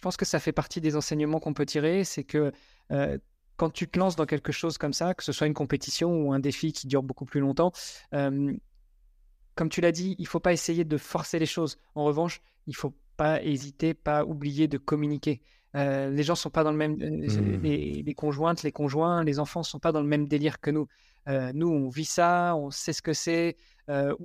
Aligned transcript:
je 0.00 0.02
pense 0.02 0.16
que 0.16 0.24
ça 0.24 0.40
fait 0.40 0.52
partie 0.52 0.80
des 0.80 0.96
enseignements 0.96 1.40
qu'on 1.40 1.52
peut 1.52 1.66
tirer, 1.66 2.04
c'est 2.04 2.24
que 2.24 2.52
quand 3.58 3.68
tu 3.68 3.86
te 3.86 3.98
lances 3.98 4.16
dans 4.16 4.24
quelque 4.24 4.50
chose 4.50 4.78
comme 4.78 4.94
ça, 4.94 5.12
que 5.12 5.22
ce 5.22 5.30
soit 5.30 5.46
une 5.46 5.52
compétition 5.52 6.22
ou 6.22 6.32
un 6.32 6.38
défi 6.38 6.72
qui 6.72 6.86
dure 6.86 7.02
beaucoup 7.02 7.26
plus 7.26 7.40
longtemps, 7.40 7.70
comme 8.10 9.68
tu 9.68 9.82
l'as 9.82 9.92
dit, 9.92 10.16
il 10.18 10.22
ne 10.22 10.26
faut 10.26 10.40
pas 10.40 10.54
essayer 10.54 10.86
de 10.86 10.96
forcer 10.96 11.38
les 11.38 11.44
choses. 11.44 11.76
En 11.94 12.04
revanche, 12.04 12.40
il 12.66 12.70
ne 12.70 12.76
faut 12.76 12.94
pas 13.18 13.42
hésiter, 13.42 13.92
pas 13.92 14.24
oublier 14.24 14.68
de 14.68 14.78
communiquer. 14.78 15.42
les 15.74 16.22
gens 16.22 16.34
sont 16.34 16.48
pas 16.48 16.64
dans 16.64 16.72
le 16.72 16.78
même, 16.78 16.94
mmh. 16.96 17.60
les, 17.62 18.14
conjointes, 18.14 18.62
les 18.62 18.72
conjoints, 18.72 19.22
les 19.22 19.38
enfants 19.38 19.62
sont 19.62 19.80
pas 19.80 19.92
dans 19.92 20.00
le 20.00 20.08
même 20.08 20.28
délire 20.28 20.60
que 20.60 20.70
nous. 20.70 20.88
nous, 21.26 21.68
on 21.68 21.90
vit 21.90 22.06
ça, 22.06 22.56
on 22.56 22.70
sait 22.70 22.94
ce 22.94 23.02
que 23.02 23.12
c'est, 23.12 23.58
on 23.86 24.16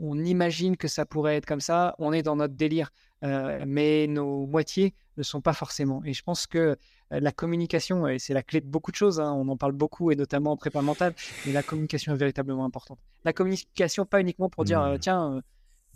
imagine 0.00 0.76
que 0.76 0.88
ça 0.88 1.04
pourrait 1.04 1.36
être 1.36 1.46
comme 1.46 1.60
ça, 1.60 1.94
on 1.98 2.12
est 2.12 2.22
dans 2.22 2.36
notre 2.36 2.54
délire, 2.54 2.90
euh, 3.24 3.64
mais 3.66 4.06
nos 4.06 4.46
moitiés 4.46 4.94
ne 5.16 5.22
sont 5.22 5.40
pas 5.40 5.52
forcément. 5.52 6.02
Et 6.04 6.12
je 6.12 6.22
pense 6.22 6.46
que 6.46 6.58
euh, 6.58 6.76
la 7.10 7.32
communication, 7.32 8.06
et 8.06 8.18
c'est 8.18 8.34
la 8.34 8.42
clé 8.42 8.60
de 8.60 8.66
beaucoup 8.66 8.90
de 8.90 8.96
choses, 8.96 9.20
hein, 9.20 9.32
on 9.32 9.48
en 9.48 9.56
parle 9.56 9.72
beaucoup, 9.72 10.10
et 10.10 10.16
notamment 10.16 10.52
en 10.52 10.56
prépa 10.56 10.82
mentale, 10.82 11.14
mais 11.46 11.52
la 11.52 11.62
communication 11.62 12.12
est 12.12 12.16
véritablement 12.16 12.64
importante. 12.64 12.98
La 13.24 13.32
communication, 13.32 14.06
pas 14.06 14.20
uniquement 14.20 14.48
pour 14.48 14.64
dire, 14.64 14.80
euh, 14.80 14.94
mmh. 14.94 15.00
tiens, 15.00 15.42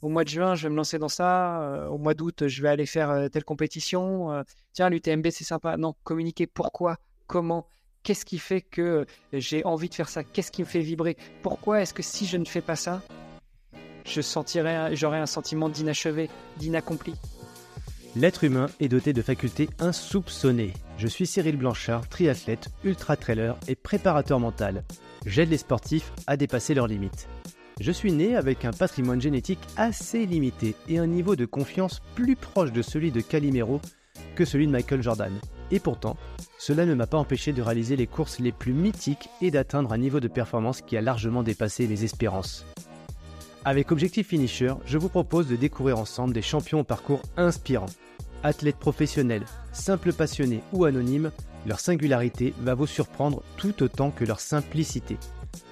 au 0.01 0.09
mois 0.09 0.25
de 0.25 0.29
juin, 0.29 0.57
je 0.57 0.65
vais 0.65 0.71
me 0.71 0.77
lancer 0.77 0.99
dans 0.99 1.09
ça, 1.09 1.87
au 1.89 1.97
mois 1.97 2.15
d'août, 2.15 2.49
je 2.49 2.63
vais 2.63 2.69
aller 2.69 2.87
faire 2.87 3.31
telle 3.31 3.45
compétition, 3.45 4.43
tiens, 4.73 4.91
l'UTMB, 4.91 5.29
c'est 5.31 5.45
sympa. 5.45 5.77
Non, 5.77 5.95
communiquer 6.03 6.49
pourquoi, 6.49 6.97
comment, 7.29 7.69
qu'est-ce 8.03 8.25
qui 8.25 8.39
fait 8.39 8.63
que 8.63 9.07
j'ai 9.33 9.65
envie 9.65 9.89
de 9.89 9.95
faire 9.95 10.09
ça, 10.09 10.25
qu'est-ce 10.25 10.51
qui 10.51 10.63
me 10.63 10.67
fait 10.67 10.81
vibrer, 10.81 11.17
pourquoi 11.43 11.83
est-ce 11.83 11.95
que 11.95 12.03
si 12.03 12.27
je 12.27 12.37
ne 12.37 12.45
fais 12.45 12.61
pas 12.61 12.75
ça, 12.75 13.01
je 14.05 14.21
sentirais, 14.21 14.95
j'aurais 14.97 15.19
un 15.19 15.27
sentiment 15.27 15.69
d'inachevé, 15.69 16.29
d'inaccompli. 16.59 17.15
L'être 18.15 18.45
humain 18.45 18.67
est 18.79 18.89
doté 18.89 19.13
de 19.13 19.23
facultés 19.23 19.71
insoupçonnées. 19.79 20.75
Je 20.99 21.07
suis 21.07 21.27
Cyril 21.27 21.57
Blanchard, 21.57 22.09
triathlète, 22.09 22.69
ultra-trailer 22.85 23.57
et 23.69 23.75
préparateur 23.75 24.39
mental. 24.39 24.85
J'aide 25.25 25.51
les 25.51 25.57
sportifs 25.57 26.13
à 26.27 26.37
dépasser 26.37 26.75
leurs 26.75 26.89
limites. 26.89 27.29
Je 27.81 27.91
suis 27.91 28.13
né 28.13 28.37
avec 28.37 28.65
un 28.67 28.71
patrimoine 28.71 29.21
génétique 29.21 29.59
assez 29.77 30.27
limité 30.27 30.75
et 30.89 30.99
un 30.99 31.07
niveau 31.07 31.37
de 31.37 31.47
confiance 31.47 32.01
plus 32.15 32.37
proche 32.37 32.71
de 32.71 32.83
celui 32.83 33.11
de 33.13 33.23
Calimero 33.23 33.81
que 34.35 34.45
celui 34.45 34.67
de 34.67 34.73
Michael 34.73 35.03
Jordan. 35.03 35.33
Et 35.71 35.81
pourtant, 35.81 36.17
cela 36.59 36.85
ne 36.85 36.95
m'a 36.95 37.07
pas 37.07 37.19
empêché 37.19 37.53
de 37.53 37.63
réaliser 37.63 37.97
les 37.97 38.07
courses 38.07 38.41
les 38.41 38.53
plus 38.53 38.75
mythiques 38.75 39.31
et 39.41 39.51
d'atteindre 39.51 39.93
un 39.93 39.99
niveau 39.99 40.21
de 40.21 40.29
performance 40.29 40.83
qui 40.83 40.99
a 40.99 41.01
largement 41.01 41.43
dépassé 41.43 41.89
mes 41.89 42.05
espérances. 42.05 42.67
Avec 43.65 43.93
Objectif 43.93 44.29
Finisher, 44.29 44.75
je 44.85 44.99
vous 44.99 45.09
propose 45.09 45.47
de 45.47 45.55
découvrir 45.55 45.97
ensemble 45.97 46.35
des 46.35 46.43
champions 46.43 46.81
au 46.81 46.85
parcours 46.85 47.23
inspirants. 47.37 47.87
Athlètes 48.43 48.77
professionnels, 48.77 49.45
simples 49.71 50.13
passionnés 50.13 50.63
ou 50.73 50.85
anonymes, 50.85 51.31
leur 51.65 51.79
singularité 51.79 52.55
va 52.59 52.75
vous 52.75 52.89
surprendre 52.89 53.45
tout 53.57 53.85
autant 53.85 54.11
que 54.11 54.25
leur 54.25 54.41
simplicité. 54.41 55.17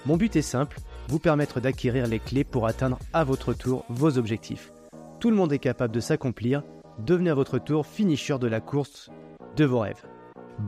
Mon 0.06 0.16
but 0.16 0.36
est 0.36 0.42
simple, 0.42 0.78
vous 1.08 1.18
permettre 1.18 1.58
d'acquérir 1.58 2.06
les 2.06 2.20
clés 2.20 2.44
pour 2.44 2.68
atteindre 2.68 3.00
à 3.12 3.24
votre 3.24 3.54
tour 3.54 3.84
vos 3.88 4.18
objectifs. 4.18 4.70
Tout 5.18 5.30
le 5.30 5.36
monde 5.36 5.52
est 5.52 5.58
capable 5.58 5.92
de 5.92 5.98
s'accomplir, 5.98 6.62
devenez 7.00 7.30
à 7.30 7.34
votre 7.34 7.58
tour 7.58 7.86
finisher 7.86 8.38
de 8.38 8.46
la 8.46 8.60
course 8.60 9.10
de 9.56 9.64
vos 9.64 9.80
rêves. 9.80 10.04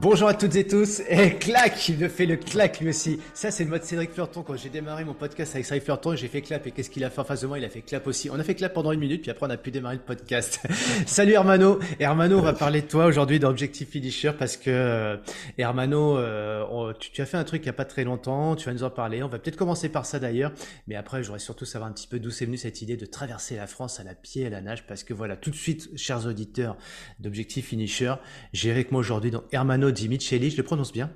Bonjour 0.01 0.27
à 0.27 0.35
toutes 0.35 0.57
et 0.57 0.67
tous. 0.67 1.03
Et 1.09 1.35
clac, 1.35 1.87
il 1.89 1.99
me 1.99 2.09
fait 2.09 2.25
le 2.25 2.37
clac 2.37 2.81
lui 2.81 2.89
aussi. 2.89 3.21
Ça, 3.35 3.51
c'est 3.51 3.63
le 3.63 3.69
mode 3.69 3.85
Cédric 3.85 4.11
Fleurton. 4.11 4.43
Quand 4.43 4.57
j'ai 4.57 4.71
démarré 4.71 5.05
mon 5.05 5.13
podcast 5.13 5.55
avec 5.55 5.67
Cédric 5.67 5.85
Fleurton, 5.85 6.17
j'ai 6.17 6.29
fait 6.29 6.41
clap. 6.41 6.67
Et 6.67 6.71
qu'est-ce 6.71 6.89
qu'il 6.89 7.05
a 7.05 7.11
fait 7.11 7.21
en 7.21 7.25
face 7.25 7.43
de 7.43 7.47
moi? 7.47 7.59
Il 7.59 7.65
a 7.65 7.69
fait 7.69 7.83
clap 7.83 8.07
aussi. 8.07 8.31
On 8.31 8.41
a 8.41 8.43
fait 8.43 8.55
clap 8.55 8.73
pendant 8.73 8.93
une 8.93 9.01
minute, 9.01 9.21
puis 9.21 9.31
après, 9.31 9.47
on 9.47 9.51
a 9.51 9.59
pu 9.59 9.71
démarrer 9.71 9.97
le 9.97 10.01
podcast. 10.01 10.61
Salut 11.07 11.33
Hermano. 11.33 11.79
Hermano, 12.01 12.39
on 12.39 12.43
va 12.43 12.55
parler 12.55 12.81
de 12.81 12.87
toi 12.87 13.05
aujourd'hui 13.05 13.39
dans 13.39 13.51
Objectif 13.51 13.91
Finisher 13.91 14.33
parce 14.37 14.57
que 14.57 14.71
euh, 14.71 15.17
Hermano, 15.59 16.17
euh, 16.17 16.93
tu, 16.99 17.21
as 17.21 17.27
fait 17.27 17.37
un 17.37 17.45
truc 17.45 17.61
il 17.63 17.67
n'y 17.67 17.71
a 17.71 17.75
pas 17.75 17.85
très 17.85 18.05
longtemps. 18.05 18.57
Tu 18.57 18.65
vas 18.65 18.73
nous 18.73 18.85
en 18.85 18.91
parler. 18.91 19.23
On 19.23 19.29
va 19.29 19.39
peut-être 19.39 19.57
commencer 19.57 19.91
par 19.91 20.07
ça 20.07 20.19
d'ailleurs. 20.19 20.53
Mais 20.89 20.97
après, 20.97 21.23
j'aurais 21.23 21.39
surtout 21.39 21.67
savoir 21.67 21.91
un 21.91 21.93
petit 21.93 22.09
peu 22.09 22.19
d'où 22.19 22.31
c'est 22.31 22.47
venu 22.47 22.57
cette 22.57 22.81
idée 22.81 22.97
de 22.97 23.05
traverser 23.05 23.57
la 23.57 23.67
France 23.67 24.01
à 24.01 24.05
la 24.05 24.15
pied 24.15 24.45
et 24.45 24.47
à 24.47 24.51
la 24.51 24.63
nage. 24.63 24.87
Parce 24.87 25.05
que 25.05 25.13
voilà, 25.13 25.37
tout 25.37 25.51
de 25.51 25.57
suite, 25.57 25.91
chers 25.97 26.27
auditeurs 26.27 26.79
d'Objectif 27.21 27.67
Finisher, 27.67 28.15
j'ai 28.55 28.71
avec 28.71 28.91
moi 28.91 29.01
aujourd'hui 29.01 29.31
dans 29.31 29.45
Hermano 29.53 29.82
Dimicheli, 29.91 30.51
je 30.51 30.57
le 30.57 30.63
prononce 30.63 30.93
bien? 30.93 31.11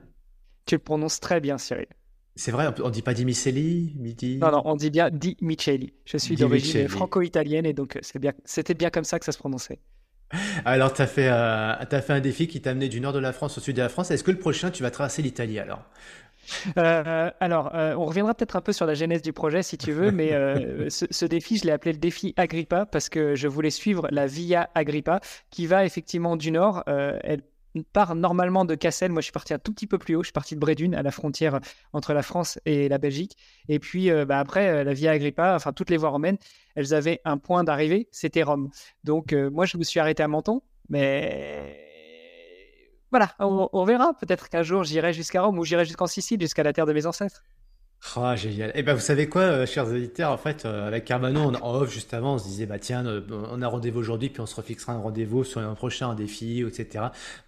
Tu 0.67 0.75
le 0.75 0.81
prononces 0.81 1.21
très 1.21 1.41
bien, 1.41 1.59
Cyril. 1.59 1.87
C'est 2.35 2.51
vrai, 2.51 2.67
on 2.83 2.91
dit 2.91 3.01
pas 3.01 3.15
Dimicelli, 3.15 3.95
midi. 3.97 4.37
Non, 4.37 4.51
non, 4.51 4.63
on 4.67 4.77
dit 4.77 4.91
bien 4.91 5.09
Di 5.11 5.39
Micheli. 5.41 5.95
Je 6.05 6.19
suis 6.19 6.37
d'origine 6.37 6.87
franco-italienne 6.87 7.65
et 7.65 7.73
donc 7.73 7.99
bien, 8.21 8.33
c'était 8.45 8.75
bien 8.75 8.91
comme 8.91 9.05
ça 9.05 9.19
que 9.19 9.25
ça 9.25 9.33
se 9.33 9.39
prononçait. 9.39 9.79
Alors, 10.65 10.93
tu 10.93 11.01
as, 11.01 11.07
fait, 11.07 11.29
euh, 11.29 11.73
as 11.79 12.03
fait 12.03 12.13
un 12.13 12.21
défi 12.21 12.47
qui 12.47 12.61
t'a 12.61 12.71
amené 12.71 12.89
du 12.89 13.01
nord 13.01 13.15
de 13.15 13.19
la 13.19 13.33
France 13.33 13.57
au 13.57 13.61
sud 13.61 13.77
de 13.77 13.83
la 13.83 13.89
France. 13.89 14.11
Est-ce 14.11 14.25
que 14.25 14.31
le 14.31 14.39
prochain, 14.39 14.71
tu 14.71 14.83
vas 14.83 14.91
traverser 14.91 15.23
l'Italie 15.23 15.59
alors? 15.59 15.83
Euh, 16.77 17.31
alors, 17.41 17.75
euh, 17.75 17.95
on 17.97 18.05
reviendra 18.05 18.35
peut-être 18.35 18.55
un 18.55 18.61
peu 18.61 18.73
sur 18.73 18.87
la 18.87 18.95
genèse 18.95 19.23
du 19.23 19.33
projet 19.33 19.63
si 19.63 19.79
tu 19.79 19.93
veux, 19.93 20.11
mais 20.11 20.31
ce, 20.91 21.07
ce, 21.11 21.25
défi, 21.25 21.57
je 21.57 21.65
l'ai 21.65 21.73
appelé 21.73 21.93
le 21.93 21.99
défi 21.99 22.35
Agrippa 22.37 22.87
parce 22.87 23.09
que 23.09 23.35
je 23.35 23.49
voulais 23.49 23.71
suivre 23.71 24.09
la 24.11 24.27
Via 24.27 24.69
Agrippa 24.75 25.21
qui 25.51 25.67
va 25.67 25.85
effectivement 25.85 26.37
du 26.37 26.51
nord. 26.51 26.85
elle 26.87 27.41
part 27.85 28.15
normalement 28.15 28.65
de 28.65 28.75
Cassel. 28.75 29.13
Moi, 29.13 29.21
je 29.21 29.27
suis 29.27 29.33
parti 29.33 29.55
un 29.55 29.59
tout 29.59 29.73
petit 29.73 29.87
peu 29.87 29.99
plus 29.99 30.17
haut. 30.17 30.23
Je 30.23 30.29
suis 30.29 30.33
parti 30.33 30.55
de 30.55 30.61
Brédune, 30.61 30.95
à 30.95 31.03
la 31.03 31.11
frontière 31.11 31.61
entre 31.93 32.13
la 32.13 32.23
France 32.23 32.59
et 32.65 32.89
la 32.89 32.99
Belgique. 32.99 33.37
Et 33.69 33.79
puis, 33.79 34.11
euh, 34.11 34.25
bah, 34.25 34.39
après, 34.39 34.69
euh, 34.69 34.85
la 34.85 34.93
Via 34.93 35.13
Agrippa, 35.13 35.55
enfin, 35.55 35.73
toutes 35.73 35.91
les 35.91 35.97
voies 35.97 36.11
romaines, 36.11 36.39
elles 36.75 36.95
avaient 36.95 37.21
un 37.25 37.39
point 37.39 37.65
d'arrivée, 37.65 38.09
c'était 38.13 38.43
Rome. 38.43 38.71
Donc, 39.05 39.33
euh, 39.33 39.51
moi, 39.51 39.67
je 39.67 39.77
me 39.77 39.85
suis 39.85 40.01
arrêté 40.01 40.23
à 40.23 40.29
Menton, 40.29 40.63
mais 40.89 41.83
voilà, 43.11 43.35
on 43.39 43.85
verra. 43.85 44.15
Peut-être 44.15 44.49
qu'un 44.49 44.63
jour, 44.63 44.85
j'irai 44.85 45.13
jusqu'à 45.13 45.43
Rome 45.43 45.59
ou 45.59 45.65
j'irai 45.65 45.85
jusqu'en 45.85 46.07
Sicile, 46.07 46.41
jusqu'à 46.41 46.63
la 46.63 46.73
terre 46.73 46.87
de 46.87 46.93
mes 46.93 47.07
ancêtres. 47.07 47.43
Ah, 48.15 48.35
génial. 48.37 48.71
Et 48.71 48.73
eh 48.77 48.83
ben, 48.83 48.95
vous 48.95 49.01
savez 49.01 49.29
quoi, 49.29 49.43
euh, 49.43 49.67
chers 49.67 49.87
auditeurs, 49.89 50.31
en 50.31 50.39
fait, 50.39 50.65
euh, 50.65 50.87
avec 50.87 51.05
Carmano, 51.05 51.53
en 51.55 51.75
off, 51.75 51.93
juste 51.93 52.15
avant, 52.15 52.35
on 52.35 52.39
se 52.39 52.45
disait, 52.45 52.65
bah, 52.65 52.79
tiens, 52.79 53.05
euh, 53.05 53.21
on 53.51 53.61
a 53.61 53.69
rendez-vous 53.69 53.99
aujourd'hui, 53.99 54.31
puis 54.31 54.41
on 54.41 54.47
se 54.47 54.55
refixera 54.55 54.95
un 54.95 54.99
rendez-vous 54.99 55.45
sur 55.45 55.61
un 55.61 55.75
prochain 55.75 56.15
défi, 56.15 56.65
etc. 56.67 56.87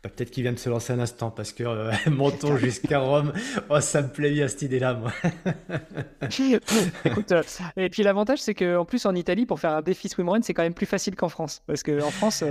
Bah, 0.03 0.11
peut-être 0.15 0.31
qu'il 0.31 0.43
vient 0.43 0.53
de 0.53 0.59
se 0.59 0.69
lancer 0.69 0.93
un 0.93 0.99
instant, 0.99 1.31
parce 1.31 1.53
que 1.53 1.65
montons 2.11 2.57
jusqu'à 2.59 2.99
Rome, 2.99 3.33
oh, 3.71 3.81
ça 3.81 4.03
me 4.03 4.09
plaît 4.09 4.31
bien 4.31 4.49
cette 4.49 4.63
idée-là, 4.63 4.95
moi. 4.95 5.13
Écoute, 7.05 7.33
et 7.77 7.89
puis 7.89 8.03
l'avantage, 8.03 8.41
c'est 8.41 8.55
qu'en 8.55 8.85
plus, 8.85 9.07
en 9.07 9.15
Italie, 9.15 9.47
pour 9.47 9.61
faire 9.61 9.73
un 9.73 9.83
défi 9.83 10.09
swimrun, 10.09 10.43
c'est 10.43 10.55
quand 10.55 10.65
même 10.65 10.75
plus 10.75 10.87
facile 10.87 11.15
qu'en 11.15 11.31
France. 11.31 11.63
Parce 11.67 11.83
qu'en 11.83 12.11
France, 12.11 12.45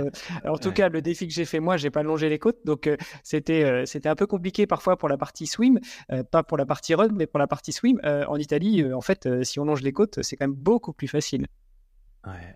en 0.44 0.58
tout 0.58 0.72
cas, 0.72 0.88
le 0.88 1.02
défi 1.02 1.28
que 1.28 1.34
j'ai 1.34 1.44
fait, 1.44 1.60
moi, 1.60 1.76
j'ai 1.76 1.90
pas 1.90 2.02
longé 2.02 2.28
les 2.28 2.38
côtes, 2.38 2.58
donc 2.64 2.90
c'était, 3.22 3.84
c'était 3.86 4.08
un 4.08 4.16
peu 4.16 4.26
compliqué 4.26 4.66
parfois 4.66 4.96
pour 4.96 5.08
la 5.08 5.16
partie 5.16 5.46
swim, 5.46 5.78
pas 6.32 6.42
pour 6.42 6.58
la 6.58 6.66
partie 6.66 6.94
run, 6.94 7.10
mais 7.12 7.26
pour 7.26 7.38
la 7.38 7.46
partie 7.46 7.72
swim. 7.72 7.87
Euh, 8.04 8.24
en 8.26 8.36
Italie, 8.36 8.82
euh, 8.82 8.96
en 8.96 9.00
fait, 9.00 9.26
euh, 9.26 9.44
si 9.44 9.58
on 9.60 9.64
longe 9.64 9.82
les 9.82 9.92
côtes, 9.92 10.22
c'est 10.22 10.36
quand 10.36 10.46
même 10.46 10.56
beaucoup 10.56 10.92
plus 10.92 11.08
facile. 11.08 11.46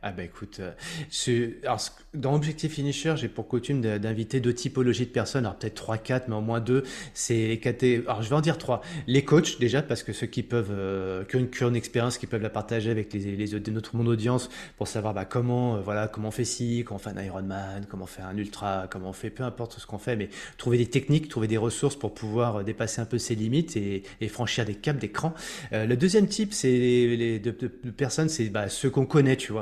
Ah 0.03 0.13
bah 0.13 0.25
écoute, 0.25 0.61
euh, 0.61 1.51
alors, 1.63 1.81
dans 2.15 2.35
Objectif 2.35 2.73
Finisher, 2.73 3.15
j'ai 3.17 3.29
pour 3.29 3.49
coutume 3.49 3.81
d'inviter 3.81 4.41
deux 4.41 4.53
typologies 4.53 5.07
de 5.07 5.11
personnes, 5.11 5.47
alors 5.47 5.57
peut-être 5.57 5.75
trois, 5.75 5.99
quatre, 5.99 6.29
mais 6.29 6.35
au 6.35 6.41
moins 6.41 6.61
deux. 6.61 6.83
C'est 7.15 7.49
les 7.49 7.59
caté... 7.59 8.03
alors 8.07 8.23
je 8.23 8.29
vais 8.29 8.35
en 8.35 8.41
dire 8.41 8.59
trois. 8.59 8.83
Les 9.07 9.25
coachs 9.25 9.59
déjà, 9.59 9.83
parce 9.83 10.03
que 10.03 10.13
ceux 10.13 10.27
qui 10.27 10.43
peuvent, 10.43 10.73
euh, 10.73 11.25
qui, 11.25 11.37
ont 11.37 11.69
une, 11.69 11.77
expérience, 11.77 12.19
qui 12.19 12.27
peuvent 12.27 12.43
la 12.43 12.51
partager 12.51 12.91
avec 12.91 13.13
les, 13.13 13.37
les, 13.37 13.71
notre 13.71 13.97
mon 13.97 14.07
audience 14.07 14.51
pour 14.77 14.89
savoir 14.89 15.15
bah, 15.15 15.25
comment, 15.25 15.77
euh, 15.77 15.81
voilà, 15.81 16.09
comment 16.09 16.29
on 16.29 16.33
fait 16.33 16.45
ci, 16.45 16.85
comment 16.87 16.97
on 16.97 17.11
fait 17.11 17.19
un 17.19 17.23
Ironman, 17.23 17.87
comment 17.89 18.05
on 18.05 18.07
fait 18.07 18.23
un 18.23 18.37
ultra, 18.37 18.87
comment 18.91 19.11
on 19.11 19.15
fait, 19.15 19.31
peu 19.31 19.45
importe 19.45 19.79
ce 19.79 19.87
qu'on 19.87 19.99
fait, 19.99 20.17
mais 20.17 20.29
trouver 20.59 20.79
des 20.79 20.87
techniques, 20.87 21.29
trouver 21.29 21.49
des 21.49 21.57
ressources 21.57 21.97
pour 21.97 22.13
pouvoir 22.13 22.57
euh, 22.57 22.63
dépasser 22.63 23.01
un 23.01 23.07
peu 23.07 23.19
ses 23.19 23.35
limites 23.35 23.77
et, 23.77 24.03
et 24.21 24.29
franchir 24.29 24.65
des 24.65 24.75
caps, 24.75 24.99
des 24.99 25.11
crans. 25.11 25.35
le 25.73 25.95
deuxième 25.95 26.27
type, 26.27 26.53
c'est 26.53 26.71
les, 26.71 27.17
les 27.17 27.39
de, 27.39 27.53
personnes, 27.91 28.29
c'est 28.29 28.49
bah, 28.49 28.69
ceux 28.69 28.91
qu'on 28.91 29.07
connaît, 29.07 29.37
tu 29.37 29.53
vois 29.53 29.62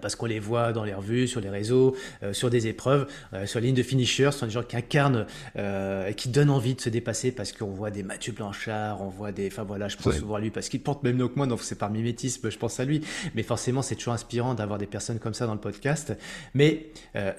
parce 0.00 0.16
qu'on 0.16 0.26
les 0.26 0.38
voit 0.40 0.72
dans 0.72 0.84
les 0.84 0.94
revues, 0.94 1.28
sur 1.28 1.40
les 1.40 1.48
réseaux, 1.48 1.96
euh, 2.22 2.32
sur 2.32 2.50
des 2.50 2.66
épreuves, 2.66 3.06
euh, 3.32 3.46
sur 3.46 3.60
la 3.60 3.66
ligne 3.66 3.74
de 3.74 3.82
finisher, 3.82 4.30
ce 4.32 4.38
sont 4.38 4.46
des 4.46 4.52
gens 4.52 4.62
qui 4.62 4.76
incarnent 4.76 5.26
et 5.56 6.14
qui 6.14 6.28
donnent 6.28 6.50
envie 6.50 6.74
de 6.74 6.80
se 6.80 6.88
dépasser 6.88 7.32
parce 7.32 7.52
qu'on 7.52 7.70
voit 7.70 7.90
des 7.90 8.02
Mathieu 8.02 8.32
Blanchard, 8.32 9.00
on 9.00 9.08
voit 9.08 9.32
des, 9.32 9.46
enfin 9.48 9.62
voilà, 9.62 9.88
je 9.88 9.96
pense 9.96 10.16
souvent 10.16 10.36
à 10.36 10.40
lui 10.40 10.50
parce 10.50 10.68
qu'il 10.68 10.80
porte 10.80 11.02
même 11.02 11.16
mieux 11.16 11.28
que 11.28 11.36
moi, 11.36 11.46
donc 11.46 11.60
c'est 11.62 11.78
par 11.78 11.90
mimétisme, 11.90 12.50
je 12.50 12.58
pense 12.58 12.80
à 12.80 12.84
lui. 12.84 13.00
Mais 13.34 13.42
forcément, 13.42 13.82
c'est 13.82 13.96
toujours 13.96 14.14
inspirant 14.14 14.54
d'avoir 14.54 14.78
des 14.78 14.86
personnes 14.86 15.18
comme 15.18 15.34
ça 15.34 15.46
dans 15.46 15.54
le 15.54 15.60
podcast. 15.60 16.12
Mais 16.54 16.86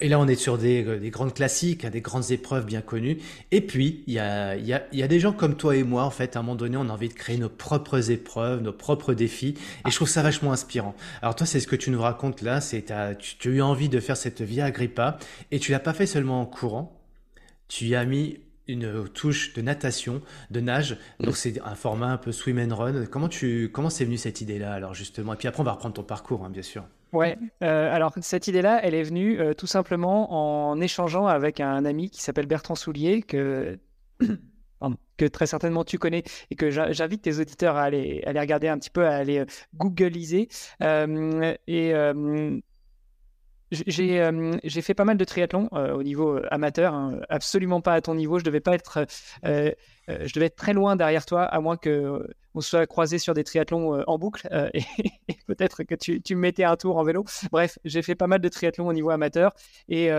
et 0.00 0.08
là, 0.08 0.18
on 0.18 0.26
est 0.26 0.36
sur 0.36 0.58
des, 0.58 0.98
des 0.98 1.10
grandes 1.10 1.34
classiques, 1.34 1.84
hein, 1.84 1.90
des 1.90 2.00
grandes 2.00 2.30
épreuves 2.30 2.64
bien 2.64 2.80
connues. 2.80 3.18
Et 3.50 3.60
puis 3.60 4.02
il 4.06 4.14
y 4.14 4.18
a, 4.18 4.56
y, 4.56 4.72
a, 4.72 4.82
y 4.92 5.02
a 5.02 5.08
des 5.08 5.20
gens 5.20 5.32
comme 5.32 5.56
toi 5.56 5.76
et 5.76 5.82
moi, 5.82 6.04
en 6.04 6.10
fait, 6.10 6.36
à 6.36 6.40
un 6.40 6.42
moment 6.42 6.56
donné, 6.56 6.76
on 6.76 6.88
a 6.88 6.92
envie 6.92 7.08
de 7.08 7.14
créer 7.14 7.38
nos 7.38 7.48
propres 7.48 8.10
épreuves, 8.10 8.62
nos 8.62 8.72
propres 8.72 9.14
défis, 9.14 9.54
et 9.86 9.90
je 9.90 9.94
trouve 9.96 10.08
ça 10.08 10.22
vachement 10.22 10.52
inspirant. 10.52 10.94
Alors 11.22 11.36
toi, 11.36 11.46
c'est 11.46 11.60
ce 11.60 11.66
que 11.66 11.76
tu 11.76 11.90
nous 11.90 12.00
racontes 12.00 12.37
là, 12.42 12.60
c'est 12.60 12.86
tu, 13.18 13.36
tu 13.36 13.48
as 13.48 13.52
eu 13.52 13.62
envie 13.62 13.88
de 13.88 14.00
faire 14.00 14.16
cette 14.16 14.42
Via 14.42 14.66
Agrippa 14.66 15.18
et 15.50 15.58
tu 15.58 15.72
l'as 15.72 15.80
pas 15.80 15.92
fait 15.92 16.06
seulement 16.06 16.40
en 16.40 16.46
courant, 16.46 17.00
tu 17.68 17.86
y 17.86 17.94
as 17.94 18.04
mis 18.04 18.40
une 18.66 19.08
touche 19.08 19.54
de 19.54 19.62
natation, 19.62 20.20
de 20.50 20.60
nage. 20.60 20.98
Donc 21.20 21.36
c'est 21.36 21.60
un 21.62 21.74
format 21.74 22.12
un 22.12 22.16
peu 22.18 22.32
swim 22.32 22.58
and 22.58 22.74
run. 22.74 23.06
Comment 23.06 23.28
tu 23.28 23.70
comment 23.72 23.90
c'est 23.90 24.04
venu 24.04 24.18
cette 24.18 24.40
idée 24.40 24.58
là 24.58 24.74
alors 24.74 24.94
justement? 24.94 25.34
Et 25.34 25.36
puis 25.36 25.48
après 25.48 25.60
on 25.60 25.64
va 25.64 25.72
reprendre 25.72 25.94
ton 25.94 26.02
parcours 26.02 26.44
hein, 26.44 26.50
bien 26.50 26.62
sûr. 26.62 26.84
Ouais, 27.12 27.38
alors 27.62 28.12
cette 28.20 28.48
idée-là, 28.48 28.80
elle 28.82 28.94
est 28.94 29.02
venue 29.02 29.40
tout 29.56 29.66
simplement 29.66 30.70
en 30.70 30.78
échangeant 30.78 31.26
avec 31.26 31.58
un 31.58 31.86
ami 31.86 32.10
qui 32.10 32.20
s'appelle 32.20 32.44
Bertrand 32.44 32.74
Soulier, 32.74 33.22
que 33.22 33.78
que 35.18 35.26
très 35.26 35.46
certainement 35.46 35.84
tu 35.84 35.98
connais 35.98 36.22
et 36.50 36.54
que 36.54 36.70
j'invite 36.70 37.22
tes 37.22 37.38
auditeurs 37.38 37.76
à 37.76 37.82
aller, 37.82 38.22
à 38.24 38.30
aller 38.30 38.40
regarder 38.40 38.68
un 38.68 38.78
petit 38.78 38.90
peu, 38.90 39.04
à 39.06 39.16
aller 39.16 39.38
euh, 39.40 39.46
googliser. 39.74 40.48
Euh, 40.82 41.54
et 41.66 41.94
euh, 41.94 42.58
j'ai 43.70 44.80
fait 44.80 44.94
pas 44.94 45.04
mal 45.04 45.18
de 45.18 45.24
triathlon 45.24 45.68
au 45.72 46.02
niveau 46.02 46.40
amateur, 46.50 46.94
hein, 46.94 47.20
absolument 47.28 47.82
pas 47.82 47.92
à 47.92 48.00
ton 48.00 48.14
niveau. 48.14 48.38
Je 48.38 48.44
devais 48.44 48.60
pas 48.60 48.74
être, 48.74 49.04
je 49.44 50.32
devais 50.34 50.46
être 50.46 50.56
très 50.56 50.72
loin 50.72 50.96
derrière 50.96 51.26
toi, 51.26 51.42
à 51.42 51.60
moins 51.60 51.76
que 51.76 52.26
on 52.54 52.62
soit 52.62 52.86
croisé 52.86 53.18
sur 53.18 53.34
des 53.34 53.44
triathlons 53.44 54.02
en 54.06 54.18
boucle 54.18 54.48
et, 54.72 54.84
peut-être 55.46 55.82
que 55.82 55.94
tu, 55.94 56.22
tu, 56.22 56.34
me 56.34 56.40
mettais 56.40 56.64
un 56.64 56.76
tour 56.76 56.96
en 56.96 57.04
vélo. 57.04 57.26
Bref, 57.52 57.78
j'ai 57.84 58.00
fait 58.00 58.14
pas 58.14 58.26
mal 58.26 58.40
de 58.40 58.48
triathlon 58.48 58.88
au 58.88 58.94
niveau 58.94 59.10
amateur 59.10 59.52
et 59.90 60.10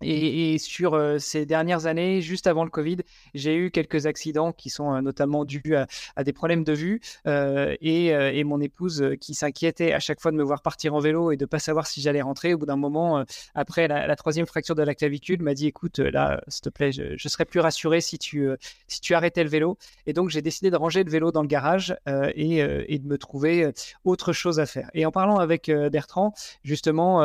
et, 0.00 0.58
sur 0.58 0.94
euh, 0.94 1.18
ces 1.18 1.46
dernières 1.46 1.86
années, 1.86 2.20
juste 2.20 2.46
avant 2.46 2.64
le 2.64 2.70
Covid, 2.70 2.98
j'ai 3.34 3.56
eu 3.56 3.70
quelques 3.70 4.06
accidents 4.06 4.52
qui 4.52 4.70
sont 4.70 4.94
euh, 4.94 5.00
notamment 5.00 5.44
dus 5.44 5.74
à, 6.16 6.24
des 6.24 6.32
problèmes 6.32 6.64
de 6.64 6.72
vue 6.72 7.00
euh, 7.26 7.76
et, 7.80 8.44
mon 8.44 8.60
épouse 8.60 9.04
qui 9.20 9.34
s'inquiétait 9.34 9.92
à 9.92 10.00
chaque 10.00 10.20
fois 10.20 10.30
de 10.30 10.36
me 10.36 10.42
voir 10.42 10.62
partir 10.62 10.94
en 10.94 11.00
vélo 11.00 11.32
et 11.32 11.36
de 11.36 11.44
pas 11.44 11.58
savoir 11.58 11.86
si 11.86 12.00
j'allais 12.00 12.22
rentrer. 12.22 12.54
Au 12.54 12.58
bout 12.58 12.66
d'un 12.66 12.76
moment, 12.76 13.24
après 13.54 13.88
la, 13.88 14.16
troisième 14.16 14.46
fracture 14.46 14.74
de 14.74 14.82
la 14.82 14.94
clavicule, 14.94 15.42
m'a 15.42 15.52
dit 15.52 15.66
écoute, 15.66 15.98
là, 15.98 16.40
s'il 16.48 16.62
te 16.62 16.68
plaît, 16.70 16.92
je, 16.92 17.28
serais 17.28 17.44
plus 17.44 17.60
rassuré 17.60 18.00
si 18.00 18.18
tu, 18.18 18.48
si 18.86 19.00
tu 19.00 19.14
arrêtais 19.14 19.44
le 19.44 19.50
vélo. 19.50 19.76
Et 20.06 20.14
donc, 20.14 20.30
j'ai 20.30 20.40
décidé 20.40 20.70
de 20.70 20.76
ranger 20.76 21.04
le 21.04 21.10
vélo 21.10 21.30
dans 21.30 21.42
le 21.42 21.48
garage 21.48 21.94
et, 22.34 22.58
et, 22.58 22.98
de 22.98 23.06
me 23.06 23.18
trouver 23.18 23.70
autre 24.04 24.32
chose 24.32 24.60
à 24.60 24.66
faire. 24.66 24.90
Et 24.94 25.04
en 25.04 25.10
parlant 25.10 25.36
avec 25.36 25.70
Bertrand, 25.70 26.32
justement, 26.64 27.18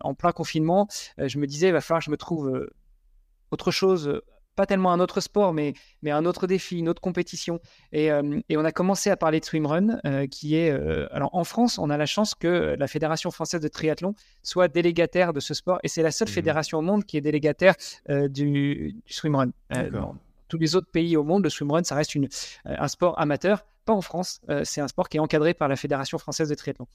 en 0.00 0.14
plein 0.14 0.32
confinement, 0.32 0.88
je 1.18 1.38
me 1.38 1.46
disais, 1.46 1.72
va 1.72 1.82
je 2.00 2.10
me 2.10 2.16
trouve 2.16 2.48
euh, 2.48 2.70
autre 3.50 3.70
chose, 3.70 4.08
euh, 4.08 4.22
pas 4.56 4.66
tellement 4.66 4.92
un 4.92 5.00
autre 5.00 5.20
sport, 5.20 5.52
mais, 5.52 5.74
mais 6.02 6.10
un 6.10 6.24
autre 6.24 6.46
défi, 6.46 6.78
une 6.78 6.88
autre 6.88 7.00
compétition. 7.00 7.60
Et, 7.92 8.10
euh, 8.10 8.40
et 8.48 8.56
on 8.56 8.64
a 8.64 8.72
commencé 8.72 9.08
à 9.08 9.16
parler 9.16 9.38
de 9.38 9.44
swimrun, 9.44 10.00
qui 10.32 10.56
est... 10.56 10.70
alors 11.12 11.32
en 11.32 11.44
France, 11.44 11.78
on 11.78 11.90
a 11.90 11.96
la 11.96 12.06
chance 12.06 12.34
que 12.34 12.74
la 12.76 12.88
Fédération 12.88 13.30
française 13.30 13.60
de 13.60 13.68
triathlon 13.68 14.14
soit 14.42 14.66
délégataire 14.66 15.32
de 15.32 15.38
ce 15.38 15.54
sport, 15.54 15.78
et 15.84 15.88
c'est 15.88 16.02
la 16.02 16.10
seule 16.10 16.28
mmh. 16.28 16.32
fédération 16.32 16.78
au 16.78 16.82
monde 16.82 17.04
qui 17.04 17.16
est 17.16 17.20
délégataire 17.20 17.76
du, 18.08 18.94
du 19.06 19.12
swimrun. 19.12 19.52
dans 19.92 20.16
tous 20.48 20.58
les 20.58 20.74
autres 20.74 20.90
pays 20.90 21.16
au 21.16 21.22
monde, 21.22 21.44
le 21.44 21.50
swimrun, 21.50 21.84
ça 21.84 21.94
reste 21.94 22.16
une, 22.16 22.28
un 22.64 22.88
sport 22.88 23.16
amateur 23.20 23.64
pas 23.88 23.94
en 23.94 24.02
France. 24.02 24.40
c'est 24.64 24.82
un 24.82 24.88
sport 24.88 25.08
qui 25.08 25.16
est 25.16 25.20
encadré 25.20 25.54
par 25.54 25.66
la 25.66 25.76
Fédération 25.76 26.18
française 26.18 26.50
de 26.50 26.54
triathlon. 26.54 26.86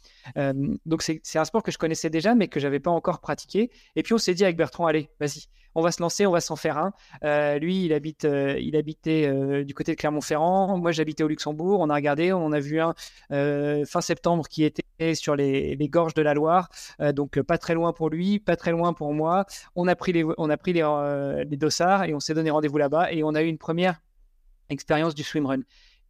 donc 0.86 1.02
c'est 1.02 1.40
un 1.40 1.46
sport 1.46 1.64
que 1.64 1.72
je 1.72 1.80
connaissais 1.80 2.12
déjà, 2.12 2.36
mais 2.36 2.48
que 2.48 2.60
j'avais 2.60 2.80
pas 2.80 2.92
encore 2.92 3.20
pratiqué. 3.20 3.72
Et 3.96 4.04
puis 4.04 4.14
on 4.14 4.20
s'est 4.20 4.36
dit 4.36 4.44
avec 4.44 4.58
Bertrand, 4.58 4.86
allez, 4.86 5.10
vas-y, 5.20 5.48
on 5.76 5.82
va 5.82 5.92
se 5.92 6.02
lancer, 6.02 6.26
on 6.26 6.32
va 6.32 6.42
s'en 6.42 6.56
faire 6.56 6.78
un. 6.78 6.94
Euh, 7.24 7.58
lui, 7.58 7.86
il 7.86 7.94
habite, 7.94 8.26
euh, 8.26 8.58
il 8.60 8.76
habitait 8.76 9.28
euh, 9.28 9.64
du 9.64 9.74
côté 9.74 9.94
de 9.94 9.98
Clermont-Ferrand. 9.98 10.78
Moi, 10.78 10.92
j'habitais 10.92 11.24
au 11.24 11.28
Luxembourg. 11.28 11.80
On 11.80 11.90
a 11.90 11.96
regardé, 11.96 12.32
on 12.32 12.52
a 12.52 12.60
vu 12.60 12.80
un 12.80 12.94
fin 13.86 14.02
septembre 14.02 14.48
qui 14.48 14.64
était 14.64 15.16
sur 15.16 15.36
les, 15.36 15.78
gorges 15.90 16.14
de 16.14 16.22
la 16.22 16.34
Loire, 16.34 16.70
donc 17.14 17.42
pas 17.42 17.58
très 17.58 17.74
loin 17.74 17.94
pour 17.94 18.10
lui, 18.10 18.40
pas 18.40 18.56
très 18.56 18.72
loin 18.72 18.94
pour 18.94 19.14
moi. 19.14 19.46
On 19.76 19.88
a 19.88 19.96
pris 19.96 20.14
les, 20.14 20.26
on 20.38 20.50
a 20.50 20.58
pris 20.58 20.74
les, 20.74 21.44
les 21.50 21.58
dossards 21.58 22.06
et 22.06 22.14
on 22.14 22.20
s'est 22.20 22.34
donné 22.34 22.50
rendez-vous 22.50 22.78
là-bas 22.78 23.12
et 23.12 23.24
on 23.24 23.36
a 23.36 23.42
eu 23.42 23.48
une 23.48 23.58
première 23.58 24.02
expérience 24.70 25.14
du 25.16 25.24
swimrun. 25.24 25.62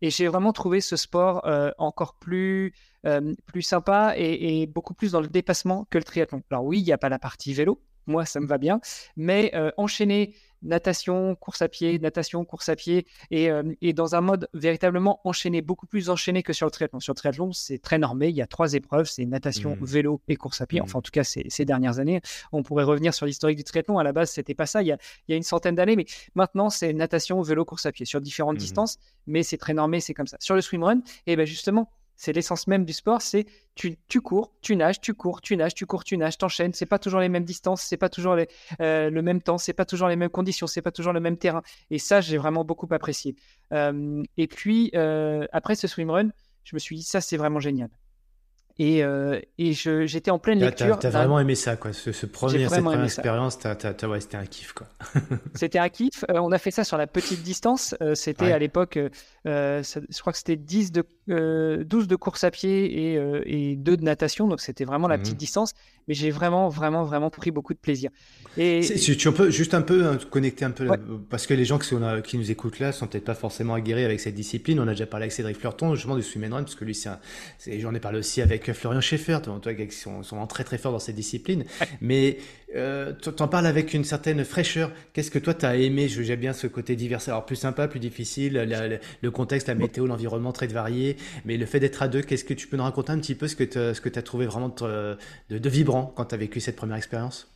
Et 0.04 0.10
j'ai 0.10 0.28
vraiment 0.28 0.52
trouvé 0.52 0.82
ce 0.82 0.98
sport 0.98 1.50
encore 1.78 2.16
plus, 2.20 2.74
plus 3.46 3.62
sympa 3.62 4.14
et, 4.18 4.62
et, 4.62 4.68
beaucoup 4.68 4.94
plus 4.94 5.14
dans 5.14 5.22
le 5.22 5.30
dépassement 5.30 5.88
que 5.90 5.98
le 5.98 6.04
triathlon. 6.04 6.44
Alors 6.52 6.66
oui, 6.66 6.80
il 6.80 6.84
n'y 6.84 6.92
a 6.92 6.98
pas 6.98 7.10
la 7.10 7.20
partie 7.20 7.54
vélo, 7.54 7.80
moi, 8.08 8.26
ça 8.26 8.40
me 8.40 8.48
va 8.48 8.58
bien. 8.58 8.82
Mais 9.16 9.52
euh, 9.56 9.72
enchaîner 9.78 10.36
natation, 10.64 11.36
course 11.36 11.62
à 11.62 11.68
pied, 11.68 12.00
natation, 12.00 12.46
course 12.46 12.70
à 12.70 12.76
pied, 12.76 13.06
euh, 13.34 13.64
et, 13.82 13.94
dans 13.94 14.16
un 14.16 14.22
mode 14.22 14.50
véritablement 14.54 15.20
enchaîné, 15.24 15.62
beaucoup 15.62 15.86
plus 15.86 16.10
enchaîné 16.10 16.44
que 16.44 16.54
sur 16.54 16.66
le 16.66 16.72
triathlon. 16.72 17.00
Sur 17.00 17.14
le 17.14 17.18
triathlon, 17.18 17.52
c'est 17.52 17.80
très 17.80 17.98
normé. 17.98 18.30
Il 18.30 18.36
y 18.36 18.42
a 18.42 18.48
trois 18.48 18.74
épreuves, 18.74 19.08
c'est 19.10 19.26
natation, 19.26 19.76
mmh. 19.76 19.86
vélo 19.86 20.22
et 20.28 20.36
course 20.36 20.62
à 20.62 20.68
pied. 20.68 20.80
Mmh. 20.80 20.84
Enfin, 20.84 21.00
en 21.00 21.02
tout 21.02 21.12
cas, 21.12 21.24
ces, 21.24 21.46
ces 21.50 21.66
dernières 21.66 22.00
années. 22.00 22.22
On 22.52 22.64
pourrait 22.64 22.84
revenir 22.84 23.14
sur 23.14 23.26
l'historique 23.26 23.58
du 23.58 23.64
triathlon. 23.64 23.98
À 23.98 24.04
la 24.04 24.14
base, 24.14 24.32
c'était 24.32 24.56
pas 24.56 24.66
ça. 24.66 24.82
Il 24.82 24.88
y 24.88 24.92
a, 24.92 24.98
il 25.28 25.32
y 25.32 25.34
a 25.34 25.38
une 25.38 25.44
centaine 25.44 25.76
d'années, 25.76 25.96
mais 25.96 26.06
maintenant, 26.36 26.70
c'est 26.70 26.94
natation, 26.94 27.42
vélo, 27.42 27.66
course 27.66 27.86
à 27.86 27.92
pied 27.92 28.06
sur 28.06 28.22
différentes 28.22 28.56
mmh. 28.56 28.60
distances. 28.60 28.98
Mais 29.28 29.44
c'est 29.44 29.58
très 29.58 29.74
normé, 29.74 30.00
c'est 30.00 30.14
comme 30.14 30.28
ça. 30.28 30.38
Sur 30.40 30.56
le 30.56 30.62
swimrun, 30.62 31.00
et 31.26 31.34
eh 31.34 31.36
ben 31.36 31.46
justement, 31.46 31.90
c'est 32.24 32.32
l'essence 32.32 32.68
même 32.68 32.86
du 32.86 32.94
sport, 32.94 33.22
c'est 33.22 33.46
tu, 33.76 33.98
cours, 34.22 34.54
tu 34.62 34.78
nages, 34.78 35.02
tu 35.02 35.14
cours, 35.14 35.42
tu 35.42 35.58
nages, 35.58 35.74
tu 35.74 35.86
cours, 35.86 36.06
tu 36.06 36.18
nages, 36.18 36.38
t'enchaînes. 36.38 36.72
C'est 36.74 36.86
pas 36.86 36.98
toujours 36.98 37.20
les 37.20 37.28
mêmes 37.28 37.44
distances, 37.44 37.82
c'est 37.82 37.98
pas 37.98 38.08
toujours 38.08 38.38
euh, 38.80 39.10
le 39.10 39.22
même 39.22 39.42
temps, 39.42 39.58
c'est 39.58 39.74
pas 39.74 39.84
toujours 39.84 40.08
les 40.08 40.16
mêmes 40.16 40.30
conditions, 40.30 40.66
c'est 40.66 40.82
pas 40.82 40.92
toujours 40.92 41.12
le 41.12 41.20
même 41.20 41.38
terrain. 41.38 41.64
Et 41.90 42.00
ça, 42.00 42.22
j'ai 42.22 42.38
vraiment 42.38 42.64
beaucoup 42.64 42.88
apprécié. 42.92 43.36
Euh, 43.74 44.24
et 44.38 44.48
puis 44.48 44.90
euh, 44.96 45.46
après 45.52 45.76
ce 45.76 45.86
swimrun, 45.86 46.30
je 46.64 46.78
me 46.78 46.80
suis 46.80 46.96
dit 46.96 47.04
ça, 47.04 47.20
c'est 47.20 47.36
vraiment 47.36 47.60
génial. 47.60 47.90
Et, 48.80 49.04
euh, 49.04 49.40
et 49.60 49.74
j'étais 49.74 50.32
en 50.32 50.40
pleine 50.40 50.60
lecture. 50.60 50.98
T'as 50.98 51.12
vraiment 51.12 51.40
aimé 51.40 51.54
ça, 51.54 51.76
quoi. 51.76 51.94
Ce, 51.94 52.12
ce 52.12 52.26
premier, 52.26 52.68
cette 52.68 52.82
première 52.82 53.04
expérience, 53.04 53.60
ouais, 53.64 54.20
c'était 54.20 54.38
un 54.38 54.46
kiff, 54.46 54.74
quoi. 54.74 54.88
c'était 55.54 55.78
un 55.78 55.90
kiff. 55.90 56.26
Euh, 56.32 56.40
on 56.40 56.52
a 56.52 56.58
fait 56.58 56.72
ça 56.72 56.84
sur 56.84 56.98
la 56.98 57.06
petite 57.06 57.44
distance. 57.44 57.96
Euh, 58.02 58.16
c'était 58.16 58.52
à 58.52 58.58
l'époque, 58.58 58.98
je 59.46 60.20
crois 60.22 60.34
que 60.34 60.40
c'était 60.40 60.56
10 60.56 60.92
de, 60.92 61.84
12 61.84 62.08
de 62.08 62.16
course 62.16 62.44
à 62.44 62.50
pied 62.50 63.14
et, 63.14 63.72
et 63.72 63.76
2 63.76 63.98
de 63.98 64.04
natation. 64.04 64.48
Donc 64.48 64.60
c'était 64.60 64.86
vraiment 64.86 65.08
la 65.08 65.20
petite 65.20 65.36
mhm. 65.36 65.40
distance. 65.40 65.74
Mais 66.08 66.16
j'ai 66.16 66.32
vraiment, 66.32 66.68
vraiment, 66.68 67.04
vraiment 67.04 67.30
pris 67.30 67.52
beaucoup 67.52 67.74
de 67.74 67.80
plaisir. 67.80 68.10
Et 68.58 68.82
tu 68.82 69.32
peux 69.32 69.50
juste 69.52 69.74
un 69.74 69.82
peu 69.82 70.06
hein, 70.06 70.18
connecter 70.30 70.66
un 70.66 70.72
peu, 70.72 70.88
parce 71.30 71.48
que 71.48 71.54
les 71.54 71.64
gens 71.64 71.80
qui, 71.80 71.96
qui 72.26 72.38
nous 72.38 72.52
écoutent 72.52 72.80
là 72.80 72.92
sont 72.92 73.08
peut-être 73.08 73.24
pas 73.24 73.36
forcément 73.36 73.74
aguerris 73.74 74.04
avec 74.04 74.20
cette 74.20 74.36
discipline. 74.36 74.80
On 74.80 74.88
a 74.88 74.92
déjà 74.92 75.06
parlé 75.06 75.26
avec 75.26 75.32
Cédric 75.32 75.58
Fleurton, 75.58 75.96
justement, 75.96 76.18
du 76.18 76.24
swim 76.24 76.44
and 76.44 76.56
run, 76.56 76.64
parce 76.64 76.76
que 76.76 76.84
lui, 76.84 76.96
c'est 76.96 77.80
j'en 77.80 77.94
ai 77.94 78.00
parlé 78.02 78.20
aussi 78.20 78.42
avec 78.42 78.63
Florian 78.72 79.02
Schaeffer, 79.02 79.40
toi, 79.42 79.74
qui 79.74 79.92
sont, 79.92 80.24
sont 80.24 80.46
très 80.48 80.64
très 80.64 80.78
forts 80.78 80.94
dans 80.94 81.00
ces 81.00 81.12
disciplines. 81.12 81.66
Mais 82.02 82.38
euh, 82.76 83.14
tu 83.22 83.30
en 83.42 83.48
parles 83.48 83.66
avec 83.66 83.94
une 83.94 84.04
certaine 84.04 84.44
fraîcheur. 84.46 84.92
Qu'est-ce 85.14 85.32
que 85.32 85.40
toi, 85.40 85.54
tu 85.54 85.66
as 85.66 85.76
aimé 85.76 86.08
J'aime 86.08 86.40
bien 86.40 86.54
ce 86.54 86.68
côté 86.68 86.96
divers. 86.96 87.20
Alors, 87.28 87.46
plus 87.46 87.56
sympa, 87.56 87.88
plus 87.88 88.00
difficile, 88.00 89.00
le 89.22 89.32
contexte, 89.32 89.68
la 89.68 89.76
météo, 89.76 90.06
l'environnement 90.08 90.52
très 90.52 90.68
varié. 90.68 91.18
Mais 91.46 91.58
le 91.58 91.66
fait 91.66 91.80
d'être 91.80 92.02
à 92.02 92.08
deux, 92.08 92.22
qu'est-ce 92.22 92.46
que 92.46 92.54
tu 92.54 92.68
peux 92.68 92.78
nous 92.78 92.84
raconter 92.84 93.12
un 93.12 93.20
petit 93.20 93.36
peu 93.36 93.48
ce 93.48 93.56
que 93.56 93.64
tu 94.10 94.20
as 94.20 94.22
trouvé 94.22 94.46
vraiment 94.46 94.70
de, 94.70 95.18
de 95.50 95.70
vibrant 95.70 96.14
quand 96.16 96.26
tu 96.26 96.36
as 96.36 96.38
vécu 96.38 96.60
cette 96.60 96.76
première 96.76 96.98
expérience? 96.98 97.50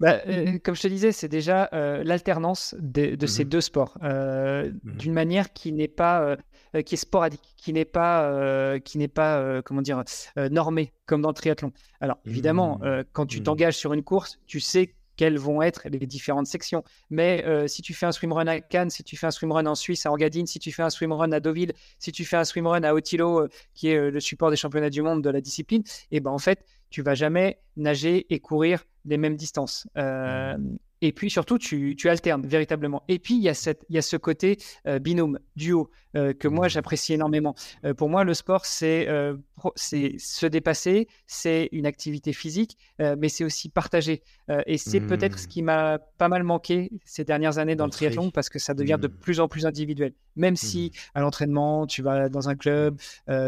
Bah, 0.00 0.20
euh, 0.28 0.58
comme 0.62 0.76
je 0.76 0.82
te 0.82 0.88
disais, 0.88 1.10
c'est 1.10 1.28
déjà 1.28 1.68
euh, 1.72 2.04
l'alternance 2.04 2.76
de, 2.78 3.26
ces 3.26 3.44
mmh 3.44 3.48
deux 3.48 3.60
sports 3.60 3.98
mmh 4.00 4.70
d'une 4.84 5.12
manière 5.12 5.52
qui 5.52 5.72
n'est 5.72 5.88
pas 5.88 6.36
euh, 6.74 6.82
qui 6.82 6.94
est 6.94 6.98
sporadique, 6.98 7.54
qui 7.56 7.72
n'est 7.72 7.84
pas, 7.84 8.24
euh, 8.24 8.78
qui 8.78 8.98
n'est 8.98 9.08
pas 9.08 9.38
euh, 9.38 9.62
comment 9.62 9.82
dire, 9.82 10.02
normé 10.50 10.92
comme 11.06 11.22
dans 11.22 11.28
le 11.28 11.34
triathlon. 11.34 11.72
Alors 12.00 12.18
évidemment, 12.26 12.78
mmh. 12.82 13.04
quand 13.12 13.26
tu 13.26 13.40
mmh. 13.40 13.42
t'engages 13.44 13.76
sur 13.76 13.92
une 13.92 14.02
course, 14.02 14.38
tu 14.46 14.60
sais 14.60 14.94
quelles 15.16 15.38
vont 15.38 15.62
être 15.62 15.88
les 15.88 16.06
différentes 16.06 16.46
sections. 16.46 16.84
Mais 17.10 17.44
si 17.66 17.82
tu 17.82 17.92
fais 17.92 18.06
un 18.06 18.12
swimrun 18.12 18.46
à 18.46 18.60
Cannes, 18.60 18.90
si 18.90 19.02
tu 19.02 19.16
fais 19.16 19.26
un 19.26 19.32
swimrun 19.32 19.66
en 19.66 19.74
Suisse 19.74 20.06
à 20.06 20.10
Orgadine, 20.10 20.46
si 20.46 20.60
tu 20.60 20.70
fais 20.70 20.82
un 20.82 20.90
swimrun 20.90 21.32
à 21.32 21.40
Deauville, 21.40 21.72
si 21.98 22.12
tu 22.12 22.24
fais 22.24 22.36
un 22.36 22.44
swimrun 22.44 22.84
à 22.84 22.94
Otilo, 22.94 23.48
qui 23.74 23.88
est 23.88 24.10
le 24.12 24.20
support 24.20 24.50
des 24.50 24.56
championnats 24.56 24.90
du 24.90 25.02
monde 25.02 25.24
de 25.24 25.30
la 25.30 25.40
discipline, 25.40 25.82
et 26.12 26.18
eh 26.18 26.20
ben 26.20 26.30
en 26.30 26.38
fait, 26.38 26.64
tu 26.90 27.02
vas 27.02 27.14
jamais 27.14 27.58
nager 27.76 28.32
et 28.32 28.38
courir 28.38 28.84
les 29.06 29.16
mêmes 29.16 29.34
distances. 29.34 29.88
Mmh. 29.96 30.76
Et 31.00 31.12
puis 31.12 31.30
surtout, 31.30 31.58
tu, 31.58 31.94
tu, 31.96 32.08
alternes 32.08 32.46
véritablement. 32.46 33.02
Et 33.08 33.18
puis, 33.18 33.34
il 33.34 33.42
y 33.42 33.48
a, 33.48 33.54
cette, 33.54 33.84
il 33.88 33.96
y 33.96 33.98
a 33.98 34.02
ce 34.02 34.16
côté 34.16 34.58
euh, 34.86 34.98
binôme, 34.98 35.38
duo, 35.56 35.90
euh, 36.16 36.32
que 36.32 36.48
moi, 36.48 36.66
mmh. 36.66 36.70
j'apprécie 36.70 37.14
énormément. 37.14 37.54
Euh, 37.84 37.94
pour 37.94 38.08
moi, 38.08 38.24
le 38.24 38.34
sport, 38.34 38.66
c'est 38.66 39.08
c'est 39.74 40.14
se 40.18 40.46
dépasser, 40.46 41.08
c'est 41.26 41.68
une 41.72 41.86
activité 41.86 42.32
physique, 42.32 42.78
mais 42.98 43.28
c'est 43.28 43.44
aussi 43.44 43.68
partager. 43.68 44.22
et 44.66 44.78
c'est 44.78 45.00
peut-être 45.00 45.38
ce 45.38 45.46
mmh. 45.46 45.48
qui 45.48 45.62
m'a 45.62 45.98
pas 45.98 46.28
mal 46.28 46.44
manqué 46.44 46.90
ces 47.04 47.24
dernières 47.24 47.58
années 47.58 47.74
dans 47.74 47.84
le 47.84 47.90
triathlon, 47.90 48.30
parce 48.30 48.48
que 48.48 48.58
ça 48.58 48.74
devient 48.74 48.98
de 49.00 49.08
mmh. 49.08 49.18
plus 49.18 49.40
en 49.40 49.48
plus 49.48 49.66
individuel. 49.66 50.12
Même 50.36 50.54
si 50.54 50.92
à 51.14 51.20
l'entraînement, 51.20 51.86
tu 51.86 52.02
vas 52.02 52.28
dans 52.28 52.48
un 52.48 52.54
club, 52.54 52.98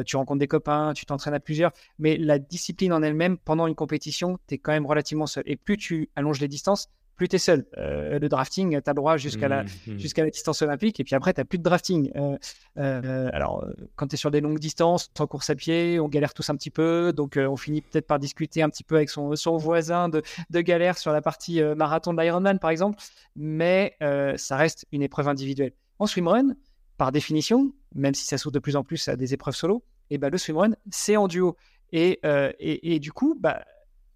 tu 0.05 0.17
rencontres 0.17 0.41
des 0.41 0.49
copains, 0.49 0.93
tu 0.95 1.07
t'entraînes 1.07 1.35
à 1.35 1.41
plusieurs, 1.41 1.73
mais 1.99 2.17
la 2.17 2.39
discipline 2.39 2.93
en 2.93 3.03
elle-même, 3.03 3.39
pendant 3.39 3.67
une 3.67 3.77
compétition, 3.77 4.39
tu 4.49 4.55
es 4.55 4.59
quand 4.59 4.73
même 4.73 4.87
relativement 4.87 5.27
seul. 5.27 5.45
Et 5.47 5.57
plus 5.57 5.77
tu 5.77 6.11
allonges 6.17 6.41
les 6.41 6.49
distances, 6.49 6.89
plus 7.21 7.29
tu 7.29 7.37
es 7.37 7.39
seul. 7.39 7.67
Euh, 7.77 8.19
le 8.19 8.31
drafting, 8.31 8.71
tu 8.71 8.77
as 8.77 8.93
le 8.93 8.95
droit 8.95 9.19
jusqu'à 9.19 9.47
la, 9.47 9.65
mmh, 9.65 9.69
mmh. 9.89 9.99
jusqu'à 9.99 10.25
la 10.25 10.31
distance 10.31 10.63
olympique, 10.63 11.01
et 11.01 11.05
puis 11.05 11.15
après, 11.15 11.35
tu 11.35 11.41
n'as 11.43 11.45
plus 11.45 11.59
de 11.59 11.63
drafting. 11.63 12.11
Euh, 12.17 12.39
euh, 12.79 13.29
alors, 13.35 13.63
quand 13.97 14.07
tu 14.07 14.15
es 14.15 14.17
sur 14.17 14.31
des 14.31 14.41
longues 14.41 14.59
distances, 14.59 15.11
en 15.19 15.27
course 15.27 15.51
à 15.51 15.55
pied, 15.55 16.01
on 16.01 16.09
galère 16.09 16.33
tous 16.33 16.49
un 16.49 16.57
petit 16.57 16.71
peu, 16.71 17.13
donc 17.13 17.37
on 17.37 17.59
finit 17.59 17.83
peut-être 17.83 18.07
par 18.07 18.19
discuter 18.19 18.63
un 18.63 18.71
petit 18.71 18.85
peu 18.85 18.97
avec 18.97 19.11
son, 19.11 19.37
son 19.37 19.59
voisin 19.59 20.09
de, 20.09 20.23
de 20.49 20.61
galère 20.63 20.97
sur 20.97 21.13
la 21.13 21.21
partie 21.21 21.63
marathon 21.77 22.15
de 22.15 22.23
l'Ironman, 22.23 22.59
par 22.59 22.71
exemple, 22.71 22.99
mais 23.37 23.99
ça 24.37 24.57
reste 24.57 24.87
une 24.91 25.03
épreuve 25.03 25.29
individuelle. 25.29 25.73
En 25.99 26.07
swimrun, 26.07 26.57
par 26.97 27.13
définition, 27.13 27.71
même 27.95 28.15
si 28.15 28.25
ça 28.25 28.39
s'ouvre 28.39 28.55
de 28.55 28.61
plus 28.61 28.77
en 28.77 28.83
plus 28.83 29.09
à 29.09 29.17
des 29.17 29.35
épreuves 29.35 29.55
solo, 29.55 29.85
et 30.09 30.15
eh 30.15 30.19
ben, 30.19 30.31
le 30.31 30.39
swimrun, 30.39 30.73
c'est 30.91 31.19
en 31.19 31.29
duo. 31.29 31.55
Et, 31.93 32.19
et, 32.61 32.99
du 32.99 33.13
coup, 33.13 33.37
bah, 33.39 33.63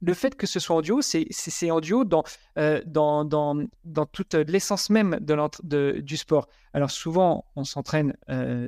le 0.04 0.14
fait 0.14 0.34
que 0.34 0.46
ce 0.46 0.60
soit 0.60 0.76
en 0.76 0.80
duo, 0.82 1.00
c'est 1.02 1.70
en 1.70 1.80
duo 1.80 2.04
dans, 2.04 2.24
dans, 2.54 4.06
toute 4.12 4.34
l'essence 4.34 4.90
même 4.90 5.18
du 5.62 6.16
sport. 6.16 6.48
Alors 6.72 6.90
souvent, 6.90 7.44
on 7.56 7.64
s'entraîne 7.64 8.14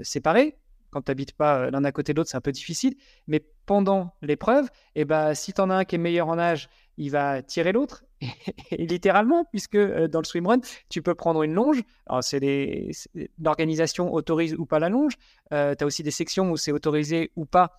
séparés, 0.03 0.57
quand 0.97 1.03
tu 1.03 1.11
n'habites 1.11 1.33
pas 1.33 1.59
euh, 1.59 1.71
l'un 1.71 1.85
à 1.85 1.93
côté 1.93 2.15
de 2.15 2.19
l'autre, 2.19 2.31
c'est 2.31 2.39
un 2.39 2.41
peu 2.41 2.53
difficile. 2.53 2.97
Mais 3.27 3.45
pendant 3.67 4.15
l'épreuve, 4.23 4.71
eh 4.95 5.05
ben, 5.05 5.35
si 5.35 5.53
tu 5.53 5.61
en 5.61 5.69
as 5.69 5.75
un 5.75 5.85
qui 5.85 5.97
est 5.97 5.99
meilleur 5.99 6.29
en 6.29 6.37
nage, 6.37 6.71
il 6.97 7.11
va 7.11 7.43
tirer 7.43 7.73
l'autre. 7.73 8.05
Et 8.71 8.87
littéralement, 8.87 9.45
puisque 9.45 9.75
euh, 9.75 10.09
dans 10.09 10.21
le 10.21 10.25
swimrun, 10.25 10.61
tu 10.89 11.03
peux 11.03 11.15
prendre 11.15 11.43
une 11.43 11.53
longe. 11.53 11.83
C'est 12.23 12.91
l'organisation 13.39 14.11
autorise 14.13 14.55
ou 14.55 14.65
pas 14.65 14.79
la 14.79 14.89
longe. 14.89 15.17
Euh, 15.53 15.75
tu 15.75 15.85
as 15.85 15.87
aussi 15.87 16.03
des 16.03 16.11
sections 16.11 16.51
où 16.51 16.57
c'est 16.57 16.73
autorisé 16.73 17.31
ou 17.37 17.45
pas 17.45 17.77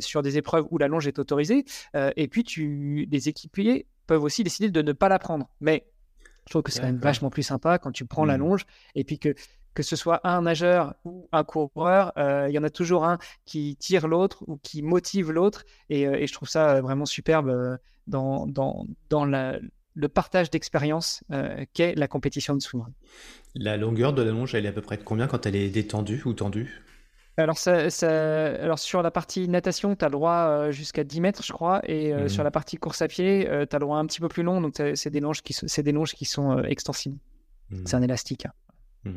sur 0.00 0.22
des 0.22 0.36
épreuves 0.38 0.66
où 0.70 0.78
la 0.78 0.88
longe 0.88 1.06
est 1.06 1.18
autorisée. 1.18 1.64
et 1.94 2.28
puis, 2.28 2.44
tu, 2.44 3.08
les 3.10 3.28
équipiers 3.28 3.86
peuvent 4.06 4.22
aussi 4.22 4.44
décider 4.44 4.70
de 4.70 4.82
ne 4.82 4.92
pas 4.92 5.08
la 5.08 5.18
prendre. 5.18 5.48
Mais 5.60 5.86
je 6.46 6.50
trouve 6.50 6.62
que 6.62 6.70
c'est 6.70 6.80
quand 6.80 6.86
même 6.86 6.98
vachement 6.98 7.30
plus 7.30 7.42
sympa 7.42 7.78
quand 7.78 7.92
tu 7.92 8.04
prends 8.04 8.24
la 8.24 8.36
mmh. 8.36 8.40
longe 8.40 8.66
et 8.94 9.04
puis 9.04 9.18
que 9.18 9.34
que 9.74 9.82
ce 9.82 9.96
soit 9.96 10.20
un 10.26 10.42
nageur 10.42 10.94
ou 11.04 11.28
un 11.32 11.44
coureur, 11.44 12.12
euh, 12.16 12.46
il 12.48 12.54
y 12.54 12.58
en 12.58 12.64
a 12.64 12.70
toujours 12.70 13.04
un 13.04 13.18
qui 13.44 13.76
tire 13.76 14.08
l'autre 14.08 14.44
ou 14.46 14.56
qui 14.62 14.82
motive 14.82 15.32
l'autre. 15.32 15.64
Et, 15.90 16.06
euh, 16.06 16.24
je 16.24 16.32
trouve 16.32 16.48
ça 16.48 16.76
euh, 16.76 16.80
vraiment 16.80 17.06
superbe 17.06 17.78
dans, 18.06 18.46
dans, 18.46 18.86
dans 19.10 19.24
le 19.24 20.08
partage 20.08 20.50
d'expérience 20.50 21.24
qu'est 21.72 21.94
la 21.94 22.06
compétition 22.06 22.54
de 22.54 22.60
swimrun. 22.60 22.92
La 23.54 23.76
longueur 23.76 24.12
de 24.12 24.22
la 24.22 24.30
longe, 24.30 24.54
elle 24.54 24.66
est 24.66 24.68
à 24.68 24.72
peu 24.72 24.82
près 24.82 24.96
de 24.96 25.02
combien 25.02 25.26
quand 25.26 25.46
elle 25.46 25.56
est 25.56 25.70
détendue 25.70 26.22
ou 26.24 26.34
tendue? 26.34 26.82
Alors, 27.36 27.58
ça, 27.58 27.88
alors, 28.62 28.78
sur 28.78 29.02
la 29.02 29.10
partie 29.10 29.48
natation, 29.48 29.96
tu 29.96 30.04
as 30.04 30.08
le 30.08 30.12
droit 30.12 30.70
jusqu'à 30.70 31.04
10 31.04 31.20
mètres, 31.20 31.42
je 31.42 31.52
crois. 31.52 31.80
Et 31.88 32.12
mmh. 32.12 32.28
sur 32.28 32.44
la 32.44 32.50
partie 32.50 32.76
course 32.76 33.02
à 33.02 33.08
pied, 33.08 33.44
tu 33.44 33.50
as 33.50 33.78
le 33.78 33.84
droit 33.84 33.98
un 33.98 34.06
petit 34.06 34.20
peu 34.20 34.28
plus 34.28 34.42
long. 34.42 34.60
Donc, 34.60 34.74
c'est 34.94 35.10
des 35.10 35.20
longes 35.20 35.42
qui, 35.42 35.52
sont, 35.52 35.66
des 35.82 35.92
longes 35.92 36.14
qui 36.14 36.24
sont 36.24 36.62
extensibles. 36.62 37.18
Mmh. 37.70 37.82
C'est 37.86 37.96
un 37.96 38.02
élastique. 38.02 38.46
Mmh, 39.04 39.10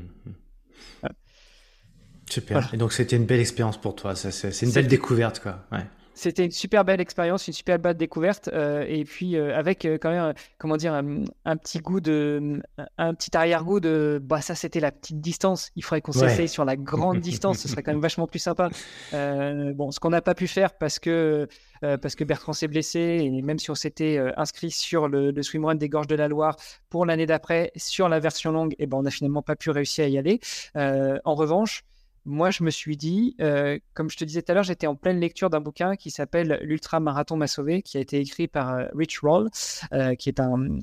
Super. 2.30 2.74
Et 2.74 2.78
donc 2.78 2.92
c'était 2.92 3.16
une 3.16 3.26
belle 3.26 3.40
expérience 3.40 3.80
pour 3.80 3.96
toi. 3.96 4.16
C'est 4.16 4.62
une 4.62 4.72
belle 4.72 4.88
découverte, 4.88 5.40
quoi. 5.40 5.66
Ouais. 5.72 5.86
C'était 6.18 6.46
une 6.46 6.52
super 6.52 6.84
belle 6.84 7.00
expérience, 7.00 7.48
une 7.48 7.54
super 7.54 7.78
belle 7.78 7.96
découverte, 7.96 8.50
euh, 8.52 8.84
et 8.88 9.04
puis 9.04 9.36
euh, 9.36 9.56
avec 9.56 9.86
euh, 9.86 10.00
quand 10.02 10.10
même, 10.10 10.34
comment 10.58 10.76
dire, 10.76 10.92
un, 10.94 11.58
petit 11.58 11.78
goût 11.78 12.00
de, 12.00 12.60
un 12.98 13.14
petit 13.14 13.38
arrière-goût 13.38 13.80
de, 13.80 14.20
bah 14.24 14.42
ça 14.42 14.56
c'était 14.56 14.80
la 14.80 14.92
petite 14.92 15.22
distance. 15.22 15.70
Il 15.76 15.84
faudrait 15.84 16.02
qu'on 16.02 16.14
s'essaye 16.14 16.50
sur 16.50 16.66
la 16.66 16.76
grande 16.76 17.20
distance, 17.20 17.60
ce 17.60 17.68
serait 17.68 17.84
quand 17.84 17.92
même 17.92 18.02
vachement 18.02 18.26
plus 18.26 18.40
sympa. 18.40 18.70
bon, 19.12 19.92
ce 19.92 20.00
qu'on 20.00 20.10
n'a 20.10 20.24
pas 20.24 20.34
pu 20.34 20.48
faire 20.48 20.74
parce 20.74 20.98
que 20.98 21.48
parce 21.82 22.16
que 22.16 22.24
Bertrand 22.24 22.54
s'est 22.54 22.68
blessé, 22.68 23.20
et 23.22 23.42
même 23.44 23.60
si 23.60 23.70
on 23.70 23.76
s'était 23.76 24.20
inscrit 24.38 24.72
sur 24.72 25.08
le, 25.08 25.30
le 25.30 25.44
swimrun 25.44 25.76
des 25.76 25.88
Gorges 25.88 26.08
de 26.08 26.16
la 26.16 26.28
Loire 26.28 26.56
pour 26.90 27.06
l'année 27.06 27.28
d'après 27.28 27.72
sur 27.76 28.10
la 28.10 28.20
version 28.20 28.52
longue, 28.52 28.74
et 28.80 28.88
ben 28.88 28.98
on 28.98 29.04
n'a 29.04 29.12
finalement 29.12 29.44
pas 29.44 29.56
pu 29.56 29.70
réussir 29.70 30.06
à 30.06 30.08
y 30.08 30.18
aller. 30.18 30.40
en 30.76 31.36
revanche 31.36 31.84
moi, 32.28 32.52
je 32.52 32.62
me 32.62 32.70
suis 32.72 32.98
dit, 32.98 33.38
euh, 33.40 33.80
comme 33.94 34.10
je 34.10 34.18
te 34.18 34.26
disais 34.26 34.42
tout 34.42 34.52
à 34.52 34.56
l'heure, 34.56 34.64
j'étais 34.66 34.86
en 34.86 34.96
pleine 34.96 35.18
lecture 35.18 35.50
d'un 35.50 35.62
bouquin 35.62 35.96
qui 35.96 36.12
s'appelle 36.12 36.60
L'Ultra 36.62 37.00
Marathon 37.00 37.38
m'a 37.38 37.48
sauvé, 37.48 37.82
qui 37.82 37.98
a 37.98 38.02
été 38.02 38.20
écrit 38.20 38.50
par 38.50 38.74
euh, 38.74 38.88
Rich 38.94 39.20
Roll, 39.20 39.50
euh, 39.94 40.14
qui 40.14 40.28
est 40.28 40.42
un, 40.42 40.80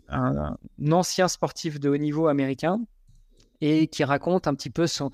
ancien 0.90 1.28
sportif 1.28 1.78
de 1.78 1.90
haut 1.90 1.98
niveau 1.98 2.28
américain 2.28 2.80
et 3.60 3.88
qui 3.88 4.04
raconte 4.04 4.46
un 4.46 4.54
petit 4.54 4.70
peu 4.70 4.86
son, 4.86 5.10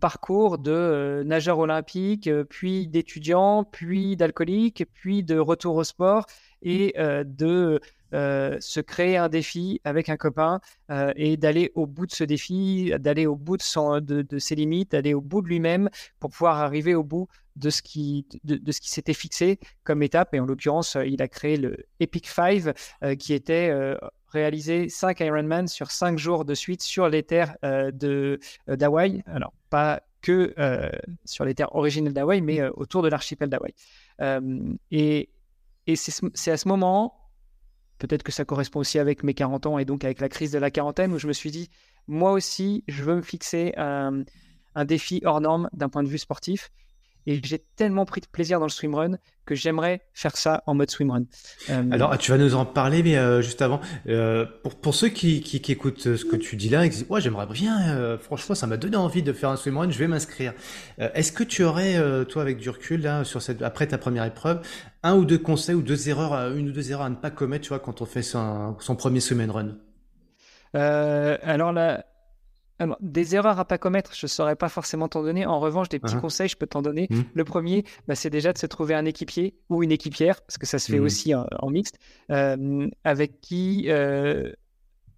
parcours 0.00 0.58
de 0.58 1.22
nageur 1.26 1.58
olympique, 1.58 2.30
puis 2.48 2.88
d'étudiant, 2.88 3.64
puis 3.64 4.16
d'alcoolique, 4.16 4.84
puis 4.94 5.22
de 5.22 5.38
retour 5.38 5.76
au 5.76 5.84
sport 5.84 6.24
et 6.62 6.94
de 6.96 7.80
euh, 8.14 8.56
se 8.60 8.80
créer 8.80 9.16
un 9.16 9.28
défi 9.28 9.80
avec 9.84 10.08
un 10.08 10.16
copain 10.16 10.60
euh, 10.90 11.12
et 11.16 11.36
d'aller 11.36 11.72
au 11.74 11.86
bout 11.86 12.06
de 12.06 12.12
ce 12.12 12.24
défi, 12.24 12.92
d'aller 12.98 13.26
au 13.26 13.36
bout 13.36 13.56
de, 13.56 14.22
de, 14.22 14.38
ses 14.38 14.54
limites, 14.54 14.92
d'aller 14.92 15.14
au 15.14 15.20
bout 15.20 15.42
de 15.42 15.48
lui-même 15.48 15.88
pour 16.20 16.30
pouvoir 16.30 16.58
arriver 16.58 16.94
au 16.94 17.04
bout 17.04 17.28
de 17.56 17.70
ce 17.70 17.82
qui, 17.82 18.26
de, 18.44 18.72
ce 18.72 18.80
qui 18.80 18.90
s'était 18.90 19.14
fixé 19.14 19.58
comme 19.84 20.02
étape. 20.02 20.34
Et 20.34 20.40
en 20.40 20.46
l'occurrence, 20.46 20.96
il 21.06 21.22
a 21.22 21.28
créé 21.28 21.56
le 21.56 21.76
Epic 22.00 22.28
Five 22.28 22.74
euh, 23.02 23.14
qui 23.14 23.34
était 23.34 23.72
réalisé 24.28 24.88
5 24.88 25.20
Ironman 25.20 25.68
sur 25.68 25.90
5 25.90 26.18
jours 26.18 26.44
de 26.44 26.54
suite 26.54 26.82
sur 26.82 27.08
les 27.08 27.22
terres 27.22 27.56
de 27.62 28.40
d'Hawaï. 28.66 29.22
Alors, 29.26 29.52
pas 29.68 30.02
que 30.22 30.54
sur 31.24 31.44
les 31.44 31.54
terres 31.54 31.74
originelles 31.74 32.14
d'Hawaï, 32.14 32.40
mais 32.40 32.62
autour 32.70 33.02
de 33.02 33.08
l'archipel 33.08 33.50
d'Hawaï. 33.50 33.74
et 34.90 35.28
et 35.86 35.96
c'est 35.96 36.50
à 36.50 36.56
ce 36.56 36.68
moment 36.68 37.21
Peut-être 38.02 38.24
que 38.24 38.32
ça 38.32 38.44
correspond 38.44 38.80
aussi 38.80 38.98
avec 38.98 39.22
mes 39.22 39.32
40 39.32 39.66
ans 39.66 39.78
et 39.78 39.84
donc 39.84 40.02
avec 40.02 40.20
la 40.20 40.28
crise 40.28 40.50
de 40.50 40.58
la 40.58 40.72
quarantaine 40.72 41.12
où 41.12 41.20
je 41.20 41.28
me 41.28 41.32
suis 41.32 41.52
dit, 41.52 41.70
moi 42.08 42.32
aussi, 42.32 42.82
je 42.88 43.04
veux 43.04 43.14
me 43.14 43.22
fixer 43.22 43.74
un, 43.76 44.24
un 44.74 44.84
défi 44.84 45.22
hors 45.24 45.40
norme 45.40 45.68
d'un 45.72 45.88
point 45.88 46.02
de 46.02 46.08
vue 46.08 46.18
sportif. 46.18 46.72
Et 47.26 47.40
j'ai 47.44 47.58
tellement 47.76 48.04
pris 48.04 48.20
de 48.20 48.26
plaisir 48.26 48.58
dans 48.58 48.66
le 48.66 48.70
swimrun 48.70 49.18
que 49.44 49.54
j'aimerais 49.54 50.02
faire 50.12 50.36
ça 50.36 50.62
en 50.66 50.74
mode 50.74 50.90
swimrun. 50.90 51.24
Euh... 51.70 51.90
Alors, 51.90 52.16
tu 52.18 52.30
vas 52.30 52.38
nous 52.38 52.54
en 52.54 52.64
parler, 52.64 53.02
mais 53.02 53.16
euh, 53.16 53.42
juste 53.42 53.62
avant, 53.62 53.80
euh, 54.08 54.46
pour, 54.62 54.76
pour 54.76 54.94
ceux 54.94 55.08
qui, 55.08 55.40
qui, 55.40 55.60
qui, 55.60 55.72
écoutent 55.72 56.16
ce 56.16 56.24
que 56.24 56.36
tu 56.36 56.56
dis 56.56 56.68
là, 56.68 56.84
et 56.84 56.90
qui 56.90 56.98
disent, 56.98 57.06
ouais, 57.08 57.20
j'aimerais 57.20 57.46
bien, 57.46 57.96
euh, 57.96 58.18
franchement, 58.18 58.54
ça 58.54 58.66
m'a 58.66 58.76
donné 58.76 58.96
envie 58.96 59.22
de 59.22 59.32
faire 59.32 59.50
un 59.50 59.56
swimrun, 59.56 59.90
je 59.90 59.98
vais 59.98 60.08
m'inscrire. 60.08 60.52
Euh, 61.00 61.08
est-ce 61.14 61.32
que 61.32 61.44
tu 61.44 61.64
aurais, 61.64 61.96
toi, 62.26 62.42
avec 62.42 62.58
du 62.58 62.70
recul, 62.70 63.02
là, 63.02 63.24
sur 63.24 63.42
cette, 63.42 63.62
après 63.62 63.86
ta 63.86 63.98
première 63.98 64.24
épreuve, 64.24 64.60
un 65.02 65.16
ou 65.16 65.24
deux 65.24 65.38
conseils 65.38 65.74
ou 65.74 65.82
deux 65.82 66.08
erreurs, 66.08 66.54
une 66.54 66.68
ou 66.68 66.72
deux 66.72 66.90
erreurs 66.90 67.06
à 67.06 67.10
ne 67.10 67.16
pas 67.16 67.30
commettre, 67.30 67.64
tu 67.64 67.68
vois, 67.68 67.80
quand 67.80 68.00
on 68.02 68.06
fait 68.06 68.22
son, 68.22 68.76
son 68.80 68.96
premier 68.96 69.20
swimrun? 69.20 69.76
Alors 70.74 71.72
des 73.00 73.34
erreurs 73.34 73.58
à 73.58 73.64
pas 73.64 73.78
commettre, 73.78 74.14
je 74.14 74.26
ne 74.26 74.28
saurais 74.28 74.56
pas 74.56 74.68
forcément 74.68 75.08
t'en 75.08 75.22
donner. 75.22 75.46
En 75.46 75.60
revanche, 75.60 75.88
des 75.88 75.98
petits 75.98 76.14
uh-huh. 76.14 76.20
conseils, 76.20 76.48
je 76.48 76.56
peux 76.56 76.66
t'en 76.66 76.82
donner. 76.82 77.08
Mmh. 77.10 77.20
Le 77.34 77.44
premier, 77.44 77.84
bah, 78.06 78.14
c'est 78.14 78.30
déjà 78.30 78.52
de 78.52 78.58
se 78.58 78.66
trouver 78.66 78.94
un 78.94 79.04
équipier 79.04 79.54
ou 79.68 79.82
une 79.82 79.92
équipière, 79.92 80.42
parce 80.42 80.58
que 80.58 80.66
ça 80.66 80.78
se 80.78 80.90
fait 80.90 81.00
mmh. 81.00 81.04
aussi 81.04 81.34
en, 81.34 81.70
mixte, 81.70 81.98
euh, 82.30 82.88
avec 83.04 83.40
qui, 83.40 83.86
euh, 83.88 84.52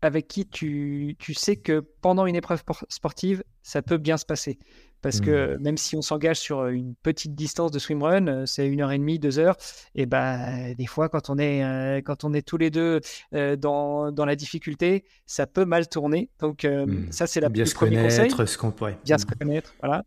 avec 0.03 0.29
qui 0.29 0.47
tu, 0.47 1.17
tu, 1.19 1.35
sais 1.35 1.57
que 1.57 1.81
pendant 2.01 2.27
une 2.27 2.37
épreuve 2.37 2.63
sportive, 2.89 3.43
ça 3.63 3.83
peut 3.83 3.99
bien 3.99 4.17
se 4.17 4.27
passer. 4.27 4.59
Parce 5.05 5.21
que 5.21 5.55
mmh. 5.55 5.61
même 5.61 5.77
si 5.77 5.97
on 5.97 6.01
s'engage 6.01 6.39
sur 6.39 6.67
une 6.69 6.95
petite 6.95 7.35
distance 7.35 7.71
de 7.71 7.79
swimrun, 7.79 8.27
euh, 8.27 8.47
c'est 8.47 8.67
une 8.67 8.81
heure 8.81 8.91
et 8.91 8.97
demie, 8.97 9.19
deux 9.19 9.39
heures, 9.39 9.55
et 9.95 10.07
ben 10.07 10.73
des 10.79 10.87
fois 10.87 11.11
quand 11.11 11.29
on 11.29 11.37
est 11.37 11.63
euh, 11.63 12.01
quand 12.01 12.25
on 12.25 12.33
est 12.33 12.41
tous 12.41 12.57
les 12.57 12.71
deux 12.71 13.03
euh, 13.35 13.55
dans, 13.55 14.13
dans, 14.13 14.25
la 14.25 14.35
difficulté, 14.35 15.05
ça 15.27 15.47
peut 15.47 15.67
mal 15.67 15.91
tourner. 15.91 16.31
Donc 16.41 16.65
mmh. 16.65 17.13
ça 17.13 17.27
c'est 17.27 17.41
la 17.41 17.51
bien 17.51 17.67
se 17.67 17.75
connaître, 17.75 18.47
ce 18.47 18.57
qu'on 18.57 18.71
pourrait. 18.71 18.97
Bien 19.05 19.19
se 19.19 19.27
mmh. 19.27 19.35
connaître, 19.39 19.75
voilà. 19.83 20.05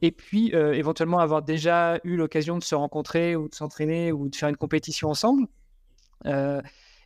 Et 0.00 0.12
puis 0.12 0.48
éventuellement 0.54 1.18
avoir 1.18 1.42
déjà 1.42 2.00
eu 2.02 2.16
l'occasion 2.16 2.56
de 2.56 2.64
se 2.64 2.74
rencontrer 2.74 3.36
ou 3.36 3.50
de 3.50 3.54
s'entraîner 3.54 4.12
ou 4.12 4.30
de 4.30 4.34
faire 4.34 4.48
une 4.48 4.56
compétition 4.56 5.10
ensemble 5.10 5.46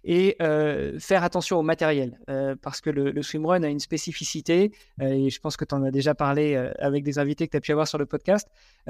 et 0.05 0.37
euh, 0.41 0.99
faire 0.99 1.23
attention 1.25 1.59
au 1.59 1.63
matériel 1.63 2.19
euh, 2.31 2.57
parce 2.61 2.81
que 2.81 2.91
le, 2.91 3.23
swimrun 3.23 3.63
a 3.63 3.69
une 3.69 3.81
spécificité 3.81 4.73
euh, 5.01 5.09
et 5.09 5.31
je 5.31 5.41
pense 5.41 5.57
que 5.57 5.65
tu 5.65 5.75
en 5.75 5.83
as 5.83 5.91
déjà 5.91 6.15
parlé 6.15 6.57
avec 6.79 7.05
des 7.05 7.19
invités 7.19 7.47
que 7.47 7.53
tu 7.53 7.57
as 7.57 7.61
pu 7.61 7.73
avoir 7.73 7.87
sur 7.87 7.99
le 7.99 8.07
podcast, 8.07 8.49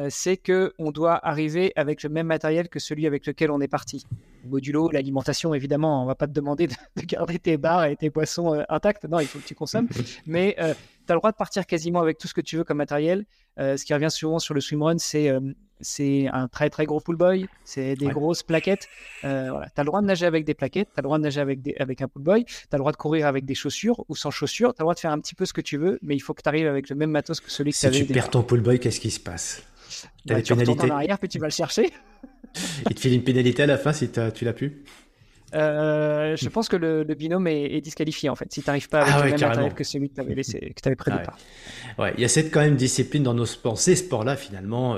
c'est 0.08 0.36
que 0.36 0.72
on 0.78 0.90
doit 0.90 1.24
arriver 1.26 1.72
avec 1.76 2.02
le 2.02 2.08
même 2.08 2.26
matériel 2.26 2.68
que 2.68 2.78
celui 2.78 3.06
avec 3.06 3.26
lequel 3.26 3.50
on 3.50 3.60
est 3.60 3.68
parti. 3.68 4.04
Modulo, 4.44 4.90
l'alimentation 4.90 5.52
évidemment, 5.54 6.02
on 6.02 6.06
va 6.06 6.14
pas 6.14 6.26
te 6.26 6.32
demander 6.32 6.66
de, 6.66 6.74
garder 7.04 7.38
tes 7.38 7.56
bars 7.56 7.84
et 7.86 7.96
tes 7.96 8.10
poissons 8.10 8.64
intacts, 8.68 9.04
non, 9.04 9.20
il 9.20 9.26
faut 9.26 9.38
que 9.38 9.46
tu 9.46 9.54
consommes, 9.54 9.88
mais 10.26 10.54
tu 10.56 10.62
as 10.62 11.14
le 11.14 11.18
droit 11.18 11.32
de 11.32 11.36
partir 11.36 11.66
quasiment 11.66 12.00
avec 12.00 12.18
tout 12.18 12.28
ce 12.28 12.34
que 12.34 12.40
tu 12.40 12.56
veux 12.56 12.64
comme 12.64 12.78
matériel. 12.78 13.26
ce 13.58 13.84
qui 13.84 13.94
revient 13.94 14.10
souvent 14.10 14.38
sur 14.38 14.54
le 14.54 14.60
swimrun, 14.60 14.98
c'est 14.98 15.30
c'est 15.80 16.28
un 16.32 16.48
très 16.48 16.70
très 16.70 16.86
gros 16.86 17.00
pull 17.00 17.16
boy, 17.16 17.46
c'est 17.64 17.94
des 17.94 18.08
grosses 18.08 18.42
plaquettes. 18.42 18.88
Euh, 19.24 19.48
voilà. 19.50 19.66
Tu 19.66 19.80
as 19.80 19.82
le 19.82 19.86
droit 19.86 20.00
de 20.00 20.06
nager 20.06 20.26
avec 20.26 20.44
des 20.44 20.54
plaquettes, 20.54 20.88
tu 20.94 20.98
as 20.98 21.02
le 21.02 21.04
droit 21.04 21.18
de 21.18 21.22
nager 21.22 21.40
avec, 21.40 21.62
des, 21.62 21.74
avec 21.78 22.02
un 22.02 22.08
pull 22.08 22.22
boy, 22.22 22.44
tu 22.44 22.52
as 22.72 22.76
le 22.76 22.78
droit 22.78 22.92
de 22.92 22.96
courir 22.96 23.26
avec 23.26 23.44
des 23.44 23.54
chaussures 23.54 24.04
ou 24.08 24.16
sans 24.16 24.30
chaussures, 24.30 24.74
tu 24.74 24.80
as 24.80 24.82
le 24.82 24.84
droit 24.84 24.94
de 24.94 25.00
faire 25.00 25.12
un 25.12 25.20
petit 25.20 25.34
peu 25.34 25.46
ce 25.46 25.52
que 25.52 25.60
tu 25.60 25.76
veux, 25.76 25.98
mais 26.02 26.16
il 26.16 26.20
faut 26.20 26.34
que 26.34 26.42
tu 26.42 26.48
arrives 26.48 26.66
avec 26.66 26.88
le 26.88 26.96
même 26.96 27.10
matos 27.10 27.40
que 27.40 27.50
celui 27.50 27.72
que 27.72 27.78
tu 27.78 27.86
avais. 27.86 27.96
Si 27.96 28.06
tu 28.06 28.12
perds 28.12 28.30
ton 28.30 28.42
pull 28.42 28.60
boy, 28.60 28.78
qu'est-ce 28.78 29.00
qui 29.00 29.10
se 29.10 29.20
passe? 29.20 29.62
Bah, 30.26 30.42
Tu 30.42 30.52
retournes 30.52 30.80
en 30.90 30.94
arrière, 30.96 31.18
puis 31.18 31.28
tu 31.28 31.38
vas 31.38 31.46
le 31.46 31.52
chercher. 31.52 31.90
il 32.88 32.94
te 32.94 33.00
file 33.00 33.14
une 33.14 33.24
pénalité 33.24 33.62
à 33.62 33.66
la 33.66 33.78
fin 33.78 33.92
si 33.92 34.10
tu 34.10 34.44
l'as 34.44 34.52
pu 34.52 34.84
je 35.52 36.48
pense 36.48 36.68
que 36.68 36.76
le, 36.76 37.04
binôme 37.14 37.46
est, 37.46 37.80
disqualifié 37.80 38.28
en 38.28 38.36
fait. 38.36 38.52
Si 38.52 38.62
tu 38.62 38.68
n'arrives 38.68 38.88
pas 38.88 39.00
avec 39.00 39.14
ah 39.14 39.18
le 39.18 39.30
même 39.30 39.40
matériel 39.40 39.74
que 39.74 39.84
celui 39.84 40.10
que 40.10 40.14
tu 40.14 40.20
avais, 40.20 40.34
laissé, 40.34 40.58
que 40.74 40.88
avais 40.88 40.96
pris 40.96 41.10
ouais. 41.98 42.12
il 42.16 42.22
y 42.22 42.24
a 42.24 42.28
cette 42.28 42.52
quand 42.52 42.60
même 42.60 42.76
discipline 42.76 43.22
dans 43.22 43.34
nos 43.34 43.46
sports, 43.46 43.78
ces 43.78 43.96
sports-là 43.96 44.36
finalement. 44.36 44.96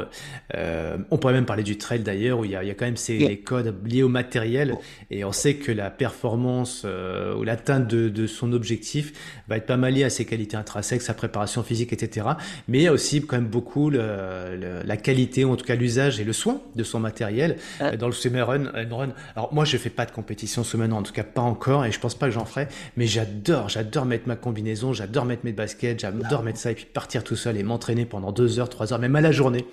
on 0.55 1.19
pourrait 1.19 1.35
même 1.35 1.47
parler 1.47 1.63
du 1.63 1.79
trail 1.79 2.01
d'ailleurs, 2.01 2.41
où 2.41 2.45
il 2.45 2.51
y, 2.51 2.57
a, 2.57 2.75
quand 2.75 2.87
même 2.87 2.97
ces 2.97 3.19
les 3.19 3.39
codes 3.39 3.75
liés 3.85 4.03
au 4.03 4.09
matériel. 4.09 4.77
Et 5.11 5.25
on 5.25 5.33
sait 5.33 5.55
que 5.55 5.73
la 5.73 5.91
performance 5.91 6.85
ou 6.85 7.43
l'atteinte 7.45 7.89
de, 7.89 8.09
de, 8.09 8.27
son 8.27 8.53
objectif 8.53 9.13
va 9.49 9.57
être 9.57 9.67
pas 9.67 9.77
mal 9.77 9.95
liée 9.95 10.05
à 10.05 10.11
ses 10.11 10.25
qualités 10.25 10.57
intrinsèques, 10.57 11.03
sa 11.03 11.15
préparation 11.15 11.63
physique, 11.63 11.93
etc. 11.93 12.27
Mais 12.69 12.79
il 12.79 12.83
y 12.83 12.89
a 12.89 12.93
aussi 12.93 13.21
quand 13.21 13.37
même 13.37 13.47
beaucoup 13.47 13.91
la 13.91 14.97
qualité, 14.97 15.45
ou 15.45 15.53
en 15.53 15.57
tout 15.57 15.65
cas 15.65 15.75
l'usage 15.75 16.21
et 16.21 16.25
le 16.25 16.33
soin 16.33 16.61
de 16.75 16.85
son 16.85 17.01
matériel 17.01 17.57
euh. 17.81 17.97
dans 17.97 18.07
le 18.07 18.13
swimrun. 18.13 18.43
Run. 18.43 19.13
Alors 19.37 19.55
moi, 19.55 19.65
je 19.65 19.77
fais 19.77 19.91
pas 19.91 20.07
de 20.07 20.11
compétition 20.11 20.42
swimrun, 20.47 20.93
en 20.93 21.03
tout 21.03 21.13
cas 21.13 21.25
pas 21.25 21.41
encore, 21.41 21.85
et 21.85 21.93
je 21.93 22.01
pense 22.01 22.15
pas 22.15 22.27
que 22.27 22.33
j'en 22.33 22.45
ferai. 22.45 22.69
Mais 22.97 23.07
j'adore, 23.07 23.69
j'adore 23.69 24.05
mettre 24.05 24.29
ma 24.29 24.37
combinaison, 24.37 24.93
j'adore 24.93 25.25
mettre 25.25 25.45
mes 25.45 25.53
baskets, 25.53 26.01
j'adore 26.01 26.43
mettre 26.43 26.59
ça 26.59 26.71
et 26.71 26.75
puis 26.75 26.87
partir 26.87 27.25
tout 27.25 27.37
seul 27.37 27.57
et 27.57 27.63
m'entraîner 27.63 28.05
pendant 28.05 28.33
deux 28.33 28.59
heures, 28.59 28.69
trois 28.69 28.93
heures, 28.93 28.99
même 28.99 29.17
à 29.17 29.21
la 29.21 29.33
journée 29.33 29.67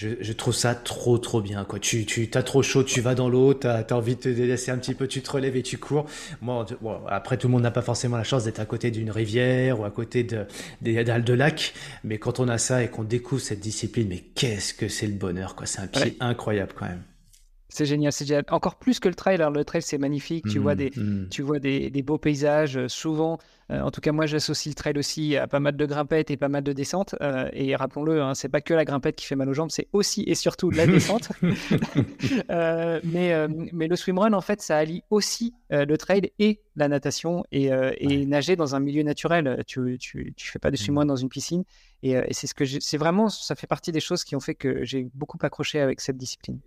je, 0.00 0.32
trouve 0.32 0.54
ça 0.54 0.74
trop 0.74 1.18
trop 1.18 1.40
bien 1.40 1.64
quoi. 1.64 1.78
Tu 1.78 2.06
tu 2.06 2.28
t'as 2.30 2.42
trop 2.42 2.62
chaud, 2.62 2.82
tu 2.82 3.00
vas 3.00 3.14
dans 3.14 3.28
l'eau, 3.28 3.54
t'as 3.54 3.82
as 3.82 3.92
envie 3.92 4.16
de 4.16 4.20
te 4.20 4.28
délaisser 4.28 4.70
un 4.70 4.78
petit 4.78 4.94
peu, 4.94 5.06
tu 5.06 5.20
te 5.20 5.30
relèves 5.30 5.56
et 5.56 5.62
tu 5.62 5.78
cours. 5.78 6.06
Moi, 6.40 6.66
après 7.08 7.36
tout 7.36 7.48
le 7.48 7.52
monde 7.52 7.62
n'a 7.62 7.70
pas 7.70 7.82
forcément 7.82 8.16
la 8.16 8.24
chance 8.24 8.44
d'être 8.44 8.60
à 8.60 8.64
côté 8.64 8.90
d'une 8.90 9.10
rivière 9.10 9.80
ou 9.80 9.84
à 9.84 9.90
côté 9.90 10.24
de 10.24 10.46
des 10.80 11.02
dalles 11.04 11.24
de 11.24 11.34
lac, 11.34 11.74
mais 12.04 12.18
quand 12.18 12.40
on 12.40 12.48
a 12.48 12.58
ça 12.58 12.82
et 12.82 12.88
qu'on 12.88 13.04
découvre 13.04 13.42
cette 13.42 13.60
discipline, 13.60 14.08
mais 14.08 14.24
qu'est-ce 14.34 14.74
que 14.74 14.88
c'est 14.88 15.06
le 15.06 15.14
bonheur 15.14 15.54
quoi. 15.54 15.66
C'est 15.66 15.80
un 15.80 15.86
pied 15.86 16.16
incroyable 16.20 16.72
quand 16.74 16.86
même. 16.86 17.02
C'est 17.70 17.86
génial, 17.86 18.12
c'est 18.12 18.26
génial. 18.26 18.44
Encore 18.50 18.74
plus 18.74 18.98
que 18.98 19.08
le 19.08 19.14
trail. 19.14 19.38
le 19.38 19.64
trail, 19.64 19.80
c'est 19.80 19.96
magnifique. 19.96 20.46
Tu 20.48 20.58
vois, 20.58 20.74
mmh, 20.74 20.78
des, 20.78 20.90
mmh. 20.96 21.28
tu 21.30 21.42
vois 21.42 21.60
des, 21.60 21.88
des 21.88 22.02
beaux 22.02 22.18
paysages. 22.18 22.76
Euh, 22.76 22.88
souvent, 22.88 23.38
euh, 23.70 23.80
en 23.80 23.92
tout 23.92 24.00
cas, 24.00 24.10
moi, 24.10 24.26
j'associe 24.26 24.72
le 24.72 24.74
trail 24.74 24.98
aussi 24.98 25.36
à 25.36 25.46
pas 25.46 25.60
mal 25.60 25.76
de 25.76 25.86
grimpettes 25.86 26.32
et 26.32 26.36
pas 26.36 26.48
mal 26.48 26.64
de 26.64 26.72
descentes. 26.72 27.14
Euh, 27.20 27.48
et 27.52 27.76
rappelons-le, 27.76 28.20
hein, 28.20 28.34
c'est 28.34 28.48
pas 28.48 28.60
que 28.60 28.74
la 28.74 28.84
grimpette 28.84 29.14
qui 29.14 29.24
fait 29.24 29.36
mal 29.36 29.48
aux 29.48 29.54
jambes, 29.54 29.70
c'est 29.70 29.86
aussi 29.92 30.24
et 30.26 30.34
surtout 30.34 30.70
la 30.70 30.86
descente. 30.88 31.30
mais, 33.04 33.48
mais 33.72 33.86
le 33.86 33.96
swimrun, 33.96 34.32
en 34.32 34.40
fait, 34.40 34.60
ça 34.60 34.76
allie 34.76 35.04
aussi 35.10 35.54
le 35.70 35.96
trail 35.96 36.32
et 36.40 36.60
la 36.74 36.88
natation 36.88 37.44
et, 37.52 37.70
et 37.98 38.26
nager 38.26 38.56
dans 38.56 38.74
un 38.74 38.80
milieu 38.80 39.04
naturel. 39.04 39.62
Tu, 39.66 39.96
tu, 40.00 40.34
tu 40.36 40.50
fais 40.50 40.58
pas 40.58 40.70
de 40.70 40.74
mmh. 40.74 40.78
swimrun 40.78 41.06
dans 41.06 41.16
une 41.16 41.28
piscine. 41.28 41.62
Et, 42.02 42.12
et 42.12 42.32
c'est 42.32 42.48
ce 42.48 42.54
que 42.54 42.64
c'est 42.64 42.98
vraiment, 42.98 43.28
ça 43.28 43.54
fait 43.54 43.68
partie 43.68 43.92
des 43.92 44.00
choses 44.00 44.24
qui 44.24 44.34
ont 44.34 44.40
fait 44.40 44.54
que 44.56 44.84
j'ai 44.84 45.08
beaucoup 45.14 45.38
accroché 45.42 45.78
avec 45.78 46.00
cette 46.00 46.16
discipline. 46.16 46.58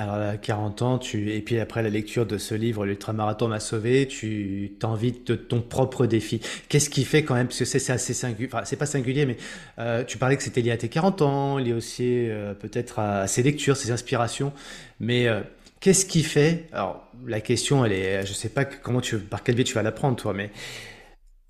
Alors, 0.00 0.14
à 0.14 0.36
40 0.36 0.82
ans, 0.82 0.98
tu... 0.98 1.32
et 1.32 1.40
puis 1.40 1.58
après 1.58 1.82
la 1.82 1.90
lecture 1.90 2.24
de 2.24 2.38
ce 2.38 2.54
livre, 2.54 2.86
L'ultramarathon 2.86 3.48
m'a 3.48 3.58
sauvé, 3.58 4.06
tu 4.06 4.76
t'envies 4.78 5.10
de 5.26 5.34
ton 5.34 5.60
propre 5.60 6.06
défi. 6.06 6.40
Qu'est-ce 6.68 6.88
qui 6.88 7.04
fait 7.04 7.24
quand 7.24 7.34
même, 7.34 7.48
parce 7.48 7.58
que 7.58 7.64
c'est 7.64 7.90
assez 7.90 8.14
singulier, 8.14 8.48
enfin, 8.52 8.64
c'est 8.64 8.76
pas 8.76 8.86
singulier, 8.86 9.26
mais 9.26 9.36
euh, 9.80 10.04
tu 10.04 10.16
parlais 10.16 10.36
que 10.36 10.44
c'était 10.44 10.60
lié 10.60 10.70
à 10.70 10.76
tes 10.76 10.88
40 10.88 11.22
ans, 11.22 11.58
lié 11.58 11.72
aussi 11.72 12.28
euh, 12.28 12.54
peut-être 12.54 13.00
à, 13.00 13.26
ces 13.26 13.42
lectures, 13.42 13.76
ces 13.76 13.90
inspirations, 13.90 14.52
mais 15.00 15.26
euh, 15.26 15.40
qu'est-ce 15.80 16.06
qui 16.06 16.22
fait, 16.22 16.66
alors 16.72 17.04
la 17.26 17.40
question, 17.40 17.84
elle 17.84 17.92
est, 17.92 18.24
je 18.24 18.32
sais 18.34 18.50
pas 18.50 18.64
comment 18.64 19.00
tu, 19.00 19.18
par 19.18 19.42
quel 19.42 19.56
biais 19.56 19.64
tu 19.64 19.74
vas 19.74 19.82
la 19.82 19.90
prendre, 19.90 20.14
toi, 20.14 20.32
mais 20.32 20.52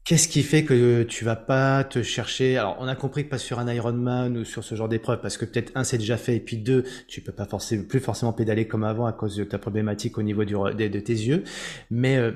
Qu'est-ce 0.08 0.26
qui 0.26 0.42
fait 0.42 0.64
que 0.64 1.02
tu 1.02 1.26
vas 1.26 1.36
pas 1.36 1.84
te 1.84 2.02
chercher? 2.02 2.56
Alors, 2.56 2.78
on 2.80 2.88
a 2.88 2.96
compris 2.96 3.26
que 3.26 3.28
pas 3.28 3.36
sur 3.36 3.58
un 3.58 3.70
Ironman 3.70 4.38
ou 4.38 4.44
sur 4.46 4.64
ce 4.64 4.74
genre 4.74 4.88
d'épreuve, 4.88 5.20
parce 5.20 5.36
que 5.36 5.44
peut-être 5.44 5.70
un 5.74 5.84
c'est 5.84 5.98
déjà 5.98 6.16
fait, 6.16 6.36
et 6.36 6.40
puis 6.40 6.56
deux, 6.56 6.84
tu 7.08 7.20
peux 7.20 7.30
pas 7.30 7.44
forcément 7.44 7.84
plus 7.84 8.00
forcément 8.00 8.32
pédaler 8.32 8.66
comme 8.66 8.84
avant 8.84 9.04
à 9.04 9.12
cause 9.12 9.36
de 9.36 9.44
ta 9.44 9.58
problématique 9.58 10.16
au 10.16 10.22
niveau 10.22 10.46
du, 10.46 10.54
de, 10.54 10.88
de 10.88 11.00
tes 11.00 11.12
yeux. 11.12 11.44
Mais 11.90 12.16
euh, 12.16 12.32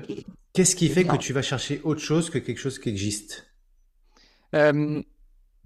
qu'est-ce 0.53 0.75
qui 0.75 0.87
fait 0.87 1.03
que 1.03 1.15
tu 1.17 1.33
vas 1.33 1.41
chercher 1.41 1.81
autre 1.83 2.01
chose 2.01 2.29
que 2.29 2.37
quelque 2.37 2.59
chose 2.59 2.77
qui 2.77 2.89
existe? 2.89 3.47
Euh, 4.53 5.01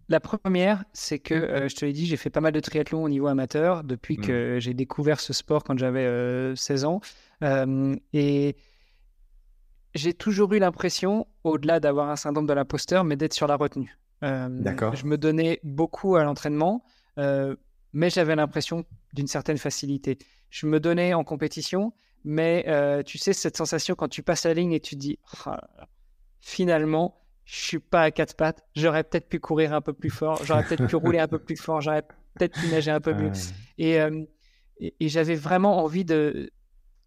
La 0.07 0.21
première, 0.21 0.85
c'est 0.93 1.19
que 1.19 1.33
euh, 1.33 1.67
je 1.67 1.75
te 1.75 1.83
l'ai 1.83 1.91
dit, 1.91 2.05
j'ai 2.05 2.15
fait 2.15 2.29
pas 2.29 2.39
mal 2.39 2.53
de 2.53 2.61
triathlon 2.61 3.03
au 3.03 3.09
niveau 3.09 3.27
amateur 3.27 3.83
depuis 3.83 4.17
mmh. 4.17 4.21
que 4.21 4.57
j'ai 4.61 4.73
découvert 4.73 5.19
ce 5.19 5.33
sport 5.33 5.65
quand 5.65 5.77
j'avais 5.77 6.55
16 6.55 6.85
ans, 6.85 7.01
et 8.13 8.55
j'ai 9.95 10.13
toujours 10.13 10.53
eu 10.53 10.59
l'impression, 10.59 11.27
au-delà 11.43 11.79
d'avoir 11.79 12.09
un 12.09 12.15
syndrome 12.15 12.47
de 12.47 12.53
l'imposteur, 12.53 13.03
mais 13.03 13.15
d'être 13.15 13.33
sur 13.33 13.47
la 13.47 13.55
retenue. 13.55 13.97
Euh, 14.23 14.47
D'accord. 14.49 14.95
Je 14.95 15.05
me 15.05 15.17
donnais 15.17 15.59
beaucoup 15.63 16.15
à 16.15 16.23
l'entraînement, 16.23 16.83
euh, 17.17 17.55
mais 17.93 18.09
j'avais 18.09 18.35
l'impression 18.35 18.85
d'une 19.13 19.27
certaine 19.27 19.57
facilité. 19.57 20.17
Je 20.49 20.65
me 20.65 20.79
donnais 20.79 21.13
en 21.13 21.23
compétition, 21.23 21.93
mais 22.23 22.65
euh, 22.67 23.03
tu 23.03 23.17
sais, 23.17 23.33
cette 23.33 23.57
sensation 23.57 23.95
quand 23.95 24.07
tu 24.07 24.23
passes 24.23 24.45
la 24.45 24.53
ligne 24.53 24.73
et 24.73 24.79
tu 24.79 24.95
dis, 24.95 25.19
ah, 25.45 25.59
finalement, 26.39 27.21
je 27.45 27.55
suis 27.55 27.79
pas 27.79 28.01
à 28.01 28.11
quatre 28.11 28.35
pattes, 28.35 28.65
j'aurais 28.75 29.03
peut-être 29.03 29.29
pu 29.29 29.39
courir 29.39 29.73
un 29.73 29.81
peu 29.81 29.93
plus 29.93 30.09
fort, 30.09 30.43
j'aurais 30.43 30.63
peut-être 30.63 30.87
pu 30.87 30.95
rouler 30.95 31.19
un 31.19 31.27
peu 31.27 31.39
plus 31.39 31.55
fort, 31.55 31.81
j'aurais 31.81 32.03
peut-être 32.35 32.59
pu 32.59 32.67
nager 32.67 32.91
un 32.91 32.99
peu 32.99 33.13
mieux. 33.13 33.31
et, 33.77 33.99
et 34.79 35.09
j'avais 35.09 35.35
vraiment 35.35 35.81
envie 35.83 36.03
de, 36.03 36.51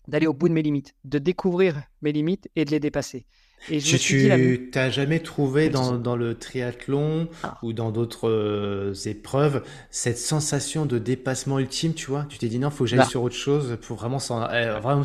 d'aller 0.08 0.26
au 0.26 0.32
bout 0.32 0.48
de 0.48 0.54
mes 0.54 0.62
limites, 0.62 0.94
de 1.04 1.18
découvrir 1.18 1.82
mes 2.02 2.12
limites 2.12 2.48
et 2.56 2.64
de 2.64 2.70
les 2.70 2.80
dépasser. 2.80 3.26
Et 3.68 3.78
je 3.78 3.96
tu 3.98 4.70
n'as 4.74 4.90
jamais 4.90 5.20
trouvé 5.20 5.68
dans, 5.68 6.16
le 6.16 6.34
triathlon 6.34 7.28
ah. 7.42 7.58
ou 7.62 7.72
dans 7.72 7.90
d'autres 7.90 8.28
euh, 8.28 8.94
épreuves 9.04 9.62
cette 9.90 10.16
sensation 10.16 10.86
de 10.86 10.98
dépassement 10.98 11.58
ultime, 11.58 11.92
tu 11.92 12.06
vois? 12.06 12.24
Tu 12.28 12.38
t'es 12.38 12.48
dit 12.48 12.58
non, 12.58 12.70
faut 12.70 12.84
que 12.84 12.90
j'aille 12.90 13.00
bah. 13.00 13.04
sur 13.04 13.22
autre 13.22 13.34
chose 13.34 13.76
pour 13.82 13.98
vraiment, 13.98 14.18
eh, 14.52 14.80
vraiment, 14.80 15.02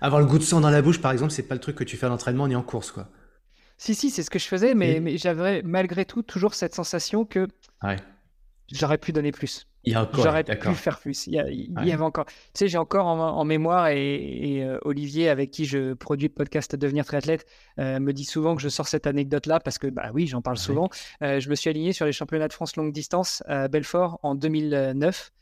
avoir 0.00 0.20
le 0.20 0.26
goût 0.26 0.38
de 0.38 0.44
sang 0.44 0.60
dans 0.60 0.70
la 0.70 0.80
bouche, 0.80 1.00
par 1.00 1.10
exemple, 1.10 1.32
c'est 1.32 1.42
pas 1.42 1.54
le 1.54 1.60
truc 1.60 1.76
que 1.76 1.84
tu 1.84 1.96
fais 1.96 2.06
à 2.06 2.08
l'entraînement 2.08 2.46
ni 2.46 2.54
en 2.54 2.62
course, 2.62 2.92
quoi. 2.92 3.08
Si, 3.80 3.94
si, 3.94 4.10
c'est 4.10 4.24
ce 4.24 4.30
que 4.30 4.40
je 4.40 4.46
faisais, 4.46 4.74
mais, 4.74 4.98
mais 4.98 5.18
j'avais 5.18 5.62
malgré 5.62 6.04
tout 6.04 6.22
toujours 6.22 6.54
cette 6.54 6.74
sensation 6.74 7.24
que 7.24 7.46
j'aurais 8.72 8.98
pu 8.98 9.12
donner 9.12 9.30
plus. 9.30 9.68
J'aurais 9.86 10.44
pu 10.44 10.74
faire 10.74 10.98
plus. 10.98 11.26
Il 11.26 11.34
y, 11.34 11.38
avait 11.38 12.02
encore. 12.02 12.26
Tu 12.26 12.34
sais, 12.54 12.68
j'ai 12.68 12.78
encore 12.78 13.06
en, 13.06 13.44
mémoire 13.44 13.88
et, 13.88 14.62
euh, 14.62 14.78
Olivier, 14.82 15.28
avec 15.28 15.50
qui 15.50 15.64
je 15.64 15.94
produis 15.94 16.28
le 16.28 16.34
podcast 16.34 16.74
Devenir 16.76 17.04
triathlète, 17.04 17.46
euh, 17.78 18.00
me 18.00 18.12
dit 18.12 18.24
souvent 18.24 18.56
que 18.56 18.62
je 18.62 18.68
sors 18.68 18.88
cette 18.88 19.06
anecdote-là 19.06 19.60
parce 19.60 19.78
que, 19.78 19.86
bah 19.86 20.10
oui, 20.12 20.26
j'en 20.26 20.42
parle 20.42 20.58
souvent. 20.58 20.88
Euh, 21.22 21.40
je 21.40 21.48
me 21.48 21.54
suis 21.54 21.70
aligné 21.70 21.92
sur 21.92 22.06
les 22.06 22.12
championnats 22.12 22.48
de 22.48 22.52
France 22.52 22.76
longue 22.76 22.92
distance 22.92 23.42
à 23.46 23.68
Belfort 23.68 24.18
en 24.22 24.34
2009. 24.34 25.32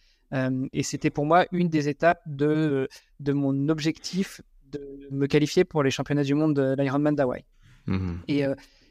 et 0.73 0.83
c'était 0.83 1.11
pour 1.11 1.25
moi 1.25 1.47
une 1.53 1.69
des 1.69 1.89
étapes 1.89 2.23
de, 2.27 2.89
de 3.21 3.33
mon 3.33 3.69
objectif 3.69 4.41
de 4.71 5.09
me 5.11 5.27
qualifier 5.27 5.65
pour 5.65 5.83
les 5.83 5.91
championnats 5.91 6.25
du 6.25 6.35
monde 6.35 6.55
de 6.55 6.75
l'Ironman 6.79 7.15
d'Hawaï. 7.15 7.45
Mmh 7.87 8.17
et 8.27 8.45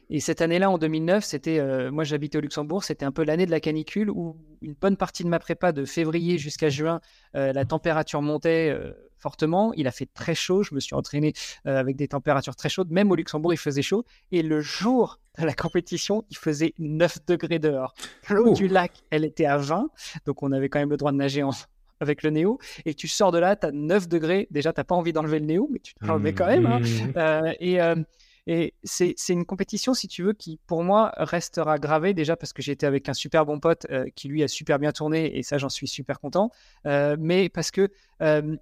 et 0.08 0.20
cette 0.20 0.40
année-là, 0.40 0.70
en 0.70 0.78
2009, 0.78 1.24
c'était, 1.24 1.58
euh, 1.58 1.90
moi 1.90 2.04
j'habitais 2.04 2.38
au 2.38 2.40
Luxembourg, 2.40 2.84
c'était 2.84 3.04
un 3.04 3.10
peu 3.10 3.24
l'année 3.24 3.46
de 3.46 3.50
la 3.50 3.60
canicule 3.60 4.08
où 4.10 4.36
une 4.62 4.74
bonne 4.74 4.96
partie 4.96 5.24
de 5.24 5.28
ma 5.28 5.38
prépa 5.38 5.72
de 5.72 5.84
février 5.84 6.38
jusqu'à 6.38 6.68
juin, 6.68 7.00
euh, 7.34 7.52
la 7.52 7.64
température 7.64 8.22
montait 8.22 8.70
euh, 8.70 8.92
fortement. 9.18 9.72
Il 9.74 9.88
a 9.88 9.90
fait 9.90 10.08
très 10.14 10.36
chaud. 10.36 10.62
Je 10.62 10.74
me 10.74 10.80
suis 10.80 10.94
entraîné 10.94 11.32
avec 11.64 11.96
des 11.96 12.06
températures 12.06 12.54
très 12.54 12.68
chaudes. 12.68 12.90
Même 12.90 13.10
au 13.10 13.16
Luxembourg, 13.16 13.52
il 13.52 13.58
faisait 13.58 13.82
chaud. 13.82 14.04
Et 14.30 14.42
le 14.42 14.60
jour 14.60 15.18
de 15.38 15.44
la 15.44 15.54
compétition, 15.54 16.24
il 16.30 16.36
faisait 16.36 16.74
9 16.78 17.26
degrés 17.26 17.58
dehors. 17.58 17.94
L'eau 18.30 18.52
du 18.52 18.68
lac, 18.68 18.92
elle 19.10 19.24
était 19.24 19.46
à 19.46 19.56
20. 19.56 19.90
Donc 20.26 20.42
on 20.42 20.52
avait 20.52 20.68
quand 20.68 20.78
même 20.78 20.90
le 20.90 20.96
droit 20.96 21.10
de 21.10 21.16
nager 21.16 21.42
avec 21.98 22.22
le 22.22 22.30
néo. 22.30 22.58
Et 22.84 22.94
tu 22.94 23.08
sors 23.08 23.32
de 23.32 23.38
là, 23.38 23.56
tu 23.56 23.66
as 23.66 23.72
9 23.72 24.06
degrés. 24.06 24.46
Déjà, 24.52 24.72
tu 24.72 24.78
n'as 24.78 24.84
pas 24.84 24.94
envie 24.94 25.12
d'enlever 25.12 25.40
le 25.40 25.46
néo, 25.46 25.68
mais 25.72 25.80
tu 25.80 25.94
l'enlevais 26.02 26.34
quand 26.34 26.46
même. 26.46 26.66
Hein. 26.66 26.80
Mmh. 26.80 27.52
et 27.58 27.80
et 28.46 28.74
c'est 28.84 29.16
une 29.28 29.44
compétition, 29.44 29.92
si 29.92 30.06
tu 30.06 30.22
veux, 30.22 30.32
qui 30.32 30.58
pour 30.68 30.84
moi 30.84 31.12
restera 31.16 31.78
gravée 31.78 32.14
déjà 32.14 32.36
parce 32.36 32.52
que 32.52 32.62
j'étais 32.62 32.86
avec 32.86 33.08
un 33.08 33.14
super 33.14 33.44
bon 33.44 33.58
pote 33.58 33.86
euh, 33.90 34.06
qui 34.14 34.28
lui 34.28 34.44
a 34.44 34.48
super 34.48 34.78
bien 34.78 34.92
tourné 34.92 35.36
et 35.36 35.42
ça 35.42 35.58
j'en 35.58 35.68
suis 35.68 35.88
super 35.88 36.20
content. 36.20 36.50
Euh, 36.86 37.16
mais 37.18 37.48
parce 37.48 37.72
que 37.72 37.90
euh, 38.22 38.56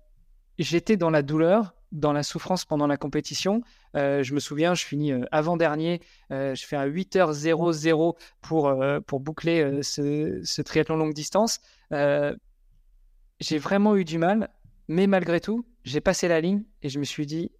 j'étais 0.58 0.96
dans 0.96 1.10
la 1.10 1.20
douleur, 1.20 1.74
dans 1.92 2.14
la 2.14 2.22
souffrance 2.22 2.64
pendant 2.64 2.86
la 2.86 2.96
compétition. 2.96 3.60
je 3.94 4.34
me 4.34 4.40
souviens, 4.40 4.74
je 4.74 4.84
finis 4.84 5.12
avant-dernier, 5.30 6.00
je 6.30 6.64
fais 6.66 6.76
un 6.76 6.88
8h00 6.88 8.16
pour, 8.40 8.74
pour 9.06 9.20
boucler 9.20 9.82
ce, 9.82 10.40
ce, 10.42 10.62
triathlon 10.62 10.96
longue 10.96 11.14
distance. 11.14 11.60
j'ai 11.92 13.58
vraiment 13.58 13.94
eu 13.94 14.04
du 14.04 14.18
mal, 14.18 14.48
mais 14.88 15.06
malgré 15.06 15.40
tout, 15.40 15.66
j'ai 15.84 16.00
passé 16.00 16.26
la 16.26 16.40
ligne 16.40 16.64
et 16.82 16.88
je 16.88 16.98
me 16.98 17.04
suis 17.04 17.26
dit, 17.26 17.52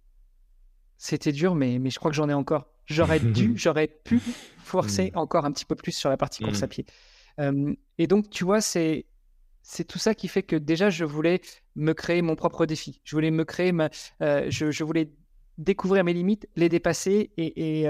c'était 0.97 1.31
dur, 1.31 1.55
mais, 1.55 1.79
mais 1.79 1.89
je 1.89 1.99
crois 1.99 2.11
que 2.11 2.17
j'en 2.17 2.29
ai 2.29 2.33
encore. 2.33 2.67
J'aurais 2.85 3.19
dû, 3.19 3.53
j'aurais 3.55 3.87
pu 3.87 4.19
forcer 4.57 5.11
mm. 5.13 5.17
encore 5.17 5.45
un 5.45 5.51
petit 5.51 5.65
peu 5.65 5.75
plus 5.75 5.91
sur 5.91 6.09
la 6.09 6.17
partie 6.17 6.43
course 6.43 6.61
mm. 6.61 6.63
à 6.63 6.67
pied. 6.67 6.85
et 7.97 8.07
donc, 8.07 8.29
tu 8.29 8.43
vois, 8.43 8.61
c'est 8.61 9.05
c'est 9.67 9.83
tout 9.83 9.97
ça 9.97 10.13
qui 10.13 10.27
fait 10.27 10.43
que 10.43 10.55
déjà, 10.55 10.91
je 10.91 11.05
voulais 11.05 11.41
me 11.75 11.93
créer 11.93 12.21
mon 12.21 12.35
propre 12.35 12.67
défi. 12.67 13.01
Je 13.03 13.15
voulais 13.15 13.31
me 13.31 13.43
créer 13.43 13.71
ma, 13.71 13.89
euh, 14.21 14.45
je, 14.47 14.69
je, 14.69 14.83
voulais 14.83 15.09
découvrir 15.57 16.03
mes 16.03 16.13
limites, 16.13 16.47
les 16.55 16.69
dépasser 16.69 17.31
et, 17.35 17.81
et, 17.81 17.89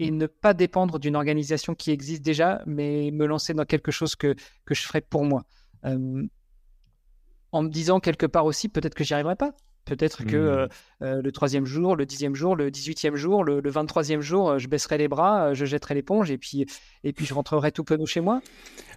et 0.00 0.10
ne 0.10 0.26
pas 0.26 0.52
dépendre 0.52 0.98
d'une 0.98 1.16
organisation 1.16 1.74
qui 1.74 1.92
existe 1.92 2.20
déjà, 2.20 2.62
mais 2.66 3.10
me 3.10 3.24
lancer 3.24 3.54
dans 3.54 3.64
quelque 3.64 3.90
chose 3.90 4.16
que, 4.16 4.36
que 4.66 4.74
je 4.74 4.82
ferais 4.82 5.00
pour 5.00 5.24
moi. 5.24 5.46
en 5.82 7.62
me 7.62 7.68
disant 7.70 8.00
quelque 8.00 8.26
part 8.26 8.44
aussi, 8.44 8.68
peut-être 8.68 8.94
que 8.94 9.02
j'y 9.02 9.14
arriverai 9.14 9.36
pas. 9.36 9.54
Peut-être 9.86 10.24
que 10.24 10.66
mmh. 10.66 10.68
Euh, 11.04 11.22
le 11.22 11.32
troisième 11.32 11.66
jour, 11.66 11.96
le 11.96 12.06
dixième 12.06 12.34
jour, 12.34 12.56
le 12.56 12.70
dix-huitième 12.70 13.14
jour, 13.16 13.44
le, 13.44 13.60
vingt-troisième 13.68 14.20
jour, 14.20 14.58
je 14.58 14.68
baisserai 14.68 14.98
les 14.98 15.08
bras, 15.08 15.54
je 15.54 15.64
jetterai 15.64 15.94
l'éponge 15.94 16.30
et 16.30 16.38
puis, 16.38 16.66
et 17.04 17.12
puis 17.12 17.26
je 17.26 17.34
rentrerai 17.34 17.72
tout 17.72 17.84
penaud 17.84 18.06
chez 18.06 18.20
moi. 18.20 18.40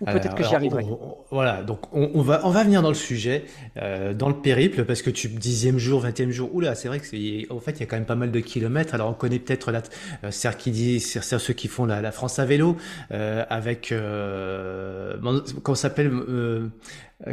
Ou 0.02 0.06
peut-être 0.06 0.36
que 0.36 0.44
j'y 0.44 0.56
arriverai. 0.56 0.86
voilà, 1.32 1.64
donc 1.64 1.94
on, 1.94 2.22
va, 2.22 2.42
on 2.46 2.52
va 2.52 2.64
venir 2.64 2.82
dans 2.82 2.90
le 2.90 2.96
sujet, 2.96 3.46
dans 3.76 4.30
le 4.30 4.36
périple, 4.36 4.86
parce 4.86 5.02
que 5.02 5.10
tu 5.10 5.28
dixième 5.28 5.80
jour, 5.80 6.02
vingtième 6.02 6.32
jour, 6.32 6.54
oula, 6.54 6.76
c'est 6.76 6.88
vrai 6.88 7.00
que 7.00 7.54
en 7.54 7.60
fait, 7.60 7.72
il 7.72 7.80
y 7.80 7.84
a 7.84 7.86
quand 7.88 7.96
même 7.96 8.06
pas 8.06 8.16
mal 8.16 8.32
de 8.32 8.40
kilomètres. 8.40 8.94
Alors 8.94 9.10
on 9.10 9.14
connaît 9.14 9.40
peut-être 9.40 9.72
la, 9.72 9.82
qui 10.54 10.72
dit, 10.72 11.00
ceux 11.00 11.54
qui 11.54 11.68
font 11.68 11.86
la, 11.86 12.12
France 12.12 12.40
à 12.40 12.46
vélo, 12.46 12.78
avec, 13.10 13.94
comment 15.64 15.76
s'appelle 15.76 16.12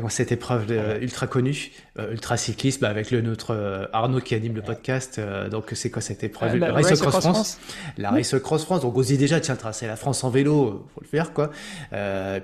cette 0.09 0.33
épreuve 0.33 0.73
ultra 1.03 1.27
connue, 1.27 1.71
euh, 1.99 2.13
ultra 2.13 2.37
cyclisme, 2.37 2.81
bah, 2.83 2.89
avec 2.89 3.11
le 3.11 3.21
notre 3.21 3.53
euh, 3.53 3.87
Arnaud 3.93 4.21
qui 4.21 4.35
anime 4.35 4.55
le 4.55 4.63
podcast. 4.65 5.19
Euh, 5.19 5.49
donc 5.49 5.71
c'est 5.75 5.91
quoi 5.91 6.03
cette 6.03 6.25
épreuve 6.25 6.57
La 6.57 6.73
Race 6.73 7.01
Cross, 7.01 7.21
France. 7.21 7.59
La 7.99 8.11
Race 8.11 8.35
Cross 8.43 8.65
France. 8.65 8.81
Donc 8.83 8.97
on 8.97 9.03
se 9.03 9.09
dit 9.09 9.19
déjà, 9.19 9.41
tiens, 9.41 9.57
tracer 9.57 9.87
la 9.87 9.97
France 9.97 10.25
en 10.25 10.31
vélo, 10.31 10.87
faut 10.95 11.01
le 11.01 11.07
faire 11.07 11.33
quoi. 11.33 11.51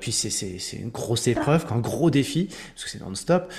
puis 0.01 0.13
c'est 0.13 0.31
c'est 0.31 0.77
une 0.77 0.91
grosse 0.91 1.27
épreuve, 1.29 1.67
un 1.71 1.79
gros 1.79 2.11
défi 2.11 2.49
parce 2.75 2.85
que 2.85 2.91
c'est 2.91 3.01
non-stop. 3.01 3.53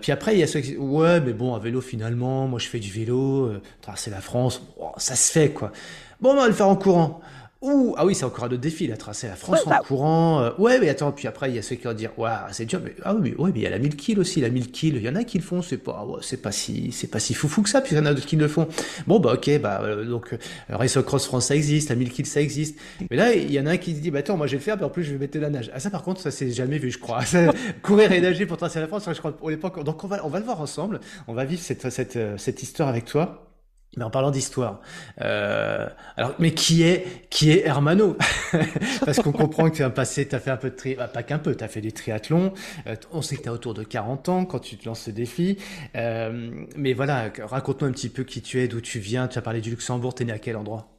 puis 0.00 0.12
après 0.12 0.34
il 0.34 0.40
y 0.40 0.42
a 0.42 0.46
ceux 0.46 0.60
qui 0.60 0.76
ouais 0.76 1.20
mais 1.20 1.32
bon 1.32 1.54
à 1.54 1.58
vélo 1.58 1.80
finalement, 1.80 2.46
moi 2.48 2.58
je 2.58 2.68
fais 2.68 2.80
du 2.80 2.90
vélo, 2.90 3.52
tracer 3.80 4.10
la 4.10 4.20
France, 4.20 4.62
ça 4.96 5.14
se 5.14 5.32
fait 5.32 5.50
quoi. 5.50 5.72
Bon 6.20 6.32
on 6.32 6.36
va 6.36 6.48
le 6.48 6.54
faire 6.54 6.68
en 6.68 6.76
courant. 6.76 7.20
Ouh, 7.60 7.96
ah 7.98 8.06
oui, 8.06 8.14
c'est 8.14 8.24
encore 8.24 8.44
un 8.44 8.46
autre 8.46 8.58
défi, 8.58 8.86
la 8.86 8.96
tracer 8.96 9.26
la 9.26 9.34
France 9.34 9.66
en 9.66 9.70
bah 9.70 9.80
courant. 9.84 10.42
Euh, 10.42 10.50
ouais, 10.58 10.78
mais 10.78 10.88
attends, 10.88 11.10
puis 11.10 11.26
après, 11.26 11.50
il 11.50 11.56
y 11.56 11.58
a 11.58 11.62
ceux 11.62 11.74
qui 11.74 11.88
vont 11.88 11.92
dire, 11.92 12.16
ouais, 12.16 12.30
c'est 12.52 12.66
dur, 12.66 12.80
mais, 12.84 12.94
ah 13.02 13.14
oui, 13.14 13.20
mais, 13.20 13.34
ouais, 13.36 13.50
mais 13.52 13.58
il 13.58 13.62
y 13.62 13.66
a 13.66 13.70
la 13.70 13.80
1000 13.80 13.96
kills 13.96 14.20
aussi, 14.20 14.40
la 14.40 14.48
1000 14.48 14.70
kills. 14.70 14.94
Il 14.94 15.02
y 15.02 15.08
en 15.08 15.16
a 15.16 15.24
qui 15.24 15.38
le 15.38 15.42
font, 15.42 15.60
c'est 15.60 15.78
pas, 15.78 16.06
c'est 16.20 16.40
pas 16.40 16.52
si, 16.52 16.92
c'est 16.92 17.08
pas 17.08 17.18
si 17.18 17.34
foufou 17.34 17.62
que 17.62 17.68
ça, 17.68 17.80
puis 17.80 17.96
il 17.96 17.98
y 17.98 18.00
en 18.00 18.06
a 18.06 18.14
d'autres 18.14 18.28
qui 18.28 18.36
le 18.36 18.46
font. 18.46 18.68
Bon, 19.08 19.18
bah, 19.18 19.32
ok, 19.34 19.58
bah, 19.60 19.80
euh, 19.82 20.04
donc, 20.04 20.34
euh, 20.34 20.36
Race 20.68 20.98
Cross 21.04 21.26
France, 21.26 21.46
ça 21.46 21.56
existe, 21.56 21.88
la 21.88 21.96
1000 21.96 22.12
kills, 22.12 22.26
ça 22.26 22.40
existe. 22.40 22.78
Mais 23.10 23.16
là, 23.16 23.34
il 23.34 23.50
y 23.50 23.58
en 23.58 23.66
a 23.66 23.72
un 23.72 23.76
qui 23.76 23.96
se 23.96 24.00
dit, 24.00 24.12
bah, 24.12 24.20
attends, 24.20 24.36
moi, 24.36 24.46
je 24.46 24.52
vais 24.52 24.58
le 24.58 24.62
faire, 24.62 24.76
mais 24.76 24.84
en 24.84 24.90
plus, 24.90 25.02
je 25.02 25.10
vais 25.10 25.18
mettre 25.18 25.34
de 25.34 25.40
la 25.40 25.50
nage. 25.50 25.68
Ah, 25.74 25.80
ça, 25.80 25.90
par 25.90 26.04
contre, 26.04 26.20
ça, 26.20 26.30
c'est 26.30 26.52
jamais 26.52 26.78
vu, 26.78 26.92
je 26.92 26.98
crois. 26.98 27.22
Courir 27.82 28.12
et 28.12 28.20
nager 28.20 28.46
pour 28.46 28.56
tracer 28.56 28.78
la 28.78 28.86
France, 28.86 29.02
je 29.12 29.18
crois, 29.18 29.32
pour 29.36 29.50
l'époque. 29.50 29.82
Donc, 29.82 30.04
on 30.04 30.06
va, 30.06 30.24
on 30.24 30.28
va 30.28 30.38
le 30.38 30.44
voir 30.44 30.60
ensemble. 30.60 31.00
On 31.26 31.34
va 31.34 31.44
vivre 31.44 31.60
cette, 31.60 31.90
cette, 31.90 32.18
cette 32.36 32.62
histoire 32.62 32.88
avec 32.88 33.04
toi. 33.06 33.47
Mais 33.96 34.04
en 34.04 34.10
parlant 34.10 34.30
d'histoire, 34.30 34.80
euh, 35.22 35.88
alors 36.16 36.34
mais 36.38 36.52
qui 36.52 36.82
est 36.82 37.26
qui 37.30 37.50
est 37.50 37.66
Hermano? 37.66 38.16
Parce 39.04 39.18
qu'on 39.18 39.32
comprend 39.32 39.70
que 39.70 39.76
tu 39.76 39.82
as 39.82 39.90
passé, 39.90 40.28
tu 40.28 40.34
as 40.34 40.40
fait 40.40 40.50
un 40.50 40.56
peu 40.58 40.70
de 40.70 40.76
tri, 40.76 40.94
bah, 40.94 41.08
pas 41.08 41.22
qu'un 41.22 41.38
peu, 41.38 41.54
tu 41.56 41.64
as 41.64 41.68
fait 41.68 41.80
du 41.80 41.92
triathlon. 41.92 42.52
Euh, 42.86 42.96
on 43.12 43.22
sait 43.22 43.36
que 43.36 43.42
tu 43.42 43.48
as 43.48 43.52
autour 43.52 43.74
de 43.74 43.82
40 43.82 44.28
ans 44.28 44.44
quand 44.44 44.60
tu 44.60 44.76
te 44.76 44.86
lances 44.86 45.00
ce 45.02 45.10
défi. 45.10 45.58
Euh, 45.96 46.50
mais 46.76 46.92
voilà, 46.92 47.30
raconte-nous 47.42 47.88
un 47.88 47.92
petit 47.92 48.10
peu 48.10 48.24
qui 48.24 48.42
tu 48.42 48.60
es, 48.60 48.68
d'où 48.68 48.80
tu 48.80 48.98
viens. 48.98 49.26
Tu 49.26 49.38
as 49.38 49.42
parlé 49.42 49.60
du 49.60 49.70
Luxembourg, 49.70 50.14
tu 50.14 50.22
es 50.22 50.26
né 50.26 50.32
à 50.32 50.38
quel 50.38 50.56
endroit? 50.56 50.97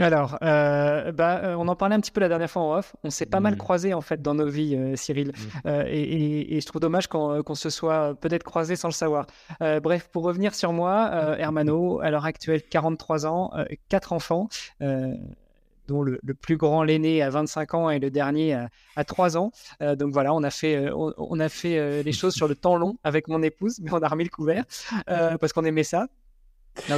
Alors, 0.00 0.38
euh, 0.42 1.12
bah, 1.12 1.40
euh, 1.42 1.54
on 1.58 1.68
en 1.68 1.76
parlait 1.76 1.94
un 1.94 2.00
petit 2.00 2.10
peu 2.10 2.20
la 2.20 2.28
dernière 2.28 2.50
fois 2.50 2.62
en 2.62 2.78
off. 2.78 2.94
On 3.04 3.10
s'est 3.10 3.26
pas 3.26 3.40
mal 3.40 3.54
mm. 3.54 3.58
croisés 3.58 3.94
en 3.94 4.00
fait 4.00 4.22
dans 4.22 4.34
nos 4.34 4.48
vies, 4.48 4.76
euh, 4.76 4.96
Cyril. 4.96 5.32
Mm. 5.64 5.68
et, 5.86 6.60
je 6.60 6.66
trouve 6.66 6.80
dommage 6.80 7.06
qu'on 7.06 7.54
se 7.54 7.70
soit 7.70 8.14
peut-être 8.20 8.42
croisés 8.42 8.76
sans 8.76 8.88
le 8.88 8.92
savoir. 8.92 9.26
bref, 9.60 10.08
pour 10.12 10.24
revenir 10.24 10.54
sur 10.54 10.72
moi, 10.72 11.10
Hermano, 11.38 12.00
à 12.00 12.10
l'heure 12.10 12.24
actuelle, 12.24 12.62
43 12.62 13.26
ans, 13.26 13.52
4 13.88 14.12
enfants, 14.12 14.48
dont 14.80 16.02
le, 16.02 16.18
plus 16.34 16.56
grand, 16.56 16.82
l'aîné, 16.82 17.22
à 17.22 17.30
25 17.30 17.74
ans 17.74 17.90
et 17.90 17.98
le 17.98 18.10
dernier 18.10 18.66
à, 18.96 19.04
3 19.04 19.36
ans. 19.36 19.52
donc 19.80 20.12
voilà, 20.12 20.34
on 20.34 20.42
a 20.42 20.50
fait, 20.50 20.90
on 20.92 21.40
a 21.40 21.48
fait 21.48 22.02
les 22.02 22.12
choses 22.12 22.34
sur 22.34 22.48
le 22.48 22.54
temps 22.54 22.76
long 22.76 22.96
avec 23.04 23.28
mon 23.28 23.42
épouse, 23.42 23.78
mais 23.82 23.92
on 23.92 24.02
a 24.02 24.08
remis 24.08 24.24
le 24.24 24.30
couvert 24.30 24.64
parce 25.06 25.52
qu'on 25.52 25.64
aimait 25.64 25.84
ça 25.84 26.08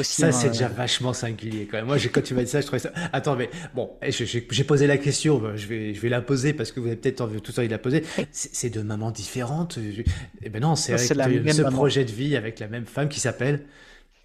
ça, 0.02 0.33
c'est 0.33 0.48
déjà 0.48 0.68
vachement 0.68 1.12
singulier 1.12 1.66
quand 1.66 1.78
même. 1.78 1.87
Moi, 1.87 1.96
quand 2.12 2.22
tu 2.22 2.35
m'as 2.35 2.42
dit 2.42 2.50
ça, 2.50 2.61
je 2.61 2.66
trouvais 2.66 2.80
ça. 2.80 2.92
Attends, 3.12 3.37
mais 3.37 3.50
bon, 3.74 3.90
eh, 4.02 4.11
j'ai 4.12 4.64
posé 4.64 4.87
la 4.87 4.98
question, 4.98 5.56
je 5.56 5.66
vais, 5.66 5.94
je 5.94 6.00
vais 6.00 6.09
la 6.09 6.20
poser 6.20 6.52
parce 6.52 6.72
que 6.72 6.80
vous 6.80 6.87
avez 6.87 6.96
peut-être 6.96 7.16
tout 7.40 7.59
envie 7.59 7.68
de 7.68 7.72
la 7.72 7.78
poser. 7.78 8.04
C'est 8.30 8.70
deux 8.70 8.83
mamans 8.83 9.11
différentes. 9.11 9.78
Eh 10.42 10.48
ben 10.48 10.61
non, 10.61 10.76
c'est 10.76 10.98
ce 10.98 11.62
projet 11.70 12.04
de 12.04 12.12
vie 12.12 12.37
avec 12.37 12.59
la 12.59 12.68
même 12.68 12.87
femme 12.87 13.09
qui 13.09 13.20
s'appelle 13.20 13.64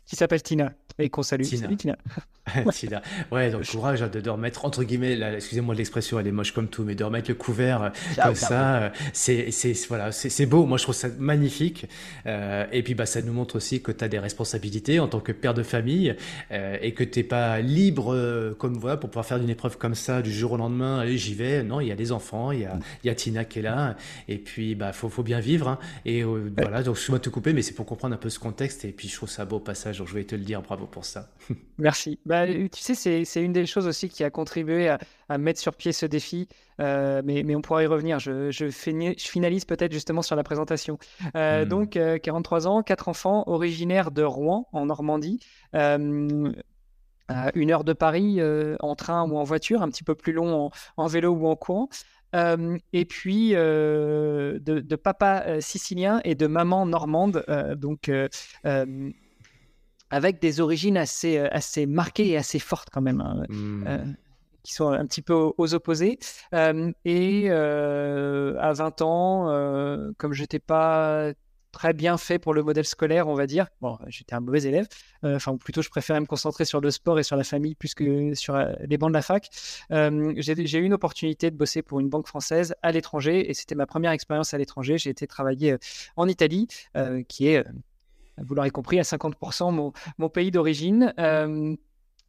qui 0.05 0.15
s'appelle 0.15 0.43
Tina 0.43 0.71
et 0.99 1.10
qu'on 1.10 1.23
salue. 1.23 1.43
Tina. 1.43 1.63
Salut 1.63 1.77
Tina. 1.77 1.97
Tina. 2.71 3.01
Ouais, 3.31 3.51
donc 3.51 3.65
courage 3.65 4.01
de, 4.01 4.19
de 4.19 4.29
remettre, 4.29 4.65
entre 4.65 4.84
guillemets, 4.84 5.19
excusez-moi 5.36 5.75
l'expression, 5.75 6.19
elle 6.19 6.27
est 6.27 6.31
moche 6.31 6.51
comme 6.51 6.67
tout, 6.67 6.84
mais 6.84 6.95
de 6.95 7.03
remettre 7.03 7.29
le 7.29 7.36
couvert 7.36 7.84
euh, 7.84 7.89
comme 8.21 8.36
ça, 8.36 8.75
euh, 8.75 8.89
c'est, 9.13 9.51
c'est, 9.51 9.73
voilà, 9.88 10.12
c'est, 10.12 10.45
beau. 10.45 10.65
Moi, 10.65 10.77
je 10.77 10.84
trouve 10.84 10.95
ça 10.95 11.08
magnifique. 11.17 11.88
Euh, 12.25 12.65
et 12.71 12.84
puis, 12.84 12.95
bah, 12.95 13.05
ça 13.05 13.21
nous 13.21 13.34
montre 13.34 13.55
aussi 13.55 13.81
que 13.81 13.91
tu 13.91 14.03
as 14.03 14.08
des 14.08 14.19
responsabilités 14.19 14.99
en 14.99 15.08
tant 15.08 15.19
que 15.19 15.31
père 15.31 15.53
de 15.53 15.63
famille 15.63 16.15
euh, 16.51 16.77
et 16.81 16.93
que 16.93 17.03
tu 17.03 17.19
n'es 17.19 17.23
pas 17.23 17.60
libre, 17.60 18.13
euh, 18.13 18.55
comme 18.58 18.75
voilà, 18.75 18.97
pour 18.97 19.10
pouvoir 19.10 19.25
faire 19.25 19.38
une 19.38 19.49
épreuve 19.49 19.77
comme 19.77 19.95
ça 19.95 20.21
du 20.21 20.31
jour 20.31 20.53
au 20.53 20.58
lendemain. 20.58 20.99
Allez, 20.99 21.17
j'y 21.17 21.34
vais. 21.34 21.63
Non, 21.63 21.81
il 21.81 21.88
y 21.88 21.91
a 21.91 21.95
des 21.95 22.12
enfants, 22.12 22.51
il 22.51 22.62
y 22.62 22.65
a, 22.65 22.77
il 23.03 23.08
y 23.08 23.10
a 23.10 23.15
Tina 23.15 23.45
qui 23.45 23.60
est 23.60 23.63
là. 23.63 23.95
Et 24.27 24.38
puis, 24.38 24.75
bah, 24.75 24.93
faut, 24.93 25.10
faut 25.10 25.23
bien 25.23 25.39
vivre. 25.39 25.67
Hein. 25.67 25.79
Et 26.05 26.23
voilà, 26.23 26.84
donc, 26.84 26.97
je 26.97 27.12
vais 27.12 27.19
te 27.19 27.29
couper, 27.29 27.53
mais 27.53 27.62
c'est 27.62 27.73
pour 27.73 27.86
comprendre 27.86 28.13
un 28.13 28.19
peu 28.19 28.29
ce 28.29 28.39
contexte. 28.39 28.86
Et 28.86 28.91
puis, 28.91 29.08
je 29.08 29.15
trouve 29.15 29.29
ça 29.29 29.45
beau 29.45 29.60
passage 29.60 30.03
je 30.05 30.13
vais 30.13 30.23
te 30.23 30.36
le 30.36 30.43
dire, 30.43 30.62
bravo 30.62 30.86
pour 30.86 31.05
ça. 31.05 31.29
Merci. 31.77 32.19
Bah, 32.25 32.35
tu 32.71 32.82
sais, 32.82 33.26
c'est 33.26 33.43
une 33.43 33.54
des 33.54 33.65
choses 33.65 33.88
aussi 33.88 34.10
qui 34.10 34.24
a 34.24 34.30
contribué 34.30 34.89
à, 35.30 35.38
mettre 35.38 35.60
sur 35.60 35.76
pied 35.76 35.91
ce 35.91 36.06
défi, 36.06 36.48
euh, 36.80 37.21
mais, 37.26 37.43
mais, 37.43 37.56
on 37.56 37.62
pourra 37.62 37.84
y 37.84 37.88
revenir. 37.88 38.19
Je, 38.19 38.52
je, 38.52 38.67
je 38.67 39.28
finalise 39.28 39.65
peut-être 39.65 39.91
justement 39.91 40.21
sur 40.21 40.36
la 40.36 40.43
présentation. 40.43 40.98
Euh, 41.36 41.65
hmm. 41.65 41.69
Donc, 41.69 42.00
43 42.21 42.67
euh, 42.67 42.69
ans, 42.69 42.84
4 42.84 43.10
enfants, 43.10 43.43
originaires 43.48 44.12
de 44.12 44.24
Rouen, 44.24 44.67
en 44.71 44.86
Normandie. 44.86 45.39
À 47.28 47.50
une 47.56 47.71
heure 47.71 47.84
de 47.84 47.93
Paris 47.93 48.39
en 48.80 48.95
train 48.95 49.28
ou 49.28 49.38
en 49.38 49.43
voiture, 49.43 49.82
un 49.82 49.89
petit 49.89 50.04
peu 50.04 50.13
plus 50.13 50.32
long 50.32 50.69
en, 50.98 51.08
vélo 51.08 51.32
ou 51.32 51.48
en 51.48 51.56
courant. 51.56 51.89
et 52.36 53.06
puis 53.06 53.50
de, 53.54 54.60
de, 54.60 54.95
papa 54.95 55.60
sicilien 55.60 56.21
et 56.24 56.36
de 56.36 56.45
maman 56.45 56.86
normande, 56.86 57.43
donc 57.78 58.12
avec 60.09 60.39
des 60.41 60.59
origines 60.59 60.97
assez, 60.97 61.37
euh, 61.37 61.47
assez 61.51 61.85
marquées 61.85 62.29
et 62.29 62.37
assez 62.37 62.59
fortes 62.59 62.89
quand 62.91 63.01
même, 63.01 63.21
hein, 63.21 63.43
mmh. 63.49 63.83
euh, 63.87 64.05
qui 64.63 64.73
sont 64.73 64.89
un 64.89 65.05
petit 65.05 65.21
peu 65.21 65.33
aux, 65.33 65.73
opposés. 65.73 66.19
Euh, 66.53 66.91
et 67.05 67.49
à 67.49 68.73
20 68.73 69.01
ans, 69.01 70.13
comme 70.17 70.33
je 70.33 70.41
n'étais 70.41 70.59
pas 70.59 71.31
très 71.71 71.91
bien 71.91 72.17
fait 72.17 72.39
pour 72.39 72.53
le 72.53 72.63
modèle 72.63 72.85
scolaire, 72.85 73.27
on 73.27 73.35
va 73.35 73.47
dire. 73.47 73.67
Bon, 73.81 73.99
j'étais 74.07 74.33
un 74.33 74.39
mauvais 74.39 74.63
élève. 74.63 74.87
Enfin, 75.23 75.57
plutôt, 75.57 75.81
je 75.81 75.89
préférais 75.89 76.21
me 76.21 76.25
concentrer 76.25 76.63
sur 76.63 76.79
le 76.79 76.89
sport 76.89 77.19
et 77.19 77.23
sur 77.23 77.35
la 77.35 77.43
famille 77.43 77.75
plus 77.75 77.93
que 77.93 78.33
sur 78.33 78.57
les 78.79 78.97
bancs 78.97 79.09
de 79.09 79.13
la 79.13 79.21
fac. 79.21 79.49
j'ai 79.89 80.79
eu 80.79 80.83
une 80.83 80.93
opportunité 80.93 81.51
de 81.51 81.57
bosser 81.57 81.81
pour 81.81 81.99
une 81.99 82.09
banque 82.09 82.27
française 82.27 82.73
à 82.81 82.91
l'étranger 82.91 83.49
et 83.49 83.53
c'était 83.53 83.75
ma 83.75 83.85
première 83.85 84.11
expérience 84.11 84.53
à 84.53 84.57
l'étranger. 84.57 84.97
J'ai 84.97 85.09
été 85.09 85.27
travailler 85.27 85.75
en 86.15 86.27
Italie, 86.27 86.67
qui 87.27 87.49
est 87.49 87.65
vous 88.41 88.56
l'aurez 88.56 88.69
compris, 88.69 89.00
à 89.00 89.04
50% 89.04 89.93
mon, 90.17 90.30
pays 90.30 90.52
d'origine. 90.52 91.13
Euh, 91.19 91.76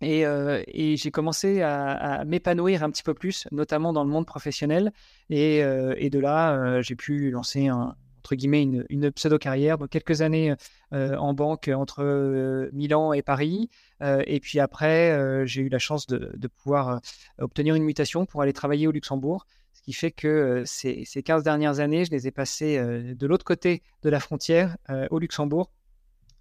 et, 0.03 0.27
euh, 0.27 0.63
et 0.67 0.97
j'ai 0.97 1.11
commencé 1.11 1.63
à, 1.63 2.25
m'épanouir 2.27 2.83
un 2.83 2.91
petit 2.91 3.03
peu 3.03 3.15
plus, 3.15 3.47
notamment 3.51 3.93
dans 3.93 4.05
le 4.05 4.11
monde 4.11 4.27
professionnel. 4.27 4.93
Et, 5.31 5.63
euh, 5.63 5.95
de 6.09 6.19
là, 6.19 6.83
j'ai 6.83 6.97
pu 6.97 7.31
lancer 7.31 7.71
entre 7.71 8.35
guillemets 8.35 8.63
une, 8.89 9.11
pseudo-carrière. 9.11 9.79
Quelques 9.91 10.21
années 10.21 10.55
en 10.93 11.33
banque 11.33 11.71
entre 11.75 12.69
Milan 12.73 13.13
et 13.13 13.23
Paris. 13.23 13.71
et 14.03 14.41
puis 14.41 14.61
après, 14.61 15.47
j'ai 15.47 15.63
eu 15.63 15.69
la 15.69 15.79
chance 15.79 16.07
de, 16.07 16.33
de 16.37 16.49
pouvoir 16.49 17.01
obtenir 17.39 17.75
une 17.75 17.85
mutation 17.85 18.27
pour 18.27 18.43
aller 18.43 18.53
travailler 18.53 18.87
au 18.87 18.93
Luxembourg. 18.93 19.47
Ce 19.73 19.83
qui 19.83 19.93
fait 19.93 20.11
que 20.11 20.63
ces, 20.67 21.05
ces 21.05 21.23
15 21.23 21.43
dernières 21.43 21.81
années, 21.81 22.05
je 22.05 22.11
les 22.11 22.27
ai 22.27 22.31
passées 22.33 22.79
de 22.79 23.27
l'autre 23.27 23.45
côté 23.45 23.83
de 24.03 24.11
la 24.11 24.21
frontière, 24.21 24.77
au 25.11 25.19
Luxembourg, 25.19 25.71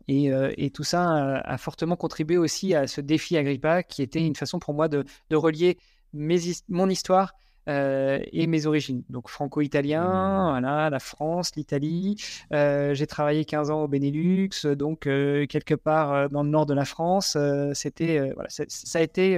euh, 0.09 0.53
et, 0.57 0.69
tout 0.69 0.83
ça 0.83 1.37
a, 1.37 1.57
fortement 1.57 1.95
contribué 1.95 2.37
aussi 2.37 2.75
à 2.75 2.87
ce 2.87 3.01
défi 3.01 3.37
Agrippa, 3.37 3.83
qui 3.83 4.01
était 4.01 4.25
une 4.25 4.35
façon 4.35 4.59
pour 4.59 4.73
moi 4.73 4.87
de, 4.87 5.05
relier 5.31 5.77
mon 6.13 6.89
histoire 6.89 7.33
euh, 7.67 8.19
et 8.31 8.47
mes 8.47 8.67
origines. 8.67 9.03
Donc 9.09 9.29
franco-italien, 9.29 10.03
mmh. 10.03 10.49
voilà, 10.51 10.89
la 10.89 10.99
France, 10.99 11.55
l'Italie. 11.55 12.15
Euh, 12.53 12.93
j'ai 12.93 13.07
travaillé 13.07 13.45
15 13.45 13.71
ans 13.71 13.83
au 13.83 13.87
Benelux, 13.87 14.49
donc 14.75 15.01
quelque 15.01 15.75
part 15.75 16.29
dans 16.29 16.43
le 16.43 16.49
nord 16.49 16.65
de 16.65 16.73
la 16.73 16.85
France. 16.85 17.37
C'était, 17.73 18.31
voilà, 18.33 18.49
ça 18.49 18.99
a 18.99 19.01
été 19.01 19.35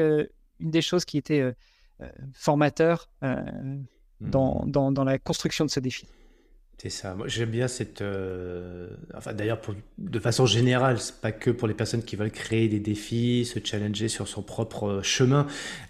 une 0.59 0.71
des 0.71 0.81
choses 0.81 1.05
qui 1.05 1.17
était 1.17 1.43
formateur 2.33 3.09
mmh. 3.21 3.83
dans, 4.21 4.63
dans, 4.67 4.91
dans, 4.91 5.03
la 5.03 5.17
construction 5.17 5.65
de 5.65 5.69
ce 5.69 5.79
défi. 5.79 6.07
C'est 6.79 6.91
ça. 6.91 7.15
Moi, 7.15 7.27
j'aime 7.27 7.49
bien 7.49 7.67
cette. 7.67 8.01
Euh, 8.01 8.87
enfin, 9.15 9.33
d'ailleurs, 9.33 9.59
de 9.97 10.19
façon 10.19 10.45
générale, 10.45 10.99
c'est 10.99 11.19
pas 11.19 11.31
que 11.31 11.49
pour 11.49 11.67
les 11.67 11.73
personnes 11.73 12.03
qui 12.03 12.15
veulent 12.15 12.29
créer 12.29 12.67
des 12.67 12.79
défis, 12.79 13.45
se 13.45 13.57
challenger 13.63 14.07
sur 14.09 14.27
son 14.27 14.43
propre 14.43 14.99
chemin. 15.01 15.47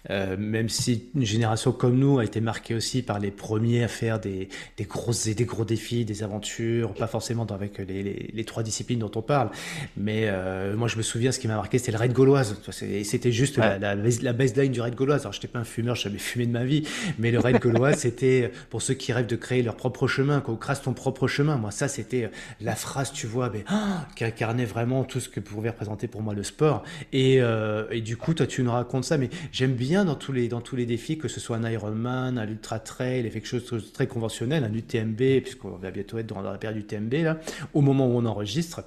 Euh, 0.08 0.38
même 0.38 0.70
si 0.70 1.10
une 1.14 1.26
génération 1.26 1.72
comme 1.72 1.98
nous 1.98 2.18
a 2.20 2.24
été 2.24 2.40
marquée 2.40 2.74
aussi 2.74 3.02
par 3.02 3.18
les 3.18 3.30
premiers 3.30 3.84
à 3.84 3.88
faire 3.88 4.18
des, 4.18 4.48
des 4.78 4.84
grosses, 4.84 5.28
des 5.28 5.44
gros 5.44 5.66
défis, 5.66 6.06
des 6.06 6.22
aventures, 6.22 6.94
pas 6.94 7.06
forcément 7.06 7.44
avec 7.44 7.76
les, 7.76 8.02
les, 8.02 8.30
les 8.32 8.44
trois 8.44 8.62
disciplines 8.62 9.00
dont 9.00 9.12
on 9.14 9.20
parle. 9.20 9.50
Mais 9.98 10.22
euh, 10.28 10.74
moi, 10.74 10.88
je 10.88 10.96
me 10.96 11.02
souviens, 11.02 11.32
ce 11.32 11.38
qui 11.38 11.48
m'a 11.48 11.56
marqué, 11.56 11.76
c'était 11.76 11.92
le 11.92 11.98
raid 11.98 12.14
gauloise. 12.14 12.56
C'était 12.70 13.32
juste 13.32 13.58
la, 13.58 13.78
la, 13.78 13.94
la, 13.94 14.32
baseline 14.32 14.72
du 14.72 14.80
raid 14.80 14.94
gauloise. 14.94 15.20
Alors, 15.20 15.34
j'étais 15.34 15.48
pas 15.48 15.58
un 15.58 15.64
fumeur, 15.64 15.96
je 15.96 16.04
jamais 16.04 16.16
fumé 16.16 16.46
de 16.46 16.52
ma 16.52 16.64
vie, 16.64 16.88
mais 17.18 17.30
le 17.30 17.40
raid 17.40 17.58
gauloise, 17.58 17.96
c'était 17.98 18.50
pour 18.70 18.80
ceux 18.80 18.94
qui 18.94 19.12
rêvent 19.12 19.26
de 19.26 19.36
créer 19.36 19.62
leur 19.62 19.76
propre 19.76 20.06
chemin, 20.06 20.40
quoi, 20.40 20.54
ton 20.82 20.92
propre 20.92 21.26
chemin. 21.26 21.56
Moi, 21.56 21.70
ça, 21.70 21.88
c'était 21.88 22.24
euh, 22.24 22.28
la 22.60 22.74
phrase, 22.74 23.12
tu 23.12 23.26
vois, 23.26 23.50
mais, 23.50 23.64
ah, 23.68 24.06
qui 24.16 24.24
incarnait 24.24 24.64
vraiment 24.64 25.04
tout 25.04 25.20
ce 25.20 25.28
que 25.28 25.40
pouvait 25.40 25.70
représenter 25.70 26.08
pour 26.08 26.22
moi 26.22 26.34
le 26.34 26.42
sport. 26.42 26.82
Et, 27.12 27.40
euh, 27.40 27.86
et 27.90 28.00
du 28.00 28.16
coup, 28.16 28.34
toi, 28.34 28.46
tu 28.46 28.62
nous 28.62 28.72
racontes 28.72 29.04
ça, 29.04 29.18
mais 29.18 29.30
j'aime 29.52 29.74
bien 29.74 30.04
dans 30.04 30.14
tous 30.14 30.32
les 30.32 30.48
dans 30.48 30.60
tous 30.60 30.76
les 30.76 30.86
défis, 30.86 31.18
que 31.18 31.28
ce 31.28 31.40
soit 31.40 31.56
un 31.56 31.70
Ironman, 31.70 32.38
un 32.38 32.48
ultra 32.48 32.78
trail, 32.78 33.30
quelque 33.30 33.46
chose 33.46 33.70
de 33.70 33.80
très 33.80 34.06
conventionnel, 34.06 34.64
un 34.64 34.72
UTMB, 34.72 35.42
puisqu'on 35.42 35.70
va 35.70 35.90
bientôt 35.90 36.18
être 36.18 36.26
dans 36.26 36.40
la 36.40 36.58
période 36.58 36.78
UTMB 36.78 37.12
là, 37.24 37.38
au 37.74 37.80
moment 37.80 38.06
où 38.06 38.16
on 38.16 38.24
enregistre 38.26 38.82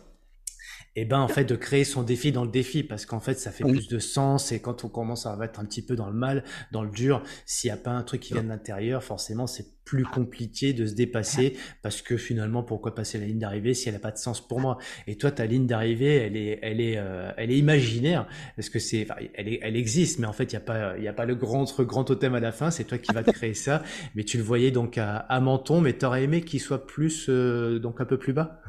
et 0.98 1.04
eh 1.04 1.06
ben 1.06 1.20
en 1.22 1.30
fait 1.30 1.46
de 1.46 1.56
créer 1.56 1.86
son 1.86 2.04
défi 2.04 2.34
dans 2.34 2.44
le 2.44 2.52
défi 2.52 2.84
parce 2.84 3.06
qu'en 3.06 3.22
fait 3.22 3.40
ça 3.40 3.50
fait 3.50 3.64
plus 3.64 3.88
de 3.88 3.98
sens 3.98 4.52
et 4.52 4.60
quand 4.60 4.84
on 4.84 4.90
commence 4.90 5.26
à 5.26 5.38
être 5.42 5.62
un 5.62 5.64
petit 5.64 5.86
peu 5.86 5.96
dans 5.96 6.08
le 6.08 6.14
mal, 6.14 6.44
dans 6.74 6.84
le 6.84 6.90
dur, 6.90 7.24
s'il 7.46 7.70
n'y 7.70 7.74
a 7.74 7.78
pas 7.78 7.92
un 7.92 8.04
truc 8.04 8.20
qui 8.20 8.34
vient 8.34 8.44
de 8.44 8.50
l'intérieur, 8.50 9.02
forcément 9.02 9.48
c'est 9.48 9.68
plus 9.86 10.04
compliqué 10.04 10.74
de 10.74 10.86
se 10.86 10.94
dépasser 10.94 11.56
parce 11.82 12.02
que 12.02 12.18
finalement 12.18 12.62
pourquoi 12.62 12.94
passer 12.94 13.18
la 13.20 13.26
ligne 13.26 13.40
d'arrivée 13.40 13.74
si 13.74 13.88
elle 13.88 13.96
n'a 13.96 14.02
pas 14.02 14.12
de 14.12 14.18
sens 14.18 14.46
pour 14.46 14.60
moi? 14.60 14.80
Et 15.08 15.16
toi 15.18 15.32
ta 15.32 15.46
ligne 15.46 15.66
d'arrivée 15.66 16.18
elle 16.18 16.36
est 16.36 16.60
elle 16.62 16.82
est 16.82 16.98
euh, 16.98 17.32
elle 17.38 17.52
est 17.52 17.58
imaginaire 17.58 18.28
parce 18.58 18.68
que 18.68 18.80
c'est 18.80 19.08
elle 19.36 19.48
est, 19.48 19.60
elle 19.62 19.78
existe 19.78 20.20
mais 20.20 20.28
en 20.28 20.34
fait 20.34 20.52
il 20.52 20.54
y 20.54 20.58
a 20.58 20.62
pas 20.62 20.98
il 20.98 21.06
y 21.06 21.08
a 21.08 21.14
pas 21.14 21.26
le 21.26 21.36
grand 21.36 21.64
grand 21.84 22.04
totem 22.04 22.36
à 22.36 22.42
la 22.42 22.52
fin 22.52 22.70
c'est 22.70 22.84
toi 22.84 22.98
qui 22.98 23.14
vas 23.14 23.24
te 23.24 23.32
créer 23.32 23.54
ça. 23.54 23.82
Mais 24.16 24.26
tu 24.26 24.36
le 24.36 24.44
voyais 24.44 24.72
donc 24.72 24.98
à, 24.98 25.16
à 25.16 25.40
Menton 25.40 25.80
mais 25.80 25.94
t'aurais 25.94 26.24
aimé 26.24 26.42
qu'il 26.42 26.60
soit 26.60 26.86
plus 26.86 27.28
euh, 27.30 27.80
donc 27.80 28.02
un 28.02 28.06
peu 28.06 28.18
plus 28.18 28.34
bas? 28.34 28.62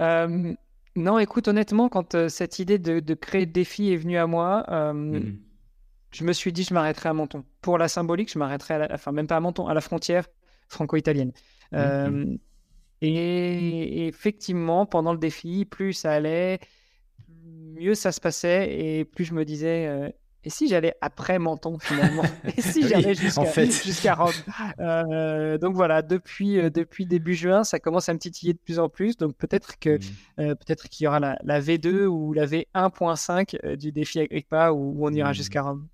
Euh, 0.00 0.54
non, 0.96 1.18
écoute, 1.18 1.48
honnêtement, 1.48 1.88
quand 1.88 2.14
euh, 2.14 2.28
cette 2.28 2.58
idée 2.58 2.78
de, 2.78 3.14
créer 3.14 3.46
le 3.46 3.52
défi 3.52 3.92
est 3.92 3.96
venue 3.96 4.18
à 4.18 4.26
moi, 4.26 4.64
euh, 4.68 4.92
mmh. 4.92 5.38
je 6.10 6.24
me 6.24 6.32
suis 6.32 6.52
dit, 6.52 6.64
je 6.64 6.74
m'arrêterai 6.74 7.08
à 7.08 7.12
Menton. 7.14 7.44
Pour 7.62 7.78
la 7.78 7.88
symbolique, 7.88 8.30
je 8.32 8.38
m'arrêterai, 8.38 8.74
à 8.74 8.78
la, 8.78 8.94
enfin, 8.94 9.12
même 9.12 9.26
pas 9.26 9.36
à 9.36 9.40
Menton, 9.40 9.66
à 9.66 9.74
la 9.74 9.80
frontière 9.80 10.26
franco-italienne. 10.68 11.32
Mmh, 11.72 11.76
mmh. 11.76 11.80
Euh, 11.80 12.36
et, 13.00 14.06
effectivement, 14.06 14.84
pendant 14.84 15.12
le 15.12 15.18
défi, 15.18 15.64
plus 15.64 15.94
ça 15.94 16.12
allait, 16.12 16.60
mieux 17.38 17.94
ça 17.94 18.12
se 18.12 18.20
passait, 18.20 18.78
et 18.78 19.04
plus 19.04 19.24
je 19.24 19.34
me 19.34 19.44
disais, 19.44 20.12
et 20.44 20.50
si 20.50 20.68
j'allais 20.68 20.94
après 21.00 21.38
Menton 21.38 21.78
finalement? 21.78 22.24
Et 22.56 22.60
si 22.60 22.88
j'allais 22.88 23.14
jusqu'à 23.14 24.14
Rome? 24.14 24.32
Euh, 24.80 25.56
Donc 25.58 25.74
voilà, 25.74 26.02
depuis, 26.02 26.58
euh, 26.58 26.68
depuis 26.68 27.06
début 27.06 27.34
juin, 27.34 27.62
ça 27.62 27.78
commence 27.78 28.08
à 28.08 28.14
me 28.14 28.18
titiller 28.18 28.52
de 28.52 28.58
plus 28.58 28.78
en 28.80 28.88
plus. 28.88 29.16
Donc 29.16 29.36
peut-être 29.36 29.78
que 29.78 29.98
mmh. 29.98 30.00
euh, 30.40 30.54
peut-être 30.54 30.88
qu'il 30.88 31.04
y 31.04 31.08
aura 31.08 31.20
la, 31.20 31.38
la, 31.44 31.60
V2 31.60 32.06
ou 32.06 32.32
la 32.32 32.46
V1.5 32.46 33.76
du 33.76 33.92
défi 33.92 34.18
Agrippa 34.18 34.72
où, 34.72 34.94
où 34.98 35.06
on 35.06 35.12
ira 35.12 35.30
mmh. 35.30 35.34
jusqu'à 35.34 35.62
Rome. 35.62 35.86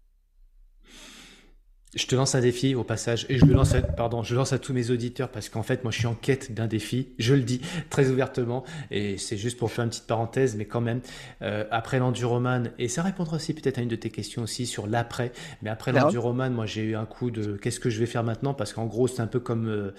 Je 1.98 2.06
te 2.06 2.14
lance 2.14 2.36
un 2.36 2.40
défi 2.40 2.76
au 2.76 2.84
passage 2.84 3.26
et 3.28 3.38
je 3.38 3.44
le 3.44 3.54
lance 3.54 3.74
à, 3.74 3.82
pardon, 3.82 4.22
je 4.22 4.36
lance 4.36 4.52
à 4.52 4.60
tous 4.60 4.72
mes 4.72 4.92
auditeurs 4.92 5.30
parce 5.30 5.48
qu'en 5.48 5.64
fait 5.64 5.82
moi 5.82 5.90
je 5.90 5.98
suis 5.98 6.06
en 6.06 6.14
quête 6.14 6.54
d'un 6.54 6.68
défi, 6.68 7.08
je 7.18 7.34
le 7.34 7.40
dis 7.40 7.60
très 7.90 8.08
ouvertement 8.08 8.62
et 8.92 9.18
c'est 9.18 9.36
juste 9.36 9.58
pour 9.58 9.72
faire 9.72 9.82
une 9.82 9.90
petite 9.90 10.06
parenthèse 10.06 10.54
mais 10.54 10.64
quand 10.64 10.80
même 10.80 11.00
euh, 11.42 11.64
après 11.72 11.98
l'enduroman 11.98 12.70
et 12.78 12.86
ça 12.86 13.02
répondra 13.02 13.36
aussi 13.36 13.52
peut-être 13.52 13.78
à 13.78 13.82
une 13.82 13.88
de 13.88 13.96
tes 13.96 14.10
questions 14.10 14.42
aussi 14.42 14.64
sur 14.64 14.86
l'après 14.86 15.32
mais 15.60 15.70
après 15.70 15.90
l'enduroman 15.90 16.52
moi 16.52 16.66
j'ai 16.66 16.82
eu 16.82 16.94
un 16.94 17.04
coup 17.04 17.32
de 17.32 17.56
qu'est-ce 17.56 17.80
que 17.80 17.90
je 17.90 17.98
vais 17.98 18.06
faire 18.06 18.22
maintenant 18.22 18.54
parce 18.54 18.72
qu'en 18.72 18.86
gros 18.86 19.08
c'est 19.08 19.20
un 19.20 19.26
peu 19.26 19.40
comme 19.40 19.66
euh, 19.66 19.92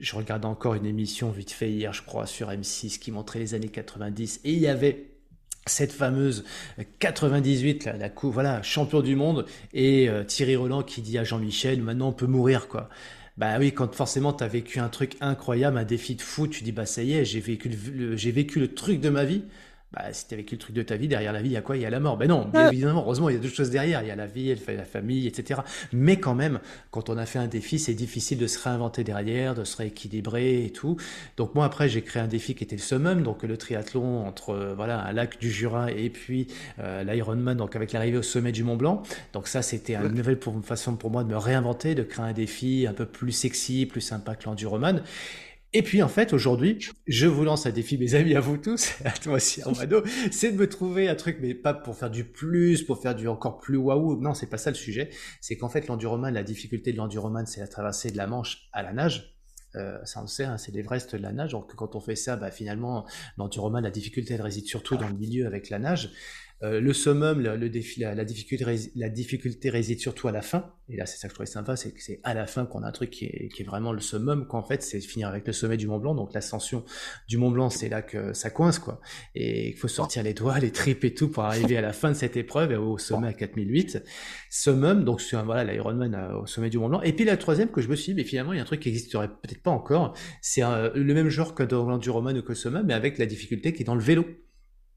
je 0.00 0.16
regardais 0.16 0.46
encore 0.46 0.74
une 0.74 0.86
émission 0.86 1.30
vite 1.30 1.52
fait 1.52 1.70
hier 1.70 1.92
je 1.92 2.02
crois 2.02 2.26
sur 2.26 2.50
M6 2.50 2.98
qui 2.98 3.12
montrait 3.12 3.38
les 3.38 3.54
années 3.54 3.68
90 3.68 4.40
et 4.42 4.52
il 4.52 4.58
y 4.58 4.66
avait 4.66 5.13
cette 5.66 5.92
fameuse 5.92 6.44
98, 6.98 7.84
la, 7.84 7.96
la 7.96 8.10
voilà, 8.22 8.62
champion 8.62 9.00
du 9.00 9.16
monde, 9.16 9.46
et 9.72 10.08
euh, 10.08 10.24
Thierry 10.24 10.56
Roland 10.56 10.82
qui 10.82 11.00
dit 11.00 11.18
à 11.18 11.24
Jean-Michel, 11.24 11.82
maintenant 11.82 12.08
on 12.08 12.12
peut 12.12 12.26
mourir, 12.26 12.68
quoi. 12.68 12.88
Bah 13.36 13.56
oui, 13.58 13.72
quand 13.72 13.92
forcément 13.94 14.32
tu 14.32 14.44
as 14.44 14.48
vécu 14.48 14.78
un 14.78 14.88
truc 14.88 15.16
incroyable, 15.20 15.78
un 15.78 15.84
défi 15.84 16.14
de 16.14 16.22
fou, 16.22 16.46
tu 16.46 16.62
dis, 16.62 16.70
bah 16.72 16.86
ça 16.86 17.02
y 17.02 17.14
est, 17.14 17.24
j'ai 17.24 17.40
vécu 17.40 17.70
j'ai 18.14 18.30
vécu 18.30 18.60
le 18.60 18.74
truc 18.74 19.00
de 19.00 19.08
ma 19.08 19.24
vie, 19.24 19.42
bah, 19.94 20.12
si 20.12 20.26
tu 20.26 20.34
vécu 20.34 20.56
le 20.56 20.58
truc 20.58 20.74
de 20.74 20.82
ta 20.82 20.96
vie, 20.96 21.08
derrière 21.08 21.32
la 21.32 21.40
vie, 21.40 21.50
il 21.50 21.52
y 21.52 21.56
a 21.56 21.62
quoi? 21.62 21.76
Il 21.76 21.82
y 21.82 21.86
a 21.86 21.90
la 21.90 22.00
mort. 22.00 22.16
Ben 22.16 22.28
non, 22.28 22.48
bien 22.52 22.70
évidemment, 22.70 23.00
heureusement, 23.00 23.28
il 23.28 23.34
y 23.34 23.38
a 23.38 23.40
d'autres 23.40 23.54
choses 23.54 23.70
derrière. 23.70 24.02
Il 24.02 24.08
y 24.08 24.10
a 24.10 24.16
la 24.16 24.26
vie, 24.26 24.54
la 24.68 24.84
famille, 24.84 25.26
etc. 25.26 25.60
Mais 25.92 26.18
quand 26.18 26.34
même, 26.34 26.60
quand 26.90 27.10
on 27.10 27.16
a 27.16 27.26
fait 27.26 27.38
un 27.38 27.46
défi, 27.46 27.78
c'est 27.78 27.94
difficile 27.94 28.38
de 28.38 28.46
se 28.46 28.58
réinventer 28.62 29.04
derrière, 29.04 29.54
de 29.54 29.64
se 29.64 29.76
rééquilibrer 29.76 30.64
et 30.64 30.70
tout. 30.70 30.96
Donc 31.36 31.54
moi, 31.54 31.64
après, 31.64 31.88
j'ai 31.88 32.02
créé 32.02 32.22
un 32.22 32.26
défi 32.26 32.54
qui 32.54 32.64
était 32.64 32.76
le 32.76 32.82
summum, 32.82 33.22
donc 33.22 33.42
le 33.42 33.56
triathlon 33.56 34.26
entre 34.26 34.50
euh, 34.50 34.74
voilà 34.74 35.04
un 35.04 35.12
lac 35.12 35.38
du 35.38 35.50
Jura 35.50 35.92
et 35.92 36.10
puis 36.10 36.48
euh, 36.80 37.04
l'Ironman, 37.04 37.56
donc 37.56 37.76
avec 37.76 37.92
l'arrivée 37.92 38.18
au 38.18 38.22
sommet 38.22 38.52
du 38.52 38.64
Mont 38.64 38.76
Blanc. 38.76 39.02
Donc 39.32 39.48
ça, 39.48 39.62
c'était 39.62 39.94
une 39.94 40.14
nouvelle 40.14 40.38
pour, 40.38 40.54
façon 40.64 40.96
pour 40.96 41.10
moi 41.10 41.22
de 41.24 41.28
me 41.28 41.36
réinventer, 41.36 41.94
de 41.94 42.02
créer 42.02 42.24
un 42.24 42.32
défi 42.32 42.86
un 42.88 42.92
peu 42.92 43.06
plus 43.06 43.32
sexy, 43.32 43.86
plus 43.86 44.00
sympa 44.00 44.34
que 44.34 44.44
l'enduroman. 44.46 45.02
Et 45.76 45.82
puis 45.82 46.04
en 46.04 46.08
fait 46.08 46.32
aujourd'hui, 46.32 46.78
je 47.08 47.26
vous 47.26 47.42
lance 47.42 47.66
un 47.66 47.70
défi, 47.70 47.98
mes 47.98 48.14
amis, 48.14 48.36
à 48.36 48.40
vous 48.40 48.56
tous, 48.56 48.94
à 49.04 49.10
toi 49.10 49.34
aussi 49.34 49.60
Armado, 49.60 50.04
c'est 50.30 50.52
de 50.52 50.56
me 50.56 50.68
trouver 50.68 51.08
un 51.08 51.16
truc, 51.16 51.38
mais 51.40 51.52
pas 51.52 51.74
pour 51.74 51.96
faire 51.96 52.10
du 52.10 52.22
plus, 52.22 52.84
pour 52.84 53.02
faire 53.02 53.16
du 53.16 53.26
encore 53.26 53.58
plus 53.58 53.76
waouh. 53.76 54.20
Non, 54.20 54.34
c'est 54.34 54.46
pas 54.46 54.56
ça 54.56 54.70
le 54.70 54.76
sujet. 54.76 55.10
C'est 55.40 55.56
qu'en 55.56 55.68
fait 55.68 55.88
l'enduroman, 55.88 56.32
la 56.32 56.44
difficulté 56.44 56.92
de 56.92 56.96
l'enduroman, 56.96 57.44
c'est 57.44 57.60
la 57.60 57.66
traversée 57.66 58.12
de 58.12 58.16
la 58.16 58.28
Manche 58.28 58.68
à 58.72 58.84
la 58.84 58.92
nage. 58.92 59.34
Euh, 59.74 59.98
ça 60.04 60.20
on 60.20 60.22
le 60.22 60.28
sait, 60.28 60.44
hein, 60.44 60.58
c'est 60.58 60.70
l'Everest 60.70 61.16
de 61.16 61.20
la 61.20 61.32
nage. 61.32 61.50
Donc 61.50 61.74
quand 61.74 61.96
on 61.96 62.00
fait 62.00 62.14
ça, 62.14 62.36
bah, 62.36 62.52
finalement, 62.52 63.04
l'enduroman, 63.36 63.82
la 63.82 63.90
difficulté, 63.90 64.34
elle 64.34 64.42
réside 64.42 64.66
surtout 64.66 64.96
dans 64.96 65.08
le 65.08 65.14
milieu 65.14 65.44
avec 65.44 65.70
la 65.70 65.80
nage. 65.80 66.12
Euh, 66.62 66.80
le 66.80 66.92
summum, 66.92 67.40
le, 67.40 67.68
défi, 67.68 68.00
la, 68.00 68.24
difficulté, 68.24 68.64
la 68.94 69.08
difficulté 69.08 69.70
réside 69.70 70.00
surtout 70.00 70.28
à 70.28 70.32
la 70.32 70.40
fin. 70.40 70.72
Et 70.88 70.96
là, 70.96 71.04
c'est 71.04 71.16
ça 71.16 71.28
que 71.28 71.32
je 71.32 71.34
trouvais 71.34 71.46
sympa, 71.46 71.76
c'est 71.76 71.92
que 71.92 72.02
c'est 72.02 72.20
à 72.22 72.32
la 72.32 72.46
fin 72.46 72.64
qu'on 72.64 72.82
a 72.82 72.88
un 72.88 72.92
truc 72.92 73.10
qui 73.10 73.24
est, 73.24 73.48
qui 73.48 73.62
est 73.62 73.64
vraiment 73.64 73.92
le 73.92 74.00
summum, 74.00 74.46
qu'en 74.46 74.62
fait, 74.62 74.82
c'est 74.82 75.00
finir 75.00 75.28
avec 75.28 75.46
le 75.46 75.52
sommet 75.52 75.76
du 75.76 75.86
Mont 75.86 75.98
Blanc. 75.98 76.14
Donc 76.14 76.32
l'ascension 76.32 76.84
du 77.28 77.38
Mont 77.38 77.50
Blanc, 77.50 77.70
c'est 77.70 77.88
là 77.88 78.02
que 78.02 78.32
ça 78.32 78.50
coince, 78.50 78.78
quoi. 78.78 79.00
Et 79.34 79.70
il 79.70 79.76
faut 79.76 79.88
sortir 79.88 80.22
les 80.22 80.32
doigts, 80.32 80.58
les 80.58 80.70
tripes 80.70 81.04
et 81.04 81.12
tout 81.12 81.28
pour 81.28 81.44
arriver 81.44 81.76
à 81.76 81.80
la 81.80 81.92
fin 81.92 82.10
de 82.10 82.16
cette 82.16 82.36
épreuve 82.36 82.72
et 82.72 82.76
au 82.76 82.98
sommet 82.98 83.28
à 83.28 83.32
4008. 83.32 84.02
Summum, 84.48 85.04
donc 85.04 85.20
c'est 85.20 85.36
voilà 85.42 85.64
l'Ironman 85.64 86.14
euh, 86.14 86.38
au 86.38 86.46
sommet 86.46 86.70
du 86.70 86.78
Mont 86.78 86.88
Blanc. 86.88 87.02
Et 87.02 87.12
puis 87.12 87.24
la 87.24 87.36
troisième 87.36 87.70
que 87.70 87.80
je 87.80 87.88
me 87.88 87.96
suis 87.96 88.12
dit, 88.12 88.16
mais 88.16 88.24
finalement, 88.24 88.52
il 88.52 88.56
y 88.56 88.60
a 88.60 88.62
un 88.62 88.66
truc 88.66 88.80
qui 88.80 88.88
n'existerait 88.88 89.28
peut-être 89.28 89.62
pas 89.62 89.72
encore. 89.72 90.14
C'est 90.40 90.62
le 90.62 91.14
même 91.14 91.28
genre 91.28 91.54
que 91.54 91.62
dans 91.62 91.84
l'enduroman 91.88 92.36
ou 92.38 92.42
que 92.42 92.54
summum, 92.54 92.84
mais 92.86 92.94
avec 92.94 93.18
la 93.18 93.26
difficulté 93.26 93.72
qui 93.72 93.82
est 93.82 93.86
dans 93.86 93.96
le 93.96 94.02
vélo 94.02 94.24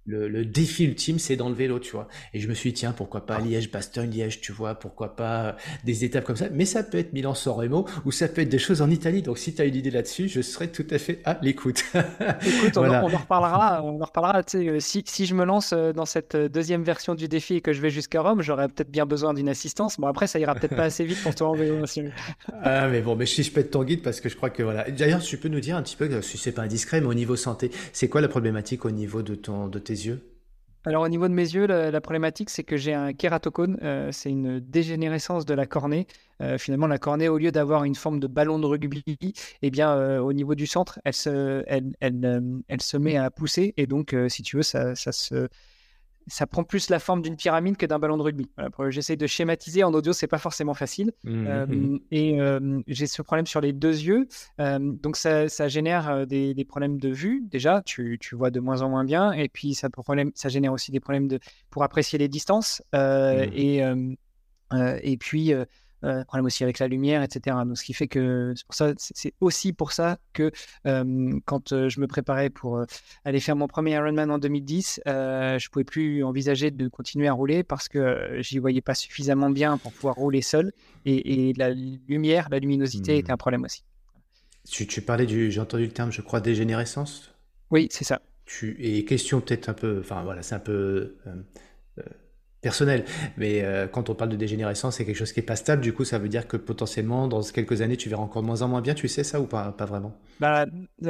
le, 0.08 0.46
défi 0.46 0.86
ultime, 0.86 1.20
c'est 1.20 1.36
dans 1.36 1.50
le 1.50 1.56
vélo, 1.56 1.80
tu 1.80 1.92
vois. 1.92 2.08
Et 2.34 2.40
je 2.40 2.48
me 2.48 2.54
suis 2.54 2.72
dit, 2.72 2.80
tiens, 2.80 2.94
pourquoi 2.94 3.26
pas 3.26 3.40
Liège, 3.40 3.72
Bastogne, 3.72 4.10
Liège, 4.10 4.40
tu 4.40 4.52
vois, 4.52 4.76
pourquoi 4.76 5.16
pas 5.16 5.44
euh, 5.44 5.52
des 5.84 6.06
étapes 6.06 6.24
comme 6.24 6.36
ça. 6.36 6.48
Mais 6.52 6.66
ça 6.66 6.84
peut 6.84 6.98
être 6.98 7.14
Milan-San 7.14 7.54
Remo 7.54 7.86
ou 8.06 8.12
ça 8.12 8.28
peut 8.28 8.42
être 8.42 8.50
des 8.50 8.60
choses 8.60 8.82
en 8.82 8.90
Italie. 8.90 9.22
Donc, 9.22 9.38
si 9.38 9.54
tu 9.54 9.62
as 9.62 9.66
une 9.66 9.76
idée 9.76 9.92
là-dessus, 9.92 10.30
je 10.30 10.42
serais 10.42 10.68
tout 10.68 10.86
à 10.92 10.98
fait 10.98 11.20
à 11.26 11.38
l'écoute. 11.42 11.84
Écoute, 11.94 12.78
on, 12.78 12.90
en 12.90 13.08
reparlera. 13.08 13.84
On 13.84 14.02
en 14.02 14.06
reparlera. 14.06 14.42
Euh, 14.56 14.80
si, 14.80 15.04
si 15.06 15.26
je 15.26 15.36
me 15.36 15.44
lance 15.44 15.74
euh, 15.74 15.92
dans 15.92 16.06
cette 16.06 16.36
deuxième 16.36 16.84
version 16.84 17.14
du 17.14 17.28
défi 17.28 17.56
et 17.56 17.62
que 17.62 17.74
je 17.74 17.82
vais 17.82 17.90
jusqu'à 17.90 18.22
Rome, 18.22 18.42
j'aurais 18.42 18.70
peut-être 18.70 18.92
bien 18.92 19.06
besoin 19.06 19.34
d'une 19.34 19.50
assistance. 19.50 20.00
Bon, 20.00 20.08
après, 20.08 20.28
ça 20.28 20.40
ira 20.40 20.56
peut-être 20.56 20.76
pas 20.76 20.84
assez 20.84 21.04
vite 21.04 21.22
pour 21.22 21.36
toi 21.36 21.50
en 21.50 21.54
vélo. 21.54 21.84
ah, 22.64 22.88
mais 22.88 23.02
bon, 23.02 23.16
mais 23.16 23.26
si 23.26 23.44
je 23.44 23.52
peux 23.52 23.60
être 23.60 23.72
ton 23.72 23.84
guide 23.84 24.02
parce 24.02 24.22
que 24.22 24.30
je 24.30 24.38
crois 24.38 24.50
que 24.50 24.64
voilà. 24.64 24.90
D'ailleurs, 24.90 25.22
tu 25.22 25.38
peux 25.38 25.50
nous 25.50 25.60
dire 25.60 25.76
un 25.76 25.84
petit 25.84 25.98
peu, 25.98 26.22
si 26.22 26.38
c'est 26.38 26.54
pas 26.54 26.62
indiscret, 26.62 27.02
mais 27.02 27.08
au 27.08 27.14
niveau 27.14 27.36
santé, 27.36 27.72
c'est 27.92 28.08
quoi 28.08 28.22
la 28.22 28.30
problématique 28.30 28.86
au 28.86 28.92
niveau 28.92 29.22
de 29.22 29.36
ton, 29.36 29.68
de 29.68 29.80
tes 29.80 29.97
Alors 30.86 31.04
au 31.04 31.10
niveau 31.10 31.28
de 31.28 31.34
mes 31.34 31.54
yeux, 31.54 31.66
la, 31.68 32.00
problématique 32.00 32.50
c'est 32.50 32.64
que 32.64 32.78
j'ai 32.78 32.94
un 32.94 33.12
kératocone, 33.12 33.78
euh, 33.84 34.10
c'est 34.14 34.30
une 34.30 34.62
dégénérescence 34.62 35.46
de 35.46 35.54
la 35.54 35.66
cornée. 35.66 36.08
Euh, 36.42 36.58
finalement, 36.58 36.88
la 36.88 36.98
cornée, 36.98 37.28
au 37.28 37.38
lieu 37.38 37.52
d'avoir 37.52 37.84
une 37.84 37.96
forme 37.96 38.22
de 38.22 38.28
ballon 38.28 38.58
de 38.58 38.66
rugby, 38.66 39.04
eh 39.62 39.70
bien, 39.70 39.92
euh, 39.92 40.20
au 40.20 40.32
niveau 40.32 40.56
du 40.56 40.66
centre, 40.66 41.00
elle, 41.04 41.14
se 41.14 42.98
met 42.98 43.18
à 43.18 43.30
pousser 43.32 43.74
et 43.76 43.86
donc, 43.86 44.16
si 44.30 44.44
tu 44.44 44.56
veux, 44.56 44.64
ça, 44.64 44.96
ça 44.96 45.12
se 45.12 45.50
ça 46.28 46.46
prend 46.46 46.64
plus 46.64 46.90
la 46.90 47.00
forme 47.00 47.22
d'une 47.22 47.36
pyramide 47.36 47.78
que 47.78 47.86
d'un 47.86 48.00
ballon 48.00 48.18
de 48.18 48.22
rugby. 48.22 48.50
Voilà, 48.58 48.92
J'essaie 48.92 49.16
de 49.16 49.28
schématiser 49.28 49.84
en 49.84 49.94
audio, 49.94 50.14
c'est 50.14 50.28
pas 50.28 50.38
forcément 50.38 50.74
facile. 50.74 51.12
Mmh, 51.24 51.48
euh, 51.48 52.00
et 52.12 52.42
euh, 52.42 52.82
j'ai 52.88 53.08
ce 53.08 53.22
problème 53.22 53.48
sur 53.48 53.62
les 53.62 53.74
deux 53.74 53.98
yeux, 53.98 54.28
euh, 54.60 54.80
donc 54.80 55.16
ça, 55.16 55.50
ça 55.50 55.68
génère 55.68 56.28
des, 56.28 56.54
des, 56.54 56.66
problèmes 56.66 57.00
de 57.00 57.10
vue. 57.10 57.44
Déjà, 57.50 57.82
tu, 57.86 58.18
tu, 58.20 58.36
vois 58.36 58.52
de 58.52 58.60
moins 58.60 58.82
en 58.82 58.90
moins 58.90 59.06
bien, 59.06 59.32
et 59.32 59.50
puis 59.50 59.74
ça, 59.74 59.90
problème, 59.90 60.32
ça 60.36 60.50
génère 60.50 60.74
aussi 60.74 60.92
des 60.92 61.00
problèmes 61.00 61.28
de, 61.28 61.40
pour 61.70 61.84
apprécier 61.84 62.20
les 62.20 62.28
distances. 62.28 62.82
Mmh. 62.94 62.98
Et 63.54 63.84
et 65.02 65.16
puis 65.16 65.54
euh, 66.04 66.24
problème 66.26 66.46
aussi 66.46 66.64
avec 66.64 66.80
la 66.80 66.88
lumière, 66.88 67.24
etc. 67.24 67.56
Donc, 67.66 67.78
ce 67.78 67.84
qui 67.84 67.94
fait 67.94 68.08
que 68.08 68.54
c'est 68.56 68.66
pour 68.66 68.76
ça, 68.76 68.94
c'est 68.98 69.34
aussi 69.42 69.74
pour 69.74 69.92
ça 69.92 70.18
que 70.34 70.52
quand 70.84 71.88
je 71.90 72.00
me 72.00 72.08
préparais 72.08 72.50
pour 72.50 72.84
aller 73.26 73.40
faire 73.40 73.56
mon 73.56 73.68
premier 73.68 73.92
Ironman 73.94 74.32
en 74.32 74.38
2010, 74.38 75.02
je 75.06 75.70
pouvais 75.70 75.86
plus 75.86 76.24
envisager 76.24 76.72
de 76.72 76.88
continuer 76.88 77.28
à 77.28 77.34
rouler 77.34 77.64
parce 77.64 77.88
que 77.88 78.38
j'y 78.40 78.60
voyais 78.60 78.82
pas 78.82 78.96
suffisamment 78.96 79.50
bien 79.50 79.78
pour 79.78 79.92
pouvoir 79.92 80.16
rouler 80.16 80.42
seul 80.42 80.72
et, 81.06 81.54
la 81.58 81.70
lumière, 81.70 82.48
la 82.52 82.60
luminosité 82.60 83.18
était 83.18 83.32
un 83.32 83.38
problème 83.38 83.64
aussi. 83.64 83.84
Tu, 84.70 85.02
parlais 85.02 85.26
du, 85.26 85.50
j'ai 85.52 85.62
entendu 85.62 85.86
le 85.86 85.92
terme, 85.92 86.12
je 86.12 86.22
crois, 86.22 86.42
dégénérescence. 86.42 87.34
Oui, 87.72 87.88
c'est 87.90 88.04
ça. 88.04 88.22
Tu, 88.46 88.76
et 88.80 89.04
question 89.06 89.42
peut-être 89.42 89.70
un 89.70 89.74
peu, 89.74 90.00
enfin 90.00 90.24
voilà, 90.24 90.42
c'est 90.42 90.56
un 90.56 90.60
peu 90.60 91.16
personnel. 92.62 93.06
Mais 93.38 93.62
euh, 93.62 93.88
quand 93.88 94.10
on 94.10 94.16
parle 94.16 94.32
de 94.32 94.36
dégénérescence, 94.36 94.98
c'est 94.98 95.06
quelque 95.06 95.16
chose 95.16 95.32
qui 95.32 95.40
est 95.40 95.44
pas 95.44 95.56
stable. 95.56 95.82
Du 95.82 95.94
coup, 95.94 96.06
ça 96.06 96.18
veut 96.18 96.30
dire 96.30 96.48
que 96.48 96.58
potentiellement, 96.58 97.28
dans 97.28 97.42
quelques 97.42 97.82
années, 97.82 97.98
tu 97.98 98.10
verras 98.10 98.24
encore 98.24 98.44
moins 98.44 98.62
en 98.62 98.68
moins 98.68 98.82
bien. 98.82 98.94
Tu 98.94 99.08
sais 99.08 99.24
ça 99.24 99.40
ou 99.40 99.46
pas, 99.46 99.72
pas 99.72 99.86
vraiment? 99.86 100.14
Bah, 100.40 100.66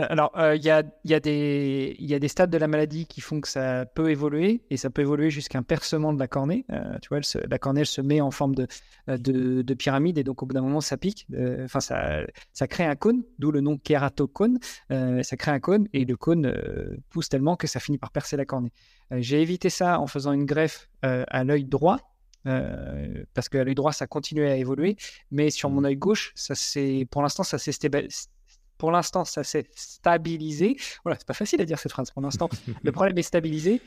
Alors, 0.10 0.32
il 0.36 0.42
euh, 0.42 0.56
y, 0.56 0.70
a, 0.70 0.84
y, 1.06 1.14
a 1.14 1.20
des, 1.20 1.96
y 2.00 2.14
a 2.14 2.20
des 2.20 2.28
stades 2.28 2.50
de 2.50 2.58
la 2.58 2.68
maladie 2.68 3.06
qui 3.06 3.22
font 3.22 3.42
que 3.42 3.48
ça 3.48 3.86
peut 3.86 4.10
évoluer 4.10 4.62
et 4.70 4.78
ça 4.78 4.90
peut 4.90 5.02
évoluer 5.02 5.30
jusqu'à 5.30 5.58
un 5.58 5.64
percement 5.64 6.14
de 6.14 6.20
la 6.20 6.28
cornée. 6.28 6.66
Euh, 6.72 6.98
tu 7.02 7.10
vois, 7.10 7.20
la 7.50 7.60
cornée, 7.60 7.82
elle 7.82 7.86
se 7.86 8.02
met 8.02 8.22
en 8.22 8.32
forme 8.32 8.56
de, 8.56 8.68
de, 9.08 9.62
de, 9.62 9.74
pyramide 9.74 10.18
et 10.18 10.24
donc 10.24 10.44
au 10.44 10.46
bout 10.46 10.54
d'un 10.54 10.62
moment, 10.62 10.82
ça 10.82 10.98
pique. 10.98 11.28
Enfin, 11.64 11.80
ça, 11.80 12.22
ça 12.54 12.68
crée 12.68 12.86
un 12.86 12.96
cône, 12.96 13.24
d'où 13.40 13.52
le 13.52 13.62
nom 13.62 13.78
kératocône. 13.78 14.60
ça 14.90 15.38
crée 15.38 15.52
un 15.52 15.60
cône 15.60 15.88
et 15.94 16.06
le 16.06 16.16
cône 16.16 16.54
pousse 17.10 17.30
tellement 17.30 17.56
que 17.56 17.68
ça 17.68 17.80
finit 17.80 17.98
par 17.98 18.12
percer 18.12 18.38
la 18.38 18.46
cornée. 18.46 18.72
Euh, 19.12 19.18
j'ai 19.20 19.42
évité 19.42 19.70
ça 19.70 20.00
en 20.00 20.08
faisant 20.08 20.34
une 20.34 20.46
greffe 20.46 20.90
euh, 21.06 21.24
à 21.28 21.44
l'œil 21.44 21.66
droit. 21.66 22.00
Euh, 22.46 23.26
parce 23.34 23.50
qu'à 23.50 23.64
l'œil 23.64 23.76
droit, 23.76 23.92
ça 23.92 24.08
continuait 24.08 24.50
à 24.50 24.56
évoluer, 24.56 24.96
mais 25.32 25.50
sur 25.50 25.70
mon 25.70 25.82
mmh. 25.82 25.86
œil 25.86 25.98
gauche, 25.98 26.32
ça 26.34 26.56
c'est 26.56 27.06
pour 27.12 27.22
l'instant, 27.22 27.44
ça 27.44 27.58
s'est 27.58 27.74
pour 28.78 28.92
l'instant, 28.92 29.26
ça 29.26 29.44
s'est 29.44 29.68
stabilisé. 29.76 30.78
Voilà, 31.04 31.18
c'est 31.18 31.28
pas 31.28 31.34
facile 31.34 31.60
à 31.60 31.66
dire 31.66 31.78
cette 31.78 31.92
phrase. 31.92 32.12
Pour 32.12 32.22
l'instant, 32.22 32.48
le 32.84 32.92
problème 32.94 33.18
est 33.18 33.24
stabilisé. 33.24 33.82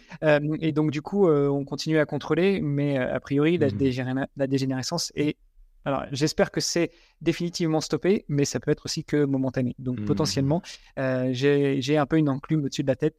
et 0.60 0.72
donc, 0.72 0.90
du 0.90 1.00
coup, 1.00 1.28
on 1.28 1.64
continue 1.64 1.98
à 1.98 2.06
contrôler, 2.06 2.60
mais 2.60 2.98
a 2.98 3.20
priori, 3.20 3.56
la, 3.56 3.68
mmh. 3.68 4.26
la 4.36 4.46
dégénérescence 4.48 5.12
est. 5.14 5.36
Alors, 5.84 6.04
j'espère 6.10 6.50
que 6.50 6.60
c'est 6.60 6.90
définitivement 7.22 7.80
stoppé, 7.80 8.24
mais 8.28 8.44
ça 8.44 8.58
peut 8.58 8.72
être 8.72 8.84
aussi 8.84 9.04
que 9.04 9.24
momentané. 9.24 9.76
Donc, 9.78 10.00
mmh. 10.00 10.04
potentiellement, 10.06 10.60
j'ai 10.96 11.96
un 11.96 12.06
peu 12.06 12.18
une 12.18 12.28
enclume 12.28 12.64
au-dessus 12.64 12.82
de 12.82 12.88
la 12.88 12.96
tête 12.96 13.16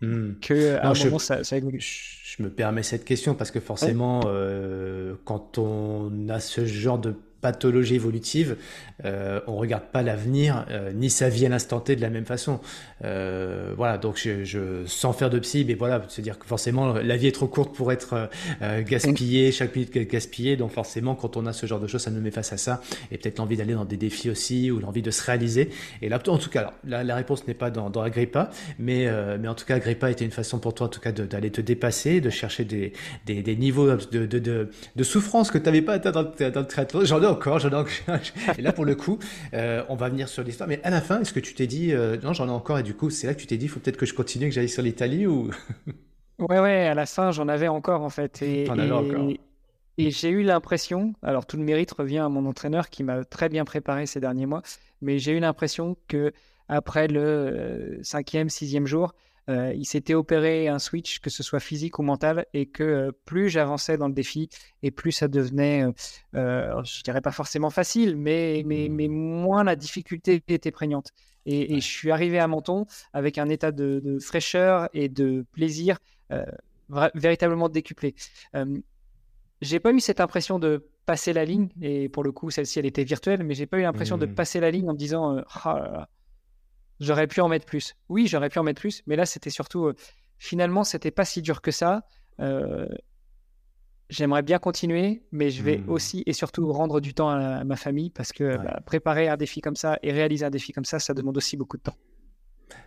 Que 0.00 0.76
à 0.76 0.90
un 0.90 0.94
moment 1.04 1.18
ça, 1.18 1.40
évolue. 1.56 1.80
Je, 1.80 2.42
me 2.42 2.50
permets 2.50 2.82
cette 2.82 3.04
question 3.04 3.34
parce 3.34 3.50
que 3.50 3.60
forcément, 3.60 4.22
euh, 4.26 5.14
quand 5.24 5.58
on 5.58 6.28
a 6.28 6.40
ce 6.40 6.64
genre 6.64 6.98
de 6.98 7.14
pathologie 7.44 7.96
évolutive, 7.96 8.56
euh, 9.04 9.38
on 9.46 9.56
regarde 9.56 9.84
pas 9.92 10.02
l'avenir 10.02 10.64
euh, 10.70 10.92
ni 10.94 11.10
sa 11.10 11.28
vie 11.28 11.44
à 11.44 11.50
l'instant 11.50 11.78
T 11.78 11.94
de 11.94 12.00
la 12.00 12.08
même 12.08 12.24
façon. 12.24 12.58
Euh, 13.04 13.74
voilà, 13.76 13.98
donc 13.98 14.16
je, 14.16 14.44
je, 14.44 14.86
sans 14.86 15.12
faire 15.12 15.28
de 15.28 15.38
psy, 15.40 15.62
mais 15.68 15.74
voilà, 15.74 16.02
se 16.08 16.22
dire 16.22 16.38
que 16.38 16.46
forcément 16.46 16.94
la 16.94 17.16
vie 17.18 17.26
est 17.26 17.32
trop 17.32 17.46
courte 17.46 17.76
pour 17.76 17.92
être 17.92 18.30
euh, 18.62 18.82
gaspillée, 18.82 19.52
chaque 19.52 19.76
minute 19.76 19.92
gaspillée. 20.10 20.56
Donc 20.56 20.70
forcément, 20.70 21.14
quand 21.14 21.36
on 21.36 21.44
a 21.44 21.52
ce 21.52 21.66
genre 21.66 21.80
de 21.80 21.86
choses, 21.86 22.00
ça 22.00 22.10
nous 22.10 22.22
met 22.22 22.30
face 22.30 22.54
à 22.54 22.56
ça 22.56 22.80
et 23.10 23.18
peut-être 23.18 23.38
l'envie 23.38 23.58
d'aller 23.58 23.74
dans 23.74 23.84
des 23.84 23.98
défis 23.98 24.30
aussi 24.30 24.70
ou 24.70 24.80
l'envie 24.80 25.02
de 25.02 25.10
se 25.10 25.22
réaliser. 25.22 25.68
Et 26.00 26.08
là, 26.08 26.18
en 26.26 26.38
tout 26.38 26.48
cas, 26.48 26.72
la, 26.86 27.04
la, 27.04 27.14
réponse 27.14 27.46
n'est 27.46 27.52
pas 27.52 27.70
dans, 27.70 27.90
dans 27.90 28.00
Agrippa, 28.00 28.48
mais 28.78 29.06
mais 29.38 29.48
en 29.48 29.54
tout 29.54 29.66
cas, 29.66 29.74
Agrippa 29.76 30.10
était 30.10 30.24
une 30.24 30.30
façon 30.30 30.58
pour 30.58 30.72
toi, 30.72 30.86
en 30.86 30.90
tout 30.90 31.00
cas, 31.00 31.12
d'aller 31.12 31.50
te 31.50 31.60
dépasser, 31.60 32.22
de 32.22 32.30
chercher 32.30 32.64
des 32.64 32.94
des, 33.26 33.42
des 33.42 33.56
niveaux 33.56 33.94
de, 33.96 34.24
de, 34.24 34.38
de, 34.38 34.70
de 34.96 35.04
souffrance 35.04 35.50
que 35.50 35.58
tu 35.58 35.64
n'avais 35.64 35.82
pas 35.82 35.94
atteint 35.94 36.12
dans, 36.12 36.22
dans 36.22 36.60
le. 36.60 37.04
J'en 37.04 37.22
ai 37.22 37.26
encore, 37.34 37.58
j'en 37.58 37.70
ai 37.70 37.74
encore. 37.74 38.18
Et 38.58 38.62
là, 38.62 38.72
pour 38.72 38.84
le 38.84 38.94
coup, 38.94 39.18
euh, 39.52 39.82
on 39.88 39.96
va 39.96 40.08
venir 40.08 40.28
sur 40.28 40.42
l'histoire. 40.42 40.68
Mais 40.68 40.80
à 40.82 40.90
la 40.90 41.00
fin, 41.00 41.20
est-ce 41.20 41.32
que 41.32 41.40
tu 41.40 41.54
t'es 41.54 41.66
dit, 41.66 41.92
euh, 41.92 42.16
non, 42.22 42.32
j'en 42.32 42.48
ai 42.48 42.52
encore, 42.52 42.78
et 42.78 42.82
du 42.82 42.94
coup, 42.94 43.10
c'est 43.10 43.26
là 43.26 43.34
que 43.34 43.40
tu 43.40 43.46
t'es 43.46 43.56
dit, 43.56 43.66
il 43.66 43.68
faut 43.68 43.80
peut-être 43.80 43.96
que 43.96 44.06
je 44.06 44.14
continue, 44.14 44.48
que 44.48 44.54
j'aille 44.54 44.68
sur 44.68 44.82
l'Italie 44.82 45.26
ou? 45.26 45.50
Ouais, 46.40 46.58
ouais, 46.58 46.88
à 46.88 46.94
la 46.94 47.06
fin, 47.06 47.30
j'en 47.30 47.46
avais 47.46 47.68
encore 47.68 48.02
en 48.02 48.10
fait. 48.10 48.42
Et, 48.42 48.68
et, 49.98 50.10
j'ai 50.10 50.30
eu 50.30 50.42
l'impression, 50.42 51.14
alors 51.22 51.46
tout 51.46 51.56
le 51.56 51.62
mérite 51.62 51.92
revient 51.92 52.18
à 52.18 52.28
mon 52.28 52.44
entraîneur 52.46 52.90
qui 52.90 53.04
m'a 53.04 53.24
très 53.24 53.48
bien 53.48 53.64
préparé 53.64 54.06
ces 54.06 54.18
derniers 54.18 54.46
mois, 54.46 54.62
mais 55.00 55.20
j'ai 55.20 55.30
eu 55.30 55.38
l'impression 55.38 55.96
que 56.08 56.32
après 56.68 57.06
le 57.06 57.20
euh, 57.20 58.02
cinquième, 58.02 58.48
sixième 58.48 58.84
jour, 58.84 59.14
euh, 59.50 59.74
il 59.74 59.84
s'était 59.84 60.14
opéré 60.14 60.68
un 60.68 60.78
switch, 60.78 61.18
que 61.18 61.30
ce 61.30 61.42
soit 61.42 61.60
physique 61.60 61.98
ou 61.98 62.02
mental, 62.02 62.46
et 62.54 62.66
que 62.66 62.82
euh, 62.82 63.12
plus 63.24 63.50
j'avançais 63.50 63.98
dans 63.98 64.08
le 64.08 64.14
défi, 64.14 64.48
et 64.82 64.90
plus 64.90 65.12
ça 65.12 65.28
devenait, 65.28 65.84
euh, 66.34 66.82
je 66.84 67.02
dirais 67.02 67.20
pas 67.20 67.32
forcément 67.32 67.70
facile, 67.70 68.16
mais, 68.16 68.62
mais, 68.64 68.88
mais 68.90 69.08
moins 69.08 69.64
la 69.64 69.76
difficulté 69.76 70.42
était 70.48 70.70
prégnante. 70.70 71.10
Et, 71.46 71.78
je 71.78 71.86
suis 71.86 72.10
arrivé 72.10 72.38
à 72.38 72.48
Menton 72.48 72.86
avec 73.12 73.36
un 73.36 73.50
état 73.50 73.70
de, 73.70 74.18
fraîcheur 74.18 74.88
et 74.94 75.10
de 75.10 75.44
plaisir 75.52 75.98
véritablement 77.14 77.68
décuplé. 77.68 78.14
j'ai 79.60 79.78
pas 79.78 79.92
eu 79.92 80.00
cette 80.00 80.20
impression 80.20 80.58
de 80.58 80.88
passer 81.04 81.34
la 81.34 81.44
ligne, 81.44 81.68
et 81.82 82.08
pour 82.08 82.24
le 82.24 82.32
coup, 82.32 82.50
celle-ci, 82.50 82.78
elle 82.78 82.86
était 82.86 83.04
virtuelle, 83.04 83.44
mais 83.44 83.52
j'ai 83.52 83.66
pas 83.66 83.78
eu 83.78 83.82
l'impression 83.82 84.16
de 84.16 84.24
mmh. 84.24 84.34
passer 84.34 84.58
la 84.58 84.70
ligne 84.70 84.88
en 84.88 84.94
me 84.94 84.98
disant, 84.98 85.42
oh 85.66 85.70
J'aurais 87.00 87.26
pu 87.26 87.40
en 87.40 87.48
mettre 87.48 87.66
plus. 87.66 87.94
Oui, 88.08 88.26
j'aurais 88.26 88.48
pu 88.48 88.58
en 88.58 88.62
mettre 88.62 88.80
plus, 88.80 89.02
mais 89.06 89.16
là, 89.16 89.26
c'était 89.26 89.50
surtout. 89.50 89.86
Euh, 89.86 89.94
finalement, 90.38 90.84
c'était 90.84 91.10
pas 91.10 91.24
si 91.24 91.42
dur 91.42 91.60
que 91.60 91.70
ça. 91.70 92.02
Euh, 92.40 92.86
j'aimerais 94.10 94.42
bien 94.42 94.58
continuer, 94.58 95.22
mais 95.32 95.50
je 95.50 95.62
vais 95.62 95.78
hmm. 95.78 95.88
aussi 95.88 96.22
et 96.26 96.32
surtout 96.32 96.72
rendre 96.72 97.00
du 97.00 97.14
temps 97.14 97.30
à, 97.30 97.64
ma 97.64 97.76
famille 97.76 98.10
parce 98.10 98.32
que 98.32 98.56
bah, 98.56 98.80
préparer 98.84 99.28
un 99.28 99.36
défi 99.36 99.60
comme 99.60 99.76
ça 99.76 99.98
et 100.02 100.12
réaliser 100.12 100.44
un 100.44 100.50
défi 100.50 100.72
comme 100.72 100.84
ça, 100.84 100.98
ça 100.98 101.14
demande 101.14 101.36
aussi 101.36 101.56
beaucoup 101.56 101.76
de 101.76 101.82
temps. 101.82 101.96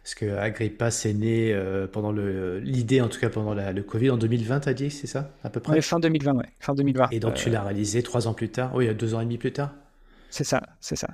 Parce 0.04 0.16
que 0.16 0.38
Agrippa, 0.38 0.92
c'est 0.92 1.14
né 1.14 1.54
euh, 1.54 1.88
pendant 1.88 2.12
l'idée, 2.12 3.02
en 3.02 3.10
tout 3.10 3.20
cas 3.20 3.30
pendant 3.30 3.54
le 3.54 3.84
Covid 3.84 4.12
en 4.12 4.18
2020, 4.18 4.62
t'as 4.62 4.74
dit, 4.74 4.90
c'est 4.90 5.08
ça, 5.08 5.32
à 5.44 5.50
peu 5.50 5.60
près? 5.60 5.82
Fin 5.82 6.00
2020, 6.00 6.36
ouais. 6.36 6.46
Fin 6.60 6.74
2020. 6.76 7.10
Et 7.12 7.20
donc 7.20 7.36
tu 7.36 7.50
l'as 7.50 7.64
réalisé 7.64 8.04
trois 8.04 8.28
ans 8.28 8.34
plus 8.34 8.50
tard, 8.50 8.74
oui, 8.76 8.94
deux 8.96 9.14
ans 9.14 9.22
et 9.22 9.26
demi 9.26 9.38
plus 9.38 9.54
tard? 9.54 9.74
C'est 10.30 10.44
ça, 10.44 10.62
c'est 10.82 10.96
ça. 10.96 11.08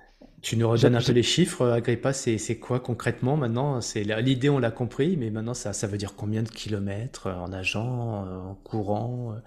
Tu 0.44 0.58
nous 0.58 0.70
redonnes 0.70 0.98
un 0.98 1.02
peu 1.02 1.14
les 1.14 1.24
chiffres, 1.24 1.66
Agrippa, 1.70 2.12
c'est 2.12 2.60
quoi 2.60 2.82
concrètement 2.82 3.38
maintenant? 3.38 3.80
C'est 3.80 4.04
L'idée, 4.04 4.50
on 4.50 4.60
l'a 4.60 4.72
compris, 4.72 5.16
mais 5.16 5.30
maintenant, 5.30 5.54
ça, 5.54 5.72
ça 5.72 5.88
veut 5.88 5.98
dire 5.98 6.16
combien 6.18 6.44
de 6.44 6.50
kilomètres 6.50 7.28
euh, 7.28 7.36
en 7.36 7.48
nageant, 7.48 8.26
euh, 8.26 8.40
en 8.50 8.56
courant 8.56 9.32
euh? 9.32 9.40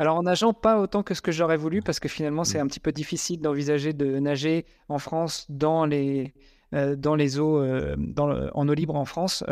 alors 0.00 0.16
en 0.16 0.24
nageant, 0.24 0.52
pas 0.52 0.80
autant 0.80 1.04
que 1.04 1.14
ce 1.14 1.22
que 1.22 1.30
j'aurais 1.30 1.56
voulu, 1.56 1.82
parce 1.82 2.00
que 2.00 2.08
finalement, 2.08 2.42
c'est 2.42 2.58
mm. 2.58 2.62
un 2.62 2.66
petit 2.66 2.80
peu 2.80 2.90
difficile 2.90 3.40
d'envisager 3.40 3.92
de 3.92 4.18
nager 4.18 4.66
en 4.88 4.98
France 4.98 5.46
dans 5.50 5.86
les, 5.86 6.34
dans 6.74 7.14
les 7.14 7.38
eaux, 7.38 7.64
dans 7.96 8.50
en 8.52 8.68
eau 8.68 8.74
libre 8.74 8.96
en 8.96 9.04
France. 9.04 9.44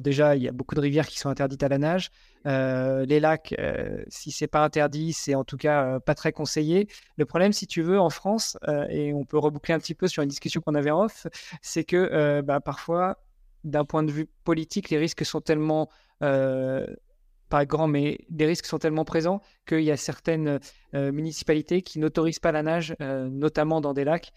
déjà, 0.00 0.36
il 0.36 0.42
y 0.42 0.48
a 0.48 0.52
beaucoup 0.52 0.74
de 0.74 0.80
rivières 0.80 1.06
qui 1.06 1.18
sont 1.18 1.28
interdites 1.28 1.62
à 1.62 1.68
la 1.68 1.78
nage. 1.78 2.10
Euh, 2.46 3.04
les 3.06 3.18
lacs, 3.18 3.54
euh, 3.58 4.04
si 4.08 4.30
c'est 4.30 4.46
pas 4.46 4.62
interdit, 4.62 5.12
c'est 5.12 5.34
en 5.34 5.42
tout 5.42 5.56
cas 5.56 5.84
euh, 5.84 6.00
pas 6.00 6.14
très 6.14 6.32
conseillé. 6.32 6.88
Le 7.16 7.26
problème, 7.26 7.52
si 7.52 7.66
tu 7.66 7.82
veux, 7.82 7.98
en 7.98 8.10
France, 8.10 8.56
et 8.88 9.12
on 9.12 9.24
peut 9.24 9.38
reboucler 9.38 9.74
un 9.74 9.78
petit 9.78 9.94
peu 9.94 10.06
sur 10.06 10.22
une 10.22 10.28
discussion 10.28 10.60
qu'on 10.60 10.74
avait 10.74 10.90
en 10.90 11.04
off, 11.04 11.26
c'est 11.62 11.84
que 11.84 12.40
bah, 12.42 12.60
parfois, 12.60 13.18
d'un 13.64 13.84
point 13.84 14.02
de 14.02 14.12
vue 14.12 14.28
politique, 14.44 14.90
les 14.90 14.98
risques 14.98 15.24
sont 15.24 15.40
tellement 15.40 15.88
pas 16.20 17.64
grands, 17.64 17.88
mais 17.88 18.18
les 18.30 18.46
risques 18.46 18.66
sont 18.66 18.78
tellement 18.78 19.04
présents 19.04 19.40
qu'il 19.66 19.82
y 19.82 19.90
a 19.90 19.96
certaines 19.96 20.60
municipalités 20.92 21.82
qui 21.82 21.98
n'autorisent 21.98 22.38
pas 22.38 22.52
la 22.52 22.62
nage, 22.62 22.94
notamment 23.00 23.80
dans 23.80 23.94
des 23.94 24.04
lacs. 24.04 24.32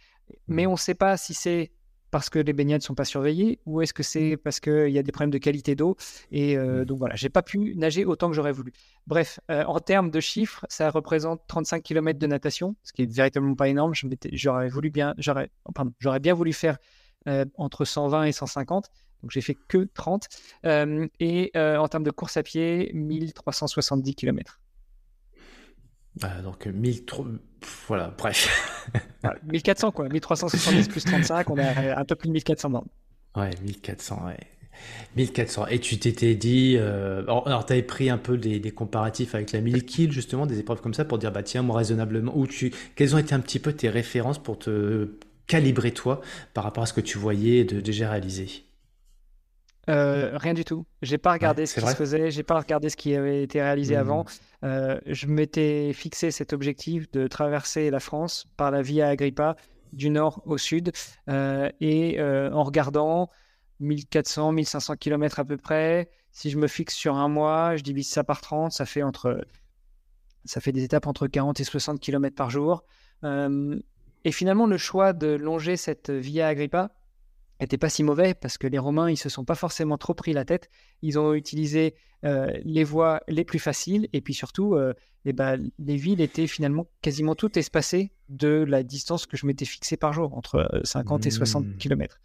Mais 0.47 0.65
mmh. 0.65 0.69
on 0.69 0.73
ne 0.73 0.77
sait 0.77 0.95
pas 0.95 1.17
si 1.17 1.33
c'est 1.33 1.71
parce 2.11 2.29
que 2.29 2.39
les 2.39 2.53
baignades 2.53 2.81
ne 2.81 2.85
sont 2.85 2.95
pas 2.95 3.05
surveillées 3.05 3.59
ou 3.65 3.81
est-ce 3.81 3.93
que 3.93 4.03
c'est 4.03 4.35
mmh. 4.35 4.37
parce 4.37 4.59
qu'il 4.59 4.89
y 4.89 4.97
a 4.97 5.03
des 5.03 5.11
problèmes 5.11 5.31
de 5.31 5.37
qualité 5.37 5.75
d'eau 5.75 5.95
Et 6.31 6.57
euh, 6.57 6.81
mmh. 6.81 6.85
donc 6.85 6.99
voilà, 6.99 7.15
j'ai 7.15 7.29
pas 7.29 7.41
pu 7.41 7.75
nager 7.75 8.05
autant 8.05 8.29
que 8.29 8.35
j'aurais 8.35 8.51
voulu. 8.51 8.73
Bref, 9.07 9.39
euh, 9.51 9.63
en 9.65 9.79
termes 9.79 10.11
de 10.11 10.19
chiffres, 10.19 10.65
ça 10.69 10.89
représente 10.89 11.41
35 11.47 11.83
km 11.83 12.19
de 12.19 12.27
natation, 12.27 12.75
ce 12.83 12.93
qui 12.93 13.03
est 13.03 13.11
véritablement 13.11 13.55
pas 13.55 13.67
énorme. 13.67 13.93
J'aurais 14.31 14.69
voulu 14.69 14.89
bien, 14.89 15.13
j'aurais, 15.17 15.49
j'aurais 15.99 16.19
bien 16.19 16.33
voulu 16.33 16.53
faire 16.53 16.77
euh, 17.27 17.45
entre 17.55 17.85
120 17.85 18.25
et 18.25 18.31
150. 18.31 18.89
Donc 19.21 19.31
j'ai 19.31 19.41
fait 19.41 19.57
que 19.67 19.89
30. 19.93 20.27
et 21.19 21.51
en 21.55 21.87
termes 21.89 22.05
de 22.05 22.11
course 22.11 22.37
à 22.37 22.43
pied, 22.43 22.91
1370 22.93 24.15
km. 24.15 24.59
Ah, 26.21 26.41
donc 26.41 26.65
1300, 26.65 27.25
voilà, 27.87 28.13
bref. 28.17 28.91
1400 29.51 29.91
quoi, 29.91 30.09
1370 30.09 30.87
plus 30.87 31.03
35, 31.03 31.49
on 31.49 31.57
a 31.57 31.99
un 31.99 32.05
peu 32.05 32.15
plus 32.15 32.27
de 32.27 32.33
1400 32.33 32.69
bornes. 32.69 32.87
Ouais, 33.35 33.51
1400, 33.63 34.25
ouais. 34.25 34.37
1400. 35.15 35.67
Et 35.67 35.79
tu 35.79 35.97
t'étais 35.99 36.35
dit, 36.35 36.75
euh, 36.77 37.23
alors, 37.23 37.65
tu 37.65 37.73
avais 37.73 37.83
pris 37.83 38.09
un 38.09 38.17
peu 38.17 38.37
des, 38.37 38.59
comparatifs 38.71 39.35
avec 39.35 39.51
la 39.51 39.61
1000 39.61 39.85
kills, 39.85 40.11
justement, 40.11 40.45
des 40.45 40.59
épreuves 40.59 40.81
comme 40.81 40.93
ça, 40.93 41.05
pour 41.05 41.17
dire, 41.17 41.31
bah 41.31 41.43
tiens, 41.43 41.61
moi 41.61 41.77
raisonnablement, 41.77 42.35
ou 42.35 42.47
tu, 42.47 42.71
quelles 42.95 43.15
ont 43.15 43.17
été 43.17 43.33
un 43.33 43.39
petit 43.39 43.59
peu 43.59 43.73
tes 43.73 43.89
références 43.89 44.37
pour 44.37 44.57
te 44.57 45.09
calibrer 45.47 45.91
toi 45.91 46.21
par 46.53 46.63
rapport 46.63 46.83
à 46.83 46.85
ce 46.85 46.93
que 46.93 47.01
tu 47.01 47.17
voyais 47.17 47.63
de 47.63 47.81
déjà 47.81 48.09
réaliser 49.87 50.37
rien 50.37 50.53
du 50.53 50.65
tout. 50.65 50.85
J'ai 51.01 51.17
pas 51.17 51.33
regardé 51.33 51.65
ce 51.65 51.79
qui 51.79 51.85
se 51.85 51.95
faisait, 51.95 52.31
j'ai 52.31 52.43
pas 52.43 52.59
regardé 52.59 52.89
ce 52.89 52.97
qui 52.97 53.15
avait 53.15 53.43
été 53.43 53.61
réalisé 53.61 53.95
mmh. 53.95 53.99
avant. 53.99 54.25
je 54.61 55.27
m'étais 55.27 55.93
fixé 55.93 56.31
cet 56.31 56.53
objectif 56.53 57.09
de 57.11 57.27
traverser 57.27 57.89
la 57.89 57.99
France 57.99 58.47
par 58.57 58.71
la 58.71 58.81
Via 58.81 59.07
Agrippa 59.07 59.55
du 59.93 60.09
nord 60.09 60.41
au 60.45 60.57
sud 60.57 60.91
et 61.27 62.17
en 62.21 62.63
regardant 62.63 63.29
1400, 63.79 64.51
1500 64.51 64.95
km 64.97 65.39
à 65.39 65.45
peu 65.45 65.57
près. 65.57 66.09
Si 66.31 66.49
je 66.49 66.57
me 66.57 66.67
fixe 66.67 66.95
sur 66.95 67.15
un 67.15 67.27
mois, 67.27 67.75
je 67.75 67.83
divise 67.83 68.09
ça 68.09 68.23
par 68.23 68.41
30, 68.41 68.71
ça 68.71 68.85
fait, 68.85 69.03
entre, 69.03 69.45
ça 70.45 70.61
fait 70.61 70.71
des 70.71 70.83
étapes 70.83 71.07
entre 71.07 71.27
40 71.27 71.59
et 71.59 71.63
60 71.63 71.99
km 71.99 72.35
par 72.35 72.49
jour. 72.49 72.83
Euh, 73.23 73.79
et 74.25 74.31
finalement, 74.31 74.67
le 74.67 74.77
choix 74.77 75.13
de 75.13 75.27
longer 75.27 75.77
cette 75.77 76.09
Via 76.09 76.47
Agrippa 76.47 76.91
n'était 77.61 77.77
pas 77.77 77.89
si 77.89 78.03
mauvais 78.03 78.33
parce 78.33 78.57
que 78.57 78.67
les 78.67 78.77
Romains, 78.77 79.09
ils 79.09 79.17
se 79.17 79.29
sont 79.29 79.45
pas 79.45 79.55
forcément 79.55 79.97
trop 79.97 80.13
pris 80.13 80.33
la 80.33 80.45
tête. 80.45 80.69
Ils 81.01 81.19
ont 81.19 81.33
utilisé 81.33 81.95
euh, 82.25 82.51
les 82.63 82.83
voies 82.83 83.21
les 83.27 83.43
plus 83.43 83.59
faciles 83.59 84.07
et 84.13 84.21
puis 84.21 84.33
surtout, 84.33 84.75
euh, 84.75 84.93
eh 85.25 85.33
ben, 85.33 85.69
les 85.79 85.95
villes 85.95 86.21
étaient 86.21 86.47
finalement 86.47 86.87
quasiment 87.01 87.35
toutes 87.35 87.57
espacées 87.57 88.11
de 88.29 88.65
la 88.67 88.83
distance 88.83 89.25
que 89.25 89.37
je 89.37 89.45
m'étais 89.45 89.65
fixée 89.65 89.97
par 89.97 90.13
jour, 90.13 90.37
entre 90.37 90.81
50 90.83 91.25
et 91.25 91.31
60 91.31 91.77
km. 91.77 92.19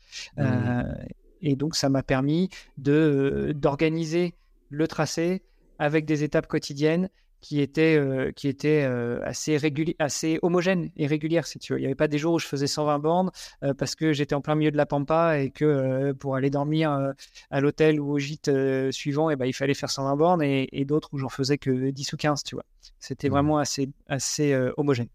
Et 1.46 1.56
donc, 1.56 1.76
ça 1.76 1.90
m'a 1.90 2.02
permis 2.02 2.48
de, 2.78 3.52
d'organiser 3.54 4.34
le 4.70 4.88
tracé 4.88 5.42
avec 5.78 6.06
des 6.06 6.22
étapes 6.22 6.46
quotidiennes 6.46 7.10
qui 7.44 7.60
étaient, 7.60 7.98
euh, 7.98 8.32
qui 8.32 8.48
étaient 8.48 8.84
euh, 8.84 9.20
assez, 9.22 9.58
réguli- 9.58 9.96
assez 9.98 10.38
homogènes 10.40 10.88
et 10.96 11.06
régulières, 11.06 11.46
si 11.46 11.58
tu 11.58 11.74
veux. 11.74 11.78
Il 11.78 11.82
n'y 11.82 11.86
avait 11.86 11.94
pas 11.94 12.08
des 12.08 12.16
jours 12.16 12.32
où 12.32 12.38
je 12.38 12.46
faisais 12.46 12.66
120 12.66 12.98
bornes 13.00 13.30
euh, 13.62 13.74
parce 13.74 13.96
que 13.96 14.14
j'étais 14.14 14.34
en 14.34 14.40
plein 14.40 14.54
milieu 14.54 14.70
de 14.70 14.78
la 14.78 14.86
pampa 14.86 15.38
et 15.38 15.50
que 15.50 16.12
pour 16.12 16.36
aller 16.36 16.48
dormir 16.48 17.12
à 17.50 17.60
l'hôtel 17.60 18.00
ou 18.00 18.12
au 18.12 18.18
gîte 18.18 18.50
suivant, 18.92 19.28
et 19.28 19.34
eh 19.34 19.36
ben, 19.36 19.44
il 19.44 19.52
fallait 19.52 19.74
faire 19.74 19.90
120 19.90 20.16
bornes 20.16 20.42
et, 20.42 20.70
et 20.72 20.86
d'autres 20.86 21.10
où 21.12 21.18
j'en 21.18 21.28
faisais 21.28 21.58
que 21.58 21.90
10 21.90 22.14
ou 22.14 22.16
15, 22.16 22.44
tu 22.44 22.54
vois. 22.54 22.64
C'était 22.98 23.28
mmh. 23.28 23.32
vraiment 23.32 23.58
assez, 23.58 23.90
assez 24.08 24.58
homogène. 24.78 25.08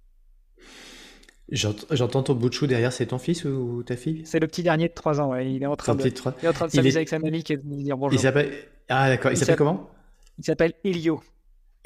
J'entends 1.49 2.21
ton 2.21 2.35
bout 2.35 2.49
de 2.49 2.53
chou 2.53 2.67
derrière, 2.67 2.93
c'est 2.93 3.07
ton 3.07 3.17
fils 3.17 3.43
ou 3.43 3.81
ta 3.81 3.95
fille? 3.95 4.21
C'est 4.25 4.39
le 4.39 4.45
petit 4.45 4.61
dernier 4.61 4.87
de 4.87 4.93
3 4.93 5.19
ans, 5.19 5.31
ouais. 5.31 5.51
il 5.51 5.63
est 5.63 5.65
en 5.65 5.75
train 5.75 5.95
de, 5.95 6.03
il 6.03 6.45
est 6.45 6.47
en 6.47 6.53
train 6.53 6.67
de 6.67 6.71
s'amuser 6.71 6.97
avec 6.97 7.09
sa 7.09 7.17
mamie 7.17 7.43
et 7.49 7.57
de 7.57 7.63
dire 7.63 7.97
bonjour. 7.97 8.13
Il 8.13 8.21
s'appelle... 8.21 8.53
Ah 8.87 9.09
d'accord, 9.09 9.31
il, 9.31 9.33
il 9.33 9.37
s'appelle 9.37 9.55
comment? 9.55 9.89
Il 10.37 10.45
s'appelle 10.45 10.73
Elio. 10.83 11.21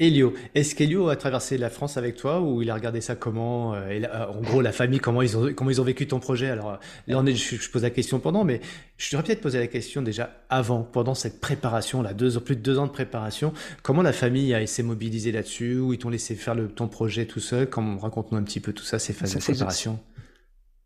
Elio, 0.00 0.34
est-ce 0.56 0.74
qu'Elio 0.74 1.08
a 1.08 1.14
traversé 1.14 1.56
la 1.56 1.70
France 1.70 1.96
avec 1.96 2.16
toi 2.16 2.40
ou 2.40 2.62
il 2.62 2.70
a 2.70 2.74
regardé 2.74 3.00
ça 3.00 3.14
comment 3.14 3.74
euh, 3.74 3.88
euh, 3.90 4.26
En 4.26 4.40
gros, 4.40 4.60
la 4.60 4.72
famille, 4.72 4.98
comment 4.98 5.22
ils 5.22 5.36
ont 5.38 5.52
comment 5.54 5.70
ils 5.70 5.80
ont 5.80 5.84
vécu 5.84 6.08
ton 6.08 6.18
projet? 6.18 6.50
Alors 6.50 6.70
euh, 6.72 6.76
là, 7.06 7.18
on 7.18 7.26
est, 7.26 7.36
je, 7.36 7.70
pose 7.70 7.82
la 7.82 7.90
question 7.90 8.18
pendant, 8.18 8.42
mais 8.42 8.60
je 8.96 9.12
devrais 9.12 9.24
peut-être 9.24 9.40
poser 9.40 9.60
la 9.60 9.68
question 9.68 10.02
déjà 10.02 10.30
avant, 10.50 10.82
pendant 10.82 11.14
cette 11.14 11.40
préparation, 11.40 12.02
là, 12.02 12.12
deux, 12.12 12.40
plus 12.40 12.56
de 12.56 12.60
deux 12.60 12.76
ans 12.76 12.88
de 12.88 12.92
préparation. 12.92 13.52
Comment 13.84 14.02
la 14.02 14.12
famille 14.12 14.52
a 14.52 14.60
essayé 14.60 14.84
mobiliser 14.84 15.30
là-dessus? 15.30 15.78
Ou 15.78 15.92
ils 15.92 15.98
t'ont 15.98 16.10
laissé 16.10 16.34
faire 16.34 16.56
le, 16.56 16.66
ton 16.66 16.88
projet 16.88 17.26
tout 17.26 17.40
seul? 17.40 17.68
Raconte-nous 17.72 18.38
un 18.38 18.42
petit 18.42 18.60
peu 18.60 18.72
tout 18.72 18.84
ça, 18.84 18.98
ces 18.98 19.12
phases 19.12 19.36
de 19.36 19.38
préparation. 19.38 20.00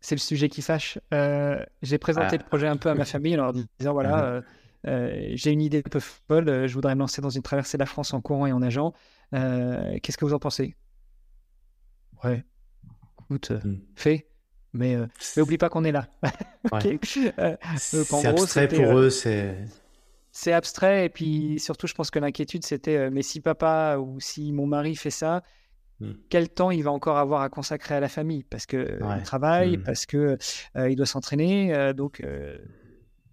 C'est 0.01 0.15
le 0.15 0.19
sujet 0.19 0.49
qui 0.49 0.61
fâche. 0.61 0.99
J'ai 1.81 1.97
présenté 1.97 2.35
ah. 2.35 2.37
le 2.37 2.47
projet 2.47 2.67
un 2.67 2.77
peu 2.77 2.89
à 2.89 2.93
ma 2.93 3.05
famille 3.05 3.33
en 3.33 3.45
leur 3.45 3.53
disant 3.53 3.93
voilà. 3.93 4.35
Mhm. 4.35 4.43
Euh, 4.87 5.31
j'ai 5.33 5.51
une 5.51 5.61
idée 5.61 5.79
un 5.85 5.89
peu 5.89 5.99
folle, 5.99 6.47
euh, 6.47 6.67
je 6.67 6.73
voudrais 6.73 6.95
me 6.95 7.01
lancer 7.01 7.21
dans 7.21 7.29
une 7.29 7.41
traversée 7.41 7.77
de 7.77 7.81
la 7.81 7.85
France 7.85 8.13
en 8.13 8.21
courant 8.21 8.45
et 8.45 8.51
en 8.51 8.59
nageant. 8.59 8.93
Euh, 9.33 9.97
qu'est-ce 10.01 10.17
que 10.17 10.25
vous 10.25 10.33
en 10.33 10.39
pensez? 10.39 10.75
Ouais, 12.23 12.43
écoute, 13.21 13.51
hmm. 13.51 13.79
fais. 13.95 14.27
Mais, 14.71 14.97
mais 15.35 15.41
oublie 15.41 15.57
pas 15.57 15.69
qu'on 15.69 15.83
est 15.83 15.91
là. 15.91 16.07
c'est 17.77 18.27
abstrait 18.27 18.67
pour 18.67 18.97
eux, 18.97 19.09
c'est. 19.09 19.57
C'est 20.31 20.53
abstrait 20.53 21.07
et 21.07 21.09
puis 21.09 21.59
surtout, 21.59 21.87
je 21.87 21.95
pense 21.95 22.11
que 22.11 22.19
l'inquiétude 22.19 22.63
c'était 22.63 23.09
mais 23.09 23.23
si 23.23 23.41
papa 23.41 23.97
ou 23.97 24.19
si 24.19 24.51
mon 24.51 24.67
mari 24.67 24.95
fait 24.95 25.09
ça, 25.09 25.41
hmm. 25.99 26.11
quel 26.29 26.49
temps 26.49 26.69
il 26.69 26.83
va 26.83 26.91
encore 26.91 27.17
avoir 27.17 27.41
à 27.41 27.49
consacrer 27.49 27.95
à 27.95 27.99
la 27.99 28.09
famille? 28.09 28.43
Parce 28.43 28.67
que 28.67 28.99
il 29.17 29.23
travaille, 29.23 29.77
hmm. 29.77 29.83
parce 29.83 30.05
que 30.05 30.37
il 30.75 30.95
doit 30.95 31.07
s'entraîner, 31.07 31.93
donc 31.95 32.21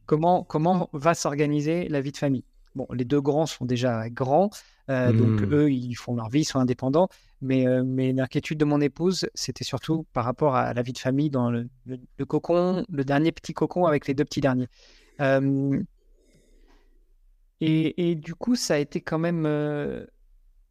comment, 0.07 0.45
comment 0.45 0.89
va 0.93 1.15
s'organiser 1.15 1.89
la 1.89 2.01
vie 2.01 2.13
de 2.13 2.17
famille? 2.17 2.45
Bon, 2.75 2.87
les 2.93 3.05
deux 3.05 3.21
grands 3.21 3.47
sont 3.47 3.65
déjà 3.65 4.11
grands, 4.11 4.51
euh, 4.91 5.13
donc 5.13 5.41
hmm. 5.41 5.55
eux, 5.55 5.73
ils 5.73 5.95
font 5.95 6.15
leur 6.15 6.29
vie, 6.29 6.41
ils 6.41 6.45
sont 6.45 6.59
indépendants. 6.59 7.09
Mais, 7.43 7.67
euh, 7.67 7.83
mais 7.85 8.13
l'inquiétude 8.13 8.59
de 8.59 8.65
mon 8.65 8.81
épouse, 8.81 9.29
c'était 9.35 9.65
surtout 9.65 10.07
par 10.13 10.25
rapport 10.25 10.57
à 10.57 10.73
la 10.73 10.83
vie 10.83 10.93
de 10.93 10.99
famille 10.99 11.31
dans 11.31 11.51
le, 11.51 11.69
cocon, 12.27 12.85
le 12.89 13.05
dernier 13.05 13.33
petit 13.33 13.53
cocon 13.53 13.87
avec 13.87 14.07
les 14.07 14.15
deux 14.15 14.25
petits 14.25 14.41
derniers. 14.41 14.69
Euh, 15.21 15.81
et, 17.61 18.11
et, 18.11 18.15
du 18.15 18.35
coup, 18.35 18.55
ça 18.55 18.75
a 18.75 18.79
été 18.79 19.01
quand 19.01 19.19
même 19.19 19.47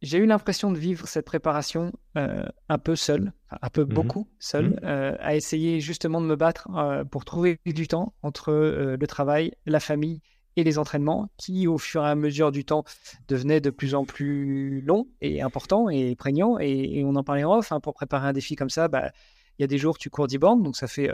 j'ai 0.06 0.18
eu 0.18 0.26
l'impression 0.26 0.70
de 0.70 0.78
vivre 0.78 1.08
cette 1.08 1.26
préparation 1.26 1.92
euh, 2.16 2.44
un 2.68 2.78
peu 2.78 2.94
seul, 2.94 3.32
un 3.50 3.68
peu 3.68 3.82
mmh 3.82 3.88
beaucoup 3.88 4.28
seul, 4.38 4.68
mmh. 4.68 4.80
euh, 4.84 5.16
à 5.18 5.34
essayer 5.34 5.80
justement 5.80 6.20
de 6.20 6.26
me 6.26 6.36
battre 6.36 6.68
euh, 6.76 7.04
pour 7.04 7.24
trouver 7.24 7.58
du 7.66 7.88
temps 7.88 8.14
entre 8.22 8.52
le 8.52 9.06
travail, 9.06 9.52
la 9.66 9.80
famille 9.80 10.20
et 10.54 10.62
les 10.62 10.78
entraînements, 10.78 11.28
qui 11.36 11.66
au 11.66 11.76
fur 11.76 12.04
et 12.06 12.08
à 12.08 12.14
mesure 12.14 12.52
du 12.52 12.64
temps 12.64 12.84
devenaient 13.26 13.60
de 13.60 13.70
plus 13.70 13.94
en 13.96 14.04
plus 14.04 14.80
longs 14.80 15.08
et 15.20 15.42
importants 15.42 15.90
et 15.90 16.14
prégnants. 16.14 16.58
Et, 16.60 17.02
on 17.04 17.16
en 17.16 17.24
parlait 17.24 17.44
en 17.44 17.58
off, 17.58 17.72
hein, 17.72 17.80
pour 17.80 17.92
préparer 17.92 18.28
un 18.28 18.32
défi 18.32 18.54
comme 18.54 18.70
ça, 18.70 18.86
bah, 18.86 19.10
il 19.58 19.62
y 19.62 19.64
a 19.64 19.68
des 19.68 19.78
jours 19.78 19.98
tu 19.98 20.08
cours 20.08 20.28
10 20.28 20.38
bornes, 20.38 20.62
donc 20.62 20.76
ça 20.76 20.86
fait 20.86 21.10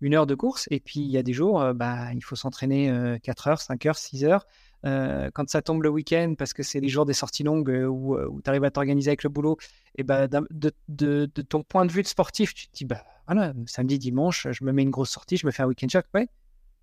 une 0.00 0.14
heure 0.14 0.26
de 0.26 0.34
course, 0.36 0.68
et 0.70 0.78
puis 0.78 1.00
il 1.00 1.10
y 1.10 1.18
a 1.18 1.22
des 1.22 1.32
jours, 1.32 1.74
bah, 1.74 2.12
il 2.14 2.22
faut 2.22 2.36
s'entraîner 2.36 3.18
4 3.22 3.48
heures, 3.48 3.60
5 3.60 3.86
heures, 3.86 3.98
6 3.98 4.24
heures. 4.24 4.46
Euh, 4.86 5.30
quand 5.34 5.48
ça 5.50 5.62
tombe 5.62 5.82
le 5.82 5.88
week-end, 5.88 6.34
parce 6.38 6.52
que 6.52 6.62
c'est 6.62 6.78
les 6.78 6.88
jours 6.88 7.06
des 7.06 7.12
sorties 7.12 7.42
longues 7.42 7.70
euh, 7.70 7.86
où, 7.86 8.14
euh, 8.14 8.28
où 8.30 8.40
tu 8.40 8.48
arrives 8.48 8.64
à 8.64 8.70
t'organiser 8.70 9.10
avec 9.10 9.24
le 9.24 9.30
boulot, 9.30 9.56
et 9.96 10.04
bah, 10.04 10.28
de, 10.28 10.46
de, 10.50 10.72
de, 10.88 11.42
ton 11.42 11.62
point 11.64 11.84
de 11.84 11.90
vue 11.90 12.02
de 12.02 12.06
sportif, 12.06 12.54
tu 12.54 12.68
te 12.68 12.76
dis, 12.76 12.84
bah 12.84 13.02
voilà, 13.26 13.52
samedi, 13.66 13.98
dimanche, 13.98 14.46
je 14.50 14.64
me 14.64 14.72
mets 14.72 14.82
une 14.82 14.90
grosse 14.90 15.10
sortie, 15.10 15.36
je 15.36 15.46
me 15.46 15.50
fais 15.50 15.64
un 15.64 15.66
week-end 15.66 15.88
choc, 15.90 16.04
ouais. 16.14 16.28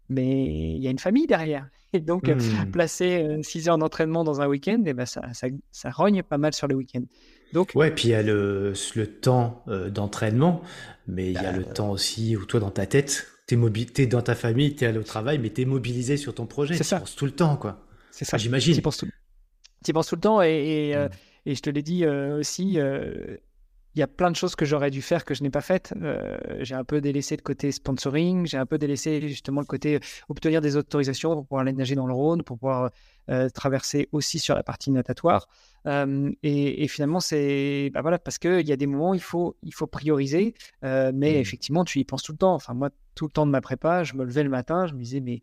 Mais 0.10 0.76
il 0.76 0.84
y 0.84 0.88
a 0.88 0.91
une 0.91 0.99
famille 0.99 1.28
derrière. 1.28 1.70
Et 1.93 2.01
donc, 2.01 2.28
mmh. 2.28 2.72
placer 2.72 3.39
6 3.41 3.70
heures 3.70 3.78
d'entraînement 3.78 4.26
dans 4.26 4.41
un 4.41 4.47
week-end, 4.47 4.84
et 4.86 4.93
bah, 4.93 5.06
ça, 5.06 5.22
ça, 5.34 5.47
ça, 5.72 5.89
rogne 5.91 6.24
pas 6.24 6.38
mal 6.38 6.54
sur 6.54 6.68
le 6.68 6.76
week-end. 6.76 7.04
Donc, 7.54 7.72
ouais, 7.76 7.91
puis 7.91 8.10
il 8.10 8.12
y 8.12 8.16
a 8.16 8.24
le, 8.24 8.74
le 8.95 9.08
temps 9.08 9.64
d'entraînement, 9.91 10.62
mais 11.08 11.28
il 11.28 11.41
y 11.41 11.45
a 11.45 11.54
le 11.54 11.64
temps 11.64 11.91
aussi 11.91 12.36
où 12.36 12.45
toi, 12.45 12.60
dans 12.60 12.72
ta 12.72 12.86
tête, 12.86 13.28
tu 13.47 13.56
es, 14.01 14.08
dans 14.08 14.22
ta 14.22 14.36
famille, 14.36 14.76
tu 14.76 14.84
es 14.84 14.88
allé 14.88 14.97
au 14.97 15.04
travail, 15.04 15.38
mais 15.38 15.51
tu 15.51 15.62
es 15.62 15.66
mobilisé 15.66 16.18
sur 16.18 16.34
ton 16.34 16.47
projet. 16.47 16.76
Tu 16.76 16.84
penses 16.84 17.16
tout 17.16 17.26
le 17.26 17.32
temps, 17.32 17.56
quoi. 17.56 17.86
C'est 18.14 18.26
ça. 18.26 18.38
J'imagine. 18.38 18.76
Tu 18.76 18.82
penses 18.82 18.97
tout. 18.97 19.09
Tu 19.84 19.91
penses 19.91 20.07
tout 20.07 20.16
le 20.16 20.22
temps 20.22 20.41
et, 20.41 20.93
euh, 20.95 21.07
mm. 21.07 21.11
et, 21.47 21.55
je 21.55 21.61
te 21.61 21.70
l'ai 21.72 21.82
dit 21.82 22.05
euh, 22.05 22.39
aussi, 22.39 22.80
euh, 22.80 23.38
il 23.95 23.99
y 23.99 24.03
a 24.03 24.07
plein 24.07 24.30
de 24.30 24.36
choses 24.36 24.55
que 24.55 24.66
j'aurais 24.66 24.91
dû 24.91 25.01
faire 25.01 25.26
que 25.26 25.34
je 25.34 25.41
n'ai 25.41 25.49
pas 25.49 25.61
faites. 25.61 25.93
j'ai 26.59 26.76
un 26.76 26.84
peu 26.84 27.01
délaissé 27.01 27.36
le 27.36 27.41
côté 27.41 27.72
sponsoring, 27.72 28.45
j'ai 28.45 28.57
un 28.57 28.68
peu 28.68 28.78
délaissé 28.78 29.28
justement 29.28 29.61
le 29.61 29.66
côté 29.66 29.99
obtenir 30.30 30.61
des 30.61 30.78
autorisations 30.78 31.34
pour 31.34 31.45
pouvoir 31.45 31.61
aller 31.61 31.74
nager 31.74 31.95
dans 31.95 32.07
le 32.07 32.14
Rhône, 32.14 32.43
pour 32.43 32.57
pouvoir 32.57 32.91
traverser 33.53 34.09
aussi 34.11 34.39
sur 34.39 34.55
la 34.55 34.64
partie 34.64 34.89
natatoire. 34.89 35.47
Et, 35.86 36.84
et, 36.84 36.88
finalement, 36.88 37.20
c'est 37.20 37.91
bah 37.93 38.01
voilà, 38.01 38.18
parce 38.18 38.39
qu'il 38.39 38.68
y 38.68 38.72
a 38.72 38.78
des 38.78 38.88
moments 38.88 39.11
où 39.11 39.16
il 39.16 39.22
faut, 39.22 39.57
il 39.61 39.76
faut 39.76 39.86
prioriser, 39.86 40.55
mais 40.82 41.11
mm. 41.11 41.24
effectivement, 41.24 41.86
tu 41.86 41.99
y 41.99 42.03
penses 42.03 42.24
tout 42.24 42.32
le 42.32 42.39
temps. 42.39 42.55
Enfin, 42.55 42.74
moi, 42.74 42.89
tout 43.14 43.26
le 43.26 43.32
temps 43.32 43.45
de 43.45 43.51
ma 43.51 43.61
prépa, 43.61 44.03
je 44.03 44.16
me 44.16 44.24
levais 44.24 44.43
le 44.43 44.49
matin, 44.49 44.88
je 44.88 44.93
me 44.93 44.99
disais, 45.03 45.20
mais 45.20 45.39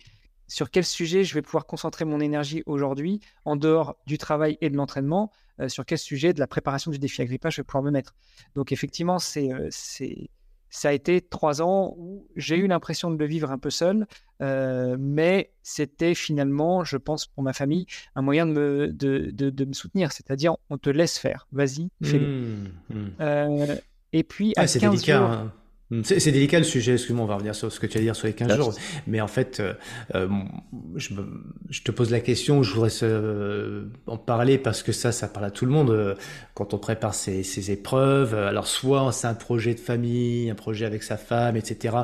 sur 0.50 0.70
quel 0.70 0.84
sujet 0.84 1.22
je 1.22 1.32
vais 1.34 1.42
pouvoir 1.42 1.64
concentrer 1.64 2.04
mon 2.04 2.18
énergie 2.18 2.62
aujourd'hui, 2.66 3.20
en 3.44 3.54
dehors 3.54 3.96
du 4.06 4.18
travail 4.18 4.58
et 4.60 4.68
de 4.68 4.76
l'entraînement, 4.76 5.30
euh, 5.60 5.68
sur 5.68 5.86
quel 5.86 5.98
sujet 5.98 6.32
de 6.34 6.40
la 6.40 6.48
préparation 6.48 6.90
du 6.90 6.98
défi 6.98 7.22
Agrippa 7.22 7.50
je 7.50 7.58
vais 7.58 7.64
pouvoir 7.64 7.84
me 7.84 7.90
mettre. 7.92 8.14
Donc 8.56 8.72
effectivement, 8.72 9.20
c'est, 9.20 9.52
euh, 9.52 9.68
c'est, 9.70 10.28
ça 10.68 10.88
a 10.88 10.92
été 10.92 11.20
trois 11.20 11.62
ans 11.62 11.94
où 11.96 12.26
j'ai 12.34 12.56
eu 12.56 12.66
l'impression 12.66 13.12
de 13.12 13.16
le 13.16 13.26
vivre 13.26 13.52
un 13.52 13.58
peu 13.58 13.70
seul, 13.70 14.08
euh, 14.42 14.96
mais 14.98 15.52
c'était 15.62 16.14
finalement, 16.16 16.82
je 16.82 16.96
pense, 16.96 17.26
pour 17.26 17.44
ma 17.44 17.52
famille, 17.52 17.86
un 18.16 18.22
moyen 18.22 18.44
de 18.44 18.52
me, 18.52 18.92
de, 18.92 19.30
de, 19.30 19.64
me 19.64 19.72
soutenir, 19.72 20.10
c'est-à-dire 20.10 20.56
on 20.68 20.78
te 20.78 20.90
laisse 20.90 21.16
faire, 21.16 21.46
vas-y, 21.52 21.90
fais-le. 22.02 22.26
Mmh, 22.26 23.12
mmh. 23.18 23.76
et 24.14 24.24
puis, 24.24 24.52
à 24.56 24.62
15 24.62 24.78
délicat, 24.78 25.18
jours... 25.18 25.30
Hein. 25.30 25.52
Hmm, 25.90 26.02
c'est 26.04 26.30
délicat 26.30 26.58
le 26.58 26.64
sujet, 26.64 26.92
excuse-moi, 26.92 27.24
on 27.24 27.28
va 27.28 27.34
revenir 27.34 27.54
sur 27.54 27.72
ce 27.72 27.80
que 27.80 27.86
tu 27.86 27.98
vas 27.98 28.04
dire 28.04 28.14
sur 28.14 28.28
les 28.28 28.32
15 28.32 28.56
jours. 28.56 28.74
Mais 29.08 29.20
en 29.20 29.26
fait, 29.26 29.58
euh, 29.58 29.74
euh, 30.14 30.28
je, 30.94 31.14
je, 31.68 31.82
te 31.82 31.90
pose 31.90 32.12
la 32.12 32.20
question, 32.20 32.62
je 32.62 32.72
voudrais 32.72 32.90
se, 32.90 33.84
en 34.06 34.16
parler 34.16 34.56
parce 34.56 34.84
que 34.84 34.92
ça, 34.92 35.10
ça 35.10 35.26
parle 35.26 35.46
à 35.46 35.50
tout 35.50 35.66
le 35.66 35.72
monde 35.72 35.90
euh, 35.90 36.14
quand 36.54 36.74
on 36.74 36.78
prépare 36.78 37.14
ses, 37.14 37.42
ses 37.42 37.72
épreuves. 37.72 38.34
Alors 38.34 38.68
soit 38.68 39.10
c'est 39.10 39.26
un 39.26 39.34
projet 39.34 39.74
de 39.74 39.80
famille, 39.80 40.48
un 40.48 40.54
projet 40.54 40.86
avec 40.86 41.02
sa 41.02 41.16
femme, 41.16 41.56
etc. 41.56 41.96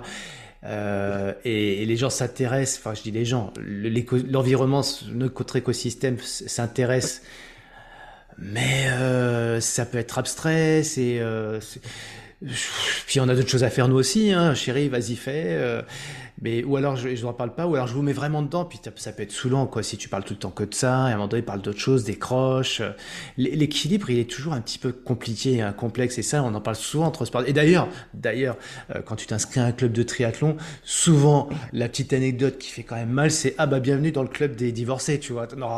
Euh, 0.64 1.32
et, 1.45 1.82
et, 1.82 1.87
les 1.87 1.97
gens 1.97 2.11
s'intéressent, 2.11 2.80
enfin 2.80 2.95
je 2.95 3.03
dis 3.03 3.12
les 3.12 3.24
gens, 3.24 3.53
l'environnement, 3.61 4.82
notre 5.12 5.55
écosystème 5.55 6.18
s'intéresse, 6.18 7.22
mais 8.37 8.89
euh, 8.91 9.61
ça 9.61 9.87
peut 9.87 9.99
être 9.99 10.18
abstrait, 10.18 10.82
c'est... 10.82 11.20
Puis 13.07 13.20
on 13.20 13.28
a 13.28 13.34
d'autres 13.34 13.49
choses 13.49 13.64
à 13.64 13.70
faire 13.70 13.89
nous 13.89 13.97
aussi, 13.97 14.32
hein. 14.32 14.55
chérie, 14.55 14.89
vas-y 14.89 15.16
fais. 15.16 15.82
Euh. 16.39 16.43
Mais 16.43 16.64
ou 16.64 16.76
alors 16.76 16.97
je, 16.97 17.14
je 17.14 17.24
n'en 17.24 17.32
parle 17.32 17.55
pas, 17.55 17.66
ou 17.66 17.74
alors 17.74 17.87
je 17.87 17.95
vous 17.95 18.03
mets 18.03 18.12
vraiment 18.12 18.43
dedans, 18.43 18.64
puis 18.64 18.78
ça 18.97 19.12
peut 19.12 19.22
être 19.22 19.32
saoulant 19.32 19.66
quoi. 19.66 19.82
Si 19.82 19.97
tu 19.97 20.09
parles 20.09 20.24
tout 20.24 20.34
le 20.34 20.39
temps 20.39 20.51
que 20.51 20.64
de 20.64 20.74
ça, 20.74 20.89
et 20.89 20.93
à 20.93 20.97
un 21.07 21.11
moment 21.12 21.28
donné, 21.28 21.43
parle 21.43 21.62
d'autres 21.62 21.78
choses, 21.78 22.05
décroche. 22.05 22.82
L'équilibre, 23.37 24.11
il 24.11 24.18
est 24.18 24.30
toujours 24.30 24.53
un 24.53 24.61
petit 24.61 24.78
peu 24.78 24.93
compliqué, 24.93 25.62
un 25.62 25.72
complexe, 25.72 26.18
et 26.18 26.22
ça, 26.22 26.43
on 26.43 26.55
en 26.55 26.61
parle 26.61 26.76
souvent 26.76 27.07
entre 27.07 27.24
sports. 27.24 27.45
Et 27.47 27.53
d'ailleurs, 27.53 27.89
d'ailleurs, 28.14 28.57
euh, 28.95 29.01
quand 29.05 29.16
tu 29.16 29.26
t'inscris 29.26 29.61
à 29.61 29.64
un 29.64 29.72
club 29.72 29.93
de 29.93 30.03
triathlon, 30.03 30.57
souvent 30.82 31.49
la 31.72 31.89
petite 31.89 32.12
anecdote 32.12 32.59
qui 32.59 32.70
fait 32.70 32.82
quand 32.82 32.97
même 32.97 33.11
mal, 33.11 33.30
c'est 33.30 33.55
ah 33.59 33.66
bah 33.66 33.80
bienvenue 33.80 34.12
dans 34.12 34.22
le 34.22 34.28
club 34.28 34.57
des 34.57 34.72
divorcés, 34.72 35.18
tu 35.18 35.32
vois. 35.32 35.49
Non, 35.57 35.68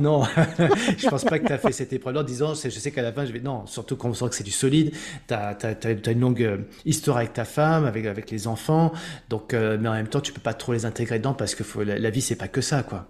non, 0.00 0.24
je 0.98 1.08
pense 1.08 1.24
pas 1.24 1.38
que 1.38 1.46
tu 1.46 1.52
as 1.52 1.58
fait 1.58 1.72
cette 1.72 1.92
épreuve 1.92 2.16
en 2.16 2.22
disant, 2.22 2.54
je 2.54 2.70
sais 2.70 2.90
qu'à 2.90 3.02
la 3.02 3.12
fin, 3.12 3.24
je 3.24 3.32
vais 3.32 3.40
non, 3.40 3.66
surtout 3.66 3.96
quand 3.96 4.08
on 4.08 4.14
sent 4.14 4.28
que 4.30 4.34
c'est 4.34 4.44
du 4.44 4.50
solide. 4.50 4.92
T'as 5.26 5.56
as, 5.62 6.10
une 6.10 6.20
longue 6.20 6.42
euh, 6.42 6.58
histoire 6.84 7.18
avec 7.18 7.32
ta 7.32 7.44
femme, 7.44 7.84
avec 7.84 8.06
avec 8.06 8.30
les 8.30 8.46
enfants, 8.46 8.92
donc 9.28 9.54
euh, 9.54 9.78
en 9.92 9.96
même 9.96 10.08
temps, 10.08 10.20
tu 10.20 10.32
peux 10.32 10.40
pas 10.40 10.54
trop 10.54 10.72
les 10.72 10.84
intégrer 10.84 11.18
dedans 11.18 11.34
parce 11.34 11.54
que 11.54 11.64
faut, 11.64 11.82
la, 11.82 12.10
vie 12.10 12.20
c'est 12.20 12.36
pas 12.36 12.48
que 12.48 12.60
ça, 12.60 12.82
quoi. 12.82 13.08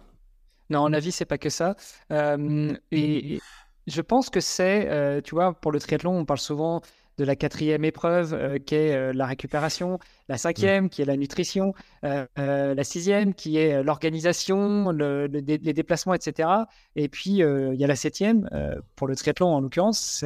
Non, 0.70 0.88
la 0.88 1.00
vie 1.00 1.12
c'est 1.12 1.24
pas 1.24 1.38
que 1.38 1.50
ça. 1.50 1.76
Euh, 2.12 2.72
et, 2.90 3.40
je 3.88 4.00
pense 4.00 4.30
que 4.30 4.38
c'est, 4.38 5.22
tu 5.24 5.34
vois, 5.34 5.54
pour 5.54 5.72
le 5.72 5.80
triathlon, 5.80 6.16
on 6.16 6.24
parle 6.24 6.38
souvent 6.38 6.82
de 7.18 7.24
la 7.24 7.36
quatrième 7.36 7.84
épreuve 7.84 8.34
euh, 8.34 8.58
qui 8.58 8.74
est 8.74 8.94
euh, 8.94 9.12
la 9.12 9.26
récupération, 9.26 9.98
la 10.28 10.38
cinquième 10.38 10.88
qui 10.88 11.02
est 11.02 11.04
la 11.04 11.16
nutrition, 11.16 11.74
euh, 12.04 12.26
la 12.36 12.84
sixième 12.84 13.34
qui 13.34 13.58
est 13.58 13.82
l'organisation, 13.82 14.90
le, 14.90 15.26
les 15.26 15.58
déplacements, 15.58 16.14
etc. 16.14 16.48
Et 16.96 17.08
puis 17.08 17.30
il 17.40 17.74
y 17.74 17.84
a 17.84 17.86
la 17.86 17.96
septième, 17.96 18.48
pour 18.96 19.06
le 19.06 19.16
triathlon 19.16 19.48
en 19.48 19.60
l'occurrence, 19.60 20.24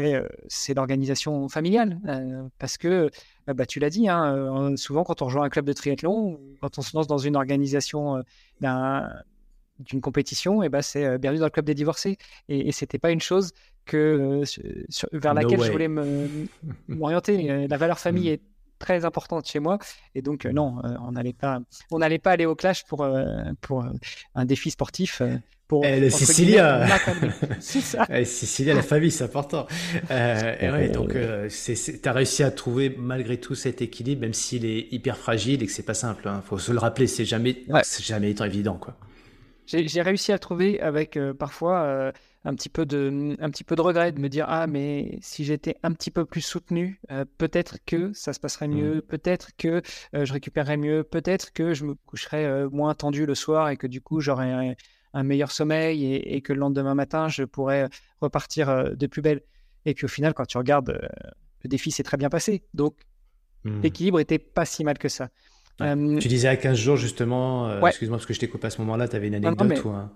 c'est 0.48 0.74
l'organisation 0.74 1.48
familiale. 1.48 1.98
parce 2.58 2.78
que, 2.78 3.10
bah, 3.54 3.66
tu 3.66 3.80
l'as 3.80 3.90
dit, 3.90 4.08
hein, 4.08 4.74
souvent 4.76 5.04
quand 5.04 5.22
on 5.22 5.26
rejoint 5.26 5.44
un 5.44 5.48
club 5.48 5.64
de 5.64 5.72
triathlon, 5.72 6.40
quand 6.60 6.78
on 6.78 6.82
se 6.82 6.96
lance 6.96 7.06
dans 7.06 7.18
une 7.18 7.36
organisation 7.36 8.22
d'une 8.60 10.00
compétition, 10.00 10.62
et 10.62 10.68
bah, 10.68 10.82
c'est 10.82 11.18
bienvenue 11.18 11.40
dans 11.40 11.46
le 11.46 11.50
club 11.50 11.66
des 11.66 11.74
divorcés. 11.74 12.18
Et, 12.48 12.68
et 12.68 12.72
c'était 12.72 12.98
pas 12.98 13.10
une 13.10 13.20
chose 13.20 13.52
que, 13.86 14.42
euh, 14.42 14.44
vers 15.12 15.32
laquelle 15.32 15.62
je 15.62 15.72
voulais 15.72 15.88
m'orienter. 16.88 17.50
Euh, 17.50 17.66
la 17.68 17.76
valeur 17.78 17.98
famille 17.98 18.30
mm. 18.30 18.34
est 18.34 18.40
très 18.78 19.04
importante 19.06 19.46
chez 19.46 19.60
moi. 19.60 19.78
Et 20.14 20.20
donc, 20.20 20.44
euh, 20.44 20.52
non, 20.52 20.82
on 21.00 21.12
n'allait 21.12 21.32
pas, 21.32 21.60
on 21.90 21.98
n'allait 21.98 22.18
pas 22.18 22.32
aller 22.32 22.44
au 22.44 22.54
clash 22.54 22.84
pour, 22.84 23.08
pour 23.62 23.86
un 24.34 24.44
défi 24.44 24.70
sportif. 24.70 25.22
Pour, 25.68 25.84
eh, 25.84 25.98
le 25.98 26.10
Sicilia, 26.10 26.86
c'est 27.60 27.80
ça. 27.80 28.06
Eh, 28.08 28.24
Sicilia, 28.24 28.72
la 28.72 28.82
famille, 28.82 29.10
c'est 29.10 29.24
important. 29.24 29.66
et 30.10 30.70
ouais, 30.70 30.88
donc, 30.90 31.12
tu 31.12 32.08
as 32.08 32.12
réussi 32.12 32.42
à 32.44 32.50
trouver 32.50 32.94
malgré 32.96 33.38
tout 33.38 33.54
cet 33.54 33.82
équilibre, 33.82 34.20
même 34.20 34.34
s'il 34.34 34.64
est 34.64 34.86
hyper 34.92 35.16
fragile 35.16 35.62
et 35.62 35.66
que 35.66 35.72
c'est 35.72 35.82
pas 35.82 35.94
simple. 35.94 36.22
Il 36.26 36.28
hein. 36.28 36.42
faut 36.46 36.58
se 36.58 36.70
le 36.70 36.78
rappeler, 36.78 37.08
c'est 37.08 37.24
jamais, 37.24 37.64
c'est 37.82 38.04
jamais 38.04 38.30
évident, 38.30 38.76
quoi. 38.76 38.96
J'ai 39.66 40.02
réussi 40.02 40.30
à 40.30 40.38
trouver 40.38 40.80
avec 40.80 41.18
parfois 41.36 42.12
un 42.46 42.54
petit 42.54 42.68
peu 42.68 42.86
de, 42.86 43.36
un 43.40 43.50
petit 43.50 43.64
peu 43.64 43.74
de 43.74 43.80
regret 43.80 44.12
de 44.12 44.20
me 44.20 44.28
dire 44.28 44.46
ah 44.48 44.66
mais 44.68 45.18
si 45.20 45.44
j'étais 45.44 45.76
un 45.82 45.92
petit 45.92 46.12
peu 46.12 46.24
plus 46.24 46.40
soutenu, 46.40 47.00
euh, 47.10 47.24
peut-être 47.38 47.78
que 47.84 48.12
ça 48.12 48.32
se 48.32 48.38
passerait 48.40 48.68
mieux, 48.68 48.96
mmh. 48.96 49.02
peut-être 49.02 49.50
que 49.58 49.82
euh, 50.14 50.24
je 50.24 50.32
récupérerais 50.32 50.76
mieux, 50.76 51.02
peut-être 51.02 51.52
que 51.52 51.74
je 51.74 51.84
me 51.84 51.94
coucherais 51.94 52.44
euh, 52.44 52.70
moins 52.70 52.94
tendu 52.94 53.26
le 53.26 53.34
soir 53.34 53.68
et 53.68 53.76
que 53.76 53.88
du 53.88 54.00
coup 54.00 54.20
j'aurais 54.20 54.76
un, 55.16 55.22
meilleur 55.22 55.50
sommeil 55.50 56.14
et, 56.14 56.40
que 56.40 56.52
le 56.52 56.60
lendemain 56.60 56.94
matin 56.94 57.28
je 57.28 57.44
pourrais 57.44 57.88
repartir 58.20 58.96
de 58.96 59.06
plus 59.06 59.22
belle. 59.22 59.42
Et 59.84 59.94
puis 59.94 60.04
au 60.04 60.08
final 60.08 60.34
quand 60.34 60.46
tu 60.46 60.58
regardes, 60.58 60.98
le 61.62 61.68
défi 61.68 61.90
s'est 61.90 62.02
très 62.02 62.16
bien 62.16 62.28
passé. 62.28 62.62
Donc 62.74 62.96
mmh. 63.64 63.80
l'équilibre 63.82 64.20
était 64.20 64.38
pas 64.38 64.64
si 64.64 64.84
mal 64.84 64.98
que 64.98 65.08
ça. 65.08 65.28
tu 65.80 66.28
disais 66.28 66.48
à 66.48 66.56
15 66.56 66.76
jours 66.76 66.96
justement, 66.96 67.84
excuse-moi 67.86 68.18
parce 68.18 68.26
que 68.26 68.34
je 68.34 68.40
t'ai 68.40 68.48
coupé 68.48 68.66
à 68.66 68.70
ce 68.70 68.80
moment-là, 68.82 69.08
tu 69.08 69.16
avais 69.16 69.28
une 69.28 69.34
anecdote 69.34 69.84
ou 69.84 69.90
un... 69.90 70.12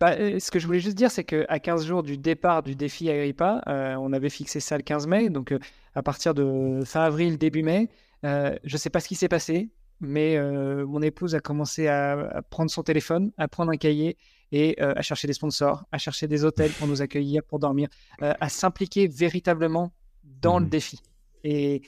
Bah, 0.00 0.12
euh, 0.18 0.38
ce 0.38 0.50
que 0.50 0.58
je 0.58 0.66
voulais 0.66 0.80
juste 0.80 0.96
dire, 0.96 1.10
c'est 1.10 1.24
qu'à 1.24 1.58
15 1.58 1.86
jours 1.86 2.02
du 2.02 2.18
départ 2.18 2.62
du 2.62 2.74
défi 2.74 3.08
Agrippa, 3.08 3.62
euh, 3.66 3.94
on 3.94 4.12
avait 4.12 4.28
fixé 4.28 4.60
ça 4.60 4.76
le 4.76 4.82
15 4.82 5.06
mai, 5.06 5.30
donc 5.30 5.52
euh, 5.52 5.58
à 5.94 6.02
partir 6.02 6.34
de 6.34 6.80
fin 6.84 7.02
avril, 7.02 7.38
début 7.38 7.62
mai, 7.62 7.88
je 8.22 8.58
ne 8.64 8.78
sais 8.78 8.90
pas 8.90 9.00
ce 9.00 9.08
qui 9.08 9.14
s'est 9.14 9.28
passé, 9.28 9.70
mais 10.00 10.38
mon 10.84 11.02
épouse 11.02 11.34
a 11.34 11.40
commencé 11.40 11.88
à, 11.88 12.42
prendre 12.50 12.70
son 12.70 12.82
téléphone, 12.82 13.32
à 13.38 13.48
prendre 13.48 13.70
un 13.72 13.76
cahier 13.76 14.16
et 14.52 14.80
à 14.80 15.02
chercher 15.02 15.26
des 15.26 15.32
sponsors, 15.32 15.84
à 15.92 15.98
chercher 15.98 16.28
des 16.28 16.44
hôtels 16.44 16.72
pour 16.72 16.86
nous 16.86 17.02
accueillir, 17.02 17.42
pour 17.42 17.58
dormir, 17.58 17.88
à 18.20 18.48
s'impliquer 18.48 19.08
véritablement 19.08 19.92
dans 20.40 20.58
le 20.58 20.66
mmh. 20.66 20.70
défi. 20.70 21.00
Et 21.44 21.82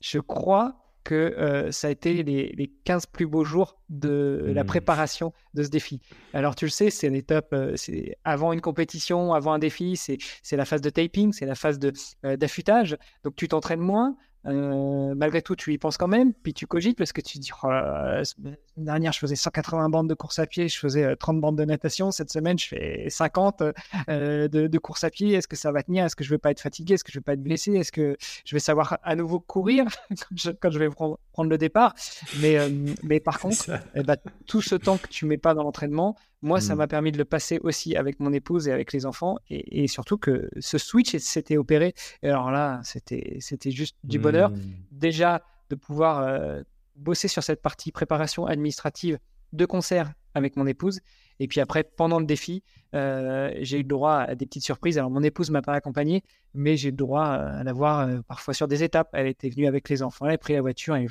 je 0.00 0.18
crois 0.18 0.80
que 1.02 1.14
euh, 1.14 1.70
ça 1.70 1.88
a 1.88 1.90
été 1.90 2.22
les, 2.22 2.54
les, 2.56 2.72
15 2.84 3.06
plus 3.06 3.26
beaux 3.26 3.44
jours 3.44 3.78
de 3.90 4.52
la 4.54 4.64
mmh. 4.64 4.66
préparation 4.66 5.32
de 5.52 5.62
ce 5.62 5.68
défi. 5.68 6.00
Alors 6.32 6.54
tu 6.54 6.64
le 6.64 6.70
sais, 6.70 6.88
c'est 6.88 7.10
l'étape, 7.10 7.52
euh, 7.52 7.76
c'est 7.76 8.16
avant 8.24 8.54
une 8.54 8.62
compétition, 8.62 9.34
avant 9.34 9.52
un 9.52 9.58
défi, 9.58 9.96
c'est 9.96 10.56
la 10.56 10.64
phase 10.64 10.80
de 10.80 10.88
taping, 10.88 11.32
c'est 11.32 11.44
la 11.44 11.54
phase 11.54 11.78
euh, 12.24 12.36
d'affûtage. 12.36 12.96
Donc 13.22 13.36
tu 13.36 13.48
t'entraînes 13.48 13.80
moins, 13.80 14.16
euh, 14.46 15.14
malgré 15.14 15.42
tout, 15.42 15.56
tu 15.56 15.72
y 15.72 15.78
penses 15.78 15.96
quand 15.96 16.08
même, 16.08 16.34
puis 16.34 16.52
tu 16.52 16.66
cogites 16.66 16.98
parce 16.98 17.12
que 17.12 17.20
tu 17.20 17.38
dis, 17.38 17.50
oh 17.62 17.68
la 17.68 18.24
semaine 18.24 18.56
dernière, 18.76 19.12
je 19.12 19.18
faisais 19.18 19.36
180 19.36 19.88
bandes 19.88 20.08
de 20.08 20.14
course 20.14 20.38
à 20.38 20.46
pied, 20.46 20.68
je 20.68 20.78
faisais 20.78 21.16
30 21.16 21.36
euh, 21.36 21.40
bandes 21.40 21.56
de 21.56 21.64
natation. 21.64 22.10
Cette 22.10 22.30
semaine, 22.30 22.58
je 22.58 22.68
fais 22.68 23.06
50 23.08 23.62
euh, 24.08 24.48
de, 24.48 24.66
de, 24.66 24.78
course 24.78 25.04
à 25.04 25.10
pied. 25.10 25.32
Est-ce 25.32 25.48
que 25.48 25.56
ça 25.56 25.72
va 25.72 25.82
tenir? 25.82 26.04
Est-ce 26.04 26.16
que 26.16 26.24
je 26.24 26.30
vais 26.30 26.38
pas 26.38 26.50
être 26.50 26.60
fatigué? 26.60 26.94
Est-ce 26.94 27.04
que 27.04 27.12
je 27.12 27.18
vais 27.18 27.22
pas 27.22 27.32
être 27.32 27.42
blessé? 27.42 27.72
Est-ce 27.72 27.92
que 27.92 28.16
je 28.44 28.54
vais 28.54 28.60
savoir 28.60 28.98
à 29.02 29.16
nouveau 29.16 29.40
courir 29.40 29.86
quand, 30.60 30.70
je, 30.70 30.78
vais 30.78 30.90
prendre, 30.90 31.18
le 31.38 31.58
départ? 31.58 31.94
Mais, 32.40 32.58
mais 33.02 33.20
par 33.20 33.40
contre, 33.40 33.70
eh 33.94 34.02
ben, 34.02 34.16
tout 34.46 34.60
ce 34.60 34.74
temps 34.74 34.98
que 34.98 35.08
tu 35.08 35.24
mets 35.26 35.38
pas 35.38 35.54
dans 35.54 35.62
l'entraînement, 35.62 36.16
moi, 36.44 36.60
ça 36.60 36.74
mmh. 36.74 36.78
m'a 36.78 36.86
permis 36.86 37.10
de 37.10 37.18
le 37.18 37.24
passer 37.24 37.58
aussi 37.62 37.96
avec 37.96 38.20
mon 38.20 38.32
épouse 38.32 38.68
et 38.68 38.72
avec 38.72 38.92
les 38.92 39.06
enfants. 39.06 39.38
Et, 39.48 39.88
surtout 39.88 40.18
que 40.18 40.50
ce 40.60 40.76
switch 40.78 41.16
s'était 41.16 41.56
opéré. 41.56 41.94
Et 42.22 42.28
alors 42.28 42.50
là, 42.50 42.80
c'était 42.84 43.70
juste 43.70 43.96
du 44.04 44.18
bonheur. 44.18 44.50
Mmh. 44.50 44.60
Déjà, 44.92 45.42
de 45.70 45.74
pouvoir 45.74 46.20
euh, 46.20 46.62
bosser 46.96 47.28
sur 47.28 47.42
cette 47.42 47.62
partie 47.62 47.92
préparation 47.92 48.46
administrative 48.46 49.18
de 49.52 49.64
concert 49.64 50.12
avec 50.34 50.56
mon 50.56 50.66
épouse. 50.66 51.00
Et 51.40 51.48
puis 51.48 51.60
après, 51.60 51.82
pendant 51.82 52.20
le 52.20 52.26
défi, 52.26 52.62
euh, 52.94 53.50
j'ai 53.60 53.78
eu 53.78 53.82
le 53.82 53.88
droit 53.88 54.16
à 54.16 54.34
des 54.34 54.46
petites 54.46 54.64
surprises. 54.64 54.98
Alors, 54.98 55.10
mon 55.10 55.22
épouse 55.22 55.50
m'a 55.50 55.62
pas 55.62 55.72
accompagné, 55.72 56.22
mais 56.52 56.76
j'ai 56.76 56.88
eu 56.88 56.90
le 56.90 56.96
droit 56.96 57.24
à 57.24 57.64
la 57.64 57.72
voir 57.72 58.00
euh, 58.00 58.20
parfois 58.28 58.52
sur 58.52 58.68
des 58.68 58.82
étapes. 58.82 59.08
Elle 59.14 59.28
était 59.28 59.48
venue 59.48 59.66
avec 59.66 59.88
les 59.88 60.02
enfants, 60.02 60.26
elle 60.26 60.34
a 60.34 60.38
pris 60.38 60.52
la 60.52 60.60
voiture 60.60 60.94
et 60.96 61.06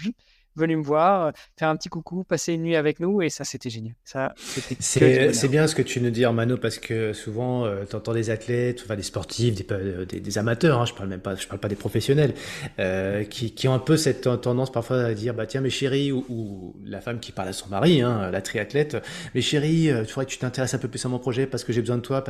venu 0.56 0.78
me 0.78 0.84
voir, 0.84 1.28
euh, 1.28 1.32
faire 1.58 1.70
un 1.70 1.76
petit 1.76 1.90
coucou, 1.90 2.24
passer 2.24 2.54
une 2.54 2.64
nuit 2.64 2.76
avec 2.76 3.00
nous, 3.00 3.22
et 3.22 3.30
ça, 3.30 3.44
c'était 3.44 3.70
génial. 3.70 3.96
Ça, 4.04 4.34
c'est 4.80 5.48
bien 5.48 5.68
ce 5.68 5.76
que 5.76 5.82
tu 5.82 6.02
nous 6.02 6.10
dis, 6.10 6.26
Armano, 6.26 6.58
parce 6.58 6.80
que 6.80 7.14
souvent, 7.14 7.66
euh, 7.66 7.84
tu 7.90 7.96
entends 7.96 8.14
des 8.14 8.30
athlètes, 8.30 8.82
enfin 8.84 8.96
des 8.96 9.04
sportifs, 9.04 9.56
des, 9.56 9.66
euh, 9.72 10.06
des, 10.06 10.38
amateurs, 10.38 10.82
hein, 10.82 10.86
je 10.86 10.94
parle 10.94 11.10
même 11.10 11.20
pas, 11.20 11.36
je 11.36 11.48
parle 11.48 11.60
pas 11.60 11.68
des 11.68 11.76
professionnels, 11.76 12.34
euh, 12.80 13.24
qui, 13.24 13.54
qui, 13.54 13.68
ont 13.68 13.74
un 13.74 13.80
peu 13.80 13.98
cette 13.98 14.42
tendance 14.42 14.72
parfois 14.72 15.04
à 15.04 15.14
dire, 15.14 15.34
bah 15.34 15.46
tiens, 15.46 15.62
mes 15.62 15.70
chéris, 15.70 16.12
ou, 16.12 16.26
ou 16.30 16.76
la 16.86 17.02
femme 17.02 17.20
qui 17.20 17.32
parle 17.32 17.50
à 17.50 17.54
son 17.54 17.70
mari, 17.70 18.02
hein, 18.02 18.30
la 18.32 18.42
triathlète, 18.42 18.98
mes 19.36 19.42
chéris, 19.42 19.90
tu 20.06 20.14
faudrait 20.14 20.26
que 20.26 20.32
tu 20.32 20.38
t'intéresses 20.38 20.74
un 20.74 20.80
peu 20.80 20.88
plus 20.88 21.04
à 21.06 21.10
mon 21.10 21.20
projet 21.20 21.46
parce 21.46 21.64
que 21.64 21.74
j'ai 21.74 21.82
besoin 21.82 21.98
de 21.98 22.02
toi. 22.02 22.24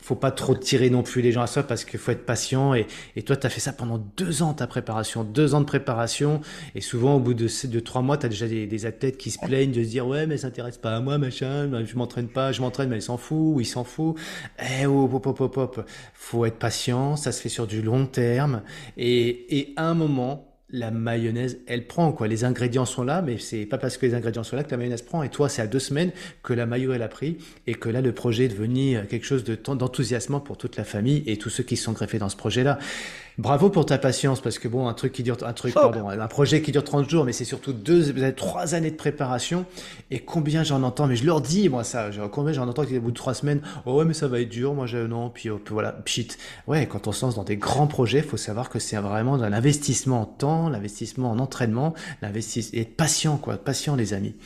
Faut 0.00 0.16
pas 0.16 0.30
trop 0.30 0.54
tirer 0.54 0.90
non 0.90 1.02
plus 1.02 1.22
les 1.22 1.32
gens 1.32 1.42
à 1.42 1.46
soi 1.46 1.62
parce 1.62 1.84
qu'il 1.84 1.98
faut 1.98 2.12
être 2.12 2.26
patient. 2.26 2.74
Et, 2.74 2.86
et 3.16 3.22
toi, 3.22 3.36
tu 3.36 3.46
as 3.46 3.50
fait 3.50 3.60
ça 3.60 3.72
pendant 3.72 3.98
deux 4.16 4.42
ans, 4.42 4.52
ta 4.52 4.66
préparation, 4.66 5.24
deux 5.24 5.54
ans 5.54 5.60
de 5.60 5.66
préparation, 5.66 6.40
et 6.74 6.80
souvent 6.80 7.16
au 7.16 7.20
bout 7.20 7.34
de 7.34 7.48
de 7.68 7.80
trois 7.80 8.02
mois, 8.02 8.16
tu 8.16 8.26
as 8.26 8.28
déjà 8.28 8.46
des, 8.46 8.86
athlètes 8.86 9.16
qui 9.16 9.30
se 9.30 9.38
plaignent 9.38 9.72
de 9.72 9.82
se 9.82 9.88
dire 9.88 10.06
ouais 10.06 10.26
mais 10.26 10.36
ça 10.36 10.48
s'intéresse 10.48 10.78
pas 10.78 10.96
à 10.96 11.00
moi 11.00 11.18
machin, 11.18 11.84
je 11.84 11.96
m'entraîne 11.96 12.28
pas, 12.28 12.52
je 12.52 12.60
m'entraîne 12.60 12.88
mais 12.88 12.98
il 12.98 13.02
s'en 13.02 13.16
fout 13.16 13.56
ou 13.56 13.60
il 13.60 13.66
s'en 13.66 13.84
fout. 13.84 14.16
Eh 14.58 14.86
oh, 14.86 15.08
hop 15.12 15.26
hop 15.26 15.40
hop 15.40 15.56
hop, 15.56 15.90
faut 16.12 16.44
être 16.44 16.58
patient, 16.58 17.16
ça 17.16 17.32
se 17.32 17.40
fait 17.40 17.48
sur 17.48 17.66
du 17.66 17.82
long 17.82 18.06
terme 18.06 18.62
et, 18.96 19.58
et 19.58 19.72
à 19.76 19.86
un 19.86 19.94
moment 19.94 20.54
la 20.74 20.90
mayonnaise, 20.90 21.58
elle 21.66 21.86
prend 21.86 22.10
quoi. 22.12 22.26
Les 22.26 22.44
ingrédients 22.44 22.84
sont 22.84 23.04
là, 23.04 23.22
mais 23.22 23.38
c'est 23.38 23.64
pas 23.64 23.78
parce 23.78 23.96
que 23.96 24.06
les 24.06 24.14
ingrédients 24.14 24.42
sont 24.42 24.56
là 24.56 24.64
que 24.64 24.70
la 24.70 24.76
mayonnaise 24.76 25.02
prend. 25.02 25.22
Et 25.22 25.28
toi, 25.28 25.48
c'est 25.48 25.62
à 25.62 25.68
deux 25.68 25.78
semaines 25.78 26.10
que 26.42 26.52
la 26.52 26.66
mayo 26.66 26.92
elle 26.92 27.02
a 27.02 27.08
pris 27.08 27.38
et 27.66 27.74
que 27.74 27.88
là 27.88 28.00
le 28.00 28.12
projet 28.12 28.46
est 28.46 28.48
devenu 28.48 28.98
quelque 29.08 29.24
chose 29.24 29.44
de 29.44 29.54
d'enthousiasmant 29.54 30.40
pour 30.40 30.58
toute 30.58 30.76
la 30.76 30.84
famille 30.84 31.22
et 31.26 31.36
tous 31.36 31.48
ceux 31.48 31.62
qui 31.62 31.76
sont 31.76 31.92
greffés 31.92 32.18
dans 32.18 32.28
ce 32.28 32.36
projet-là. 32.36 32.78
Bravo 33.36 33.68
pour 33.68 33.84
ta 33.84 33.98
patience, 33.98 34.40
parce 34.40 34.60
que 34.60 34.68
bon, 34.68 34.86
un 34.86 34.94
truc 34.94 35.12
qui 35.12 35.24
dure, 35.24 35.36
un 35.44 35.52
truc, 35.52 35.74
pardon, 35.74 36.08
un 36.08 36.26
projet 36.28 36.62
qui 36.62 36.70
dure 36.70 36.84
30 36.84 37.10
jours, 37.10 37.24
mais 37.24 37.32
c'est 37.32 37.44
surtout 37.44 37.72
deux, 37.72 38.14
trois 38.32 38.74
années 38.74 38.92
de 38.92 38.96
préparation. 38.96 39.66
Et 40.12 40.20
combien 40.20 40.62
j'en 40.62 40.84
entends, 40.84 41.08
mais 41.08 41.16
je 41.16 41.26
leur 41.26 41.40
dis, 41.40 41.68
moi, 41.68 41.82
ça, 41.82 42.10
combien 42.30 42.52
j'en 42.52 42.68
entends 42.68 42.84
au 42.84 43.00
bout 43.00 43.10
de 43.10 43.16
trois 43.16 43.34
semaines, 43.34 43.60
oh 43.86 43.98
ouais, 43.98 44.04
mais 44.04 44.14
ça 44.14 44.28
va 44.28 44.40
être 44.40 44.48
dur, 44.48 44.74
moi, 44.74 44.86
je, 44.86 44.98
non, 44.98 45.30
puis, 45.30 45.50
oh, 45.50 45.60
voilà, 45.70 45.90
pchit. 45.90 46.28
Ouais, 46.68 46.86
quand 46.86 47.08
on 47.08 47.12
se 47.12 47.24
lance 47.24 47.34
dans 47.34 47.42
des 47.44 47.56
grands 47.56 47.88
projets, 47.88 48.22
faut 48.22 48.36
savoir 48.36 48.70
que 48.70 48.78
c'est 48.78 48.96
vraiment 48.96 49.34
un 49.34 49.52
investissement 49.52 50.20
en 50.20 50.26
temps, 50.26 50.68
l'investissement 50.68 51.32
en 51.32 51.40
entraînement, 51.40 51.94
l'investissement, 52.22 52.78
et 52.78 52.82
être 52.82 52.96
patient, 52.96 53.36
quoi, 53.36 53.56
patient, 53.56 53.96
les 53.96 54.14
amis. 54.14 54.36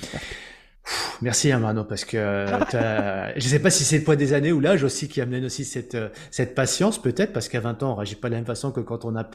Merci 1.20 1.51
Amano 1.51 1.85
parce 1.85 2.05
que 2.05 2.16
euh, 2.16 3.33
je 3.37 3.49
sais 3.49 3.59
pas 3.59 3.70
si 3.70 3.85
c'est 3.85 3.99
le 3.99 4.05
poids 4.05 4.16
des 4.16 4.33
années 4.33 4.53
ou 4.53 4.61
l'âge 4.61 4.85
aussi 4.85 5.09
qui 5.09 5.20
amène 5.20 5.45
aussi 5.45 5.64
cette 5.64 5.97
euh, 5.97 6.09
cette 6.31 6.55
patience 6.55 7.03
peut-être 7.03 7.33
parce 7.33 7.49
qu'à 7.49 7.61
20 7.61 7.83
ans 7.83 7.93
on 7.93 7.95
réagit 7.97 8.14
pas 8.14 8.29
de 8.29 8.35
la 8.35 8.39
même 8.39 8.47
façon 8.47 8.70
que 8.70 8.81
quand 8.81 9.05
on 9.05 9.16
a 9.16 9.29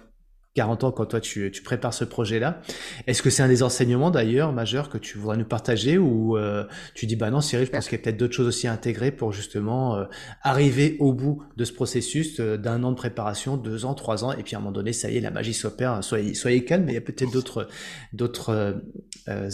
40 0.55 0.83
ans 0.83 0.91
quand 0.91 1.05
toi 1.05 1.19
tu, 1.19 1.51
tu 1.51 1.63
prépares 1.63 1.93
ce 1.93 2.05
projet-là. 2.05 2.61
Est-ce 3.07 3.21
que 3.23 3.29
c'est 3.29 3.41
un 3.41 3.47
des 3.47 3.63
enseignements 3.63 4.11
d'ailleurs 4.11 4.53
majeurs 4.53 4.89
que 4.89 4.97
tu 4.97 5.17
voudrais 5.17 5.37
nous 5.37 5.45
partager 5.45 5.97
ou 5.97 6.37
euh, 6.37 6.65
tu 6.93 7.07
dis 7.07 7.15
bah 7.15 7.31
non 7.31 7.41
Cyril, 7.41 7.65
je 7.65 7.71
pense 7.71 7.85
qu'il 7.89 7.97
y 7.97 8.01
a 8.01 8.03
peut-être 8.03 8.17
d'autres 8.17 8.35
choses 8.35 8.47
aussi 8.47 8.67
à 8.67 8.73
intégrer 8.73 9.11
pour 9.11 9.31
justement 9.31 9.95
euh, 9.95 10.05
arriver 10.41 10.97
au 10.99 11.13
bout 11.13 11.43
de 11.57 11.65
ce 11.65 11.73
processus 11.73 12.39
euh, 12.39 12.57
d'un 12.57 12.83
an 12.83 12.91
de 12.91 12.95
préparation, 12.95 13.57
deux 13.57 13.85
ans, 13.85 13.95
trois 13.95 14.23
ans 14.23 14.31
et 14.31 14.43
puis 14.43 14.55
à 14.55 14.59
un 14.59 14.61
moment 14.61 14.71
donné 14.71 14.93
ça 14.93 15.09
y 15.09 15.17
est 15.17 15.21
la 15.21 15.31
magie 15.31 15.53
s'opère. 15.53 16.03
Soyez 16.03 16.35
soyez 16.35 16.63
calme, 16.65 16.85
mais 16.85 16.91
il 16.91 16.95
y 16.95 16.99
a 16.99 17.01
peut-être 17.01 17.31
d'autres 17.31 17.67
d'autres 18.13 18.81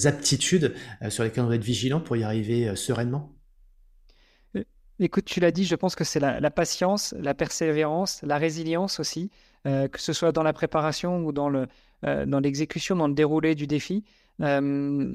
aptitudes 0.05 0.73
sur 1.09 1.23
lesquelles 1.23 1.43
on 1.43 1.47
doit 1.47 1.55
être 1.55 1.63
vigilant 1.63 2.01
pour 2.01 2.17
y 2.17 2.23
arriver 2.23 2.75
sereinement. 2.75 3.38
Écoute, 5.01 5.25
tu 5.25 5.39
l'as 5.39 5.51
dit, 5.51 5.63
je 5.63 5.75
pense 5.75 5.95
que 5.95 6.03
c'est 6.03 6.19
la, 6.19 6.51
patience, 6.51 7.15
la 7.17 7.33
persévérance, 7.33 8.21
la 8.23 8.37
résilience 8.37 8.99
aussi. 8.99 9.31
Euh, 9.67 9.89
que 9.89 9.99
ce 9.99 10.13
soit 10.13 10.31
dans 10.31 10.43
la 10.43 10.53
préparation 10.53 11.25
ou 11.25 11.33
dans, 11.33 11.49
le, 11.49 11.67
euh, 12.05 12.25
dans 12.25 12.39
l'exécution, 12.39 12.95
dans 12.95 13.09
le 13.09 13.13
déroulé 13.13 13.55
du 13.55 13.67
défi. 13.67 14.05
Euh, 14.41 15.13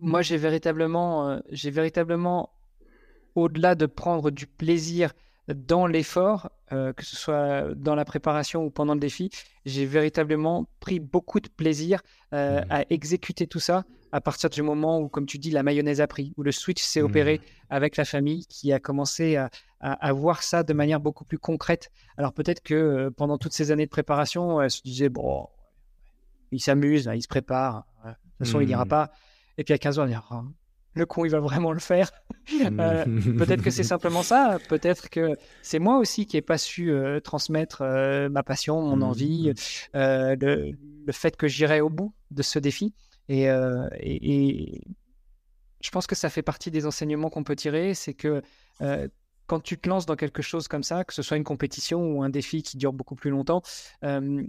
moi, 0.00 0.22
j'ai 0.22 0.38
véritablement, 0.38 1.40
j'ai 1.50 1.70
véritablement, 1.70 2.50
au-delà 3.34 3.74
de 3.74 3.84
prendre 3.84 4.30
du 4.30 4.46
plaisir 4.46 5.12
dans 5.54 5.86
l'effort, 5.86 6.50
que 6.70 7.04
ce 7.04 7.16
soit 7.16 7.74
dans 7.74 7.94
la 7.94 8.04
préparation 8.04 8.64
ou 8.64 8.70
pendant 8.70 8.94
le 8.94 9.00
défi, 9.00 9.30
j'ai 9.64 9.86
véritablement 9.86 10.66
pris 10.78 11.00
beaucoup 11.00 11.40
de 11.40 11.48
plaisir 11.48 12.00
mmh. 12.32 12.36
à 12.36 12.84
exécuter 12.90 13.46
tout 13.46 13.60
ça 13.60 13.84
à 14.12 14.20
partir 14.20 14.50
du 14.50 14.62
moment 14.62 14.98
où, 14.98 15.08
comme 15.08 15.26
tu 15.26 15.38
dis, 15.38 15.50
la 15.50 15.62
mayonnaise 15.62 16.00
a 16.00 16.06
pris, 16.06 16.32
où 16.36 16.42
le 16.42 16.52
switch 16.52 16.82
s'est 16.82 17.02
opéré 17.02 17.38
mmh. 17.38 17.42
avec 17.70 17.96
la 17.96 18.04
famille 18.04 18.46
qui 18.46 18.72
a 18.72 18.80
commencé 18.80 19.36
à, 19.36 19.50
à, 19.80 20.12
voir 20.12 20.42
ça 20.42 20.62
de 20.62 20.72
manière 20.72 21.00
beaucoup 21.00 21.24
plus 21.24 21.38
concrète. 21.38 21.90
Alors 22.16 22.32
peut-être 22.32 22.62
que 22.62 22.74
euh, 22.74 23.10
pendant 23.10 23.38
toutes 23.38 23.52
ces 23.52 23.70
années 23.70 23.86
de 23.86 23.90
préparation, 23.90 24.60
elle 24.60 24.70
se 24.70 24.82
disait, 24.82 25.08
bon, 25.08 25.48
il 26.50 26.60
s'amuse, 26.60 27.08
hein, 27.08 27.14
il 27.14 27.22
se 27.22 27.28
prépare, 27.28 27.86
de 28.04 28.10
toute 28.10 28.46
façon, 28.46 28.60
il 28.60 28.66
n'ira 28.66 28.84
mmh. 28.84 28.88
pas. 28.88 29.10
Et 29.58 29.64
puis 29.64 29.74
à 29.74 29.78
15 29.78 29.98
ans, 29.98 30.04
il 30.04 30.08
dira, 30.08 30.44
le 30.94 31.06
con, 31.06 31.24
il 31.24 31.30
va 31.30 31.40
vraiment 31.40 31.72
le 31.72 31.80
faire. 31.80 32.10
Euh, 32.60 33.06
mmh. 33.06 33.36
peut-être 33.36 33.62
que 33.62 33.70
c'est 33.70 33.84
simplement 33.84 34.24
ça. 34.24 34.58
Peut-être 34.68 35.08
que 35.08 35.36
c'est 35.62 35.78
moi 35.78 35.98
aussi 35.98 36.26
qui 36.26 36.36
n'ai 36.36 36.42
pas 36.42 36.58
su 36.58 36.90
euh, 36.90 37.20
transmettre 37.20 37.84
ma 38.28 38.42
passion, 38.42 38.82
mon 38.82 39.02
envie, 39.02 39.52
le, 39.94 40.34
le, 41.06 41.12
fait 41.12 41.36
que 41.36 41.46
j'irai 41.46 41.80
au 41.80 41.90
bout 41.90 42.12
de 42.32 42.42
ce 42.42 42.58
défi. 42.58 42.92
Euh, 43.30 43.88
et, 43.98 44.80
je 45.80 45.90
pense 45.90 46.06
que 46.06 46.14
ça 46.14 46.28
fait 46.28 46.42
partie 46.42 46.70
des 46.70 46.84
enseignements 46.84 47.30
qu'on 47.30 47.44
peut 47.44 47.56
tirer, 47.56 47.94
c'est 47.94 48.12
que 48.12 48.42
euh, 48.82 49.08
quand 49.46 49.60
tu 49.60 49.78
te 49.78 49.88
lances 49.88 50.04
dans 50.04 50.16
quelque 50.16 50.42
chose 50.42 50.68
comme 50.68 50.82
ça, 50.82 51.04
que 51.04 51.14
ce 51.14 51.22
soit 51.22 51.38
une 51.38 51.44
compétition 51.44 52.02
ou 52.02 52.22
un 52.22 52.28
défi 52.28 52.62
qui 52.62 52.76
dure 52.76 52.92
beaucoup 52.92 53.14
plus 53.14 53.30
longtemps, 53.30 53.62
euh, 54.04 54.44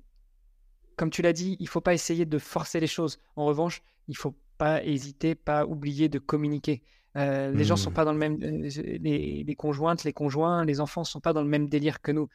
comme 0.98 1.10
tu 1.10 1.22
l'as 1.22 1.32
dit, 1.32 1.56
il 1.60 1.70
faut 1.70 1.80
pas 1.80 1.94
essayer 1.94 2.26
de 2.26 2.38
forcer 2.38 2.82
les 2.82 2.88
choses. 2.88 3.20
En 3.38 3.46
revanche, 3.46 3.82
il 4.10 4.18
faut 4.18 4.36
pas 4.62 4.84
hésiter, 4.84 5.34
pas 5.34 5.66
oublier 5.66 6.08
de 6.08 6.20
communiquer. 6.20 6.84
Les 7.16 7.64
gens 7.64 7.76
sont 7.76 7.90
mmh. 7.90 7.94
pas 7.94 8.06
dans 8.06 8.14
le 8.14 8.20
même, 8.20 8.38
les, 8.38 9.44
les, 9.44 9.56
conjointes, 9.56 10.04
les 10.04 10.14
conjoints, 10.14 10.64
les 10.66 10.80
enfants 10.80 11.04
sont 11.04 11.20
pas 11.20 11.34
dans 11.34 11.42
le 11.42 11.50
même 11.50 11.68
délire 11.68 12.00
que 12.02 12.12
nous. 12.12 12.30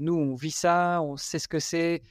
nous, 0.00 0.14
on 0.14 0.34
vit 0.36 0.52
ça, 0.52 1.02
on 1.02 1.16
sait 1.16 1.40
ce 1.40 1.48
que 1.48 1.58
c'est, 1.58 2.02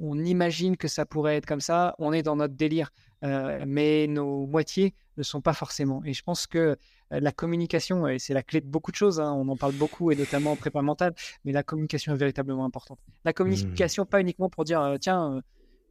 on 0.00 0.18
imagine 0.18 0.76
que 0.76 0.88
ça 0.88 1.06
pourrait 1.06 1.36
être 1.36 1.46
comme 1.46 1.60
ça, 1.60 1.94
on 1.98 2.12
est 2.12 2.22
dans 2.22 2.36
notre 2.36 2.54
délire, 2.54 2.90
euh, 3.24 3.64
mais 3.66 4.06
nos 4.06 4.46
moitiés 4.46 4.94
ne 5.16 5.22
sont 5.22 5.40
pas 5.40 5.52
forcément. 5.52 6.02
Et 6.04 6.12
je 6.12 6.22
pense 6.22 6.46
que 6.46 6.58
euh, 6.58 6.76
la 7.10 7.32
communication, 7.32 8.06
et 8.06 8.18
c'est 8.18 8.34
la 8.34 8.42
clé 8.42 8.60
de 8.60 8.66
beaucoup 8.66 8.90
de 8.90 8.96
choses, 8.96 9.20
hein, 9.20 9.32
on 9.32 9.48
en 9.48 9.56
parle 9.56 9.74
beaucoup, 9.74 10.10
et 10.10 10.16
notamment 10.16 10.52
en 10.52 10.56
prépa 10.56 10.82
mentale, 10.82 11.14
mais 11.44 11.52
la 11.52 11.62
communication 11.62 12.14
est 12.14 12.18
véritablement 12.18 12.64
importante. 12.64 12.98
La 13.24 13.32
communication, 13.32 14.06
pas 14.06 14.20
uniquement 14.20 14.48
pour 14.48 14.64
dire, 14.64 14.80
euh, 14.80 14.96
tiens, 15.00 15.42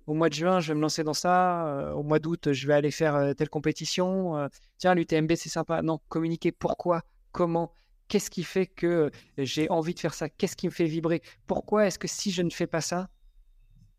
au 0.07 0.13
mois 0.13 0.29
de 0.29 0.33
juin, 0.33 0.59
je 0.59 0.69
vais 0.69 0.75
me 0.75 0.81
lancer 0.81 1.03
dans 1.03 1.13
ça, 1.13 1.93
au 1.95 2.01
mois 2.01 2.19
d'août, 2.19 2.53
je 2.53 2.67
vais 2.67 2.73
aller 2.73 2.91
faire 2.91 3.35
telle 3.35 3.49
compétition, 3.49 4.49
tiens, 4.77 4.95
l'UTMB, 4.95 5.33
c'est 5.35 5.49
sympa. 5.49 5.81
Non, 5.81 5.99
communiquer 6.09 6.51
pourquoi, 6.51 7.03
comment, 7.31 7.71
qu'est-ce 8.07 8.29
qui 8.29 8.43
fait 8.43 8.65
que 8.65 9.11
j'ai 9.37 9.69
envie 9.69 9.93
de 9.93 9.99
faire 9.99 10.13
ça, 10.13 10.29
qu'est-ce 10.29 10.55
qui 10.55 10.67
me 10.67 10.71
fait 10.71 10.85
vibrer, 10.85 11.21
pourquoi 11.45 11.87
est-ce 11.87 11.99
que 11.99 12.07
si 12.07 12.31
je 12.31 12.41
ne 12.41 12.49
fais 12.49 12.67
pas 12.67 12.81
ça, 12.81 13.09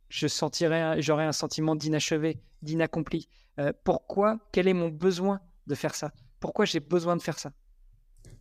je 0.09 0.27
sentirais, 0.27 1.01
j'aurais 1.03 1.25
un 1.25 1.33
sentiment 1.33 1.77
d'inachevé, 1.77 2.41
d'inaccompli? 2.63 3.29
Euh, 3.59 3.73
pourquoi? 3.85 4.39
Quel 4.53 4.69
est 4.69 4.75
mon 4.75 4.89
besoin 4.89 5.41
de 5.67 5.75
faire 5.75 5.95
ça? 5.95 6.13
Pourquoi 6.41 6.65
j'ai 6.65 6.81
besoin 6.81 7.17
de 7.17 7.23
faire 7.23 7.39
ça? 7.39 7.53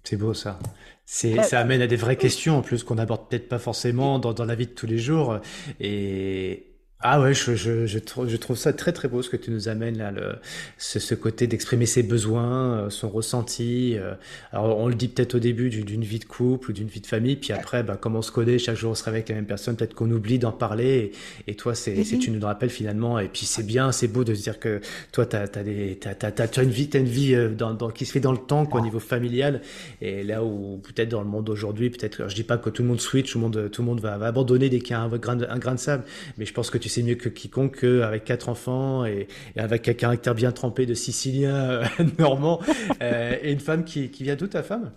C'est 0.03 0.15
beau 0.15 0.33
ça. 0.33 0.57
C'est, 1.05 1.43
ça 1.43 1.59
amène 1.59 1.81
à 1.81 1.87
des 1.87 1.97
vraies 1.97 2.15
questions 2.15 2.57
en 2.57 2.61
plus 2.61 2.83
qu'on 2.83 2.95
n'aborde 2.95 3.27
peut-être 3.27 3.49
pas 3.49 3.59
forcément 3.59 4.19
dans, 4.19 4.33
dans, 4.33 4.45
la 4.45 4.55
vie 4.55 4.67
de 4.67 4.71
tous 4.71 4.85
les 4.85 4.97
jours. 4.97 5.39
Et, 5.81 6.66
ah 7.01 7.21
ouais, 7.21 7.35
je, 7.35 7.53
je, 7.53 7.85
je, 7.85 7.99
trouve, 7.99 8.27
je, 8.27 8.37
trouve, 8.37 8.57
ça 8.57 8.73
très 8.73 8.91
très 8.91 9.07
beau 9.07 9.21
ce 9.21 9.29
que 9.29 9.37
tu 9.37 9.51
nous 9.51 9.67
amènes 9.67 9.99
là, 9.99 10.09
le, 10.09 10.37
ce, 10.79 10.97
ce 10.97 11.13
côté 11.13 11.45
d'exprimer 11.45 11.85
ses 11.85 12.01
besoins, 12.01 12.85
euh, 12.85 12.89
son 12.89 13.07
ressenti. 13.07 13.95
Euh. 13.95 14.15
alors 14.51 14.79
on 14.79 14.87
le 14.87 14.95
dit 14.95 15.07
peut-être 15.07 15.35
au 15.35 15.39
début 15.39 15.69
d'une 15.69 16.03
vie 16.03 16.17
de 16.17 16.25
couple 16.25 16.71
ou 16.71 16.73
d'une 16.73 16.87
vie 16.87 16.99
de 16.99 17.05
famille, 17.05 17.35
puis 17.35 17.53
après, 17.53 17.83
bah, 17.83 17.97
comme 17.97 18.15
on 18.15 18.23
se 18.23 18.31
connaît, 18.31 18.57
chaque 18.57 18.77
jour 18.77 18.89
on 18.91 18.95
se 18.95 19.03
réveille 19.03 19.19
avec 19.19 19.29
la 19.29 19.35
même 19.35 19.45
personne, 19.45 19.75
peut-être 19.75 19.93
qu'on 19.93 20.09
oublie 20.09 20.39
d'en 20.39 20.51
parler. 20.51 21.11
Et, 21.45 21.51
et 21.51 21.55
toi, 21.55 21.75
c'est, 21.75 21.93
mm-hmm. 21.93 22.17
tu 22.17 22.31
nous 22.31 22.39
le 22.39 22.45
rappelles 22.47 22.71
finalement. 22.71 23.19
Et 23.19 23.27
puis 23.27 23.45
c'est 23.45 23.61
bien, 23.61 23.91
c'est 23.91 24.07
beau 24.07 24.23
de 24.23 24.33
se 24.33 24.41
dire 24.41 24.59
que 24.59 24.81
toi, 25.11 25.27
tu 25.27 25.35
as, 25.35 25.43
as, 25.43 26.63
une 26.63 26.71
vie, 26.71 26.89
as 26.91 26.97
une 26.97 27.05
vie 27.05 27.35
euh, 27.35 27.49
dans, 27.49 27.75
dans, 27.75 27.91
qui 27.91 28.07
se 28.07 28.11
fait 28.11 28.19
dans 28.19 28.31
le 28.31 28.39
temps, 28.39 28.65
quoi, 28.65 28.81
au 28.81 28.83
niveau 28.83 28.99
familial. 28.99 29.61
Et 30.01 30.23
là 30.23 30.43
où 30.43 30.81
peut-être 30.83 31.09
dans 31.09 31.21
le 31.21 31.27
monde 31.27 31.45
d'aujourd'hui, 31.45 31.91
peut-être, 31.91 32.27
je 32.27 32.33
dis 32.33 32.43
pas 32.43 32.57
que 32.57 32.71
tout 32.71 32.81
le 32.81 32.87
monde 32.87 33.01
switch, 33.01 33.33
tout 33.33 33.37
le 33.37 33.43
monde, 33.43 33.69
tout 33.71 33.83
le 33.83 33.85
monde 33.85 34.01
va, 34.01 34.17
va 34.17 34.25
abandonner 34.25 34.69
dès 34.69 34.79
qu'il 34.79 34.91
y 34.91 34.93
a 34.95 35.01
un 35.01 35.09
grain, 35.09 35.39
un 35.47 35.59
grain 35.59 35.75
de 35.75 35.79
sable, 35.79 36.03
mais 36.39 36.45
je 36.47 36.53
pense 36.53 36.71
que 36.71 36.79
tu 36.79 36.86
tu 36.87 36.93
sais 36.93 37.03
mieux 37.03 37.15
que 37.15 37.27
quiconque 37.27 37.83
avec 37.83 38.23
quatre 38.23 38.47
enfants 38.47 39.03
et, 39.03 39.27
avec 39.57 39.89
un 39.89 39.93
caractère 39.93 40.33
bien 40.33 40.53
trempé 40.53 40.85
de 40.85 40.93
Sicilien 40.93 41.53
euh, 41.53 41.85
normand 42.17 42.61
euh, 43.01 43.35
et 43.41 43.51
une 43.51 43.59
femme 43.59 43.83
qui, 43.83 44.09
qui 44.09 44.23
vient 44.23 44.37
d'où 44.37 44.47
ta 44.47 44.63
femme? 44.63 44.93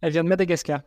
Elle 0.00 0.12
vient 0.12 0.22
de 0.22 0.28
Madagascar. 0.28 0.82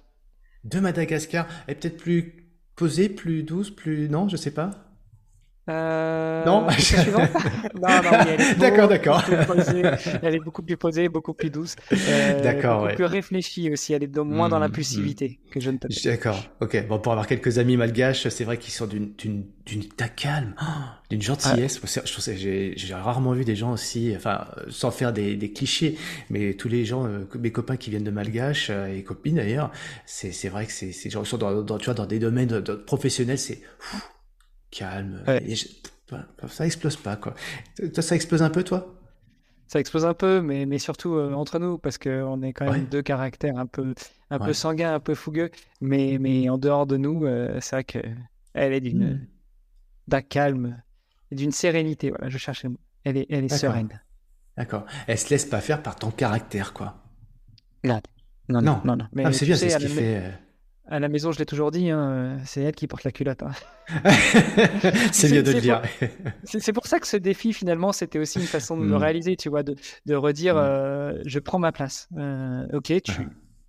De 0.64 0.80
Madagascar. 0.80 1.45
Elle 1.68 1.74
est 1.74 1.80
peut-être 1.80 1.97
plus 1.97 2.47
posée, 2.78 3.10
plus 3.10 3.43
douce, 3.43 3.70
plus 3.70 4.08
non, 4.08 4.30
je 4.30 4.38
sais 4.38 4.51
pas? 4.51 4.72
Euh... 5.68 6.45
Non, 6.45 6.61
non, 6.61 6.68
non, 7.82 7.89
D'accord, 8.59 8.88
d'accord. 8.88 9.24
Elle 10.22 10.36
est 10.36 10.39
beaucoup 10.39 10.61
plus 10.61 10.78
posée, 10.78 11.09
beaucoup 11.09 11.34
plus 11.34 11.49
douce. 11.49 11.76
Euh, 11.91 12.43
d'accord, 12.43 12.84
beaucoup 12.84 12.95
plus 12.95 13.05
réfléchie 13.05 13.72
aussi. 13.72 13.93
Elle 13.93 14.03
est 14.03 14.18
moins 14.18 14.47
dans 14.47 14.59
l'impulsivité 14.59 15.39
mmh. 15.47 15.49
que 15.49 15.59
je 15.59 15.72
ne 15.72 15.78
te 15.78 16.07
D'accord, 16.07 16.39
ok. 16.61 16.88
Bon, 16.88 16.99
pour 16.99 17.13
avoir 17.13 17.26
quelques 17.26 17.57
amis 17.57 17.78
malgaches, 17.78 18.28
c'est 18.28 18.43
vrai 18.43 18.57
qu'ils 18.57 18.74
sont 18.74 18.86
d'une 18.86 19.13
d'une 19.16 19.45
d'une 19.66 19.86
calme, 20.16 20.53
oh, 20.61 20.66
d'une 21.09 21.22
gentillesse. 21.22 21.82
Ah. 21.84 22.01
J'ai 22.36 22.74
j'ai 22.76 22.93
rarement 22.93 23.34
vu 23.34 23.43
des 23.43 23.55
gens 23.55 23.72
aussi, 23.72 24.13
enfin, 24.16 24.45
sans 24.70 24.91
faire 24.91 25.13
des, 25.13 25.36
des 25.36 25.51
clichés, 25.51 25.97
mais 26.30 26.53
tous 26.53 26.68
les 26.68 26.86
gens, 26.86 27.07
euh, 27.07 27.26
mes 27.39 27.51
copains 27.51 27.78
qui 27.78 27.89
viennent 27.89 28.03
de 28.03 28.11
malgache 28.11 28.68
euh, 28.70 28.95
et 28.95 29.03
copines 29.03 29.36
d'ailleurs, 29.36 29.72
c'est 30.05 30.32
c'est 30.32 30.49
vrai 30.49 30.68
que 30.68 30.72
c'est 30.72 30.91
c'est 30.91 31.09
gens 31.09 31.24
sont 31.24 31.38
dans, 31.38 31.63
dans, 31.63 31.80
tu 31.80 31.86
vois 31.86 31.95
dans 31.95 32.05
des 32.05 32.20
domaines 32.20 32.61
professionnels, 32.86 33.39
c'est 33.39 33.61
calme. 34.76 35.23
ça 36.47 36.65
explose 36.65 36.97
pas, 36.97 37.15
quoi. 37.15 37.34
Ça, 37.93 38.01
ça 38.01 38.15
explose 38.15 38.43
un 38.43 38.49
peu, 38.49 38.63
toi? 38.63 38.93
Ça 39.67 39.80
explose 39.80 40.05
un 40.05 40.13
peu, 40.13 40.41
mais, 40.41 40.65
mais 40.67 40.78
surtout 40.78 41.15
euh, 41.15 41.34
entre 41.34 41.57
nous, 41.57 41.80
parce 41.80 41.97
qu'on 41.97 42.41
est 42.43 42.53
quand 42.53 42.69
même 42.71 42.86
deux 42.86 43.01
caractères 43.01 43.57
un 43.57 43.65
peu, 43.65 43.95
un 44.30 44.39
peu 44.39 44.53
sanguins, 44.53 44.93
un 44.93 44.99
peu 44.99 45.15
fougueux. 45.15 45.49
Mais, 45.82 46.17
mais 46.19 46.49
en 46.49 46.57
dehors 46.57 46.86
de 46.86 46.97
nous, 46.97 47.26
euh, 47.26 47.57
c'est 47.61 47.78
vrai 47.78 47.84
qu'elle 47.84 48.13
est 48.53 48.82
d'une, 48.82 49.13
hmm. 49.13 49.28
d'un 50.07 50.21
calme, 50.21 50.84
d'une 51.32 51.51
sérénité. 51.51 52.11
Voilà, 52.11 52.30
je 52.30 52.67
mot. 52.67 52.78
Elle 53.03 53.17
est, 53.17 53.28
elle 53.30 53.45
est 53.45 53.49
sereine. 53.49 54.01
D'accord. 54.57 54.86
Elle 55.07 55.17
se 55.17 55.30
laisse 55.30 55.45
pas 55.45 55.61
faire 55.61 55.82
par 55.82 55.95
ton 55.95 56.11
caractère, 56.11 56.73
quoi? 56.73 57.03
Non, 57.84 58.01
non, 58.49 58.61
non. 58.61 58.82
non, 58.86 58.95
non. 58.95 59.05
Mais, 59.13 59.26
ah, 59.26 59.34
c'est 59.34 59.45
bien, 59.45 59.55
c'est 59.55 59.69
ce 59.69 59.78
qui 59.78 59.88
fait. 59.88 60.32
À 60.88 61.00
la 61.00 61.10
maison, 61.10 61.32
je 61.32 61.40
l'ai 61.40 61.48
toujours 61.48 61.72
dit, 61.72 61.90
hein, 61.90 62.38
c'est 62.46 62.62
elle 62.62 62.76
qui 62.76 62.86
porte 62.86 63.04
la 63.04 63.12
culotte. 63.12 63.42
Hein. 63.42 63.52
c'est 65.12 65.32
mieux 65.32 65.42
de 65.42 65.52
le 65.52 65.62
dire. 65.62 65.82
C'est 66.44 66.74
pour 66.74 66.86
ça 66.86 67.00
que 67.00 67.08
ce 67.08 67.18
défi, 67.18 67.54
finalement, 67.54 67.92
c'était 67.92 68.20
aussi 68.20 68.40
une 68.40 68.46
façon 68.46 68.78
de 68.78 68.84
le 68.84 68.92
hmm. 68.92 68.96
réaliser, 68.96 69.36
tu 69.36 69.50
vois, 69.50 69.64
de, 69.64 69.76
de 70.06 70.16
redire, 70.16 70.56
hmm. 70.56 70.60
euh, 70.60 71.22
je 71.26 71.40
prends 71.40 71.58
ma 71.58 71.72
place. 71.72 72.08
Euh, 72.18 72.68
ok, 72.74 73.02
tu, 73.02 73.22
uh 73.22 73.28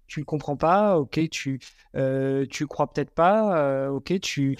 tu 0.08 0.20
le 0.20 0.24
comprends 0.24 0.56
pas. 0.56 0.98
Ok, 0.98 1.18
tu, 1.30 1.58
euh, 1.96 2.46
tu 2.48 2.66
crois 2.66 2.92
peut-être 2.92 3.10
pas. 3.10 3.58
Euh, 3.58 3.88
ok, 3.88 4.20
tu, 4.20 4.56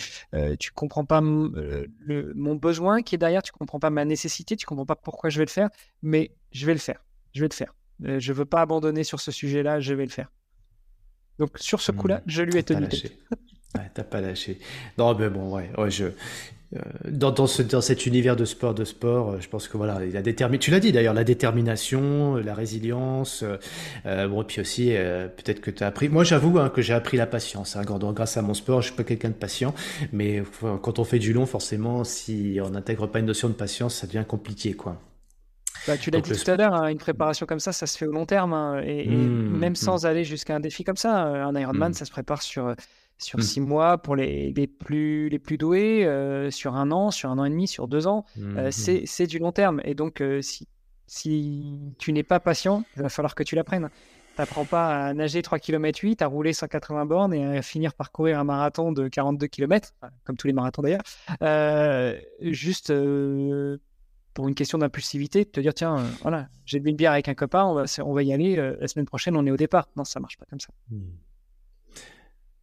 tu 0.59 0.73
comprends 0.73 1.05
pas 1.05 1.21
le, 1.21 2.33
mon 2.35 2.57
besoin 2.57 3.03
qui 3.03 3.15
est 3.15 3.19
derrière. 3.19 3.43
Tu 3.43 3.53
comprends 3.53 3.79
pas 3.79 3.91
ma 3.91 4.05
nécessité. 4.05 4.57
Tu 4.57 4.67
comprends 4.67 4.87
pas 4.87 4.97
pourquoi 4.97 5.31
je 5.31 5.39
vais 5.39 5.45
le 5.45 5.51
faire. 5.51 5.69
Mais 6.03 6.33
je 6.51 6.67
vais 6.67 6.73
le 6.73 6.81
faire. 6.81 7.05
Je 7.33 7.43
vais 7.43 7.49
le 7.49 7.55
faire. 7.55 7.75
je 8.01 8.33
veux 8.33 8.45
pas 8.45 8.63
abandonner 8.63 9.05
sur 9.05 9.21
ce 9.21 9.31
sujet-là. 9.31 9.79
Je 9.79 9.95
vais 9.95 10.05
le 10.05 10.11
faire. 10.11 10.33
Donc 11.39 11.51
sur 11.57 11.81
ce 11.81 11.93
coup-là, 11.93 12.19
hmm. 12.19 12.31
je 12.31 12.43
lui 12.43 12.59
ai 12.59 12.63
tenu 12.63 12.87
T'as 13.95 14.05
pas 14.05 14.23
lâché. 14.23 14.59
Non, 14.97 15.15
mais 15.15 15.29
bon, 15.29 15.55
ouais, 15.55 15.71
ouais 15.77 15.91
je, 15.91 16.07
euh, 16.75 16.81
dans, 17.09 17.31
dans, 17.31 17.47
ce, 17.47 17.63
dans 17.63 17.81
cet 17.81 18.07
univers 18.07 18.35
de 18.35 18.45
sport, 18.45 18.75
de 18.75 18.85
sport, 18.85 19.31
euh, 19.31 19.41
je 19.41 19.49
pense 19.49 19.69
que 19.69 19.77
voilà, 19.77 20.01
la 20.01 20.21
détermination, 20.21 20.65
tu 20.65 20.71
l'as 20.73 20.81
dit 20.81 20.91
d'ailleurs, 20.91 21.15
la 21.15 21.23
détermination, 21.23 22.37
la 22.37 22.55
résilience, 22.55 23.45
euh, 24.05 24.27
bon, 24.29 24.43
et 24.43 24.45
puis 24.45 24.61
aussi, 24.61 24.93
peut-être 25.37 25.61
que 25.61 25.71
tu 25.71 25.85
as 25.85 25.87
appris, 25.87 26.09
moi 26.09 26.25
j'avoue 26.25 26.59
hein, 26.59 26.69
que 26.69 26.83
j'ai 26.83 26.95
appris 26.95 27.17
la 27.17 27.27
patience, 27.27 27.77
hein, 27.77 27.83
grâce 27.85 28.37
à 28.37 28.43
mon 28.43 28.55
sport, 28.55 28.81
je 28.81 28.89
suis 28.89 28.97
pas 28.97 29.05
quelqu'un 29.05 29.29
de 29.29 29.35
patient, 29.35 29.75
mais 30.13 30.43
quand 30.83 30.99
on 30.99 31.05
fait 31.05 31.21
du 31.21 31.33
long, 31.33 31.47
forcément, 31.47 32.03
si 32.03 32.59
on 32.63 32.71
n'intègre 32.71 33.07
pas 33.07 33.21
une 33.21 33.27
notion 33.27 33.49
de 33.49 33.55
patience, 33.55 33.95
ça 33.95 34.07
devient 34.07 34.25
compliqué, 34.27 34.75
quoi. 34.75 35.01
Bah, 35.87 35.97
tu 35.97 36.11
l'as 36.11 36.21
dit 36.21 36.33
tout 36.33 36.51
à 36.51 36.57
l'heure, 36.57 36.75
hein, 36.75 36.89
une 36.89 36.99
préparation 36.99 37.47
comme 37.47 37.61
ça, 37.61 37.73
ça 37.73 37.87
se 37.87 37.97
fait 37.97 38.07
au 38.07 38.13
long 38.13 38.27
terme, 38.27 38.81
et, 38.85 39.07
mmh, 39.09 39.57
même 39.57 39.73
mmh. 39.73 39.77
sans 39.77 40.07
aller 40.07 40.25
jusqu'à 40.25 40.57
un 40.57 40.61
défi 40.61 40.83
comme 40.85 40.97
ça, 40.97 41.15
un 41.17 41.55
Ironman, 41.55 41.91
mmh. 41.91 41.95
ça 41.95 42.05
se 42.05 42.11
prépare 42.11 42.43
sur 42.43 42.75
sur 43.19 43.39
mmh. 43.39 43.43
six 43.43 43.61
mois 43.61 43.99
pour 43.99 44.17
les, 44.17 44.53
les, 44.53 44.67
plus, 44.67 45.29
les 45.29 45.39
plus 45.39 45.57
doués, 45.57 46.05
euh, 46.05 46.51
sur 46.51 46.75
un 46.75 46.91
an, 46.91 47.11
sur 47.11 47.31
un 47.31 47.39
an 47.39 47.45
et 47.45 47.51
demi, 47.51 47.67
sur 47.67 47.89
deux 47.89 48.07
ans. 48.07 48.25
Euh, 48.39 48.71
c'est 48.71 49.27
du 49.27 49.39
long 49.39 49.53
terme. 49.53 49.81
Et 49.85 49.95
donc, 49.95 50.21
euh, 50.21 50.43
si, 50.43 50.69
si 51.07 51.95
tu 51.99 52.13
n'es 52.13 52.23
pas 52.23 52.41
patient, 52.41 52.85
il 52.97 53.03
va 53.03 53.09
falloir 53.09 53.35
que 53.35 53.43
tu 53.43 53.55
l'apprennes. 53.55 53.89
Tu 54.35 54.43
n'apprends 54.43 54.67
pas 54.67 55.07
à 55.07 55.15
nager 55.15 55.41
3 55.41 55.59
km 55.59 56.01
8, 56.03 56.21
à 56.21 56.27
rouler 56.27 56.53
180 56.53 57.07
bornes 57.07 57.33
et 57.33 57.59
à 57.59 57.63
finir 57.63 57.95
par 57.95 58.13
courir 58.13 58.39
un 58.39 58.45
marathon 58.45 58.93
de 58.93 59.09
42 59.09 59.47
km, 59.47 59.95
comme 60.25 60.37
tous 60.37 60.47
les 60.47 60.53
marathons 60.53 60.83
d'ailleurs, 60.83 61.01
juste 62.43 62.93
pour 64.37 64.49
une 64.49 64.55
question 64.55 64.77
d'impulsivité, 64.77 65.47
te 65.47 65.61
dire 65.61 65.73
tiens, 65.73 65.97
voilà, 66.21 66.49
j'ai 66.67 66.79
bu 66.79 66.91
une 66.91 66.97
bière 66.97 67.13
avec 67.13 67.27
un 67.27 67.35
copain, 67.35 67.65
on 67.65 67.73
va, 67.73 67.85
on 68.05 68.13
va 68.13 68.23
y 68.23 68.35
aller, 68.35 68.55
la 68.55 68.87
semaine 68.87 69.07
prochaine 69.07 69.35
on 69.35 69.47
est 69.47 69.51
au 69.51 69.57
départ. 69.57 69.89
Non, 69.97 70.05
ça 70.05 70.21
marche 70.21 70.37
pas 70.37 70.45
comme 70.45 70.61
ça. 70.61 70.69
Mmh. 70.91 71.01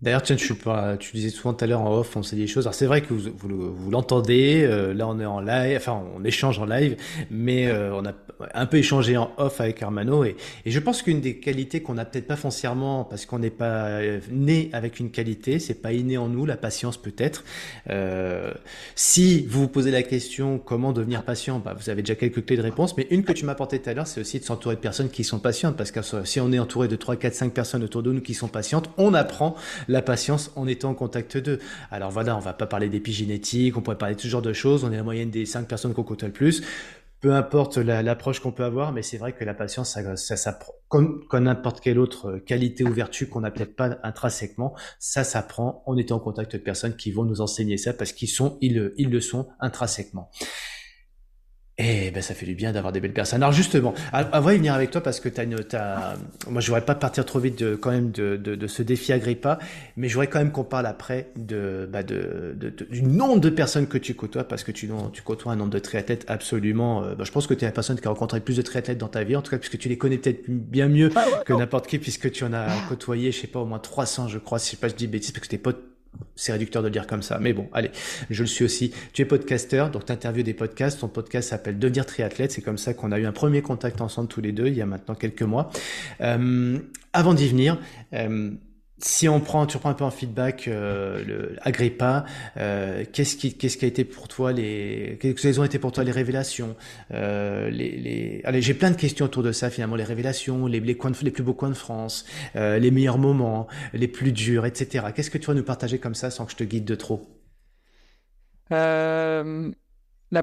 D'ailleurs, 0.03 0.21
tiens, 0.21 0.35
tu, 0.35 0.53
tu 0.99 1.15
disais 1.15 1.29
souvent 1.29 1.53
tout 1.53 1.63
à 1.63 1.67
l'heure 1.67 1.79
en 1.79 1.97
off, 1.97 2.17
on 2.17 2.19
dit 2.19 2.35
des 2.35 2.45
choses. 2.47 2.65
Alors 2.65 2.73
c'est 2.73 2.87
vrai 2.87 2.99
que 2.99 3.13
vous, 3.13 3.31
vous, 3.37 3.89
l'entendez, 3.89 4.65
euh, 4.65 4.93
là 4.93 5.07
on 5.07 5.17
est 5.17 5.25
en 5.25 5.39
live, 5.39 5.77
enfin 5.77 6.03
on 6.13 6.25
échange 6.25 6.59
en 6.59 6.65
live, 6.65 6.97
mais 7.31 7.67
euh, 7.67 7.95
on 7.95 8.05
a 8.05 8.11
un 8.53 8.65
peu 8.65 8.75
échangé 8.75 9.15
en 9.15 9.31
off 9.37 9.61
avec 9.61 9.81
Armano 9.81 10.25
et, 10.25 10.35
et 10.65 10.71
je 10.71 10.79
pense 10.81 11.03
qu'une 11.03 11.21
des 11.21 11.37
qualités 11.37 11.81
qu'on 11.81 11.93
n'a 11.93 12.03
peut-être 12.03 12.27
pas 12.27 12.35
foncièrement 12.35 13.05
parce 13.05 13.25
qu'on 13.25 13.39
n'est 13.39 13.49
pas 13.49 13.85
euh, 13.85 14.19
né 14.29 14.69
avec 14.73 14.99
une 14.99 15.09
qualité, 15.09 15.57
c'est 15.59 15.81
pas 15.81 15.93
inné 15.93 16.17
en 16.17 16.27
nous, 16.27 16.45
la 16.45 16.57
patience 16.57 16.97
peut-être. 16.97 17.45
si 18.95 19.45
vous 19.45 19.61
vous 19.61 19.67
posez 19.69 19.91
la 19.91 20.03
question 20.03 20.59
comment 20.59 20.91
devenir 20.91 21.23
patient, 21.23 21.59
bah, 21.59 21.73
vous 21.79 21.89
avez 21.89 22.01
déjà 22.01 22.15
quelques 22.15 22.45
clés 22.45 22.57
de 22.57 22.61
réponse, 22.61 22.97
mais 22.97 23.07
une 23.09 23.23
que 23.23 23.31
tu 23.31 23.45
m'as 23.45 23.53
apportée 23.53 23.79
tout 23.79 23.89
à 23.89 23.93
l'heure, 23.93 24.07
c'est 24.07 24.19
aussi 24.19 24.37
de 24.41 24.43
s'entourer 24.43 24.75
de 24.75 24.81
personnes 24.81 25.09
qui 25.09 25.23
sont 25.23 25.39
patientes 25.39 25.77
parce 25.77 25.91
que 25.91 26.01
si 26.25 26.41
on 26.41 26.51
est 26.51 26.59
entouré 26.59 26.89
de 26.89 26.97
3, 26.97 27.15
4, 27.15 27.33
5 27.33 27.53
personnes 27.53 27.83
autour 27.85 28.03
de 28.03 28.11
nous 28.11 28.21
qui 28.21 28.33
sont 28.33 28.49
patientes, 28.49 28.89
on 28.97 29.13
apprend 29.13 29.55
la 29.93 30.01
patience 30.01 30.51
en 30.55 30.67
étant 30.67 30.89
en 30.89 30.95
contact 30.95 31.37
d'eux. 31.37 31.59
Alors 31.91 32.11
voilà, 32.11 32.35
on 32.35 32.39
va 32.39 32.53
pas 32.53 32.65
parler 32.65 32.89
d'épigénétique, 32.89 33.77
on 33.77 33.81
pourrait 33.81 33.97
parler 33.97 34.15
de 34.15 34.21
ce 34.21 34.27
genre 34.27 34.41
de 34.41 34.53
choses, 34.53 34.83
on 34.83 34.91
est 34.91 34.97
la 34.97 35.03
moyenne 35.03 35.29
des 35.29 35.45
cinq 35.45 35.67
personnes 35.67 35.93
qu'on 35.93 36.03
côtoie 36.03 36.27
le 36.27 36.33
plus. 36.33 36.63
Peu 37.21 37.33
importe 37.33 37.77
l'approche 37.77 38.41
qu'on 38.41 38.51
peut 38.51 38.65
avoir, 38.65 38.91
mais 38.91 39.01
c'est 39.01 39.17
vrai 39.17 39.31
que 39.31 39.45
la 39.45 39.53
patience, 39.53 39.91
ça, 39.91 40.17
ça, 40.17 40.35
ça 40.35 40.59
comme, 40.89 41.25
n'importe 41.31 41.79
quelle 41.79 41.97
autre 41.97 42.37
qualité 42.45 42.83
ou 42.83 42.91
vertu 42.91 43.29
qu'on 43.29 43.39
n'a 43.39 43.49
peut-être 43.49 43.77
pas 43.77 43.97
intrinsèquement, 44.03 44.75
ça 44.99 45.23
s'apprend 45.23 45.83
en 45.85 45.95
étant 45.95 46.17
en 46.17 46.19
contact 46.19 46.51
de 46.51 46.57
personnes 46.57 46.97
qui 46.97 47.11
vont 47.13 47.23
nous 47.23 47.39
enseigner 47.39 47.77
ça 47.77 47.93
parce 47.93 48.11
qu'ils 48.11 48.27
sont, 48.27 48.57
ils 48.59 48.75
le 48.75 49.21
sont 49.21 49.47
intrinsèquement. 49.61 50.29
Et 51.83 52.11
ben 52.11 52.23
ça 52.23 52.33
fait 52.33 52.45
du 52.45 52.55
bien 52.55 52.71
d'avoir 52.71 52.93
des 52.93 53.01
belles 53.01 53.13
personnes. 53.13 53.43
Alors 53.43 53.51
justement, 53.51 53.93
avant 54.13 54.51
de 54.51 54.55
venir 54.55 54.73
avec 54.73 54.89
toi 54.91 55.01
parce 55.01 55.19
que 55.19 55.27
t'as 55.27 55.43
une, 55.43 55.57
as, 55.73 56.15
moi 56.49 56.61
je 56.61 56.67
voudrais 56.67 56.85
pas 56.85 56.95
partir 56.95 57.25
trop 57.25 57.39
vite 57.39 57.59
de 57.59 57.75
quand 57.75 57.91
même 57.91 58.11
de, 58.11 58.37
de, 58.37 58.55
de 58.55 58.67
ce 58.67 58.83
défi 58.83 59.11
Agrippa, 59.11 59.59
mais 59.97 60.07
je 60.07 60.13
voudrais 60.13 60.27
quand 60.27 60.39
même 60.39 60.51
qu'on 60.51 60.63
parle 60.63 60.85
après 60.85 61.27
de, 61.35 61.87
bah 61.91 62.03
de, 62.03 62.55
de, 62.57 62.69
du 62.69 63.03
nombre 63.03 63.39
de 63.39 63.49
personnes 63.49 63.87
que 63.87 63.97
tu 63.97 64.13
côtoies 64.13 64.45
parce 64.45 64.63
que 64.63 64.71
tu, 64.71 64.89
tu 65.11 65.21
côtoies 65.23 65.51
un 65.51 65.57
nombre 65.57 65.71
de 65.71 65.79
triathlètes 65.79 66.23
absolument. 66.29 67.03
Euh, 67.03 67.15
bah, 67.15 67.25
je 67.25 67.31
pense 67.31 67.47
que 67.47 67.53
tu 67.53 67.65
es 67.65 67.67
la 67.67 67.73
personne 67.73 67.99
qui 67.99 68.07
a 68.07 68.11
rencontré 68.11 68.39
plus 68.39 68.55
de 68.55 68.61
triathlètes 68.61 68.97
dans 68.97 69.09
ta 69.09 69.23
vie, 69.23 69.35
en 69.35 69.41
tout 69.41 69.51
cas 69.51 69.57
puisque 69.57 69.77
tu 69.77 69.89
les 69.89 69.97
connais 69.97 70.17
peut-être 70.17 70.45
bien 70.47 70.87
mieux 70.87 71.09
ah 71.17 71.25
que 71.45 71.51
n'importe 71.51 71.87
qui 71.87 71.99
puisque 71.99 72.31
tu 72.31 72.45
en 72.45 72.53
as 72.53 72.67
côtoyé, 72.87 73.33
je 73.33 73.41
sais 73.41 73.47
pas 73.47 73.59
au 73.59 73.65
moins 73.65 73.79
300 73.79 74.29
je 74.29 74.37
crois, 74.37 74.57
si 74.57 74.77
je 74.77 74.81
pas 74.81 74.87
je 74.87 74.95
dis 74.95 75.07
bêtises 75.07 75.31
parce 75.31 75.45
que 75.45 75.51
t'es 75.51 75.57
potes 75.57 75.92
c'est 76.35 76.51
réducteur 76.51 76.81
de 76.81 76.87
le 76.87 76.91
dire 76.91 77.07
comme 77.07 77.21
ça, 77.21 77.37
mais 77.39 77.53
bon, 77.53 77.67
allez, 77.73 77.91
je 78.29 78.41
le 78.41 78.47
suis 78.47 78.65
aussi. 78.65 78.93
Tu 79.13 79.21
es 79.21 79.25
podcasteur, 79.25 79.91
donc 79.91 80.03
tu 80.05 80.43
des 80.43 80.53
podcasts. 80.53 80.99
Ton 80.99 81.07
podcast 81.07 81.49
s'appelle 81.49 81.77
Devenir 81.77 82.05
triathlète. 82.05 82.51
C'est 82.51 82.61
comme 82.61 82.77
ça 82.77 82.93
qu'on 82.93 83.11
a 83.11 83.19
eu 83.19 83.25
un 83.25 83.31
premier 83.31 83.61
contact 83.61 84.01
ensemble 84.01 84.27
tous 84.27 84.41
les 84.41 84.51
deux, 84.51 84.67
il 84.67 84.75
y 84.75 84.81
a 84.81 84.85
maintenant 84.85 85.15
quelques 85.15 85.43
mois. 85.43 85.69
Euh, 86.21 86.79
avant 87.13 87.33
d'y 87.33 87.47
venir, 87.47 87.79
euh, 88.13 88.51
si 89.03 89.27
on 89.27 89.39
prend, 89.39 89.65
tu 89.65 89.77
reprends 89.77 89.89
un 89.89 89.95
peu 89.95 90.03
en 90.03 90.11
feedback 90.11 90.67
euh, 90.67 91.55
Agrippa, 91.61 92.25
euh, 92.57 93.03
qu'est-ce 93.11 93.35
qui, 93.35 93.57
qu'est-ce 93.57 93.77
qui 93.77 93.85
a 93.85 93.87
été 93.87 94.05
pour 94.05 94.27
toi 94.27 94.53
les, 94.53 95.17
quelles 95.19 95.59
ont 95.59 95.63
été 95.63 95.79
pour 95.79 95.91
toi 95.91 96.03
les 96.03 96.11
révélations, 96.11 96.75
euh, 97.11 97.69
les, 97.69 97.97
les, 97.97 98.41
allez, 98.45 98.61
j'ai 98.61 98.73
plein 98.73 98.91
de 98.91 98.95
questions 98.95 99.25
autour 99.25 99.43
de 99.43 99.51
ça 99.51 99.69
finalement, 99.69 99.95
les 99.95 100.03
révélations, 100.03 100.67
les, 100.67 100.79
les 100.79 100.95
coins, 100.95 101.11
les 101.21 101.31
plus 101.31 101.43
beaux 101.43 101.53
coins 101.53 101.69
de 101.69 101.73
France, 101.75 102.25
euh, 102.55 102.79
les 102.79 102.91
meilleurs 102.91 103.17
moments, 103.17 103.67
les 103.93 104.07
plus 104.07 104.31
durs, 104.31 104.65
etc. 104.65 105.07
Qu'est-ce 105.13 105.29
que 105.29 105.37
tu 105.37 105.47
vas 105.47 105.53
nous 105.53 105.63
partager 105.63 105.99
comme 105.99 106.15
ça 106.15 106.31
sans 106.31 106.45
que 106.45 106.51
je 106.51 106.57
te 106.57 106.63
guide 106.63 106.85
de 106.85 106.95
trop? 106.95 107.27
La 108.69 109.43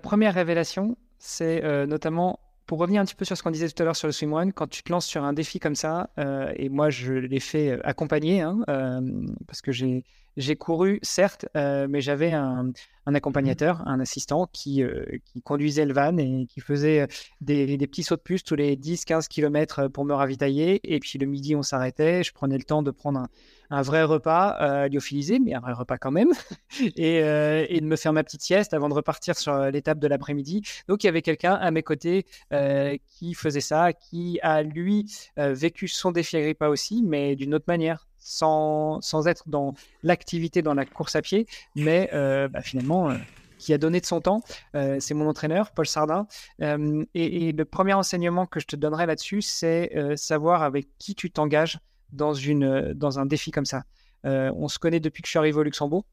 première 0.01 0.35
révélation, 0.35 0.97
c'est 1.19 1.63
notamment 1.87 2.39
pour 2.71 2.79
revenir 2.79 3.03
un 3.03 3.05
petit 3.05 3.17
peu 3.17 3.25
sur 3.25 3.37
ce 3.37 3.43
qu'on 3.43 3.51
disait 3.51 3.69
tout 3.69 3.83
à 3.83 3.85
l'heure 3.85 3.97
sur 3.97 4.07
le 4.07 4.13
swimrun, 4.13 4.53
quand 4.53 4.69
tu 4.69 4.85
te 4.85 4.93
lances 4.93 5.07
sur 5.07 5.25
un 5.25 5.33
défi 5.33 5.59
comme 5.59 5.75
ça, 5.75 6.09
euh, 6.19 6.53
et 6.55 6.69
moi 6.69 6.89
je 6.89 7.15
l'ai 7.15 7.41
fait 7.41 7.71
euh, 7.73 7.81
accompagner, 7.83 8.43
hein, 8.43 8.61
euh, 8.69 9.01
parce 9.49 9.61
que 9.61 9.73
j'ai 9.73 10.05
j'ai 10.37 10.57
couru, 10.57 10.99
certes, 11.03 11.47
mais 11.55 12.01
j'avais 12.01 12.33
un, 12.33 12.73
un, 13.07 13.15
accompagnateur, 13.15 13.83
un 13.87 14.01
assistant 14.01 14.49
qui, 14.53 14.83
qui 15.25 15.43
conduisait 15.43 15.85
le 15.85 15.93
van 15.93 16.17
et 16.17 16.47
qui 16.49 16.61
faisait 16.61 17.07
des, 17.41 17.77
des, 17.77 17.87
petits 17.87 18.03
sauts 18.03 18.17
de 18.17 18.21
puce 18.21 18.45
tous 18.45 18.55
les 18.55 18.77
10-15 18.77 19.29
km 19.29 19.89
pour 19.89 20.05
me 20.05 20.15
ravitailler. 20.15 20.81
Et 20.85 21.01
puis 21.01 21.19
le 21.19 21.27
midi, 21.27 21.55
on 21.57 21.63
s'arrêtait. 21.63 22.23
Je 22.23 22.33
prenais 22.33 22.59
le 22.59 22.65
temps 22.65 22.83
de 22.83 22.91
prendre 22.91 23.21
un, 23.21 23.29
un 23.71 23.83
vrai 23.83 24.03
repas 24.03 24.57
euh, 24.61 24.89
lyophilisé, 24.89 25.39
mais 25.39 25.55
un 25.55 25.61
vrai 25.61 25.73
repas 25.73 25.97
quand 25.97 26.11
même, 26.11 26.31
et, 26.97 27.23
euh, 27.23 27.65
et, 27.69 27.81
de 27.81 27.87
me 27.87 27.97
faire 27.97 28.13
ma 28.13 28.25
petite 28.25 28.43
sieste 28.43 28.75
avant 28.75 28.89
de 28.89 28.95
repartir 28.95 29.39
sur 29.39 29.57
l'étape 29.71 29.99
de 29.99 30.09
l'après-midi. 30.09 30.63
Donc 30.89 31.05
il 31.05 31.07
y 31.07 31.09
avait 31.09 31.23
quelqu'un 31.23 31.55
à 31.55 31.71
mes 31.71 31.83
côtés 31.83 32.27
euh, 32.53 32.97
qui 33.07 33.35
faisait 33.35 33.61
ça, 33.61 33.93
qui 33.93 34.39
a 34.43 34.63
lui 34.63 35.11
euh, 35.39 35.55
vécu 35.55 35.89
son 35.89 36.11
défi 36.11 36.37
Agrippa 36.37 36.69
aussi, 36.69 37.03
mais 37.03 37.37
d'une 37.37 37.55
autre 37.55 37.67
manière. 37.69 38.10
Sans, 38.21 39.01
sans 39.01 39.27
être 39.27 39.49
dans 39.49 39.75
l'activité, 40.03 40.63
dans 40.63 40.75
la 40.75 40.85
course 40.85 41.17
à 41.17 41.23
pied, 41.23 41.47
mais 41.75 42.11
euh, 42.13 42.49
bah, 42.49 42.61
finalement, 42.61 43.17
qui 43.61 43.73
a 43.73 43.79
donné 43.79 44.01
de 44.01 44.07
son 44.07 44.21
temps. 44.21 44.43
Euh, 44.75 44.97
c'est 44.99 45.15
mon 45.15 45.29
entraîneur, 45.29 45.71
Paul 45.71 45.87
Sardin. 45.87 46.27
Euh, 46.63 47.05
et, 47.15 47.53
le 47.53 47.65
premier 47.65 47.93
enseignement 47.93 48.47
que 48.47 48.59
je 48.59 48.67
te 48.67 48.75
donnerai 48.75 49.07
là-dessus, 49.07 49.43
c'est 49.43 49.93
euh, 49.95 50.17
savoir 50.17 50.63
avec 50.63 50.89
qui 50.99 51.15
tu 51.15 51.31
t'engages 51.31 51.79
dans, 52.11 52.35
une, 52.35 52.65
euh, 52.65 52.95
dans 52.95 53.19
un 53.19 53.27
défi 53.27 53.51
comme 53.53 53.67
ça. 53.67 53.85
Euh, 54.25 54.51
on 54.57 54.69
se 54.69 54.79
connaît 54.79 55.01
depuis 55.01 55.23
que 55.23 55.29
je 55.29 55.31
suis 55.31 55.39
arrivé 55.39 55.59
au 55.59 55.63
Luxembourg, 55.63 56.05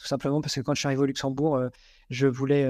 tout 0.00 0.06
simplement 0.06 0.40
parce 0.40 0.54
que 0.54 0.60
quand 0.60 0.74
je 0.74 0.80
suis 0.80 0.86
arrivé 0.86 1.02
au 1.02 1.06
Luxembourg, 1.06 1.56
euh, 1.56 1.68
je 2.08 2.26
voulais 2.26 2.66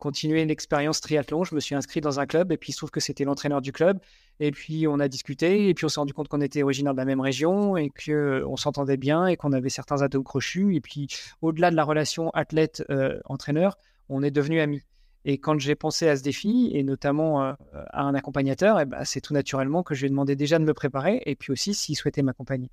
continuer 0.00 0.44
l'expérience 0.44 1.00
triathlon. 1.00 1.44
Je 1.44 1.54
me 1.54 1.60
suis 1.60 1.76
inscrit 1.76 2.00
dans 2.00 2.18
un 2.18 2.26
club 2.26 2.50
et 2.50 2.56
puis 2.56 2.70
il 2.70 2.72
se 2.72 2.78
trouve 2.78 2.90
que 2.90 2.98
c'était 2.98 3.24
l'entraîneur 3.24 3.60
du 3.60 3.70
club. 3.70 4.00
Et 4.40 4.50
puis 4.50 4.88
on 4.88 4.98
a 4.98 5.06
discuté 5.06 5.68
et 5.68 5.74
puis 5.74 5.84
on 5.84 5.88
s'est 5.88 6.00
rendu 6.00 6.12
compte 6.12 6.26
qu'on 6.26 6.40
était 6.40 6.64
originaire 6.64 6.92
de 6.92 6.98
la 6.98 7.04
même 7.04 7.20
région 7.20 7.76
et 7.76 7.90
qu'on 7.90 8.56
s'entendait 8.56 8.96
bien 8.96 9.26
et 9.26 9.36
qu'on 9.36 9.52
avait 9.52 9.68
certains 9.68 10.02
atomes 10.02 10.24
crochus. 10.24 10.74
Et 10.74 10.80
puis 10.80 11.06
au-delà 11.40 11.70
de 11.70 11.76
la 11.76 11.84
relation 11.84 12.30
athlète-entraîneur, 12.30 13.78
on 14.08 14.24
est 14.24 14.32
devenus 14.32 14.60
amis. 14.60 14.82
Et 15.24 15.38
quand 15.38 15.58
j'ai 15.60 15.74
pensé 15.74 16.08
à 16.08 16.16
ce 16.16 16.22
défi, 16.22 16.70
et 16.72 16.82
notamment 16.82 17.44
euh, 17.44 17.52
à 17.90 18.02
un 18.02 18.14
accompagnateur, 18.14 18.80
eh 18.80 18.86
ben, 18.86 19.04
c'est 19.04 19.20
tout 19.20 19.34
naturellement 19.34 19.82
que 19.82 19.94
je 19.94 20.00
lui 20.00 20.06
ai 20.06 20.10
demandé 20.10 20.34
déjà 20.34 20.58
de 20.58 20.64
me 20.64 20.72
préparer, 20.72 21.22
et 21.26 21.36
puis 21.36 21.52
aussi 21.52 21.74
s'il 21.74 21.96
souhaitait 21.96 22.22
m'accompagner. 22.22 22.70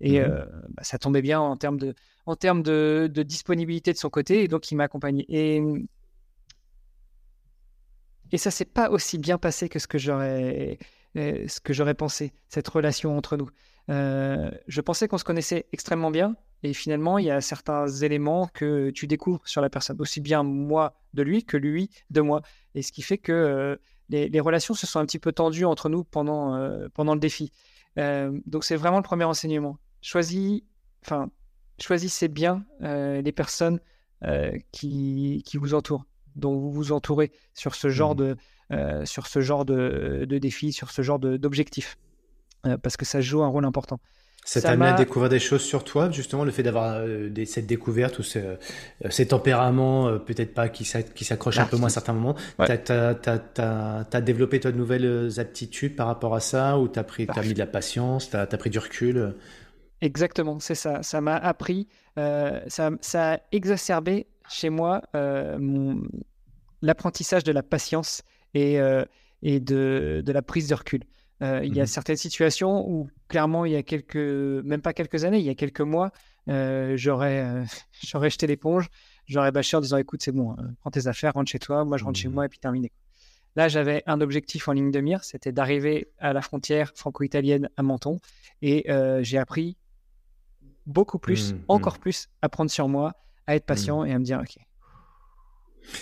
Et 0.00 0.18
mmh 0.18 0.24
euh, 0.24 0.44
bah, 0.70 0.82
ça 0.82 0.98
tombait 0.98 1.22
bien 1.22 1.40
en 1.40 1.56
termes 1.56 1.78
de, 1.78 1.94
en 2.26 2.36
termes 2.36 2.62
de, 2.62 3.10
disponibilité 3.26 3.92
de 3.92 3.98
son 3.98 4.10
côté, 4.10 4.44
et 4.44 4.48
donc 4.48 4.70
il 4.70 4.76
m'a 4.76 4.84
accompagné. 4.84 5.24
Et, 5.28 5.62
et 8.32 8.38
ça 8.38 8.50
s'est 8.50 8.64
pas 8.64 8.90
aussi 8.90 9.18
bien 9.18 9.38
passé 9.38 9.68
que 9.68 9.78
ce 9.78 9.86
que 9.86 9.98
j'aurais, 9.98 10.78
euh, 11.16 11.44
ce 11.46 11.60
que 11.60 11.72
j'aurais 11.72 11.94
pensé, 11.94 12.32
cette 12.48 12.68
relation 12.68 13.16
entre 13.16 13.36
nous. 13.36 13.48
Euh, 13.90 14.50
je 14.66 14.80
pensais 14.80 15.08
qu'on 15.08 15.18
se 15.18 15.24
connaissait 15.24 15.66
extrêmement 15.72 16.10
bien, 16.10 16.36
et 16.62 16.72
finalement, 16.72 17.18
il 17.18 17.26
y 17.26 17.30
a 17.30 17.42
certains 17.42 17.86
éléments 17.86 18.48
que 18.54 18.90
tu 18.90 19.06
découvres 19.06 19.46
sur 19.46 19.60
la 19.60 19.68
personne, 19.68 20.00
aussi 20.00 20.20
bien 20.20 20.42
moi 20.42 20.98
de 21.12 21.22
lui 21.22 21.44
que 21.44 21.58
lui 21.58 21.90
de 22.10 22.22
moi. 22.22 22.40
Et 22.74 22.80
ce 22.80 22.90
qui 22.90 23.02
fait 23.02 23.18
que 23.18 23.32
euh, 23.32 23.76
les, 24.08 24.40
relations 24.40 24.72
se 24.72 24.86
sont 24.86 24.98
un 24.98 25.04
petit 25.04 25.18
peu 25.18 25.32
tendues 25.32 25.66
entre 25.66 25.90
nous 25.90 26.04
pendant, 26.04 26.58
pendant 26.94 27.14
le 27.14 27.20
défi. 27.20 27.52
Donc 27.96 28.64
c'est 28.64 28.76
vraiment 28.76 28.98
le 28.98 29.02
premier 29.02 29.24
enseignement. 29.24 29.78
Choisis, 30.02 30.62
enfin, 31.02 31.30
choisissez 31.80 32.28
bien 32.28 32.64
euh, 32.82 33.20
les 33.20 33.32
personnes 33.32 33.80
euh, 34.24 34.52
qui, 34.72 35.42
qui 35.46 35.56
vous 35.56 35.74
entourent, 35.74 36.04
dont 36.36 36.56
vous 36.56 36.72
vous 36.72 36.92
entourez 36.92 37.32
sur 37.54 37.74
ce 37.74 37.88
genre 37.88 38.14
mmh. 38.14 38.36
de, 38.70 39.04
sur 39.04 39.26
ce 39.26 39.40
genre 39.40 39.64
de, 39.64 40.26
de 40.28 40.38
défi, 40.38 40.72
sur 40.72 40.90
ce 40.90 41.02
genre 41.02 41.18
d'objectif, 41.18 41.96
parce 42.82 42.96
que 42.96 43.04
ça 43.04 43.20
joue 43.20 43.42
un 43.42 43.48
rôle 43.48 43.64
important. 43.64 44.00
Ça 44.44 44.60
t'a 44.60 44.72
amené 44.72 44.90
à 44.90 44.92
découvrir 44.92 45.30
des 45.30 45.38
choses 45.38 45.62
sur 45.62 45.84
toi, 45.84 46.10
justement, 46.10 46.44
le 46.44 46.50
fait 46.50 46.62
d'avoir 46.62 46.96
euh, 46.98 47.30
cette 47.46 47.66
découverte 47.66 48.18
ou 48.18 48.22
ce, 48.22 48.38
euh, 48.38 48.56
ces 49.08 49.28
tempéraments, 49.28 50.08
euh, 50.08 50.18
peut-être 50.18 50.52
pas 50.52 50.68
qui 50.68 50.84
s'accrochent 50.84 51.58
un 51.58 51.64
peu 51.64 51.78
moins 51.78 51.86
à 51.86 51.90
certains 51.90 52.12
moments. 52.12 52.36
T'as 52.58 53.14
as, 54.12 54.20
développé 54.20 54.60
toi 54.60 54.70
de 54.70 54.76
nouvelles 54.76 55.30
aptitudes 55.38 55.96
par 55.96 56.06
rapport 56.06 56.34
à 56.34 56.40
ça 56.40 56.78
ou 56.78 56.88
t'as 56.88 57.04
pris, 57.04 57.26
as 57.34 57.42
mis 57.42 57.54
de 57.54 57.58
la 57.58 57.66
patience, 57.66 58.28
t'as 58.30 58.42
as 58.42 58.56
pris 58.58 58.68
du 58.68 58.78
recul 58.78 59.34
Exactement, 60.04 60.60
c'est 60.60 60.74
ça. 60.74 61.02
Ça 61.02 61.20
m'a 61.20 61.36
appris, 61.36 61.88
ça, 62.16 62.90
ça, 63.00 63.32
a 63.32 63.38
exacerbé 63.52 64.26
chez 64.48 64.70
moi 64.70 65.02
l'apprentissage 66.82 67.44
de 67.44 67.52
la 67.52 67.62
patience 67.62 68.22
et, 68.52 68.78
et 69.42 69.60
de, 69.60 70.22
de, 70.24 70.32
la 70.32 70.42
prise 70.42 70.68
de 70.68 70.74
recul. 70.74 71.04
Euh, 71.42 71.60
il 71.64 71.74
y 71.74 71.80
a 71.80 71.84
mmh 71.84 71.86
certaines 71.86 72.16
situations 72.16 72.88
où, 72.88 73.08
clairement, 73.28 73.64
il 73.64 73.72
y 73.72 73.76
a 73.76 73.82
quelques, 73.82 74.16
même 74.16 74.80
pas 74.80 74.92
quelques 74.92 75.24
années, 75.24 75.38
il 75.38 75.44
y 75.44 75.50
a 75.50 75.54
quelques 75.54 75.80
mois, 75.80 76.12
euh, 76.48 76.96
j'aurais, 76.96 77.44
euh, 77.44 77.64
j'aurais 78.06 78.30
jeté 78.30 78.46
l'éponge, 78.46 78.88
j'aurais 79.26 79.52
bâché 79.52 79.76
en 79.76 79.80
disant 79.80 79.96
écoute, 79.96 80.22
c'est 80.22 80.32
bon, 80.32 80.56
prends 80.80 80.90
tes 80.90 81.06
affaires, 81.06 81.34
rentre 81.34 81.50
chez 81.50 81.58
toi, 81.58 81.84
moi 81.84 81.98
je 81.98 82.04
rentre 82.04 82.18
chez 82.18 82.28
moi 82.28 82.46
et 82.46 82.48
puis 82.48 82.58
terminé. 82.58 82.92
Là, 83.56 83.68
j'avais 83.68 84.02
un 84.06 84.20
objectif 84.20 84.66
en 84.66 84.72
ligne 84.72 84.90
de 84.90 85.00
mire, 85.00 85.22
c'était 85.22 85.52
d'arriver 85.52 86.08
à 86.18 86.32
la 86.32 86.40
frontière 86.40 86.92
franco-italienne 86.96 87.68
à 87.76 87.82
Menton 87.82 88.18
et 88.62 88.86
j'ai 89.22 89.38
appris 89.38 89.76
beaucoup 90.86 91.18
plus, 91.18 91.52
mmh, 91.52 91.56
mmh. 91.56 91.64
encore 91.68 91.98
plus, 91.98 92.28
à 92.42 92.48
prendre 92.48 92.70
sur 92.70 92.88
moi, 92.88 93.14
à 93.46 93.56
être 93.56 93.66
patient 93.66 94.04
et 94.04 94.12
à 94.12 94.18
me 94.18 94.24
dire 94.24 94.40
ok. 94.40 94.56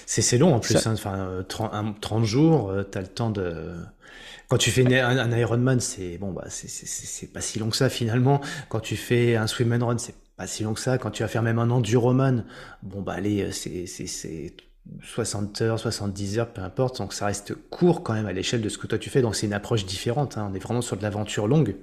C'est 0.07 0.39
long 0.39 0.55
en 0.55 0.61
plus, 0.61 0.87
hein, 0.87 0.93
enfin, 0.93 1.45
30, 1.49 2.01
30 2.01 2.25
jours, 2.25 2.73
tu 2.91 2.99
as 2.99 3.01
le 3.01 3.09
temps 3.09 3.31
de 3.31 3.75
quand 4.53 4.59
tu 4.59 4.71
fais 4.71 5.01
un, 5.01 5.17
un 5.17 5.35
Ironman, 5.35 5.81
c'est 5.81 6.19
bon 6.19 6.31
bah 6.31 6.45
c'est 6.49 7.33
pas 7.33 7.41
si 7.41 7.59
long 7.59 7.71
que 7.71 7.77
ça 7.77 7.89
finalement. 7.89 8.43
Quand 8.69 8.81
tu 8.81 8.97
fais 8.97 9.35
un 9.35 9.47
swim 9.47 9.73
and 9.73 9.87
run, 9.87 9.97
c'est 9.97 10.15
pas 10.37 10.47
si 10.47 10.63
long 10.63 10.75
que 10.75 10.81
ça. 10.81 10.99
Quand 10.99 11.11
tu 11.11 11.23
vas 11.23 11.29
faire 11.31 11.43
même 11.43 11.59
un 11.59 11.71
enduroman, 11.71 12.45
bon 12.83 13.01
bah 13.01 13.15
allez, 13.15 13.51
c'est 13.51 13.87
60 15.03 15.63
heures, 15.63 15.79
70 15.79 16.39
heures, 16.39 16.53
peu 16.53 16.61
importe. 16.61 16.99
Donc 16.99 17.15
ça 17.15 17.25
reste 17.25 17.55
court 17.71 18.03
quand 18.03 18.13
même 18.13 18.27
à 18.27 18.35
l'échelle 18.35 18.61
de 18.61 18.69
ce 18.69 18.77
que 18.77 18.87
toi 18.87 18.99
tu 18.99 19.09
fais. 19.09 19.23
Donc 19.23 19.37
c'est 19.37 19.47
une 19.47 19.55
approche 19.55 19.87
différente. 19.87 20.37
Hein. 20.37 20.51
On 20.51 20.55
est 20.55 20.63
vraiment 20.63 20.83
sur 20.83 20.99
de 20.99 21.03
l'aventure 21.03 21.49
longue. 21.49 21.77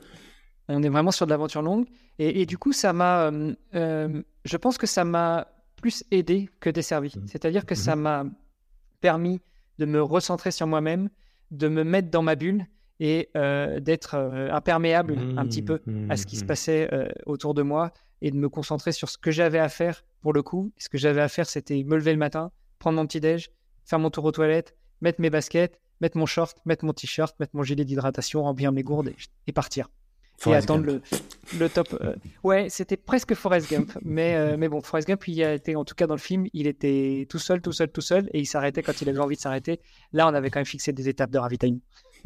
On 0.70 0.84
est 0.84 0.89
vraiment 0.89 1.11
sur 1.11 1.26
de 1.26 1.32
l'aventure 1.32 1.61
longue. 1.61 1.88
Et, 2.20 2.45
du 2.45 2.57
coup, 2.57 2.74
ça 2.74 2.93
m'a, 2.93 3.32
euh, 3.32 3.55
euh, 3.76 4.22
je 4.45 4.57
pense 4.57 4.78
que 4.78 4.86
ça 4.86 5.03
m'a 5.03 5.47
plus 5.78 6.03
aidé 6.11 6.49
que 6.59 6.70
desservi. 6.70 7.13
Mmh. 7.15 7.28
C'est-à-dire 7.28 7.65
que 7.65 7.76
ça 7.76 7.95
mmh. 7.95 8.01
m'a 8.01 8.26
permis 9.01 9.41
de 9.80 9.86
me 9.86 10.01
recentrer 10.01 10.51
sur 10.51 10.67
moi-même, 10.67 11.09
de 11.51 11.67
me 11.70 11.84
mettre 11.84 12.09
dans 12.09 12.22
ma 12.22 12.36
bulle 12.36 12.67
et 12.99 13.30
euh, 13.38 13.80
d'être 13.80 14.15
euh, 14.15 14.51
imperméable 14.51 15.17
un 15.38 15.45
petit 15.45 15.61
peu 15.61 15.82
à 16.09 16.17
ce 16.17 16.26
qui 16.26 16.36
se 16.36 16.41
mmh, 16.41 16.43
mmh. 16.43 16.47
passait 16.47 17.13
autour 17.26 17.53
de 17.53 17.61
moi 17.61 17.93
et 18.22 18.32
de 18.32 18.36
me 18.36 18.49
concentrer 18.49 18.91
sur 18.91 19.09
ce 19.09 19.17
que 19.17 19.32
j'avais 19.32 19.59
à 19.59 19.70
faire 19.70 20.03
pour 20.22 20.34
le 20.34 20.43
coup. 20.43 20.72
ce 20.78 20.89
que 20.89 20.97
j'avais 20.97 21.22
à 21.22 21.30
faire, 21.30 21.47
c'était 21.47 21.82
me 21.84 21.95
lever 21.95 22.11
le 22.11 22.20
matin, 22.20 22.51
prendre 22.78 22.97
mon 22.97 23.07
petit 23.07 23.22
déj, 23.22 23.49
faire 23.86 23.99
mon 23.99 24.09
tour 24.09 24.26
aux 24.26 24.34
toilettes, 24.34 24.76
mettre 24.99 25.22
mes 25.22 25.30
baskets, 25.30 25.80
mettre 26.01 26.17
mon 26.17 26.26
short, 26.26 26.57
mettre 26.65 26.84
mon 26.84 26.91
t-shirt, 26.91 27.39
mettre 27.39 27.55
mon 27.55 27.63
gilet 27.63 27.86
d'hydratation, 27.86 28.43
remplir 28.43 28.74
mes 28.74 28.84
gourdes 28.84 29.13
et 29.47 29.53
partir 29.53 29.89
et 30.48 30.56
attendre 30.56 30.86
le, 30.86 31.02
le, 31.58 31.70
top. 31.70 31.98
Euh, 32.02 32.16
ouais, 32.44 32.68
c'était 32.70 32.98
presque 32.98 33.34
Forrest 33.34 33.70
Gump, 33.70 33.92
mais, 34.02 34.36
euh, 34.36 34.56
mais 34.58 34.70
bon, 34.70 34.82
Forrest 34.82 35.08
Gump, 35.08 35.28
il 35.28 35.44
a 35.44 35.54
été, 35.54 35.76
en 35.76 35.84
tout 35.84 35.96
cas 35.96 36.08
dans 36.08 36.16
le 36.16 36.20
film, 36.20 36.46
il 36.54 36.68
était 36.68 37.28
tout 37.30 37.40
seul, 37.40 37.62
tout 37.62 37.72
seul, 37.72 37.90
tout 37.90 38.02
seul, 38.02 38.30
et 38.34 38.40
il 38.40 38.46
s'arrêtait 38.46 38.82
quand 38.82 39.02
il 39.02 39.10
avait 39.10 39.20
envie 39.20 39.36
de 39.36 39.42
s'arrêter. 39.42 39.80
Là, 40.14 40.28
on 40.28 40.34
avait 40.34 40.50
quand 40.50 40.60
même 40.60 40.66
fixé 40.66 40.94
des 40.94 41.10
étapes 41.10 41.32
de 41.32 41.38
ravitaillement. 41.40 41.82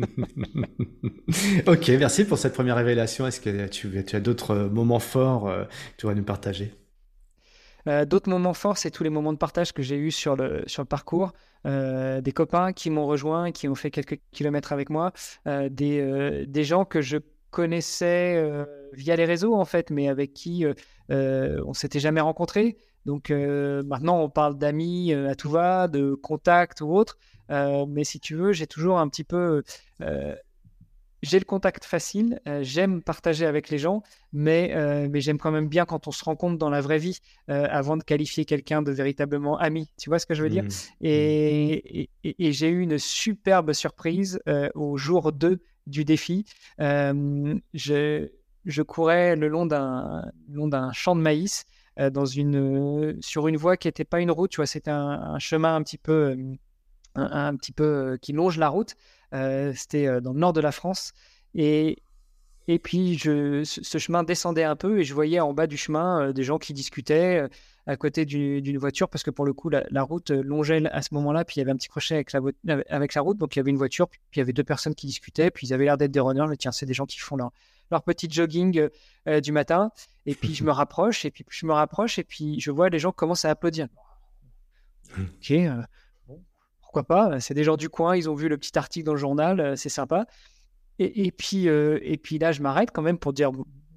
ok, 1.67 1.87
merci 1.99 2.25
pour 2.25 2.37
cette 2.37 2.53
première 2.53 2.75
révélation. 2.75 3.27
Est-ce 3.27 3.41
que 3.41 3.67
tu, 3.67 4.03
tu 4.05 4.15
as 4.15 4.19
d'autres 4.19 4.55
moments 4.55 4.99
forts 4.99 5.47
euh, 5.47 5.63
que 5.65 5.97
tu 5.97 6.07
vas 6.07 6.13
nous 6.13 6.23
partager? 6.23 6.73
D'autres 8.07 8.29
moments 8.29 8.53
forts, 8.53 8.77
c'est 8.77 8.91
tous 8.91 9.03
les 9.03 9.09
moments 9.09 9.33
de 9.33 9.37
partage 9.37 9.73
que 9.73 9.81
j'ai 9.83 9.97
eu 9.97 10.09
sur 10.09 10.37
le, 10.37 10.63
sur 10.67 10.81
le 10.81 10.87
parcours. 10.87 11.33
des 11.65 12.31
copains 12.33 12.71
qui 12.71 12.89
m'ont 12.89 13.05
rejoint, 13.05 13.51
qui 13.51 13.67
ont 13.67 13.75
fait 13.75 13.91
quelques 13.91 14.21
kilomètres 14.31 14.71
avec 14.71 14.89
moi, 14.89 15.11
des, 15.45 16.45
des 16.47 16.63
gens 16.63 16.85
que 16.85 17.01
je 17.01 17.17
connaissais 17.53 18.35
euh, 18.35 18.65
via 18.93 19.15
les 19.15 19.25
réseaux 19.25 19.55
en 19.55 19.63
fait, 19.63 19.91
mais 19.91 20.09
avec 20.09 20.33
qui 20.33 20.65
euh, 20.65 20.73
euh, 21.11 21.61
on 21.65 21.73
s'était 21.73 21.99
jamais 21.99 22.19
rencontré. 22.19 22.75
Donc 23.05 23.31
maintenant, 23.31 24.21
on 24.21 24.29
parle 24.29 24.57
d'amis 24.57 25.13
à 25.13 25.35
tout 25.35 25.49
va, 25.49 25.89
de 25.89 26.13
contacts 26.13 26.79
ou 26.79 26.95
autre. 26.95 27.17
mais 27.49 28.05
si 28.05 28.21
tu 28.21 28.35
veux, 28.35 28.53
j'ai 28.53 28.65
toujours 28.65 28.97
un 28.97 29.09
petit 29.09 29.25
peu 29.25 29.61
j'ai 31.21 31.39
le 31.39 31.45
contact 31.45 31.83
facile, 31.83 32.39
j'aime 32.61 33.01
partager 33.01 33.45
avec 33.45 33.69
les 33.69 33.77
gens, 33.77 34.03
mais, 34.31 34.73
mais 35.09 35.19
j'aime 35.19 35.37
quand 35.37 35.51
même 35.51 35.67
bien 35.67 35.83
quand 35.83 36.07
on 36.07 36.11
se 36.11 36.23
rencontre 36.23 36.57
dans 36.57 36.69
la 36.69 36.79
vraie 36.79 36.97
vie 36.97 37.19
avant 37.49 37.97
de 37.97 38.03
qualifier 38.03 38.45
quelqu'un 38.45 38.81
de 38.81 38.93
véritablement 38.93 39.57
ami. 39.57 39.89
Tu 39.99 40.09
vois 40.09 40.19
ce 40.19 40.25
que 40.25 40.33
je 40.33 40.41
veux 40.41 40.49
dire? 40.49 40.63
Mmh. 40.63 40.67
Mmh. 40.67 40.69
et, 41.01 42.09
et, 42.23 42.51
j'ai 42.53 42.69
eu 42.69 42.79
une 42.79 42.97
superbe 42.97 43.73
surprise 43.73 44.39
au 44.75 44.95
jour 44.95 45.33
2 45.33 45.59
du 45.87 46.05
défi. 46.05 46.45
je, 46.79 48.29
je, 48.65 48.81
courais 48.81 49.35
le 49.35 49.47
long 49.47 49.65
d'un 49.65 50.91
champ 50.93 51.15
de 51.15 51.21
maïs 51.21 51.65
dans 52.11 52.25
une, 52.25 53.17
sur 53.21 53.47
une 53.47 53.57
voie 53.57 53.77
qui 53.77 53.87
n'était 53.87 54.05
pas 54.05 54.19
une 54.19 54.31
route, 54.31 54.51
tu 54.51 54.57
vois, 54.57 54.65
c'était 54.65 54.91
un, 54.91 55.37
chemin 55.39 55.75
un 55.75 55.83
petit 55.83 55.97
peu, 55.97 56.35
un, 57.15 57.55
petit 57.55 57.71
peu 57.71 58.17
qui 58.21 58.33
longe 58.33 58.57
la 58.57 58.69
route. 58.69 58.95
c'était 59.31 60.21
dans 60.21 60.33
le 60.33 60.39
nord 60.39 60.53
de 60.53 60.61
la 60.61 60.71
France. 60.71 61.13
Et, 61.55 62.02
et 62.67 62.79
puis, 62.79 63.17
je, 63.17 63.63
ce 63.63 63.97
chemin 63.97 64.23
descendait 64.23 64.63
un 64.63 64.75
peu 64.75 64.99
et 64.99 65.03
je 65.03 65.13
voyais 65.13 65.39
en 65.39 65.53
bas 65.53 65.67
du 65.67 65.77
chemin 65.77 66.31
des 66.31 66.43
gens 66.43 66.57
qui 66.57 66.73
discutaient 66.73 67.47
à 67.85 67.97
côté 67.97 68.25
d'une 68.25 68.77
voiture 68.77 69.09
parce 69.09 69.23
que 69.23 69.31
pour 69.31 69.45
le 69.45 69.53
coup, 69.53 69.69
la, 69.69 70.03
route 70.03 70.31
longeait 70.31 70.85
à 70.89 71.01
ce 71.01 71.13
moment-là, 71.15 71.43
puis 71.43 71.55
il 71.57 71.59
y 71.59 71.61
avait 71.61 71.71
un 71.71 71.75
petit 71.75 71.89
crochet 71.89 72.15
avec 72.15 72.31
la, 72.31 72.41
avec 72.89 73.13
la 73.13 73.21
route, 73.21 73.37
donc 73.37 73.55
il 73.55 73.59
y 73.59 73.61
avait 73.61 73.71
une 73.71 73.77
voiture, 73.77 74.07
puis 74.07 74.19
il 74.35 74.39
y 74.39 74.41
avait 74.41 74.53
deux 74.53 74.63
personnes 74.63 74.95
qui 74.95 75.07
discutaient, 75.07 75.51
puis 75.51 75.67
ils 75.67 75.73
avaient 75.73 75.85
l'air 75.85 75.97
d'être 75.97 76.11
des 76.11 76.19
runners. 76.19 76.45
Mais 76.47 76.57
tiens, 76.57 76.71
c'est 76.71 76.85
des 76.85 76.93
gens 76.93 77.05
qui 77.05 77.19
font 77.19 77.35
leur, 77.35 77.51
leur 77.91 78.03
petit 78.03 78.29
jogging 78.29 78.89
euh, 79.27 79.41
du 79.41 79.51
matin. 79.51 79.91
Et 80.25 80.35
puis 80.35 80.55
je 80.55 80.63
me 80.63 80.71
rapproche, 80.71 81.25
et 81.25 81.31
puis 81.31 81.45
je 81.49 81.65
me 81.65 81.73
rapproche, 81.73 82.19
et 82.19 82.23
puis 82.23 82.59
je 82.59 82.71
vois 82.71 82.89
les 82.89 82.99
gens 82.99 83.11
commencent 83.11 83.45
à 83.45 83.49
applaudir. 83.49 83.87
Ok, 85.17 85.51
euh, 85.51 85.81
pourquoi 86.81 87.03
pas? 87.03 87.39
C'est 87.39 87.53
des 87.53 87.63
gens 87.63 87.75
du 87.75 87.89
coin, 87.89 88.15
ils 88.15 88.29
ont 88.29 88.35
vu 88.35 88.47
le 88.47 88.57
petit 88.57 88.77
article 88.77 89.05
dans 89.05 89.13
le 89.13 89.19
journal, 89.19 89.59
euh, 89.59 89.75
c'est 89.75 89.89
sympa. 89.89 90.25
Et, 90.99 91.25
et 91.25 91.31
puis, 91.31 91.65
et 91.67 92.17
puis 92.21 92.37
là, 92.39 92.51
je 92.51 92.61
m'arrête 92.61 92.91
quand 92.91 93.01
même 93.01 93.17
pour 93.17 93.33
dire 93.33 93.51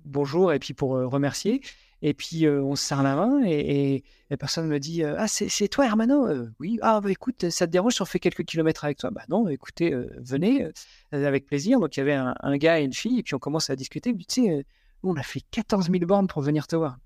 bonjour 0.04 0.52
et 0.52 0.58
puis 0.58 0.74
pour 0.74 0.90
remercier. 0.90 1.60
Et 2.02 2.14
puis, 2.14 2.48
on 2.48 2.76
se 2.76 2.84
serre 2.84 3.02
la 3.02 3.16
main 3.16 3.42
et, 3.44 4.04
la 4.28 4.36
personne 4.36 4.66
me 4.66 4.78
dit 4.78 5.04
Ah, 5.04 5.28
c'est 5.28 5.68
toi, 5.68 5.86
Hermano? 5.86 6.28
Oui, 6.58 6.78
ah, 6.82 7.00
bah, 7.00 7.10
écoute, 7.10 7.48
ça 7.50 7.66
te 7.66 7.72
dérange 7.72 7.94
si 7.94 8.02
on 8.02 8.06
fait 8.06 8.18
quelques 8.18 8.44
kilomètres 8.44 8.84
avec 8.84 8.98
toi? 8.98 9.10
Bah 9.10 9.22
non, 9.28 9.48
écoutez, 9.48 9.94
venez, 10.18 10.68
avec 11.12 11.46
plaisir. 11.46 11.80
Donc, 11.80 11.96
il 11.96 12.00
y 12.00 12.02
avait 12.02 12.14
un, 12.14 12.56
gars 12.56 12.80
et 12.80 12.84
une 12.84 12.92
fille, 12.92 13.20
et 13.20 13.22
puis 13.22 13.34
on 13.34 13.38
commence 13.38 13.70
à 13.70 13.76
discuter. 13.76 14.14
Tu 14.14 14.24
sais, 14.28 14.66
on 15.02 15.16
a 15.16 15.22
fait 15.22 15.42
14 15.50 15.90
000 15.90 16.04
bornes 16.06 16.26
pour 16.26 16.42
venir 16.42 16.66
te 16.66 16.76
voir. 16.76 16.98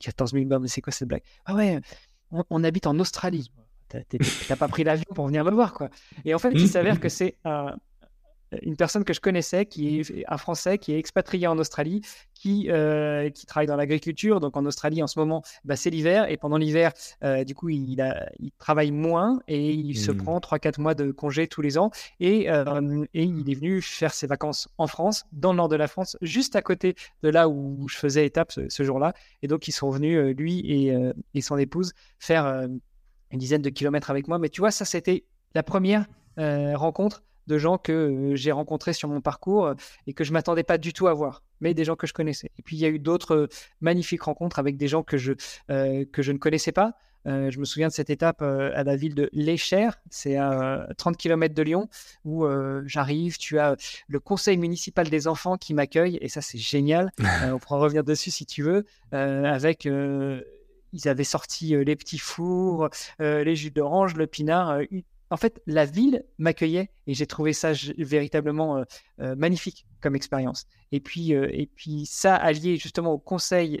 14 0.00 0.32
000 0.32 0.44
bornes, 0.46 0.68
c'est 0.68 0.80
quoi 0.80 0.92
cette 0.92 1.08
blague? 1.08 1.22
Ah 1.44 1.54
ouais, 1.54 1.80
on, 2.50 2.64
habite 2.64 2.86
en 2.86 2.98
Australie. 2.98 3.50
T'as 3.88 4.56
pas 4.56 4.68
pris 4.68 4.84
l'avion 4.84 5.06
pour 5.14 5.26
venir 5.28 5.44
me 5.44 5.50
voir, 5.50 5.72
quoi. 5.72 5.88
Et 6.24 6.34
en 6.34 6.38
fait, 6.38 6.52
il 6.52 6.68
s'avère 6.68 7.00
que 7.00 7.08
c'est 7.08 7.36
un, 7.44 7.76
une 8.62 8.76
personne 8.76 9.04
que 9.04 9.12
je 9.12 9.20
connaissais, 9.20 9.66
qui 9.66 10.00
est 10.00 10.24
un 10.28 10.36
Français 10.36 10.78
qui 10.78 10.92
est 10.92 10.98
expatrié 10.98 11.46
en 11.46 11.58
Australie, 11.58 12.02
qui, 12.34 12.70
euh, 12.70 13.30
qui 13.30 13.46
travaille 13.46 13.66
dans 13.66 13.76
l'agriculture. 13.76 14.40
Donc 14.40 14.56
en 14.56 14.64
Australie, 14.66 15.02
en 15.02 15.06
ce 15.06 15.18
moment, 15.18 15.42
bah, 15.64 15.76
c'est 15.76 15.90
l'hiver. 15.90 16.30
Et 16.30 16.36
pendant 16.36 16.56
l'hiver, 16.56 16.92
euh, 17.24 17.44
du 17.44 17.54
coup, 17.54 17.68
il, 17.68 18.00
a, 18.00 18.28
il 18.38 18.52
travaille 18.52 18.92
moins 18.92 19.40
et 19.48 19.72
il 19.72 19.96
se 19.98 20.12
mmh. 20.12 20.16
prend 20.18 20.38
3-4 20.38 20.80
mois 20.80 20.94
de 20.94 21.10
congé 21.10 21.48
tous 21.48 21.62
les 21.62 21.78
ans. 21.78 21.90
Et, 22.20 22.50
euh, 22.50 23.04
et, 23.14 23.24
il 23.24 23.50
est 23.50 23.54
venu 23.54 23.82
faire 23.82 24.14
ses 24.14 24.26
vacances 24.26 24.68
en 24.78 24.86
France, 24.86 25.24
dans 25.32 25.52
le 25.52 25.56
nord 25.56 25.68
de 25.68 25.76
la 25.76 25.88
France, 25.88 26.16
juste 26.22 26.56
à 26.56 26.62
côté 26.62 26.94
de 27.22 27.28
là 27.28 27.48
où 27.48 27.88
je 27.88 27.96
faisais 27.96 28.26
étape 28.26 28.52
ce, 28.52 28.82
jour-là. 28.82 29.14
Et 29.42 29.48
donc, 29.48 29.66
ils 29.66 29.72
sont 29.72 29.90
venus, 29.90 30.36
lui 30.36 30.60
et, 30.60 30.94
et, 31.34 31.40
son 31.40 31.56
épouse, 31.58 31.92
faire 32.18 32.46
une 32.46 33.38
dizaine 33.38 33.62
de 33.62 33.70
kilomètres 33.70 34.10
avec 34.10 34.28
moi. 34.28 34.38
Mais 34.38 34.48
tu 34.48 34.60
vois, 34.60 34.70
ça, 34.70 34.84
c'était 34.84 35.24
la 35.54 35.62
première 35.62 36.06
rencontre 36.36 37.22
de 37.46 37.58
gens 37.58 37.78
que 37.78 37.92
euh, 37.92 38.36
j'ai 38.36 38.52
rencontrés 38.52 38.92
sur 38.92 39.08
mon 39.08 39.20
parcours 39.20 39.66
euh, 39.66 39.74
et 40.06 40.12
que 40.12 40.24
je 40.24 40.32
m'attendais 40.32 40.64
pas 40.64 40.78
du 40.78 40.92
tout 40.92 41.06
à 41.06 41.14
voir, 41.14 41.42
mais 41.60 41.74
des 41.74 41.84
gens 41.84 41.96
que 41.96 42.06
je 42.06 42.12
connaissais. 42.12 42.50
Et 42.58 42.62
puis 42.62 42.76
il 42.76 42.80
y 42.80 42.84
a 42.84 42.88
eu 42.88 42.98
d'autres 42.98 43.34
euh, 43.34 43.48
magnifiques 43.80 44.22
rencontres 44.22 44.58
avec 44.58 44.76
des 44.76 44.88
gens 44.88 45.02
que 45.02 45.16
je, 45.16 45.32
que 45.68 46.22
je 46.22 46.32
ne 46.32 46.38
connaissais 46.38 46.72
pas. 46.72 46.94
je 47.24 47.58
me 47.58 47.64
souviens 47.64 47.88
de 47.88 47.92
cette 47.92 48.10
étape 48.10 48.42
à 48.42 48.82
la 48.84 48.96
ville 48.96 49.14
de 49.14 49.28
Lécher, 49.32 49.88
c'est 50.10 50.36
à 50.36 50.88
30 50.96 51.16
km 51.16 51.54
de 51.54 51.62
Lyon, 51.62 51.88
où 52.24 52.46
j'arrive, 52.86 53.38
tu 53.38 53.58
as 53.58 53.76
le 54.08 54.20
conseil 54.20 54.56
municipal 54.56 55.08
des 55.08 55.26
enfants 55.26 55.56
qui 55.56 55.74
m'accueille, 55.74 56.18
et 56.20 56.28
ça 56.28 56.40
c'est 56.40 56.58
génial, 56.58 57.10
on 57.52 57.58
pourra 57.58 57.78
revenir 57.78 58.04
dessus 58.04 58.30
si 58.30 58.46
tu 58.46 58.62
veux, 58.62 58.84
avec 59.12 59.86
ils 59.86 61.08
avaient 61.08 61.24
sorti 61.24 61.74
les 61.76 61.96
petits 61.96 62.18
fours, 62.18 62.88
les 63.18 63.56
jus 63.56 63.70
d'orange, 63.70 64.14
le 64.14 64.26
pinard, 64.26 64.78
en 65.30 65.36
fait, 65.36 65.60
la 65.66 65.84
ville 65.84 66.24
m'accueillait 66.38 66.90
et 67.06 67.14
j'ai 67.14 67.26
trouvé 67.26 67.52
ça 67.52 67.72
véritablement 67.98 68.84
magnifique 69.18 69.86
comme 70.00 70.14
expérience. 70.14 70.66
Et 70.92 71.00
puis, 71.00 71.32
et 71.32 71.68
puis 71.74 72.06
ça 72.06 72.36
allié 72.36 72.76
justement 72.76 73.12
au 73.12 73.18
conseil, 73.18 73.80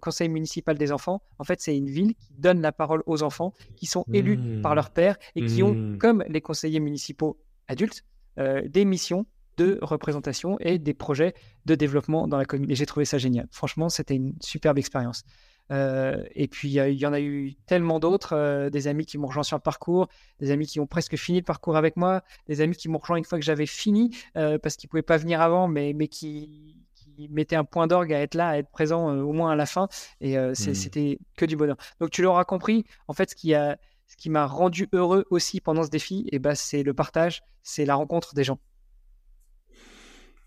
conseil 0.00 0.28
municipal 0.28 0.76
des 0.76 0.90
enfants, 0.90 1.22
en 1.38 1.44
fait, 1.44 1.60
c'est 1.60 1.76
une 1.76 1.88
ville 1.88 2.14
qui 2.14 2.32
donne 2.38 2.60
la 2.60 2.72
parole 2.72 3.02
aux 3.06 3.22
enfants 3.22 3.52
qui 3.76 3.86
sont 3.86 4.04
élus 4.12 4.60
par 4.62 4.74
leur 4.74 4.90
père 4.90 5.16
et 5.36 5.44
qui 5.46 5.62
ont, 5.62 5.74
mmh. 5.74 5.98
comme 5.98 6.24
les 6.28 6.40
conseillers 6.40 6.80
municipaux 6.80 7.38
adultes, 7.68 8.04
des 8.36 8.84
missions 8.84 9.26
de 9.58 9.78
représentation 9.82 10.56
et 10.60 10.78
des 10.78 10.94
projets 10.94 11.34
de 11.66 11.74
développement 11.74 12.26
dans 12.26 12.38
la 12.38 12.44
commune. 12.44 12.70
Et 12.70 12.74
j'ai 12.74 12.86
trouvé 12.86 13.04
ça 13.04 13.18
génial. 13.18 13.46
Franchement, 13.50 13.88
c'était 13.88 14.14
une 14.14 14.34
superbe 14.40 14.78
expérience. 14.78 15.24
Euh, 15.72 16.22
et 16.34 16.48
puis, 16.48 16.68
il 16.68 16.92
y 16.92 17.06
en 17.06 17.12
a 17.12 17.20
eu 17.20 17.54
tellement 17.66 17.98
d'autres, 17.98 18.36
euh, 18.36 18.70
des 18.70 18.88
amis 18.88 19.06
qui 19.06 19.18
m'ont 19.18 19.26
rejoint 19.26 19.42
sur 19.42 19.56
le 19.56 19.62
parcours, 19.62 20.08
des 20.38 20.50
amis 20.50 20.66
qui 20.66 20.80
ont 20.80 20.86
presque 20.86 21.16
fini 21.16 21.38
le 21.38 21.44
parcours 21.44 21.76
avec 21.76 21.96
moi, 21.96 22.22
des 22.46 22.60
amis 22.60 22.76
qui 22.76 22.88
m'ont 22.88 22.98
rejoint 22.98 23.16
une 23.16 23.24
fois 23.24 23.38
que 23.38 23.44
j'avais 23.44 23.66
fini, 23.66 24.14
euh, 24.36 24.58
parce 24.58 24.76
qu'ils 24.76 24.88
ne 24.88 24.90
pouvaient 24.90 25.02
pas 25.02 25.16
venir 25.16 25.40
avant, 25.40 25.68
mais, 25.68 25.94
mais 25.94 26.08
qui, 26.08 26.84
qui 26.94 27.28
mettaient 27.30 27.56
un 27.56 27.64
point 27.64 27.86
d'orgue 27.86 28.12
à 28.12 28.20
être 28.20 28.34
là, 28.34 28.50
à 28.50 28.58
être 28.58 28.70
présent 28.70 29.16
au 29.16 29.32
moins 29.32 29.50
à 29.50 29.56
la 29.56 29.66
fin. 29.66 29.88
Et 30.20 30.36
mmh. 30.36 30.54
c'était 30.54 31.18
que 31.36 31.46
du 31.46 31.56
bonheur. 31.56 31.76
Donc, 32.00 32.10
tu 32.10 32.22
l'auras 32.22 32.44
compris, 32.44 32.84
en 33.08 33.14
fait, 33.14 33.30
ce 33.30 33.34
qui 33.34 33.54
a... 33.54 33.78
Ce 34.08 34.16
qui 34.18 34.28
m'a 34.28 34.46
rendu 34.46 34.90
heureux 34.92 35.24
aussi 35.30 35.62
pendant 35.62 35.84
ce 35.84 35.88
défi, 35.88 36.26
et 36.26 36.36
eh 36.36 36.38
ben, 36.38 36.54
c'est 36.54 36.82
le 36.82 36.92
partage, 36.92 37.42
c'est 37.62 37.86
la 37.86 37.94
rencontre 37.94 38.34
des 38.34 38.44
gens. 38.44 38.58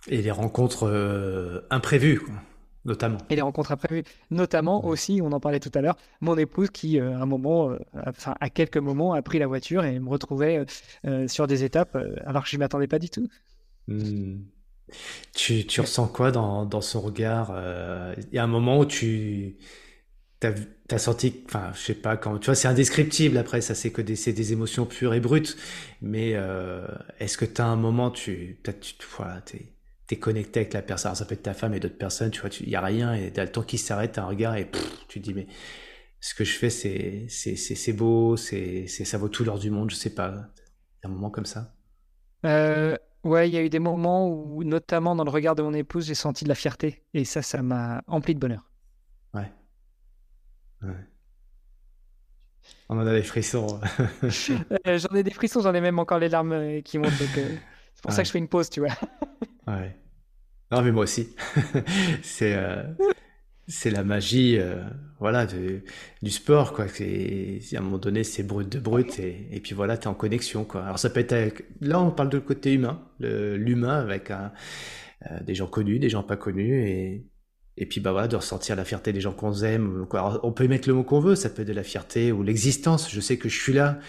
Et 0.07 0.21
les 0.21 0.29
rencontres 0.29 1.65
imprévues. 1.71 2.19
Quoi 2.19 2.35
notamment. 2.85 3.17
Et 3.29 3.35
les 3.35 3.41
rencontres 3.41 3.71
imprévues, 3.71 4.03
notamment 4.31 4.85
aussi, 4.85 5.19
on 5.21 5.31
en 5.31 5.39
parlait 5.39 5.59
tout 5.59 5.71
à 5.73 5.81
l'heure, 5.81 5.97
mon 6.21 6.37
épouse 6.37 6.69
qui, 6.69 6.99
euh, 6.99 7.17
à 7.17 7.21
un 7.21 7.25
moment, 7.25 7.71
euh, 7.71 7.77
enfin, 8.07 8.35
à 8.39 8.49
quelques 8.49 8.77
moments, 8.77 9.13
a 9.13 9.21
pris 9.21 9.39
la 9.39 9.47
voiture 9.47 9.83
et 9.83 9.99
me 9.99 10.09
retrouvait 10.09 10.65
euh, 11.05 11.27
sur 11.27 11.47
des 11.47 11.63
étapes 11.63 11.97
alors 12.25 12.43
que 12.43 12.49
je 12.49 12.55
ne 12.55 12.59
m'y 12.59 12.65
attendais 12.65 12.87
pas 12.87 12.99
du 12.99 13.09
tout. 13.09 13.27
Hmm. 13.87 14.37
Tu, 15.33 15.65
tu 15.65 15.81
ressens 15.81 16.07
quoi 16.07 16.31
dans, 16.31 16.65
dans 16.65 16.81
son 16.81 17.01
regard 17.01 17.51
Il 18.17 18.35
y 18.35 18.37
a 18.37 18.43
un 18.43 18.47
moment 18.47 18.79
où 18.79 18.85
tu 18.85 19.57
as, 20.43 20.53
as, 20.91 20.97
senti, 20.99 21.41
enfin, 21.47 21.71
je 21.73 21.79
sais 21.79 21.95
pas, 21.95 22.17
quand, 22.17 22.37
tu 22.37 22.45
vois, 22.45 22.55
c'est 22.55 22.67
indescriptible 22.67 23.37
après, 23.37 23.61
ça 23.61 23.73
c'est 23.73 23.91
que 23.91 24.03
des, 24.03 24.15
des 24.15 24.53
émotions 24.53 24.85
pures 24.85 25.15
et 25.15 25.19
brutes, 25.19 25.57
mais 26.03 26.35
est-ce 27.19 27.35
que 27.35 27.45
tu 27.45 27.61
as 27.61 27.65
un 27.65 27.75
moment, 27.75 28.11
tu, 28.11 28.59
tu 28.63 28.95
voilà, 29.17 29.41
es 29.55 29.74
t'es 30.07 30.17
connecté 30.17 30.61
avec 30.61 30.73
la 30.73 30.81
personne. 30.81 31.09
Alors, 31.09 31.17
ça 31.17 31.25
peut 31.25 31.33
être 31.33 31.43
ta 31.43 31.53
femme 31.53 31.73
et 31.73 31.79
d'autres 31.79 31.97
personnes, 31.97 32.31
tu 32.31 32.41
vois, 32.41 32.49
il 32.59 32.69
y 32.69 32.75
a 32.75 32.81
rien 32.81 33.13
et 33.13 33.31
t'as 33.31 33.43
le 33.43 33.51
temps 33.51 33.63
qui 33.63 33.77
s'arrête, 33.77 34.17
un 34.17 34.25
regard 34.25 34.55
et 34.55 34.69
tu 35.07 35.19
te 35.19 35.25
dis 35.25 35.33
mais 35.33 35.47
ce 36.19 36.33
que 36.33 36.43
je 36.43 36.57
fais 36.57 36.69
c'est 36.69 37.27
c'est 37.29 37.55
c'est 37.55 37.93
beau, 37.93 38.35
c'est 38.37 38.87
c'est 38.87 39.05
ça 39.05 39.17
vaut 39.17 39.29
tout 39.29 39.43
l'or 39.43 39.59
du 39.59 39.69
monde, 39.69 39.91
je 39.91 39.95
sais 39.95 40.13
pas. 40.13 40.49
Un 41.03 41.09
moment 41.09 41.29
comme 41.29 41.45
ça. 41.45 41.75
Euh, 42.45 42.97
ouais, 43.23 43.47
il 43.47 43.53
y 43.53 43.57
a 43.57 43.61
eu 43.61 43.69
des 43.69 43.79
moments 43.79 44.27
où, 44.27 44.63
notamment 44.63 45.15
dans 45.15 45.23
le 45.23 45.29
regard 45.29 45.55
de 45.55 45.61
mon 45.61 45.73
épouse, 45.73 46.07
j'ai 46.07 46.15
senti 46.15 46.43
de 46.43 46.49
la 46.49 46.55
fierté 46.55 47.03
et 47.13 47.25
ça, 47.25 47.43
ça 47.43 47.61
m'a 47.61 48.01
empli 48.07 48.33
de 48.33 48.39
bonheur. 48.39 48.63
Ouais. 49.35 49.51
ouais. 50.81 50.95
On 52.89 52.97
en 52.97 53.05
a 53.05 53.13
des 53.13 53.23
frissons. 53.23 53.79
Euh, 54.87 54.97
j'en 54.97 55.15
ai 55.15 55.23
des 55.23 55.31
frissons, 55.31 55.61
j'en 55.61 55.73
ai 55.73 55.81
même 55.81 55.99
encore 55.99 56.19
les 56.19 56.29
larmes 56.29 56.53
euh, 56.53 56.81
qui 56.81 56.97
montent. 56.97 57.13
c'est 57.13 58.01
pour 58.01 58.11
ça 58.11 58.21
que 58.21 58.27
je 58.27 58.31
fais 58.31 58.39
une 58.39 58.47
pause, 58.47 58.69
tu 58.69 58.79
vois. 58.79 58.93
Ouais. 59.67 59.95
Non, 60.71 60.81
mais 60.81 60.91
moi 60.91 61.03
aussi. 61.03 61.35
c'est 62.23 62.55
euh, 62.55 62.83
c'est 63.67 63.89
la 63.89 64.03
magie, 64.03 64.57
euh, 64.59 64.83
voilà, 65.19 65.45
de, 65.45 65.83
du 66.21 66.29
sport, 66.29 66.73
quoi. 66.73 66.87
C'est 66.87 67.61
à 67.73 67.79
un 67.79 67.81
moment 67.81 67.97
donné, 67.97 68.23
c'est 68.23 68.43
brut 68.43 68.69
de 68.69 68.79
brut, 68.79 69.19
et, 69.19 69.47
et 69.51 69.59
puis 69.59 69.73
voilà, 69.73 69.97
t'es 69.97 70.07
en 70.07 70.13
connexion, 70.13 70.65
quoi. 70.65 70.83
Alors 70.83 70.99
ça 70.99 71.09
peut 71.09 71.19
être 71.19 71.33
avec... 71.33 71.65
là, 71.81 71.99
on 71.99 72.11
parle 72.11 72.29
de 72.29 72.39
côté 72.39 72.73
humain, 72.73 73.01
l'humain 73.19 73.99
avec 73.99 74.31
un, 74.31 74.51
euh, 75.31 75.39
des 75.41 75.55
gens 75.55 75.67
connus, 75.67 75.99
des 75.99 76.09
gens 76.09 76.23
pas 76.23 76.37
connus, 76.37 76.87
et 76.87 77.25
et 77.77 77.85
puis 77.85 77.99
bah 77.99 78.11
voilà, 78.11 78.27
de 78.27 78.35
ressentir 78.37 78.75
la 78.75 78.85
fierté 78.85 79.11
des 79.11 79.19
gens 79.21 79.33
qu'on 79.33 79.53
aime. 79.63 80.05
Quoi. 80.09 80.39
on 80.43 80.51
peut 80.53 80.63
y 80.65 80.67
mettre 80.67 80.87
le 80.87 80.95
mot 80.95 81.03
qu'on 81.03 81.19
veut, 81.19 81.35
ça 81.35 81.49
peut 81.49 81.63
être 81.63 81.67
de 81.67 81.73
la 81.73 81.83
fierté 81.83 82.31
ou 82.31 82.41
l'existence. 82.41 83.11
Je 83.11 83.19
sais 83.19 83.37
que 83.37 83.49
je 83.49 83.61
suis 83.61 83.73
là 83.73 83.99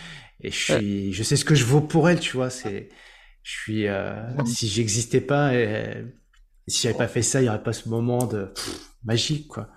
et 0.40 0.50
je 0.50 0.56
suis, 0.56 1.12
je 1.12 1.22
sais 1.24 1.36
ce 1.36 1.44
que 1.44 1.54
je 1.56 1.64
vaux 1.64 1.80
pour 1.80 2.08
elle, 2.08 2.20
tu 2.20 2.36
vois. 2.36 2.50
C'est 2.50 2.88
je 3.46 3.52
suis, 3.52 3.86
euh, 3.86 4.12
si 4.44 4.66
j'existais 4.66 5.20
pas, 5.20 5.54
et, 5.54 6.04
si 6.66 6.82
j'avais 6.82 6.98
pas 6.98 7.06
fait 7.06 7.22
ça, 7.22 7.40
il 7.40 7.44
y 7.44 7.48
aurait 7.48 7.62
pas 7.62 7.72
ce 7.72 7.88
moment 7.88 8.26
de 8.26 8.52
magique, 9.04 9.46
quoi. 9.46 9.68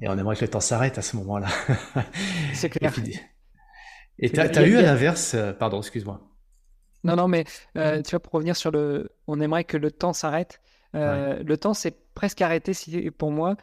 Et 0.00 0.08
on 0.08 0.18
aimerait 0.18 0.34
que 0.34 0.44
le 0.44 0.50
temps 0.50 0.58
s'arrête 0.58 0.98
à 0.98 1.02
ce 1.02 1.14
moment-là. 1.18 1.46
C'est 2.52 2.68
clair. 2.68 2.92
Et 4.18 4.28
tu 4.28 4.40
as, 4.40 4.66
eu 4.66 4.76
à 4.76 4.82
l'inverse, 4.82 5.34
euh, 5.34 5.52
pardon, 5.52 5.78
excuse-moi. 5.78 6.20
Non, 7.04 7.14
non, 7.14 7.28
mais 7.28 7.44
euh, 7.78 8.02
tu 8.02 8.10
vois, 8.10 8.18
pour 8.18 8.32
revenir 8.32 8.56
sur 8.56 8.72
le, 8.72 9.12
on 9.28 9.40
aimerait 9.40 9.62
que 9.62 9.76
le 9.76 9.92
temps 9.92 10.12
s'arrête. 10.12 10.60
Le 10.92 11.54
temps 11.54 11.74
s'est 11.74 11.94
presque 12.14 12.40
arrêté 12.40 12.72
pour 13.10 13.30
moi 13.30 13.56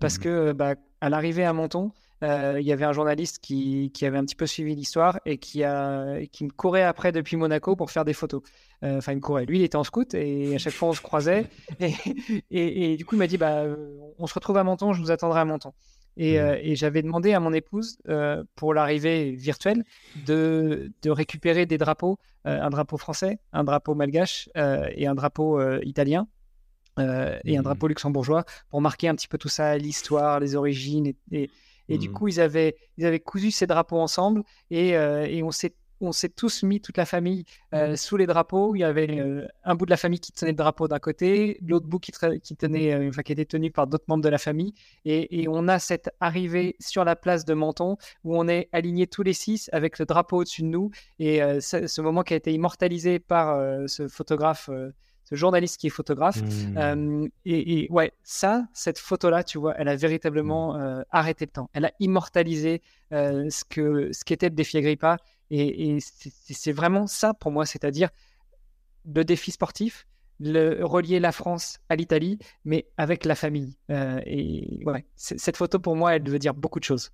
parce 0.00 0.18
mmh. 0.18 0.22
que 0.22 0.52
bah, 0.52 0.74
à 1.00 1.08
l'arrivée 1.08 1.44
à 1.44 1.52
Menton, 1.52 1.92
euh, 2.22 2.60
il 2.60 2.66
y 2.66 2.72
avait 2.72 2.84
un 2.84 2.92
journaliste 2.92 3.40
qui, 3.40 3.90
qui 3.92 4.06
avait 4.06 4.18
un 4.18 4.24
petit 4.24 4.36
peu 4.36 4.46
suivi 4.46 4.74
l'histoire 4.74 5.18
et 5.26 5.38
qui, 5.38 5.64
a, 5.64 6.24
qui 6.30 6.44
me 6.44 6.50
courait 6.50 6.84
après 6.84 7.10
depuis 7.10 7.36
Monaco 7.36 7.74
pour 7.74 7.90
faire 7.90 8.04
des 8.04 8.12
photos. 8.12 8.42
Euh, 8.84 8.98
enfin, 8.98 9.12
il 9.12 9.16
me 9.16 9.20
courait. 9.20 9.44
Lui, 9.44 9.58
il 9.58 9.62
était 9.64 9.76
en 9.76 9.84
scout 9.84 10.14
et 10.14 10.54
à 10.54 10.58
chaque 10.58 10.72
fois, 10.72 10.90
on 10.90 10.92
se 10.92 11.00
croisait. 11.00 11.46
Et, 11.80 11.94
et, 12.92 12.96
du 12.96 13.04
coup, 13.04 13.16
il 13.16 13.18
m'a 13.18 13.26
dit 13.26 13.38
bah, 13.38 13.64
On 14.18 14.26
se 14.26 14.34
retrouve 14.34 14.56
à 14.56 14.64
Menton, 14.64 14.92
je 14.92 15.00
vous 15.00 15.10
attendrai 15.10 15.40
à 15.40 15.44
Menton. 15.44 15.72
Et, 16.16 16.34
mmh. 16.34 16.40
euh, 16.40 16.58
et 16.62 16.76
j'avais 16.76 17.02
demandé 17.02 17.32
à 17.32 17.40
mon 17.40 17.52
épouse, 17.52 17.98
pour 18.54 18.74
l'arrivée 18.74 19.32
virtuelle, 19.32 19.82
de, 20.26 20.92
de, 21.02 21.10
récupérer 21.10 21.66
des 21.66 21.78
drapeaux 21.78 22.18
un 22.44 22.70
drapeau 22.70 22.98
français, 22.98 23.38
un 23.52 23.64
drapeau 23.64 23.94
malgache 23.94 24.48
et 24.54 25.06
un 25.06 25.14
drapeau 25.14 25.60
italien. 25.80 26.28
et 26.98 27.02
un 27.02 27.40
mmh. 27.44 27.62
drapeau 27.62 27.88
luxembourgeois 27.88 28.44
pour 28.68 28.80
marquer 28.80 29.08
un 29.08 29.14
petit 29.16 29.28
peu 29.28 29.38
tout 29.38 29.48
ça, 29.48 29.76
l'histoire, 29.78 30.38
les 30.38 30.54
origines 30.54 31.06
et, 31.06 31.16
et 31.30 31.50
du 31.88 32.08
mmh. 32.08 32.12
coup, 32.12 32.28
ils 32.28 32.40
avaient, 32.40 32.76
ils 32.96 33.06
avaient 33.06 33.20
cousu 33.20 33.50
ces 33.50 33.66
drapeaux 33.66 33.98
ensemble 33.98 34.42
et, 34.70 34.96
euh, 34.96 35.26
et 35.26 35.42
on 35.42 35.50
s'est 35.50 35.74
on 36.04 36.10
s'est 36.10 36.30
tous 36.30 36.64
mis, 36.64 36.80
toute 36.80 36.96
la 36.96 37.06
famille, 37.06 37.44
euh, 37.74 37.92
mmh. 37.92 37.96
sous 37.96 38.16
les 38.16 38.26
drapeaux. 38.26 38.74
Il 38.74 38.80
y 38.80 38.84
avait 38.84 39.20
euh, 39.20 39.46
un 39.62 39.76
bout 39.76 39.84
de 39.84 39.90
la 39.90 39.96
famille 39.96 40.18
qui 40.18 40.32
tenait 40.32 40.50
le 40.50 40.56
drapeau 40.56 40.88
d'un 40.88 40.98
côté, 40.98 41.60
l'autre 41.64 41.86
bout 41.86 42.00
qui, 42.00 42.10
qui 42.42 42.56
tenait, 42.56 43.06
enfin, 43.06 43.22
qui 43.22 43.30
était 43.30 43.44
tenu 43.44 43.70
par 43.70 43.86
d'autres 43.86 44.06
membres 44.08 44.24
de 44.24 44.28
la 44.28 44.38
famille. 44.38 44.74
Et, 45.04 45.42
et, 45.42 45.46
on 45.46 45.68
a 45.68 45.78
cette 45.78 46.10
arrivée 46.18 46.74
sur 46.80 47.04
la 47.04 47.14
place 47.14 47.44
de 47.44 47.54
Menton 47.54 47.98
où 48.24 48.36
on 48.36 48.48
est 48.48 48.68
alignés 48.72 49.06
tous 49.06 49.22
les 49.22 49.32
six 49.32 49.70
avec 49.72 50.00
le 50.00 50.04
drapeau 50.04 50.38
au-dessus 50.38 50.62
de 50.62 50.66
nous. 50.66 50.90
Et 51.20 51.38
ce 51.60 52.00
moment 52.00 52.24
qui 52.24 52.34
a 52.34 52.36
été 52.36 52.52
immortalisé 52.52 53.20
par 53.20 53.56
ce 53.86 54.08
photographe 54.08 54.70
journaliste 55.36 55.80
qui 55.80 55.88
est 55.88 55.90
photographe. 55.90 56.42
Mmh. 56.42 56.78
Euh, 56.78 57.28
et, 57.44 57.86
ouais, 57.90 58.12
ça, 58.22 58.64
cette 58.72 58.98
photo-là, 58.98 59.44
tu 59.44 59.58
vois, 59.58 59.74
elle 59.78 59.88
a 59.88 59.96
véritablement 59.96 60.74
mmh. 60.74 60.80
euh, 60.80 61.02
arrêté 61.10 61.46
le 61.46 61.50
temps. 61.50 61.70
Elle 61.72 61.84
a 61.84 61.92
immortalisé 62.00 62.82
euh, 63.12 63.48
ce 63.50 63.64
que 63.64 64.10
ce 64.12 64.24
qu'était 64.24 64.48
le 64.48 64.54
défi 64.54 64.78
Agrippa. 64.78 65.18
Et, 65.50 65.96
et 65.96 65.98
c'est 66.00 66.72
vraiment 66.72 67.06
ça 67.06 67.34
pour 67.34 67.50
moi, 67.50 67.66
c'est-à-dire 67.66 68.08
le 69.04 69.22
défi 69.22 69.50
sportif, 69.50 70.06
le, 70.40 70.82
relier 70.82 71.20
la 71.20 71.32
France 71.32 71.78
à 71.88 71.96
l'Italie, 71.96 72.38
mais 72.64 72.86
avec 72.96 73.26
la 73.26 73.34
famille. 73.34 73.76
et 73.90 74.80
ouais, 74.86 75.04
cette 75.16 75.58
photo 75.58 75.78
pour 75.78 75.94
moi, 75.94 76.16
elle 76.16 76.28
veut 76.28 76.38
dire 76.38 76.54
beaucoup 76.54 76.78
de 76.78 76.84
choses. 76.84 77.10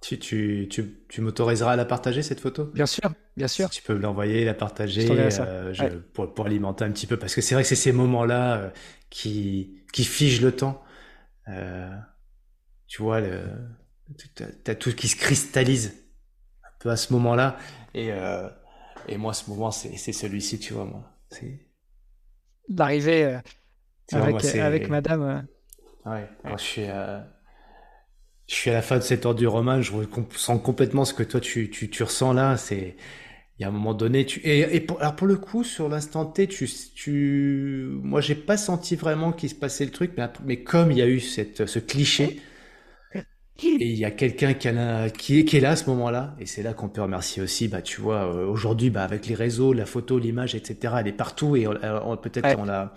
Tu, 0.00 0.18
tu, 0.18 0.66
tu, 0.70 1.04
tu 1.08 1.20
m'autoriseras 1.20 1.72
à 1.72 1.76
la 1.76 1.84
partager 1.84 2.22
cette 2.22 2.40
photo? 2.40 2.64
Bien 2.64 2.86
sûr, 2.86 3.10
bien 3.36 3.48
sûr. 3.48 3.68
tu 3.68 3.82
peux 3.82 3.92
l'envoyer, 3.92 4.46
la 4.46 4.54
partager 4.54 5.06
euh, 5.10 6.00
pour, 6.14 6.32
pour, 6.32 6.46
alimenter 6.46 6.84
un 6.84 6.90
petit 6.90 7.06
peu, 7.06 7.18
parce 7.18 7.34
que 7.34 7.42
c'est 7.42 7.54
vrai 7.54 7.64
que 7.64 7.68
c'est 7.68 7.76
ces 7.76 7.92
moments-là 7.92 8.56
euh, 8.56 8.70
qui, 9.10 9.82
qui 9.92 10.04
figent 10.04 10.40
le 10.40 10.52
temps. 10.52 10.82
Euh, 11.48 11.94
tu 12.86 13.02
vois, 13.02 13.20
le, 13.20 13.42
t'as 14.64 14.74
tout 14.74 14.94
qui 14.94 15.06
se 15.06 15.16
cristallise 15.16 15.94
un 16.64 16.72
peu 16.78 16.88
à 16.88 16.96
ce 16.96 17.12
moment-là. 17.12 17.58
Et, 17.92 18.10
et 19.06 19.18
moi, 19.18 19.34
ce 19.34 19.50
moment, 19.50 19.70
c'est 19.70 20.12
celui-ci, 20.12 20.58
tu 20.58 20.72
vois, 20.72 20.86
moi. 20.86 21.12
L'arrivée 22.68 23.38
avec, 24.12 24.44
avec 24.56 24.88
madame. 24.88 25.46
Ouais, 26.06 26.26
moi, 26.42 26.56
je 26.56 26.62
suis 26.62 26.86
je 28.50 28.56
suis 28.56 28.70
à 28.70 28.74
la 28.74 28.82
fin 28.82 28.98
de 28.98 29.02
cette 29.02 29.26
heure 29.26 29.34
du 29.36 29.46
roman, 29.46 29.80
je 29.80 29.92
ressens 29.92 30.58
complètement 30.58 31.04
ce 31.04 31.14
que 31.14 31.22
toi 31.22 31.40
tu, 31.40 31.70
tu, 31.70 31.88
tu 31.88 32.02
ressens 32.02 32.32
là. 32.32 32.56
C'est 32.56 32.96
il 33.58 33.62
y 33.62 33.64
a 33.64 33.68
un 33.68 33.70
moment 33.72 33.94
donné, 33.94 34.26
tu 34.26 34.40
et, 34.40 34.74
et 34.74 34.80
pour, 34.80 35.00
alors 35.00 35.14
pour 35.16 35.26
le 35.28 35.36
coup 35.36 35.62
sur 35.64 35.88
l'instant 35.88 36.24
T, 36.26 36.48
tu, 36.48 36.68
tu, 36.94 37.88
moi 38.02 38.20
j'ai 38.20 38.34
pas 38.34 38.56
senti 38.56 38.96
vraiment 38.96 39.32
qu'il 39.32 39.50
se 39.50 39.54
passait 39.54 39.84
le 39.84 39.92
truc, 39.92 40.12
mais, 40.16 40.28
mais 40.44 40.62
comme 40.64 40.90
il 40.90 40.98
y 40.98 41.02
a 41.02 41.06
eu 41.06 41.20
cette, 41.20 41.66
ce 41.66 41.78
cliché, 41.78 42.40
et 43.62 43.86
il 43.90 43.98
y 43.98 44.04
a 44.06 44.10
quelqu'un 44.10 44.54
qui, 44.54 44.68
qui, 45.18 45.44
qui, 45.44 45.56
est 45.56 45.60
là 45.60 45.70
à 45.72 45.76
ce 45.76 45.88
moment-là, 45.90 46.34
et 46.40 46.46
c'est 46.46 46.62
là 46.62 46.72
qu'on 46.72 46.88
peut 46.88 47.02
remercier 47.02 47.42
aussi, 47.42 47.68
bah 47.68 47.82
tu 47.82 48.00
vois, 48.00 48.24
euh, 48.34 48.46
aujourd'hui, 48.46 48.90
bah 48.90 49.04
avec 49.04 49.26
les 49.26 49.34
réseaux, 49.34 49.74
la 49.74 49.84
photo, 49.86 50.18
l'image, 50.18 50.54
etc., 50.54 50.94
elle 50.98 51.08
est 51.08 51.12
partout 51.12 51.56
et 51.56 51.66
on, 51.68 52.16
peut-être 52.16 52.58
on 52.58 52.64
l'a, 52.64 52.94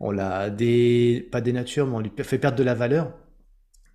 on 0.00 0.10
l'a 0.10 0.50
des, 0.50 1.26
pas 1.30 1.40
des 1.40 1.52
natures, 1.52 1.86
mais 1.86 1.94
on 1.96 2.00
lui 2.00 2.10
fait 2.22 2.38
perdre 2.38 2.58
de 2.58 2.64
la 2.64 2.74
valeur. 2.74 3.12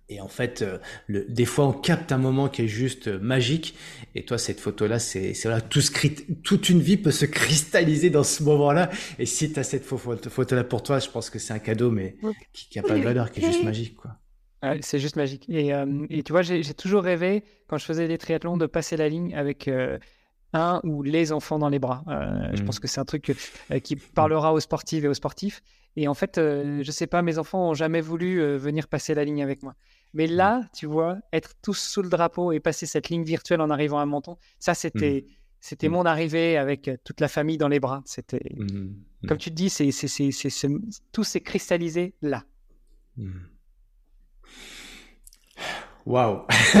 Et 0.08 0.20
en 0.20 0.28
fait, 0.28 0.62
euh, 0.62 0.78
le, 1.08 1.24
des 1.24 1.44
fois, 1.44 1.66
on 1.66 1.72
capte 1.72 2.12
un 2.12 2.18
moment 2.18 2.48
qui 2.48 2.62
est 2.62 2.68
juste 2.68 3.08
euh, 3.08 3.18
magique. 3.18 3.74
Et 4.14 4.24
toi, 4.24 4.38
cette 4.38 4.60
photo-là, 4.60 5.00
c'est 5.00 5.34
là, 5.44 5.60
tout 5.60 5.80
toute 6.44 6.68
une 6.68 6.80
vie 6.80 6.96
peut 6.96 7.10
se 7.10 7.24
cristalliser 7.26 8.10
dans 8.10 8.22
ce 8.22 8.44
moment-là. 8.44 8.88
Et 9.18 9.26
si 9.26 9.52
tu 9.52 9.58
as 9.58 9.64
cette 9.64 9.84
photo-là 9.84 10.62
pour 10.62 10.82
toi, 10.84 11.00
je 11.00 11.10
pense 11.10 11.28
que 11.28 11.40
c'est 11.40 11.52
un 11.52 11.58
cadeau, 11.58 11.90
mais 11.90 12.16
qui 12.52 12.78
n'a 12.78 12.84
pas 12.84 12.96
de 12.96 13.02
valeur, 13.02 13.32
qui 13.32 13.40
est 13.40 13.46
juste 13.46 13.64
magique. 13.64 13.96
quoi. 13.96 14.12
c'est 14.80 15.00
juste 15.00 15.16
magique. 15.16 15.44
Et, 15.48 15.74
euh, 15.74 16.06
et 16.08 16.22
tu 16.22 16.32
vois, 16.32 16.42
j'ai 16.42 16.62
toujours 16.74 17.02
rêvé, 17.02 17.42
quand 17.66 17.78
je 17.78 17.84
faisais 17.84 18.06
des 18.06 18.18
triathlons, 18.18 18.56
de 18.56 18.66
passer 18.66 18.96
la 18.96 19.08
ligne 19.08 19.34
avec 19.34 19.68
un 20.52 20.80
ou 20.84 21.02
les 21.02 21.32
enfants 21.32 21.58
dans 21.58 21.68
les 21.68 21.80
bras. 21.80 22.04
Je 22.54 22.62
pense 22.62 22.76
mmh. 22.76 22.80
que 22.80 22.86
c'est 22.86 23.00
un 23.00 23.04
truc 23.04 23.34
qui 23.82 23.96
parlera 23.96 24.52
aux 24.52 24.60
sportives 24.60 25.04
et 25.04 25.08
aux 25.08 25.14
sportifs. 25.14 25.62
Et 25.96 26.06
en 26.06 26.14
fait, 26.14 26.36
je 26.36 26.90
sais 26.90 27.08
pas, 27.08 27.22
mes 27.22 27.38
enfants 27.38 27.70
ont 27.70 27.74
jamais 27.74 28.00
voulu 28.00 28.40
venir 28.56 28.86
passer 28.86 29.12
la 29.14 29.24
ligne 29.24 29.42
avec 29.42 29.64
moi. 29.64 29.74
Mais 30.16 30.26
mmh. 30.26 30.32
là, 30.32 30.62
tu 30.72 30.86
vois, 30.86 31.18
être 31.32 31.52
tous 31.62 31.78
sous 31.78 32.00
le 32.00 32.08
drapeau 32.08 32.50
et 32.50 32.58
passer 32.58 32.86
cette 32.86 33.10
ligne 33.10 33.22
virtuelle 33.22 33.60
en 33.60 33.68
arrivant 33.68 33.98
à 33.98 34.06
Menton, 34.06 34.38
ça, 34.58 34.72
c'était, 34.72 35.26
mmh. 35.26 35.32
c'était 35.60 35.88
mmh. 35.88 35.92
mon 35.92 36.06
arrivée 36.06 36.56
avec 36.56 36.88
euh, 36.88 36.96
toute 37.04 37.20
la 37.20 37.28
famille 37.28 37.58
dans 37.58 37.68
les 37.68 37.80
bras. 37.80 38.02
C'était, 38.06 38.56
comme 39.28 39.38
tu 39.38 39.50
te 39.50 39.54
dis, 39.54 39.68
c'est, 39.68 39.92
c'est, 39.92 40.08
c'est, 40.08 40.30
c'est, 40.32 40.68
tout 41.12 41.22
s'est 41.22 41.42
cristallisé 41.42 42.14
là. 42.22 42.44
Waouh 46.06 46.42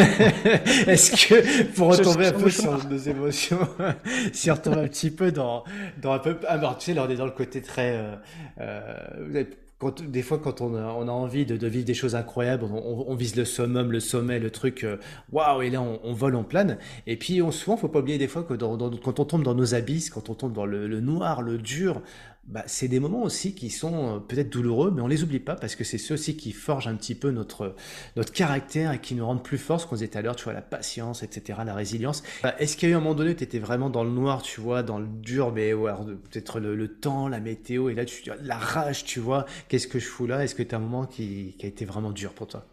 Est-ce 0.86 1.26
que 1.26 1.64
pour 1.74 1.88
retomber 1.88 2.28
un 2.28 2.32
peu 2.32 2.48
sur 2.48 2.88
nos 2.88 2.96
émotions, 2.96 3.58
si 4.32 4.50
on 4.50 4.54
retombe 4.54 4.78
un 4.78 4.86
petit 4.86 5.10
peu 5.10 5.32
dans 5.32 5.64
dans 6.00 6.12
un 6.12 6.20
peu, 6.20 6.38
ah, 6.46 6.58
tu 6.78 6.84
sais, 6.84 6.94
là 6.94 7.04
on 7.06 7.10
est 7.10 7.16
dans 7.16 7.26
le 7.26 7.32
côté 7.32 7.60
très 7.60 7.96
euh, 7.96 8.14
euh, 8.60 9.44
quand, 9.78 10.02
des 10.02 10.22
fois, 10.22 10.38
quand 10.38 10.62
on 10.62 10.74
a, 10.74 10.82
envie 10.82 11.44
de, 11.44 11.56
de, 11.56 11.66
vivre 11.66 11.84
des 11.84 11.94
choses 11.94 12.14
incroyables, 12.14 12.64
on, 12.64 13.04
on, 13.08 13.14
vise 13.14 13.36
le 13.36 13.44
summum, 13.44 13.92
le 13.92 14.00
sommet, 14.00 14.38
le 14.38 14.50
truc, 14.50 14.84
euh, 14.84 14.96
waouh, 15.32 15.60
et 15.62 15.70
là, 15.70 15.82
on, 15.82 16.00
on, 16.02 16.14
vole, 16.14 16.34
on 16.34 16.44
plane. 16.44 16.78
Et 17.06 17.16
puis, 17.16 17.42
on, 17.42 17.50
souvent, 17.50 17.76
faut 17.76 17.88
pas 17.88 17.98
oublier 17.98 18.16
des 18.16 18.28
fois 18.28 18.42
que 18.42 18.54
dans, 18.54 18.78
dans, 18.78 18.90
quand 18.96 19.20
on 19.20 19.26
tombe 19.26 19.42
dans 19.42 19.54
nos 19.54 19.74
abysses, 19.74 20.08
quand 20.08 20.30
on 20.30 20.34
tombe 20.34 20.54
dans 20.54 20.64
le, 20.64 20.86
le 20.86 21.00
noir, 21.00 21.42
le 21.42 21.58
dur, 21.58 22.00
bah, 22.48 22.62
c'est 22.66 22.86
des 22.86 23.00
moments 23.00 23.22
aussi 23.22 23.54
qui 23.54 23.70
sont 23.70 24.16
euh, 24.16 24.18
peut-être 24.20 24.50
douloureux, 24.50 24.92
mais 24.94 25.02
on 25.02 25.08
les 25.08 25.24
oublie 25.24 25.40
pas 25.40 25.56
parce 25.56 25.74
que 25.74 25.82
c'est 25.82 25.98
ceux 25.98 26.14
aussi 26.14 26.36
qui 26.36 26.52
forgent 26.52 26.86
un 26.86 26.94
petit 26.94 27.16
peu 27.16 27.32
notre, 27.32 27.74
notre 28.14 28.32
caractère 28.32 28.92
et 28.92 29.00
qui 29.00 29.16
nous 29.16 29.26
rendent 29.26 29.42
plus 29.42 29.58
forts, 29.58 29.80
ce 29.80 29.86
qu'on 29.86 29.96
disait 29.96 30.06
tout 30.06 30.18
à 30.18 30.22
l'heure, 30.22 30.36
tu 30.36 30.44
vois, 30.44 30.52
la 30.52 30.62
patience, 30.62 31.24
etc., 31.24 31.58
la 31.66 31.74
résilience. 31.74 32.22
Bah, 32.44 32.54
est-ce 32.60 32.76
qu'il 32.76 32.88
y 32.88 32.92
a 32.92 32.94
eu 32.94 32.96
un 32.96 33.00
moment 33.00 33.16
donné 33.16 33.30
où 33.32 33.34
tu 33.34 33.42
étais 33.42 33.58
vraiment 33.58 33.90
dans 33.90 34.04
le 34.04 34.10
noir, 34.10 34.42
tu 34.42 34.60
vois, 34.60 34.84
dans 34.84 34.98
le 34.98 35.08
dur, 35.08 35.52
mais 35.52 35.74
ouais, 35.74 35.92
peut-être 36.30 36.60
le, 36.60 36.88
temps, 36.88 37.26
la 37.26 37.40
météo, 37.40 37.88
et 37.88 37.94
là, 37.94 38.04
tu 38.04 38.22
la 38.40 38.58
rage, 38.58 39.04
tu 39.04 39.18
vois, 39.18 39.44
qu'est-ce 39.68 39.88
que 39.88 39.98
je 39.98 40.06
fous 40.06 40.26
là? 40.26 40.44
Est-ce 40.44 40.54
que 40.54 40.62
tu 40.62 40.72
as 40.74 40.78
un 40.78 40.80
moment 40.80 41.06
qui, 41.06 41.56
a 41.62 41.66
été 41.66 41.84
vraiment 41.84 42.12
dur 42.12 42.32
pour 42.32 42.46
toi? 42.46 42.64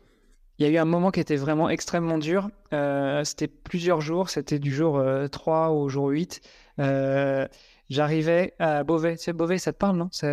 Il 0.59 0.67
y 0.67 0.69
a 0.69 0.71
eu 0.71 0.77
un 0.77 0.85
moment 0.85 1.09
qui 1.09 1.19
était 1.19 1.35
vraiment 1.35 1.67
extrêmement 1.67 2.19
dur. 2.19 2.49
Euh, 2.73 3.23
c'était 3.23 3.47
plusieurs 3.47 4.01
jours, 4.01 4.29
c'était 4.29 4.59
du 4.59 4.71
jour 4.71 5.03
3 5.31 5.55
euh, 5.55 5.71
au 5.71 5.89
jour 5.89 6.09
8. 6.09 6.41
Euh, 6.79 7.47
J'arrivais 7.89 8.53
à 8.59 8.83
Beauvais. 8.83 9.17
Tu 9.17 9.23
sais, 9.23 9.33
Beauvais, 9.33 9.57
ça 9.57 9.73
te 9.73 9.77
parle, 9.77 9.97
non? 9.97 10.09
Ça, 10.11 10.27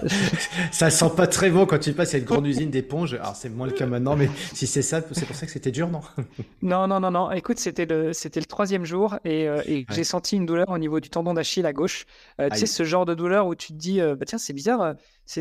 ça 0.72 0.90
sent 0.90 1.10
pas 1.16 1.26
très 1.26 1.50
bon 1.50 1.64
quand 1.66 1.78
tu 1.78 1.92
passes 1.92 2.14
à 2.14 2.18
une 2.18 2.24
grande 2.24 2.46
usine 2.46 2.70
d'éponges. 2.70 3.14
Alors, 3.14 3.36
c'est 3.36 3.48
moins 3.48 3.66
le 3.66 3.72
cas 3.72 3.86
maintenant, 3.86 4.16
mais 4.16 4.28
si 4.54 4.66
c'est 4.66 4.82
ça, 4.82 5.00
c'est 5.12 5.26
pour 5.26 5.36
ça 5.36 5.46
que 5.46 5.52
c'était 5.52 5.70
dur, 5.70 5.88
non? 5.88 6.00
Non, 6.62 6.86
non, 6.86 7.00
non, 7.00 7.10
non. 7.10 7.30
Écoute, 7.30 7.58
c'était 7.58 7.86
le, 7.86 8.12
c'était 8.12 8.40
le 8.40 8.46
troisième 8.46 8.84
jour 8.84 9.18
et, 9.24 9.48
euh, 9.48 9.62
et 9.66 9.86
j'ai 9.90 10.04
senti 10.04 10.36
une 10.36 10.46
douleur 10.46 10.68
au 10.68 10.78
niveau 10.78 11.00
du 11.00 11.08
tendon 11.08 11.34
d'Achille 11.34 11.66
à 11.66 11.72
gauche. 11.72 12.04
Euh, 12.40 12.48
tu 12.50 12.58
sais, 12.58 12.66
ce 12.66 12.82
genre 12.82 13.06
de 13.06 13.14
douleur 13.14 13.46
où 13.46 13.54
tu 13.54 13.68
te 13.68 13.78
dis, 13.78 14.00
euh, 14.00 14.16
bah, 14.16 14.26
tiens, 14.26 14.38
c'est 14.38 14.52
bizarre, 14.52 14.94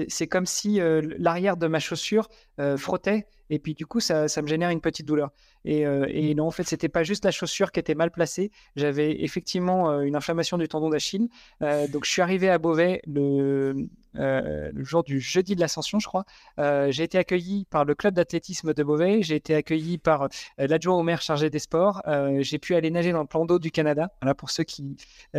c'est 0.08 0.28
comme 0.28 0.46
si 0.46 0.80
l'arrière 1.18 1.58
de 1.58 1.68
ma 1.68 1.80
chaussure 1.80 2.30
frottait 2.78 3.26
et 3.50 3.60
puis 3.60 3.74
du 3.74 3.86
coup, 3.86 4.00
ça, 4.00 4.28
ça 4.28 4.42
me 4.42 4.48
génère 4.48 4.70
une 4.70 4.82
petite 4.82 5.08
douleur. 5.08 5.32
Et, 5.66 5.86
euh, 5.86 6.06
et, 6.10 6.34
non, 6.36 6.48
en 6.48 6.52
fait, 6.52 6.64
c'était 6.64 6.90
pas 6.90 7.04
juste 7.04 7.26
la 7.26 7.32
chaussure 7.32 7.72
qui 7.72 7.80
était 7.80 7.96
mal 7.96 8.12
placée. 8.12 8.52
J'avais 8.76 9.24
effectivement 9.24 10.02
une 10.02 10.16
inflammation 10.16 10.58
du 10.58 10.68
tendon 10.68 10.90
d'Achille. 10.90 11.30
Donc, 11.62 12.06
je 12.06 12.10
suis 12.10 12.22
arrivé 12.22 12.50
à 12.50 12.58
Beauvais 12.58 13.02
le, 13.08 13.90
le 14.14 14.84
jour 14.84 15.04
du 15.04 15.20
jeudi 15.20 15.56
de 15.56 15.60
l'Ascension, 15.60 16.00
je 16.00 16.08
crois. 16.08 16.26
j'ai 16.58 17.04
été 17.04 17.18
accueilli 17.18 17.66
par 17.70 17.86
le 17.86 17.96
club 17.96 18.14
d'athlétisme 18.14 18.74
de 18.74 18.84
Beauvais. 18.84 19.22
J'ai 19.24 19.36
été 19.36 19.56
accueilli 19.56 19.98
par 19.98 20.30
l'adjoint 20.58 20.96
au 20.96 21.04
maire 21.04 21.22
chargé 21.22 21.50
des 21.50 21.60
sports. 21.60 22.02
j'ai 22.40 22.60
pu 22.60 22.76
aller 22.76 22.92
nager 22.92 23.12
dans 23.12 23.22
le 23.22 23.28
plan 23.28 23.46
d'eau 23.46 23.60
du 23.60 23.72
Canada. 23.72 24.12
Voilà 24.22 24.36
pour 24.36 24.52
ceux 24.52 24.64
qui, 24.64 24.96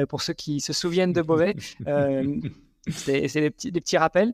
pour 0.08 0.22
ceux 0.22 0.34
qui 0.34 0.60
se 0.60 0.72
souviennent 0.72 1.12
de 1.12 1.22
Beauvais. 1.22 1.54
c'est 2.88 3.20
des 3.30 3.50
petits, 3.50 3.98
rappels. 3.98 4.32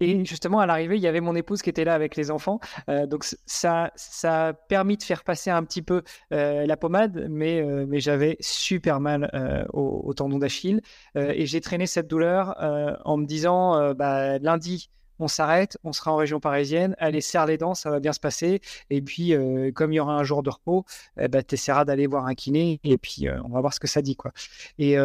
Et 0.00 0.24
justement, 0.24 0.60
à 0.60 0.66
l'arrivée, 0.66 0.96
il 0.96 1.02
y 1.02 1.06
avait 1.06 1.20
mon 1.20 1.36
épouse 1.36 1.60
qui 1.60 1.68
était 1.68 1.84
là 1.84 1.94
avec 1.94 2.16
les 2.16 2.30
enfants. 2.30 2.58
Euh, 2.88 3.06
donc, 3.06 3.24
ça, 3.46 3.92
ça 3.96 4.48
a 4.48 4.52
permis 4.54 4.96
de 4.96 5.02
faire 5.02 5.22
passer 5.24 5.50
un 5.50 5.62
petit 5.62 5.82
peu 5.82 6.02
euh, 6.32 6.66
la 6.66 6.76
pommade, 6.76 7.26
mais, 7.28 7.60
euh, 7.60 7.84
mais 7.86 8.00
j'avais 8.00 8.36
super 8.40 9.00
mal 9.00 9.30
au, 9.72 10.12
tendon 10.14 10.38
d'Achille. 10.38 10.80
et 11.14 11.46
j'ai 11.46 11.60
traîné 11.60 11.86
cette 11.86 12.08
douleur 12.08 12.56
en 13.04 13.16
me 13.16 13.26
disant 13.26 13.94
bah, 13.94 14.38
lundi, 14.38 14.90
on 15.20 15.28
s'arrête, 15.28 15.78
on 15.84 15.92
sera 15.92 16.12
en 16.12 16.16
région 16.16 16.40
parisienne, 16.40 16.96
allez, 16.98 17.20
serre 17.20 17.46
les 17.46 17.58
dents, 17.58 17.74
ça 17.74 17.90
va 17.90 18.00
bien 18.00 18.12
se 18.12 18.20
passer. 18.20 18.60
Et 18.90 19.02
puis, 19.02 19.34
comme 19.74 19.92
il 19.92 19.96
y 19.96 20.00
aura 20.00 20.14
un 20.14 20.24
jour 20.24 20.42
de 20.42 20.50
repos, 20.50 20.84
eh 21.18 21.28
ben, 21.28 21.42
tu 21.42 21.54
essaieras 21.54 21.84
d'aller 21.84 22.06
voir 22.06 22.26
un 22.26 22.34
kiné 22.34 22.80
et 22.84 22.98
puis 22.98 23.28
on 23.44 23.48
va 23.48 23.60
voir 23.60 23.74
ce 23.74 23.80
que 23.80 23.86
ça 23.86 24.02
dit. 24.02 24.16
Quoi. 24.16 24.32
Et, 24.78 24.96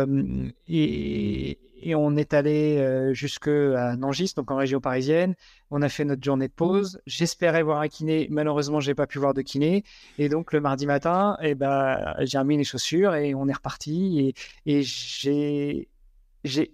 et 1.86 1.94
on 1.94 2.16
est 2.16 2.34
allé 2.34 2.78
euh, 2.78 3.14
jusque 3.14 3.48
Nangis, 3.48 4.34
donc 4.36 4.50
en 4.50 4.56
région 4.56 4.80
parisienne. 4.80 5.36
On 5.70 5.82
a 5.82 5.90
fait 5.90 6.06
notre 6.06 6.24
journée 6.24 6.48
de 6.48 6.54
pause. 6.54 7.00
J'espérais 7.06 7.64
voir 7.64 7.80
un 7.80 7.88
kiné. 7.88 8.28
Malheureusement, 8.32 8.80
j'ai 8.80 8.96
pas 8.96 9.08
pu 9.08 9.20
voir 9.20 9.34
de 9.34 9.42
kiné. 9.42 9.84
Et 10.18 10.30
donc, 10.30 10.54
le 10.54 10.62
mardi 10.62 10.88
matin, 10.88 11.38
eh 11.42 11.54
ben, 11.54 12.16
j'ai 12.22 12.38
remis 12.38 12.58
les 12.58 12.64
chaussures 12.64 13.14
et 13.16 13.36
on 13.36 13.48
est 13.48 13.54
reparti. 13.54 14.34
Et, 14.66 14.82
j'ai 14.82 15.88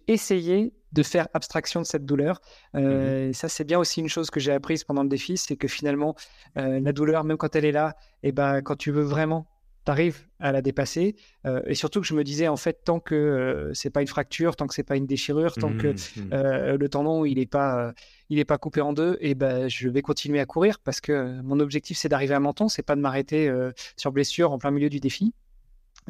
essayé 0.08 0.74
de 0.92 1.04
faire 1.04 1.28
abstraction 1.34 1.82
de 1.82 1.86
cette 1.86 2.06
douleur. 2.06 2.42
Euh, 2.76 3.30
mmh 3.30 3.34
Ça, 3.34 3.50
c'est 3.50 3.64
bien 3.64 3.80
aussi 3.80 4.02
une 4.02 4.10
chose 4.10 4.30
que 4.30 4.39
j'ai 4.39 4.52
apprise 4.52 4.84
pendant 4.84 5.04
le 5.04 5.10
défi, 5.10 5.38
c'est 5.38 5.56
que 5.56 5.68
finalement, 5.68 6.16
euh, 6.58 6.80
la 6.80 6.94
douleur, 6.94 7.24
même 7.24 7.38
quand 7.38 7.56
elle 7.56 7.66
est 7.66 7.72
là, 7.72 7.96
eh 8.24 8.32
ben, 8.32 8.62
quand 8.62 8.76
tu 8.76 8.92
veux 8.92 9.04
vraiment 9.04 9.48
tu 9.86 9.92
arrives 9.92 10.28
à 10.39 10.52
la 10.52 10.62
dépasser. 10.62 11.16
Euh, 11.46 11.62
et 11.66 11.76
surtout 11.76 12.02
que 12.02 12.08
je 12.08 12.14
me 12.14 12.24
disais, 12.24 12.48
en 12.48 12.58
fait, 12.58 12.84
tant 12.84 13.00
que 13.00 13.16
euh, 13.16 13.74
c'est 13.74 13.89
pas 13.89 14.02
une 14.02 14.08
fracture, 14.08 14.56
tant 14.56 14.68
que 14.68 14.74
c'est 14.74 14.84
pas 14.84 14.96
une 14.96 15.08
déchirure, 15.08 15.54
tant 15.54 15.76
que 15.76 15.88
mmh. 15.88 16.34
Euh, 16.34 16.78
le 16.78 16.89
tendon 16.89 17.26
il 17.26 17.39
est 17.39 17.46
pas, 17.46 17.94
il 18.30 18.39
est 18.39 18.46
pas 18.46 18.58
coupé 18.58 18.82
en 18.82 18.94
deux, 18.94 19.18
et 19.22 19.36
ben 19.36 19.68
je 19.68 19.89
vais 19.89 20.02
continuer 20.02 20.39
à 20.39 20.46
courir 20.46 20.80
parce 20.80 21.02
que 21.02 21.42
mon 21.42 21.60
objectif 21.60 21.98
c'est 21.98 22.10
d'arriver 22.10 22.36
à 22.36 22.39
Menton, 22.39 22.70
c'est 22.70 22.84
pas 22.84 22.96
de 22.96 23.02
m'arrêter 23.02 23.52
sur 23.98 24.12
blessure 24.12 24.52
en 24.52 24.58
plein 24.58 24.72
milieu 24.72 24.89
du 24.89 25.00
défi. 25.00 25.34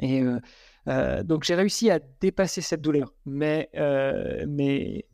Et 0.02 0.24
donc 0.88 1.44
j'ai 1.44 1.56
réussi 1.56 1.90
à 1.92 2.00
dépasser 2.20 2.62
cette 2.62 2.82
douleur, 2.82 3.14
mais 3.26 3.70
mais 4.48 5.06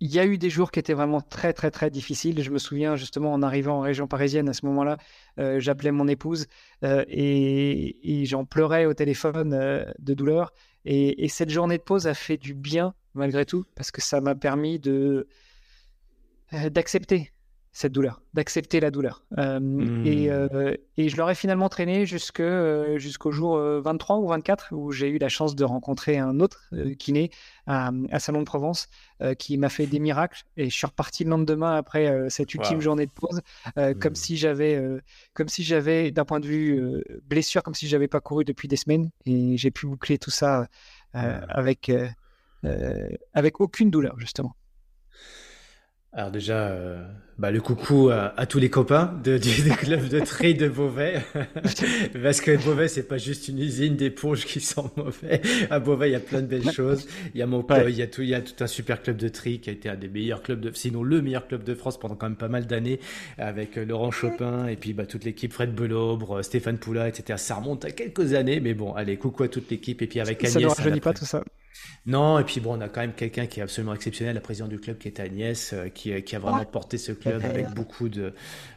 il 0.00 0.10
y 0.10 0.18
a 0.18 0.24
eu 0.24 0.38
des 0.38 0.48
jours 0.48 0.70
qui 0.70 0.80
étaient 0.80 0.94
vraiment 0.94 1.20
très, 1.20 1.52
très, 1.52 1.70
très 1.70 1.90
difficiles. 1.90 2.42
Je 2.42 2.50
me 2.50 2.58
souviens 2.58 2.96
justement 2.96 3.32
en 3.34 3.42
arrivant 3.42 3.78
en 3.78 3.80
région 3.80 4.06
parisienne 4.08 4.48
à 4.48 4.54
ce 4.54 4.64
moment-là, 4.66 4.96
euh, 5.38 5.60
j'appelais 5.60 5.92
mon 5.92 6.08
épouse 6.08 6.46
euh, 6.84 7.04
et, 7.08 8.24
j'en 8.24 8.46
pleurais 8.46 8.86
au 8.86 8.94
téléphone 8.94 9.52
euh, 9.52 9.84
de 9.98 10.14
douleur. 10.14 10.52
Et, 10.86 11.28
cette 11.28 11.50
journée 11.50 11.76
de 11.76 11.82
pause 11.82 12.06
a 12.06 12.14
fait 12.14 12.38
du 12.38 12.54
bien 12.54 12.94
malgré 13.14 13.44
tout 13.44 13.64
parce 13.74 13.90
que 13.90 14.00
ça 14.00 14.20
m'a 14.20 14.34
permis 14.34 14.78
de 14.78 15.28
d'accepter 16.70 17.32
cette 17.72 17.92
douleur, 17.92 18.20
d'accepter 18.34 18.80
la 18.80 18.90
douleur. 18.90 19.24
Euh, 19.38 19.60
mmh. 19.60 20.06
et, 20.06 20.30
euh, 20.30 20.74
et, 20.96 21.08
je 21.08 21.16
leur 21.16 21.30
ai 21.30 21.36
finalement 21.36 21.68
traîné 21.68 22.04
jusque, 22.04 22.40
euh, 22.40 22.98
jusqu'au 22.98 23.30
jour 23.30 23.56
23 23.58 24.16
ou 24.18 24.26
24 24.26 24.72
où 24.72 24.90
j'ai 24.90 25.08
eu 25.08 25.18
la 25.18 25.28
chance 25.28 25.54
de 25.54 25.64
rencontrer 25.64 26.18
un 26.18 26.40
autre 26.40 26.68
kiné 26.98 27.30
à, 27.66 27.92
à, 28.10 28.18
Salon 28.18 28.40
de 28.40 28.44
Provence 28.44 28.88
qui 29.38 29.56
m'a 29.58 29.68
fait 29.68 29.86
des 29.86 30.00
miracles 30.00 30.42
et 30.56 30.70
je 30.70 30.74
suis 30.74 30.86
reparti 30.86 31.24
le 31.24 31.30
lendemain 31.30 31.76
après 31.76 32.28
cette 32.30 32.54
ultime 32.54 32.80
journée 32.80 33.06
de 33.06 33.12
pause 33.12 33.40
comme 33.74 34.12
mmh. 34.12 34.14
si 34.14 34.36
j'avais, 34.36 34.82
comme 35.34 35.48
si 35.48 35.62
j'avais 35.62 36.10
d'un 36.10 36.24
point 36.24 36.40
de 36.40 36.46
vue 36.46 37.02
blessure, 37.24 37.62
comme 37.62 37.74
si 37.74 37.86
j'avais 37.86 38.08
pas 38.08 38.20
couru 38.20 38.44
depuis 38.44 38.66
des 38.66 38.76
semaines 38.76 39.10
et 39.26 39.56
j'ai 39.56 39.70
pu 39.70 39.86
boucler 39.86 40.18
tout 40.18 40.30
ça 40.30 40.66
avec, 41.12 41.92
avec 43.34 43.60
aucune 43.60 43.90
douleur 43.90 44.18
justement. 44.18 44.56
Alors 46.12 46.32
déjà, 46.32 46.76
bah, 47.40 47.50
le 47.50 47.62
coucou 47.62 48.10
à, 48.10 48.44
tous 48.44 48.58
les 48.58 48.68
copains 48.68 49.18
de, 49.24 49.38
du, 49.38 49.70
club 49.70 50.08
de 50.08 50.20
tri 50.20 50.52
de 50.54 50.68
Beauvais. 50.68 51.22
Parce 52.22 52.42
que 52.42 52.54
Beauvais, 52.62 52.86
c'est 52.86 53.08
pas 53.08 53.16
juste 53.16 53.48
une 53.48 53.58
usine 53.58 53.96
d'éponges 53.96 54.44
qui 54.44 54.60
sont 54.60 54.90
mauvais. 54.94 55.40
À 55.70 55.80
Beauvais, 55.80 56.10
il 56.10 56.12
y 56.12 56.16
a 56.16 56.20
plein 56.20 56.42
de 56.42 56.46
belles 56.46 56.70
choses. 56.70 57.08
Il 57.34 57.40
y 57.40 57.42
a 57.42 57.46
mon 57.46 57.66
il 57.88 57.96
y 57.96 58.02
a 58.02 58.06
tout, 58.06 58.20
il 58.20 58.28
y 58.28 58.34
a 58.34 58.42
tout 58.42 58.62
un 58.62 58.66
super 58.66 59.00
club 59.00 59.16
de 59.16 59.28
tri 59.28 59.58
qui 59.58 59.70
a 59.70 59.72
été 59.72 59.88
un 59.88 59.96
des 59.96 60.08
meilleurs 60.08 60.42
clubs 60.42 60.60
de, 60.60 60.70
sinon 60.74 61.02
le 61.02 61.22
meilleur 61.22 61.48
club 61.48 61.64
de 61.64 61.74
France 61.74 61.98
pendant 61.98 62.14
quand 62.14 62.28
même 62.28 62.36
pas 62.36 62.48
mal 62.48 62.66
d'années 62.66 63.00
avec 63.38 63.78
euh, 63.78 63.86
Laurent 63.86 64.10
Chopin 64.10 64.66
et 64.66 64.76
puis, 64.76 64.92
bah, 64.92 65.06
toute 65.06 65.24
l'équipe 65.24 65.54
Fred 65.54 65.74
Belobre, 65.74 66.44
Stéphane 66.44 66.76
Poula, 66.76 67.08
etc. 67.08 67.38
Ça 67.38 67.54
remonte 67.54 67.86
à 67.86 67.90
quelques 67.90 68.34
années, 68.34 68.60
mais 68.60 68.74
bon, 68.74 68.92
allez, 68.92 69.16
coucou 69.16 69.44
à 69.44 69.48
toute 69.48 69.70
l'équipe 69.70 70.02
et 70.02 70.06
puis 70.06 70.20
avec 70.20 70.44
Agnès. 70.44 70.74
Ça 70.74 70.90
ne 70.90 70.98
pas 70.98 71.14
tout 71.14 71.24
ça. 71.24 71.42
Non, 72.06 72.38
et 72.38 72.44
puis 72.44 72.60
bon, 72.60 72.78
on 72.78 72.80
a 72.80 72.88
quand 72.88 73.00
même 73.00 73.12
quelqu'un 73.12 73.46
qui 73.46 73.60
est 73.60 73.62
absolument 73.62 73.94
exceptionnel, 73.94 74.34
la 74.34 74.40
présidente 74.40 74.70
du 74.70 74.80
club 74.80 74.98
qui 74.98 75.08
est 75.08 75.20
Agnès, 75.20 75.72
euh, 75.72 75.88
qui, 75.88 76.22
qui, 76.22 76.36
a 76.36 76.38
vraiment 76.38 76.64
porté 76.64 76.96
ce 76.96 77.12
club 77.12 77.29
avec 77.32 77.70
beaucoup 77.70 78.08
de, 78.08 78.32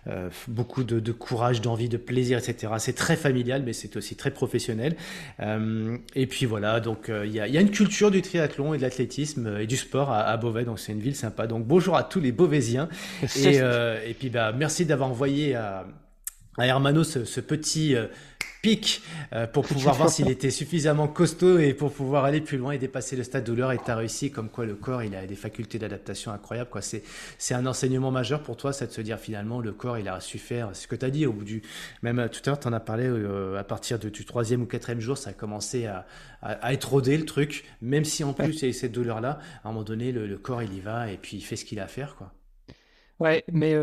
euh, 0.07 0.29
beaucoup 0.47 0.83
de, 0.83 0.99
de 0.99 1.11
courage, 1.11 1.61
d'envie, 1.61 1.89
de 1.89 1.97
plaisir, 1.97 2.37
etc. 2.37 2.73
C'est 2.77 2.95
très 2.95 3.15
familial, 3.15 3.63
mais 3.65 3.73
c'est 3.73 3.95
aussi 3.95 4.15
très 4.15 4.31
professionnel. 4.31 4.95
Euh, 5.39 5.97
et 6.15 6.27
puis 6.27 6.45
voilà, 6.45 6.79
donc 6.79 7.09
il 7.09 7.31
y, 7.31 7.39
a, 7.39 7.47
y, 7.47 7.57
a, 7.57 7.61
une 7.61 7.71
culture 7.71 8.11
du 8.11 8.21
triathlon 8.21 8.73
et 8.73 8.77
de 8.77 8.83
l'athlétisme 8.83 9.57
et 9.59 9.67
du 9.67 9.77
sport 9.77 10.11
à, 10.11 10.21
à 10.21 10.37
Beauvais, 10.37 10.65
donc 10.65 10.79
c'est 10.79 10.91
une 10.91 11.01
ville 11.01 11.15
sympa. 11.15 11.47
Donc 11.47 11.65
bonjour 11.65 11.95
à 11.95 12.03
tous 12.03 12.19
les 12.19 12.31
Beauvaisiens. 12.31 12.89
Et, 13.35 13.57
et 13.57 14.13
puis 14.13 14.29
bah, 14.29 14.53
merci 14.55 14.85
d'avoir 14.85 15.09
envoyé 15.09 15.55
à, 15.55 15.85
à 16.57 16.67
Hermano 16.67 17.03
ce, 17.03 17.25
ce 17.25 17.39
petit 17.39 17.95
pic 18.63 19.03
euh, 19.33 19.45
pour 19.45 19.65
pouvoir 19.65 19.93
voir 19.93 20.09
s'il 20.09 20.29
était 20.29 20.49
suffisamment 20.49 21.09
costaud 21.09 21.59
et 21.59 21.73
pour 21.73 21.91
pouvoir 21.91 22.23
aller 22.23 22.39
plus 22.39 22.57
loin 22.57 22.71
et 22.71 22.77
dépasser 22.77 23.17
le 23.17 23.23
stade 23.23 23.43
douleur. 23.43 23.73
Et 23.73 23.77
tu 23.77 23.91
as 23.91 23.95
réussi, 23.95 24.31
comme 24.31 24.49
quoi 24.49 24.65
le 24.65 24.73
corps, 24.73 25.03
il 25.03 25.13
a 25.15 25.27
des 25.27 25.35
facultés 25.35 25.77
d'adaptation 25.77 26.31
incroyables. 26.31 26.69
Quoi. 26.69 26.81
C'est, 26.81 27.03
c'est 27.37 27.53
un 27.53 27.65
enseignement 27.65 28.09
majeur 28.09 28.41
pour 28.41 28.55
toi, 28.55 28.71
c'est 28.71 28.87
de 28.87 28.91
se 28.93 29.01
dire 29.01 29.19
finalement, 29.19 29.59
le 29.59 29.73
corps, 29.73 29.97
il 29.99 30.07
a 30.07 30.19
su 30.21 30.39
faire 30.39 30.73
ce 30.75 30.87
que 30.87 30.95
tu 30.95 31.05
as 31.05 31.09
dit 31.09 31.25
au 31.25 31.33
bout 31.33 31.43
du. 31.43 31.61
Même 32.01 32.19
euh, 32.19 32.29
tout 32.29 32.39
à 32.45 32.51
l'heure, 32.51 32.59
tu 32.59 32.67
en 32.69 32.73
as 32.73 32.79
parlé, 32.79 33.05
euh, 33.05 33.59
à 33.59 33.65
partir 33.65 33.99
de, 33.99 34.07
du 34.07 34.23
troisième 34.23 34.61
ou 34.61 34.65
quatrième 34.65 35.01
jour, 35.01 35.17
ça 35.17 35.31
a 35.31 35.33
commencé 35.33 35.85
à, 35.85 36.07
à, 36.41 36.73
être 36.73 36.89
rodé 36.89 37.17
le 37.17 37.25
truc. 37.25 37.65
Même 37.81 38.05
si 38.05 38.23
en 38.23 38.31
plus, 38.31 38.61
il 38.61 38.67
y 38.67 38.69
a 38.69 38.73
cette 38.73 38.93
douleur-là, 38.93 39.39
à 39.65 39.67
un 39.67 39.71
moment 39.73 39.83
donné, 39.83 40.13
le, 40.13 40.37
corps, 40.37 40.63
il 40.63 40.73
y 40.73 40.79
va 40.79 41.11
et 41.11 41.17
puis 41.17 41.35
il 41.35 41.41
fait 41.41 41.57
ce 41.57 41.65
qu'il 41.65 41.81
a 41.81 41.83
à 41.83 41.87
faire. 41.87 42.15
Quoi. 42.15 42.31
Ouais, 43.19 43.43
mais 43.51 43.75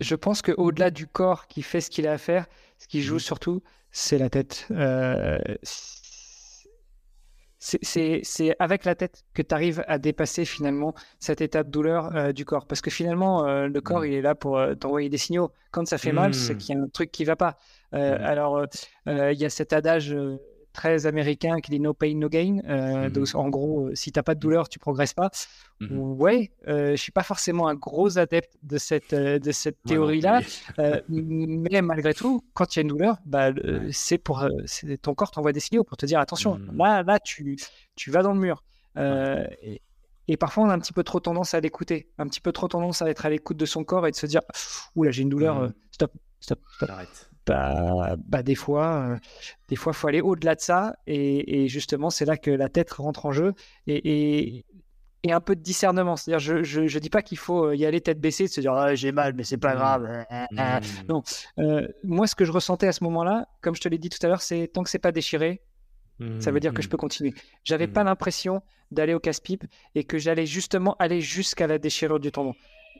je 0.00 0.14
pense 0.14 0.42
qu'au-delà 0.42 0.90
du 0.90 1.06
corps 1.06 1.46
qui 1.46 1.62
fait 1.62 1.80
ce 1.80 1.90
qu'il 1.90 2.06
a 2.06 2.12
à 2.12 2.18
faire, 2.18 2.46
ce 2.78 2.86
qui 2.86 3.02
joue 3.02 3.16
mmh. 3.16 3.20
surtout, 3.20 3.62
c'est 3.90 4.18
la 4.18 4.30
tête. 4.30 4.66
Euh, 4.70 5.38
c'est 7.60 8.56
avec 8.60 8.84
la 8.84 8.94
tête 8.94 9.24
que 9.34 9.42
tu 9.42 9.54
arrives 9.54 9.84
à 9.88 9.98
dépasser 9.98 10.44
finalement 10.44 10.94
cet 11.18 11.40
état 11.40 11.64
de 11.64 11.70
douleur 11.70 12.14
euh, 12.14 12.32
du 12.32 12.44
corps. 12.44 12.66
Parce 12.66 12.80
que 12.80 12.90
finalement, 12.90 13.46
euh, 13.46 13.66
le 13.66 13.80
corps, 13.80 14.02
mmh. 14.02 14.06
il 14.06 14.14
est 14.14 14.22
là 14.22 14.34
pour 14.34 14.60
t'envoyer 14.78 15.08
des 15.08 15.18
signaux. 15.18 15.50
Quand 15.70 15.86
ça 15.86 15.98
fait 15.98 16.12
mal, 16.12 16.34
c'est 16.34 16.54
mmh. 16.54 16.58
qu'il 16.58 16.74
y 16.76 16.78
a 16.78 16.82
un 16.82 16.88
truc 16.88 17.10
qui 17.10 17.24
va 17.24 17.36
pas. 17.36 17.58
Alors, 17.92 18.66
il 19.06 19.38
y 19.38 19.44
a 19.44 19.50
cet 19.50 19.72
adage 19.72 20.14
très 20.72 21.06
américain 21.06 21.60
qui 21.60 21.70
dit 21.70 21.80
no 21.80 21.94
pain, 21.94 22.14
no 22.14 22.28
gain. 22.28 22.60
Euh, 22.68 23.10
donc, 23.10 23.28
mhm. 23.34 23.40
en 23.40 23.48
gros, 23.48 23.86
euh, 23.86 23.94
si 23.94 24.12
tu 24.12 24.18
n'as 24.18 24.22
pas 24.22 24.34
de 24.34 24.40
douleur, 24.40 24.68
tu 24.68 24.78
progresses 24.78 25.14
pas. 25.14 25.30
Mhm. 25.80 25.98
Ouais, 25.98 26.52
euh, 26.68 26.92
je 26.92 26.96
suis 26.96 27.12
pas 27.12 27.22
forcément 27.22 27.68
un 27.68 27.74
gros 27.74 28.18
adepte 28.18 28.56
de 28.62 28.78
cette, 28.78 29.12
euh, 29.12 29.38
de 29.38 29.52
cette 29.52 29.82
théorie-là. 29.82 30.40
mais 31.08 31.82
malgré 31.82 32.14
tout, 32.14 32.44
quand 32.54 32.74
il 32.74 32.78
y 32.78 32.80
a 32.80 32.82
une 32.82 32.88
douleur, 32.88 33.18
bah, 33.24 33.50
c'est 33.92 34.18
pour 34.18 34.46
ton 35.02 35.14
corps 35.14 35.30
t'envoie 35.30 35.52
des 35.52 35.60
signaux 35.60 35.84
pour 35.84 35.96
te 35.96 36.06
dire 36.06 36.20
attention, 36.20 36.58
mhm. 36.58 36.76
là, 36.76 37.02
là 37.02 37.18
tu, 37.18 37.56
tu 37.96 38.10
vas 38.10 38.22
dans 38.22 38.32
le 38.32 38.40
mur. 38.40 38.62
Et, 38.96 39.80
et, 40.26 40.36
parfois, 40.36 40.64
on 40.64 40.70
a 40.70 40.74
un 40.74 40.78
petit 40.78 40.92
peu 40.92 41.04
trop 41.04 41.20
tendance 41.20 41.54
à 41.54 41.60
l'écouter, 41.60 42.10
un 42.18 42.26
petit 42.26 42.40
peu 42.40 42.52
trop 42.52 42.68
tendance 42.68 43.00
à 43.02 43.08
être 43.08 43.24
à 43.24 43.30
l'écoute 43.30 43.56
de 43.56 43.66
son 43.66 43.84
corps 43.84 44.06
et 44.06 44.10
de 44.10 44.16
se 44.16 44.26
dire 44.26 44.42
Oula, 44.96 45.10
j'ai 45.10 45.22
une 45.22 45.28
douleur, 45.28 45.70
stop, 45.90 46.12
stop, 46.40 46.60
stop. 46.76 46.90
Arrête 46.90 47.27
bah, 47.48 48.16
bah, 48.26 48.42
des 48.42 48.54
fois, 48.54 49.08
euh, 49.08 49.16
des 49.68 49.76
fois, 49.76 49.94
faut 49.94 50.06
aller 50.06 50.20
au-delà 50.20 50.54
de 50.54 50.60
ça. 50.60 50.96
Et, 51.06 51.66
justement, 51.68 52.10
c'est 52.10 52.26
là 52.26 52.36
que 52.36 52.50
la 52.50 52.68
tête 52.68 52.92
rentre 52.92 53.24
en 53.24 53.32
jeu 53.32 53.54
et, 53.86 54.64
et, 55.24 55.32
un 55.32 55.40
peu 55.40 55.56
de 55.56 55.62
discernement. 55.62 56.16
C'est-à-dire, 56.16 56.62
je, 56.62 56.86
je, 56.86 56.98
dis 56.98 57.10
pas 57.10 57.22
qu'il 57.22 57.38
faut 57.38 57.66
euh, 57.66 57.76
y 57.76 57.86
aller 57.86 58.00
tête 58.00 58.20
baissée, 58.20 58.44
de 58.44 58.50
se 58.50 58.60
dire 58.60 58.72
ah, 58.72 58.94
j'ai 58.94 59.12
mal, 59.12 59.32
mais 59.34 59.44
c'est 59.44 59.56
pas 59.56 59.74
mmh. 59.74 59.78
grave. 59.78 60.26
Mmh. 60.50 60.58
Non, 61.08 61.22
euh, 61.58 61.88
moi, 62.04 62.26
ce 62.26 62.34
que 62.34 62.44
je 62.44 62.52
ressentais 62.52 62.86
à 62.86 62.92
ce 62.92 63.02
moment-là, 63.04 63.48
comme 63.62 63.74
je 63.74 63.80
te 63.80 63.88
l'ai 63.88 63.98
dit 63.98 64.10
tout 64.10 64.24
à 64.24 64.28
l'heure, 64.28 64.42
c'est 64.42 64.68
tant 64.68 64.82
que 64.82 64.90
c'est 64.90 64.98
pas 64.98 65.12
déchiré. 65.12 65.62
Ça 66.40 66.50
veut 66.50 66.58
dire 66.58 66.74
que 66.74 66.82
je 66.82 66.88
mmh. 66.88 66.90
peux 66.90 66.96
continuer. 66.96 67.34
J'avais 67.62 67.86
pas 67.86 68.02
l'impression 68.02 68.60
d'aller 68.90 69.14
au 69.14 69.20
casse-pipe 69.20 69.64
et 69.94 70.02
que 70.02 70.18
j'allais 70.18 70.46
justement 70.46 70.96
aller 70.98 71.20
jusqu'à 71.20 71.68
la 71.68 71.78
déchirure 71.78 72.18
du 72.18 72.32
tendon. 72.32 72.54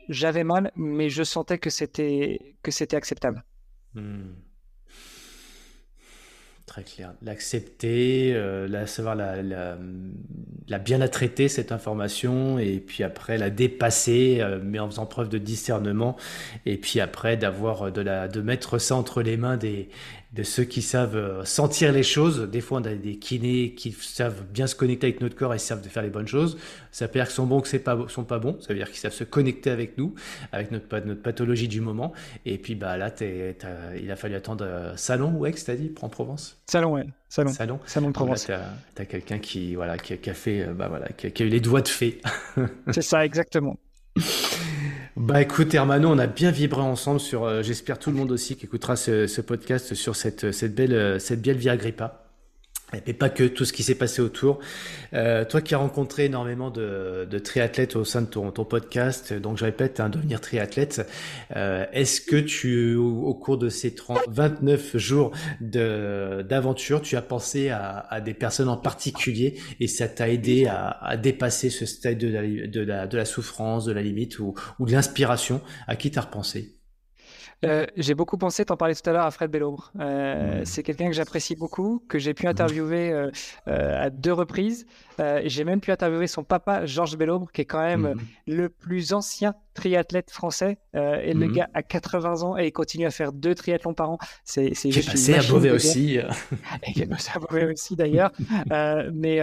J'avais 0.07 0.45
mal, 0.45 0.71
mais 0.77 1.09
je 1.09 1.23
sentais 1.23 1.57
que 1.57 1.69
c'était 1.69 2.55
que 2.63 2.71
c'était 2.71 2.95
acceptable. 2.95 3.43
Hmm. 3.95 4.33
Très 6.69 6.83
clair. 6.83 7.13
L'accepter, 7.23 8.31
euh, 8.35 8.67
la, 8.67 8.85
savoir 8.85 9.15
la, 9.15 9.75
bien 10.77 10.99
la 10.99 11.09
traiter, 11.09 11.47
cette 11.47 11.71
information, 11.71 12.59
et 12.59 12.79
puis 12.79 13.03
après 13.03 13.39
la 13.39 13.49
dépasser, 13.49 14.37
euh, 14.39 14.59
mais 14.63 14.77
en 14.77 14.87
faisant 14.87 15.07
preuve 15.07 15.29
de 15.29 15.39
discernement, 15.39 16.15
et 16.67 16.77
puis 16.77 16.99
après 16.99 17.37
d'avoir 17.37 17.89
la, 17.89 18.27
de 18.27 18.41
mettre 18.41 18.77
ça 18.77 18.95
entre 18.95 19.23
les 19.23 19.35
mains 19.35 19.57
des, 19.57 19.89
de 20.31 20.43
ceux 20.43 20.63
qui 20.63 20.83
savent 20.83 21.15
euh, 21.15 21.43
sentir 21.43 21.91
les 21.91 22.03
choses. 22.03 22.41
Des 22.41 22.61
fois, 22.61 22.79
on 22.79 22.83
a 22.83 22.93
des 22.93 23.17
kinés 23.17 23.73
qui 23.73 23.91
savent 23.91 24.43
bien 24.43 24.67
se 24.67 24.75
connecter 24.75 25.07
avec 25.07 25.21
notre 25.21 25.35
corps 25.35 25.55
et 25.55 25.59
savent 25.59 25.81
de 25.81 25.89
faire 25.89 26.03
les 26.03 26.11
bonnes 26.11 26.27
choses. 26.27 26.57
Ça 26.91 27.07
veut 27.07 27.13
dire 27.13 27.25
qu'ils 27.25 27.33
sont 27.33 27.47
bons, 27.47 27.61
que 27.61 27.67
c'est 27.67 27.79
pas, 27.79 27.97
sont 28.09 28.23
pas 28.23 28.37
bons. 28.37 28.59
Ça 28.61 28.67
veut 28.69 28.75
dire 28.75 28.87
qu'ils 28.89 28.99
savent 28.99 29.13
se 29.13 29.23
connecter 29.23 29.71
avec 29.71 29.97
nous, 29.97 30.13
avec 30.51 30.69
notre, 30.69 30.99
notre 30.99 31.21
pathologie 31.21 31.67
du 31.67 31.81
moment. 31.81 32.13
Et 32.45 32.59
puis, 32.59 32.75
bah, 32.75 32.95
là, 32.97 33.11
il 33.99 34.11
a 34.11 34.15
fallu 34.15 34.35
attendre 34.35 34.65
euh, 34.67 34.95
Salon 34.97 35.33
ou 35.35 35.47
Aix, 35.47 35.53
t'as 35.65 35.75
dit, 35.75 35.91
en 35.99 36.09
Provence? 36.09 36.61
Salon, 36.67 36.93
ouais. 36.93 37.05
Salon. 37.27 37.51
Salon. 37.51 37.79
Salon 37.85 38.07
de 38.09 38.13
Provence. 38.13 38.45
Tu 38.45 38.51
as, 38.53 39.05
quelqu'un 39.05 39.39
qui, 39.39 39.73
voilà, 39.73 39.97
qui, 39.97 40.29
a 40.29 40.33
fait, 40.35 40.61
euh, 40.61 40.73
bah, 40.73 40.89
voilà, 40.89 41.07
qui 41.07 41.25
a 41.25 41.45
eu 41.45 41.49
les 41.49 41.59
doigts 41.59 41.81
de 41.81 41.87
fée. 41.87 42.21
c'est 42.91 43.01
ça, 43.01 43.25
exactement. 43.25 43.77
Bah 45.19 45.39
écoute 45.41 45.73
Hermano, 45.75 46.09
on 46.09 46.17
a 46.17 46.25
bien 46.27 46.49
vibré 46.49 46.81
ensemble 46.81 47.19
sur, 47.19 47.43
euh, 47.43 47.61
j'espère 47.61 47.99
tout 47.99 48.09
le 48.09 48.15
monde 48.15 48.31
aussi 48.31 48.55
qui 48.55 48.65
écoutera 48.65 48.95
ce, 48.95 49.27
ce 49.27 49.41
podcast 49.41 49.93
sur 49.93 50.15
cette, 50.15 50.51
cette 50.51 50.73
belle, 50.73 51.19
cette 51.21 51.41
belle 51.41 51.57
Via 51.57 51.73
Agrippa. 51.73 52.28
Et 53.05 53.13
pas 53.13 53.29
que 53.29 53.43
tout 53.43 53.65
ce 53.65 53.73
qui 53.73 53.83
s'est 53.83 53.95
passé 53.95 54.21
autour. 54.21 54.59
Euh, 55.13 55.45
toi 55.45 55.61
qui 55.61 55.75
as 55.75 55.77
rencontré 55.77 56.25
énormément 56.25 56.71
de, 56.71 57.27
de, 57.29 57.39
triathlètes 57.39 57.95
au 57.95 58.03
sein 58.03 58.21
de 58.21 58.27
ton, 58.27 58.51
ton 58.51 58.65
podcast, 58.65 59.31
donc 59.33 59.57
je 59.57 59.65
répète, 59.65 59.99
hein, 59.99 60.09
devenir 60.09 60.41
triathlète, 60.41 61.07
euh, 61.55 61.85
est-ce 61.93 62.19
que 62.19 62.35
tu, 62.35 62.95
au, 62.95 63.33
cours 63.35 63.57
de 63.57 63.69
ces 63.69 63.93
30, 63.93 64.19
29 64.27 64.97
jours 64.97 65.31
d'aventure, 65.61 67.01
tu 67.01 67.15
as 67.15 67.21
pensé 67.21 67.69
à, 67.69 67.99
à, 68.09 68.21
des 68.21 68.33
personnes 68.33 68.69
en 68.69 68.77
particulier 68.77 69.59
et 69.79 69.87
ça 69.87 70.07
t'a 70.07 70.29
aidé 70.29 70.65
à, 70.65 70.89
à, 70.89 71.15
dépasser 71.15 71.69
ce 71.69 71.85
stade 71.85 72.17
de 72.17 72.27
la, 72.27 72.41
de 72.41 72.81
la, 72.81 73.07
de 73.07 73.17
la 73.17 73.25
souffrance, 73.25 73.85
de 73.85 73.91
la 73.91 74.01
limite 74.01 74.39
ou, 74.39 74.55
ou 74.79 74.85
de 74.85 74.91
l'inspiration? 74.91 75.61
À 75.87 75.95
qui 75.95 76.09
t'as 76.11 76.21
repensé? 76.21 76.78
Euh, 77.65 77.85
j'ai 77.97 78.15
beaucoup 78.15 78.37
pensé, 78.37 78.63
t'en 78.63 78.77
parlais 78.77 78.95
tout 78.95 79.07
à 79.09 79.13
l'heure, 79.13 79.25
à 79.25 79.31
Fred 79.31 79.51
Bellobre. 79.51 79.91
Euh, 79.99 80.61
c'est 80.63 80.83
quelqu'un 80.83 81.07
que 81.07 81.13
j'apprécie 81.13 81.55
beaucoup, 81.55 82.03
que 82.07 82.17
j'ai 82.17 82.33
pu 82.33 82.47
interviewer 82.47 83.11
euh, 83.11 83.31
à 83.65 84.09
deux 84.09 84.33
reprises. 84.33 84.85
j'ai 85.43 85.63
même 85.65 85.81
pu 85.81 85.91
interviewer 85.91 86.27
son 86.27 86.43
papa, 86.43 86.85
Georges 86.85 87.17
Bellobre, 87.17 87.51
qui 87.51 87.61
est 87.61 87.65
quand 87.65 87.81
même 87.81 88.13
mhm. 88.13 88.19
le 88.47 88.69
plus 88.69 89.13
ancien 89.13 89.55
triathlète 89.73 90.31
français. 90.31 90.77
et 90.93 91.33
le 91.33 91.47
mhm. 91.47 91.53
gars 91.53 91.69
a 91.73 91.83
80 91.83 92.43
ans 92.43 92.57
et 92.57 92.67
il 92.67 92.71
continue 92.71 93.05
à 93.05 93.11
faire 93.11 93.33
deux 93.33 93.55
triathlons 93.55 93.93
par 93.93 94.11
an. 94.11 94.17
C'est 94.45 94.73
juste 94.73 95.11
passé 95.11 95.35
à 95.35 95.41
Beauvais 95.43 95.71
aussi. 95.71 96.17
il 96.95 97.01
est 97.01 97.07
passé 97.07 97.31
à 97.35 97.39
Beauvais 97.39 97.71
aussi 97.71 97.95
d'ailleurs. 97.95 98.31
mais 99.13 99.41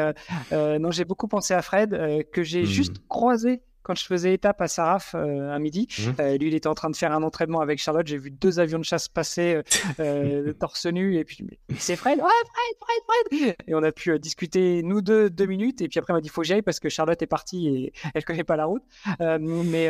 non, 0.53 0.91
j'ai 0.91 1.05
beaucoup 1.05 1.29
pensé 1.29 1.53
à 1.53 1.61
Fred, 1.61 1.91
que 2.33 2.43
j'ai 2.43 2.61
mhm. 2.61 2.67
juste 2.67 2.97
croisé 3.09 3.61
quand 3.87 3.95
je 3.95 4.05
faisais 4.05 4.35
étape 4.35 4.61
à 4.61 4.67
Saraf 4.67 5.15
euh, 5.15 5.55
à 5.55 5.61
midi. 5.61 5.87
Mmh. 5.97 6.03
Euh, 6.19 6.39
lui, 6.39 6.49
il 6.49 6.55
était 6.55 6.67
en 6.67 6.75
train 6.75 6.91
de 6.91 6.97
faire 6.97 7.13
un 7.13 7.23
entraînement 7.23 7.61
avec 7.61 7.79
Charlotte. 7.79 8.05
J'ai 8.05 8.19
vu 8.19 8.33
deux 8.33 8.59
avions 8.59 8.81
de 8.81 8.85
chasse 8.85 9.07
passer 9.07 9.63
euh, 10.01 10.53
torse 10.59 10.87
nu. 10.87 11.17
Et 11.17 11.25
puis, 11.25 11.47
c'est 11.79 11.95
Fred, 11.95 12.19
ouais, 12.19 12.25
Fred, 12.25 12.77
Fred, 12.81 13.29
Fred. 13.31 13.57
Et 13.69 13.77
on 13.77 13.85
a 13.85 13.93
pu 13.93 14.19
discuter, 14.19 14.83
nous 14.83 15.03
deux, 15.03 15.31
deux 15.31 15.47
minutes. 15.47 15.83
Et 15.83 15.89
puis 15.89 16.01
après, 16.01 16.13
il 16.13 16.17
m'a 16.17 16.21
dit, 16.21 16.29
faut 16.29 16.41
que 16.41 16.49
j'y 16.49 16.55
aille 16.55 16.63
parce 16.63 16.81
que 16.81 16.89
Charlotte 16.89 17.23
est 17.23 17.29
partie 17.29 17.69
et 17.69 17.93
elle 18.13 18.25
connaît 18.25 18.43
pas 18.43 18.57
la 18.57 18.65
route. 18.65 18.83
mais, 19.21 19.89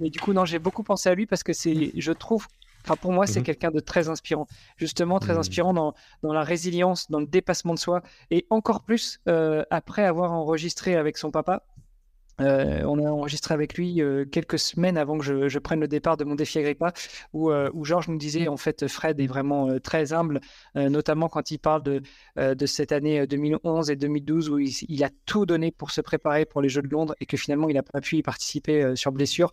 mais 0.00 0.10
du 0.10 0.18
coup, 0.18 0.32
non, 0.32 0.44
j'ai 0.44 0.58
beaucoup 0.58 0.82
pensé 0.82 1.08
à 1.08 1.14
lui 1.14 1.26
parce 1.26 1.44
que 1.44 1.52
c'est, 1.52 1.92
je 1.96 2.12
trouve, 2.12 2.48
Enfin, 2.84 2.94
pour 2.94 3.10
moi, 3.10 3.26
c'est 3.26 3.40
mmh. 3.40 3.44
quelqu'un 3.44 3.70
de 3.72 3.80
très 3.80 4.08
inspirant. 4.08 4.46
Justement, 4.76 5.18
très 5.18 5.34
mmh. 5.34 5.38
inspirant 5.38 5.74
dans, 5.74 5.94
dans, 6.22 6.32
la 6.32 6.44
résilience, 6.44 7.10
dans 7.10 7.18
le 7.18 7.26
dépassement 7.26 7.74
de 7.74 7.80
soi. 7.80 8.00
Et 8.30 8.46
encore 8.50 8.82
plus 8.82 9.20
après 9.70 10.04
avoir 10.04 10.32
enregistré 10.32 10.96
avec 10.96 11.16
son 11.16 11.30
papa. 11.30 11.64
Euh, 12.40 12.82
on 12.84 12.98
a 12.98 13.10
enregistré 13.10 13.54
avec 13.54 13.74
lui 13.74 14.02
euh, 14.02 14.24
quelques 14.24 14.58
semaines 14.58 14.98
avant 14.98 15.18
que 15.18 15.48
je, 15.48 15.58
prenne 15.58 15.80
le 15.80 15.88
départ 15.88 16.16
de 16.16 16.24
mon 16.24 16.34
défi 16.34 16.58
Agrippa, 16.58 16.92
où, 17.32 17.50
euh, 17.50 17.70
où 17.72 17.84
Georges 17.84 18.08
nous 18.08 18.18
disait 18.18 18.48
en 18.48 18.56
fait 18.56 18.86
Fred 18.88 19.18
est 19.20 19.26
vraiment 19.26 19.78
très 19.80 20.12
humble, 20.12 20.40
notamment 20.74 21.28
quand 21.28 21.50
il 21.50 21.58
parle 21.58 21.82
de, 21.82 22.02
de 22.36 22.66
cette 22.66 22.92
année 22.92 23.26
2011 23.26 23.90
et 23.90 23.96
2012 23.96 24.50
où 24.50 24.58
il, 24.58 25.04
a 25.04 25.10
tout 25.24 25.46
donné 25.46 25.70
pour 25.70 25.90
se 25.90 26.00
préparer 26.00 26.44
pour 26.44 26.60
les 26.60 26.68
Jeux 26.68 26.82
de 26.82 26.88
Londres 26.88 27.14
et 27.20 27.26
que 27.26 27.36
finalement 27.36 27.68
il 27.68 27.74
n'a 27.74 27.82
pas 27.82 28.00
pu 28.00 28.16
y 28.16 28.22
participer 28.22 28.94
sur 28.96 29.12
blessure 29.12 29.50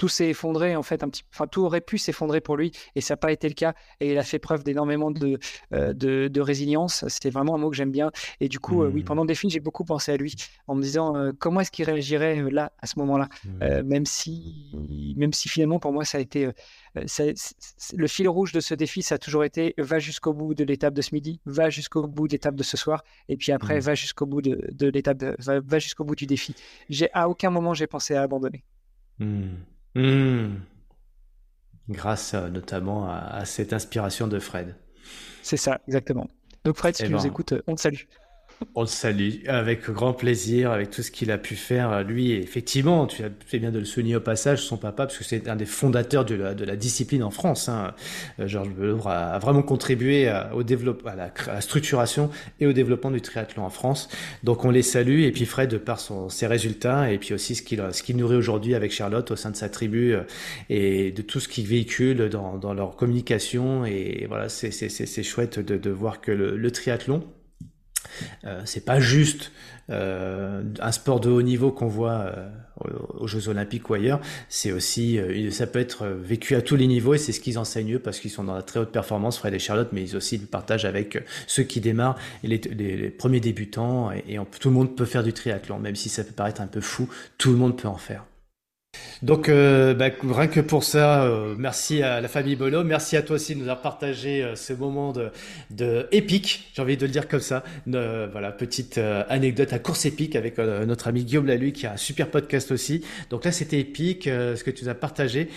tout 0.00 0.08
s'est 0.08 0.30
effondré 0.30 0.76
en 0.76 0.82
fait 0.82 1.02
un 1.02 1.10
petit 1.10 1.24
enfin 1.30 1.46
tout 1.46 1.60
aurait 1.60 1.82
pu 1.82 1.98
s'effondrer 1.98 2.40
pour 2.40 2.56
lui 2.56 2.72
et 2.94 3.02
ça 3.02 3.12
n'a 3.12 3.18
pas 3.18 3.32
été 3.32 3.46
le 3.48 3.52
cas 3.52 3.74
et 4.00 4.12
il 4.12 4.16
a 4.16 4.22
fait 4.22 4.38
preuve 4.38 4.64
d'énormément 4.64 5.10
de, 5.10 5.38
euh, 5.74 5.92
de, 5.92 6.40
résilience 6.40 7.06
c'était 7.08 7.28
vraiment 7.28 7.54
un 7.54 7.58
mot 7.58 7.68
que 7.68 7.76
j'aime 7.76 7.90
bien 7.90 8.10
et 8.40 8.48
du 8.48 8.58
coup 8.58 8.82
oui 8.82 9.02
mmh. 9.02 9.04
pendant 9.04 9.24
le 9.24 9.28
défi 9.28 9.50
j'ai 9.50 9.60
beaucoup 9.60 9.84
pensé 9.84 10.10
à 10.10 10.16
lui 10.16 10.34
en 10.68 10.74
me 10.74 10.82
disant 10.82 11.32
comment 11.38 11.60
est-ce 11.60 11.70
qu'il 11.70 11.84
réagirait 11.84 12.50
là 12.50 12.72
à 12.78 12.86
ce 12.86 12.98
moment-là? 13.00 13.28
Mmh. 13.44 13.82
même 13.82 14.06
si 14.06 14.72
même 15.18 15.34
si 15.34 15.50
finalement 15.50 15.78
pour 15.78 15.92
moi 15.92 16.06
ça 16.06 16.16
a 16.16 16.22
été 16.22 16.48
le 16.94 18.06
fil 18.06 18.26
rouge 18.26 18.52
de 18.52 18.60
ce 18.60 18.72
défi 18.72 19.02
ça 19.02 19.16
a 19.16 19.18
toujours 19.18 19.44
été 19.44 19.74
va 19.76 19.98
jusqu'au 19.98 20.32
bout 20.32 20.54
de 20.54 20.64
l'étape 20.64 20.94
de 20.94 21.02
ce 21.02 21.14
midi 21.14 21.40
va 21.44 21.68
jusqu'au 21.68 22.06
bout 22.06 22.26
de 22.26 22.32
l'étape 22.32 22.54
de 22.54 22.62
ce 22.62 22.78
soir 22.78 23.04
et 23.28 23.36
puis 23.36 23.52
après 23.52 23.76
mmh. 23.76 23.80
va 23.80 23.94
jusqu'au 23.94 24.24
bout 24.24 24.40
de, 24.40 24.66
de 24.72 24.88
l'étape 24.88 25.22
va, 25.38 25.60
va 25.60 25.78
jusqu'au 25.78 26.04
bout 26.04 26.16
du 26.16 26.24
défi 26.24 26.54
j'ai 26.88 27.10
à 27.12 27.28
aucun 27.28 27.50
moment 27.50 27.74
j'ai 27.74 27.86
pensé 27.86 28.14
à 28.14 28.22
abandonner 28.22 28.64
Hmm. 29.94 30.56
Grâce 31.88 32.34
euh, 32.34 32.48
notamment 32.48 33.10
à, 33.10 33.44
cette 33.44 33.72
inspiration 33.72 34.28
de 34.28 34.38
Fred. 34.38 34.76
C'est 35.42 35.56
ça, 35.56 35.80
exactement. 35.88 36.28
Donc 36.64 36.76
Fred, 36.76 36.94
si 36.94 37.02
eh 37.02 37.06
tu 37.06 37.12
nous 37.12 37.18
ben, 37.18 37.26
écoutes, 37.26 37.54
on 37.66 37.74
te 37.74 37.80
salue. 37.80 38.02
On 38.74 38.82
le 38.82 38.86
salue 38.86 39.46
avec 39.48 39.88
grand 39.90 40.12
plaisir, 40.12 40.70
avec 40.70 40.90
tout 40.90 41.02
ce 41.02 41.10
qu'il 41.10 41.30
a 41.30 41.38
pu 41.38 41.56
faire. 41.56 42.04
Lui, 42.04 42.32
effectivement, 42.32 43.06
tu 43.06 43.24
as 43.24 43.30
fait 43.46 43.58
bien 43.58 43.70
de 43.70 43.78
le 43.78 43.84
souligner 43.86 44.16
au 44.16 44.20
passage, 44.20 44.62
son 44.62 44.76
papa, 44.76 45.06
parce 45.06 45.16
que 45.16 45.24
c'est 45.24 45.48
un 45.48 45.56
des 45.56 45.64
fondateurs 45.64 46.26
de 46.26 46.34
la, 46.34 46.54
de 46.54 46.64
la 46.64 46.76
discipline 46.76 47.22
en 47.22 47.30
France. 47.30 47.68
Hein. 47.68 47.94
Euh, 48.38 48.46
Georges 48.46 48.70
Belouvre 48.70 49.08
a, 49.08 49.38
vraiment 49.38 49.62
contribué 49.62 50.32
au 50.54 50.62
développement, 50.62 51.10
à 51.10 51.16
la, 51.16 51.60
structuration 51.60 52.30
et 52.60 52.66
au 52.66 52.72
développement 52.72 53.10
du 53.10 53.20
triathlon 53.20 53.64
en 53.64 53.70
France. 53.70 54.08
Donc 54.44 54.64
on 54.64 54.70
les 54.70 54.82
salue, 54.82 55.22
et 55.22 55.32
puis 55.32 55.46
Fred, 55.46 55.70
de 55.70 55.78
par 55.78 55.98
son, 55.98 56.28
ses 56.28 56.46
résultats, 56.46 57.10
et 57.10 57.18
puis 57.18 57.34
aussi 57.34 57.54
ce 57.54 57.62
qu'il 57.62 57.82
qu'il 58.04 58.16
nourrit 58.16 58.36
aujourd'hui 58.36 58.74
avec 58.74 58.92
Charlotte 58.92 59.30
au 59.30 59.36
sein 59.36 59.50
de 59.50 59.56
sa 59.56 59.68
tribu, 59.68 60.14
euh, 60.14 60.22
et 60.68 61.12
de 61.12 61.22
tout 61.22 61.40
ce 61.40 61.48
qu'il 61.48 61.66
véhicule 61.66 62.28
dans, 62.28 62.58
dans 62.58 62.74
leur 62.74 62.96
communication. 62.96 63.84
Et 63.86 64.26
voilà, 64.28 64.48
c'est 64.48 65.22
chouette 65.22 65.58
de, 65.58 65.76
de 65.76 65.90
voir 65.90 66.20
que 66.20 66.30
le, 66.30 66.56
le 66.56 66.70
triathlon, 66.70 67.24
euh, 68.44 68.62
c'est 68.64 68.84
pas 68.84 69.00
juste 69.00 69.52
euh, 69.90 70.62
un 70.80 70.92
sport 70.92 71.20
de 71.20 71.30
haut 71.30 71.42
niveau 71.42 71.72
qu'on 71.72 71.88
voit 71.88 72.20
euh, 72.20 72.48
aux 73.18 73.26
Jeux 73.26 73.48
Olympiques 73.48 73.90
ou 73.90 73.94
ailleurs. 73.94 74.20
C'est 74.48 74.72
aussi, 74.72 75.18
ça 75.50 75.66
peut 75.66 75.78
être 75.78 76.06
vécu 76.06 76.54
à 76.54 76.62
tous 76.62 76.76
les 76.76 76.86
niveaux 76.86 77.14
et 77.14 77.18
c'est 77.18 77.32
ce 77.32 77.40
qu'ils 77.40 77.58
enseignent 77.58 77.94
eux 77.94 77.98
parce 77.98 78.20
qu'ils 78.20 78.30
sont 78.30 78.44
dans 78.44 78.54
la 78.54 78.62
très 78.62 78.80
haute 78.80 78.92
performance, 78.92 79.38
Fred 79.38 79.52
et 79.52 79.58
Charlotte, 79.58 79.88
mais 79.92 80.02
ils 80.02 80.16
aussi 80.16 80.38
le 80.38 80.46
partagent 80.46 80.84
avec 80.84 81.22
ceux 81.46 81.64
qui 81.64 81.80
démarrent, 81.80 82.16
les, 82.42 82.58
les, 82.58 83.10
premiers 83.10 83.40
débutants 83.40 84.10
et, 84.12 84.38
tout 84.60 84.68
le 84.68 84.74
monde 84.74 84.96
peut 84.96 85.04
faire 85.04 85.22
du 85.22 85.32
triathlon, 85.32 85.78
même 85.78 85.96
si 85.96 86.08
ça 86.08 86.24
peut 86.24 86.32
paraître 86.32 86.60
un 86.60 86.66
peu 86.66 86.80
fou, 86.80 87.08
tout 87.36 87.50
le 87.50 87.56
monde 87.56 87.76
peut 87.76 87.88
en 87.88 87.96
faire. 87.96 88.24
Donc, 89.22 89.48
euh, 89.48 89.92
bah, 89.92 90.06
rien 90.22 90.46
que 90.46 90.60
pour 90.60 90.82
ça, 90.82 91.24
euh, 91.24 91.54
merci 91.58 92.02
à 92.02 92.20
la 92.20 92.28
famille 92.28 92.56
Bolo, 92.56 92.84
merci 92.84 93.16
à 93.16 93.22
toi 93.22 93.36
aussi 93.36 93.54
de 93.54 93.60
nous 93.60 93.64
avoir 93.64 93.82
partagé 93.82 94.42
euh, 94.42 94.56
ce 94.56 94.72
moment 94.72 95.12
de, 95.12 96.06
épique, 96.10 96.70
j'ai 96.74 96.80
envie 96.80 96.96
de 96.96 97.04
le 97.04 97.12
dire 97.12 97.28
comme 97.28 97.40
ça. 97.40 97.62
voilà, 97.86 98.50
petite 98.52 98.98
anecdote 99.28 99.72
à 99.72 99.78
course 99.78 100.06
épique 100.06 100.36
avec 100.36 100.58
notre 100.58 101.08
ami 101.08 101.24
Guillaume 101.24 101.46
Lalu 101.46 101.72
qui 101.72 101.86
a 101.86 101.92
un 101.92 101.96
super 101.96 102.30
podcast 102.30 102.70
aussi. 102.70 103.04
Donc 103.28 103.44
là, 103.44 103.52
c'était 103.52 103.78
épique 103.78 104.24
ce 104.24 104.62
que 104.62 104.70
tu 104.70 104.84
nous 104.84 104.90
as 104.90 104.94
partagé. 104.94 105.48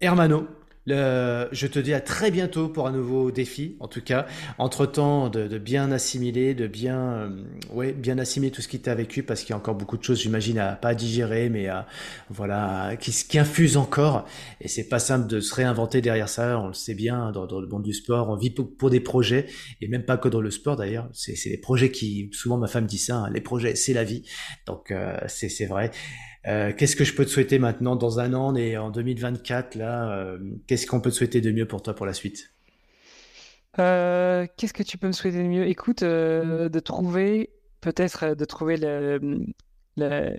Hermano, 0.00 0.46
je 0.86 1.66
te 1.66 1.78
dis 1.78 1.94
à 1.94 2.00
très 2.00 2.30
bientôt 2.30 2.68
pour 2.68 2.86
un 2.86 2.92
nouveau 2.92 3.30
défi. 3.30 3.76
En 3.80 3.88
tout 3.88 4.00
cas, 4.00 4.26
entre 4.58 4.86
temps, 4.86 5.28
de, 5.28 5.58
bien 5.58 5.92
assimiler, 5.92 6.54
de 6.54 6.66
bien, 6.66 6.98
euh, 6.98 7.42
ouais, 7.70 7.92
bien 7.92 8.18
assimiler 8.18 8.50
tout 8.50 8.62
ce 8.62 8.68
qui 8.68 8.80
t'a 8.80 8.94
vécu, 8.94 9.22
parce 9.22 9.42
qu'il 9.42 9.50
y 9.50 9.52
a 9.52 9.56
encore 9.56 9.74
beaucoup 9.74 9.96
de 9.96 10.02
choses, 10.02 10.20
j'imagine, 10.20 10.58
à 10.58 10.72
pas 10.76 10.94
digérer, 10.94 11.48
mais 11.48 11.68
à, 11.68 11.86
voilà, 12.28 12.96
qui, 12.98 13.12
qui 13.12 13.38
infuse 13.38 13.76
encore. 13.76 14.26
Et 14.60 14.68
c'est 14.68 14.88
pas 14.88 14.98
simple 14.98 15.26
de 15.26 15.40
se 15.40 15.54
réinventer 15.54 16.00
derrière 16.00 16.28
ça. 16.28 16.58
On 16.58 16.68
le 16.68 16.74
sait 16.74 16.94
bien 16.94 17.32
dans, 17.32 17.60
le 17.60 17.66
monde 17.66 17.82
du 17.82 17.92
sport. 17.92 18.28
On 18.30 18.36
vit 18.36 18.50
pour, 18.50 18.90
des 18.90 19.00
projets, 19.00 19.46
et 19.80 19.88
même 19.88 20.04
pas 20.04 20.16
que 20.16 20.28
dans 20.28 20.40
le 20.40 20.50
sport 20.50 20.76
d'ailleurs. 20.76 21.08
C'est 21.12 21.36
les 21.46 21.58
projets 21.58 21.90
qui, 21.90 22.30
souvent 22.32 22.56
ma 22.56 22.68
femme 22.68 22.86
dit 22.86 22.98
ça, 22.98 23.16
hein, 23.16 23.30
les 23.30 23.40
projets, 23.40 23.74
c'est 23.74 23.92
la 23.92 24.04
vie. 24.04 24.22
Donc 24.66 24.90
euh, 24.90 25.16
c'est 25.28 25.66
vrai. 25.66 25.90
Euh, 26.46 26.72
qu'est-ce 26.72 26.96
que 26.96 27.04
je 27.04 27.14
peux 27.14 27.24
te 27.24 27.30
souhaiter 27.30 27.58
maintenant 27.58 27.96
dans 27.96 28.18
un 28.18 28.32
an 28.32 28.54
et 28.56 28.78
en 28.78 28.90
2024 28.90 29.74
là 29.74 30.10
euh, 30.12 30.38
Qu'est-ce 30.66 30.86
qu'on 30.86 31.00
peut 31.00 31.10
te 31.10 31.16
souhaiter 31.16 31.40
de 31.40 31.50
mieux 31.50 31.66
pour 31.66 31.82
toi 31.82 31.94
pour 31.94 32.06
la 32.06 32.14
suite? 32.14 32.54
Euh, 33.78 34.46
Qu'est-ce 34.56 34.72
que 34.72 34.82
tu 34.82 34.96
peux 34.98 35.06
me 35.06 35.12
souhaiter 35.12 35.38
de 35.42 35.48
mieux? 35.48 35.66
Écoute, 35.66 36.02
de 36.02 36.80
trouver 36.80 37.50
peut-être 37.80 38.34
de 38.34 38.44
trouver 38.44 38.76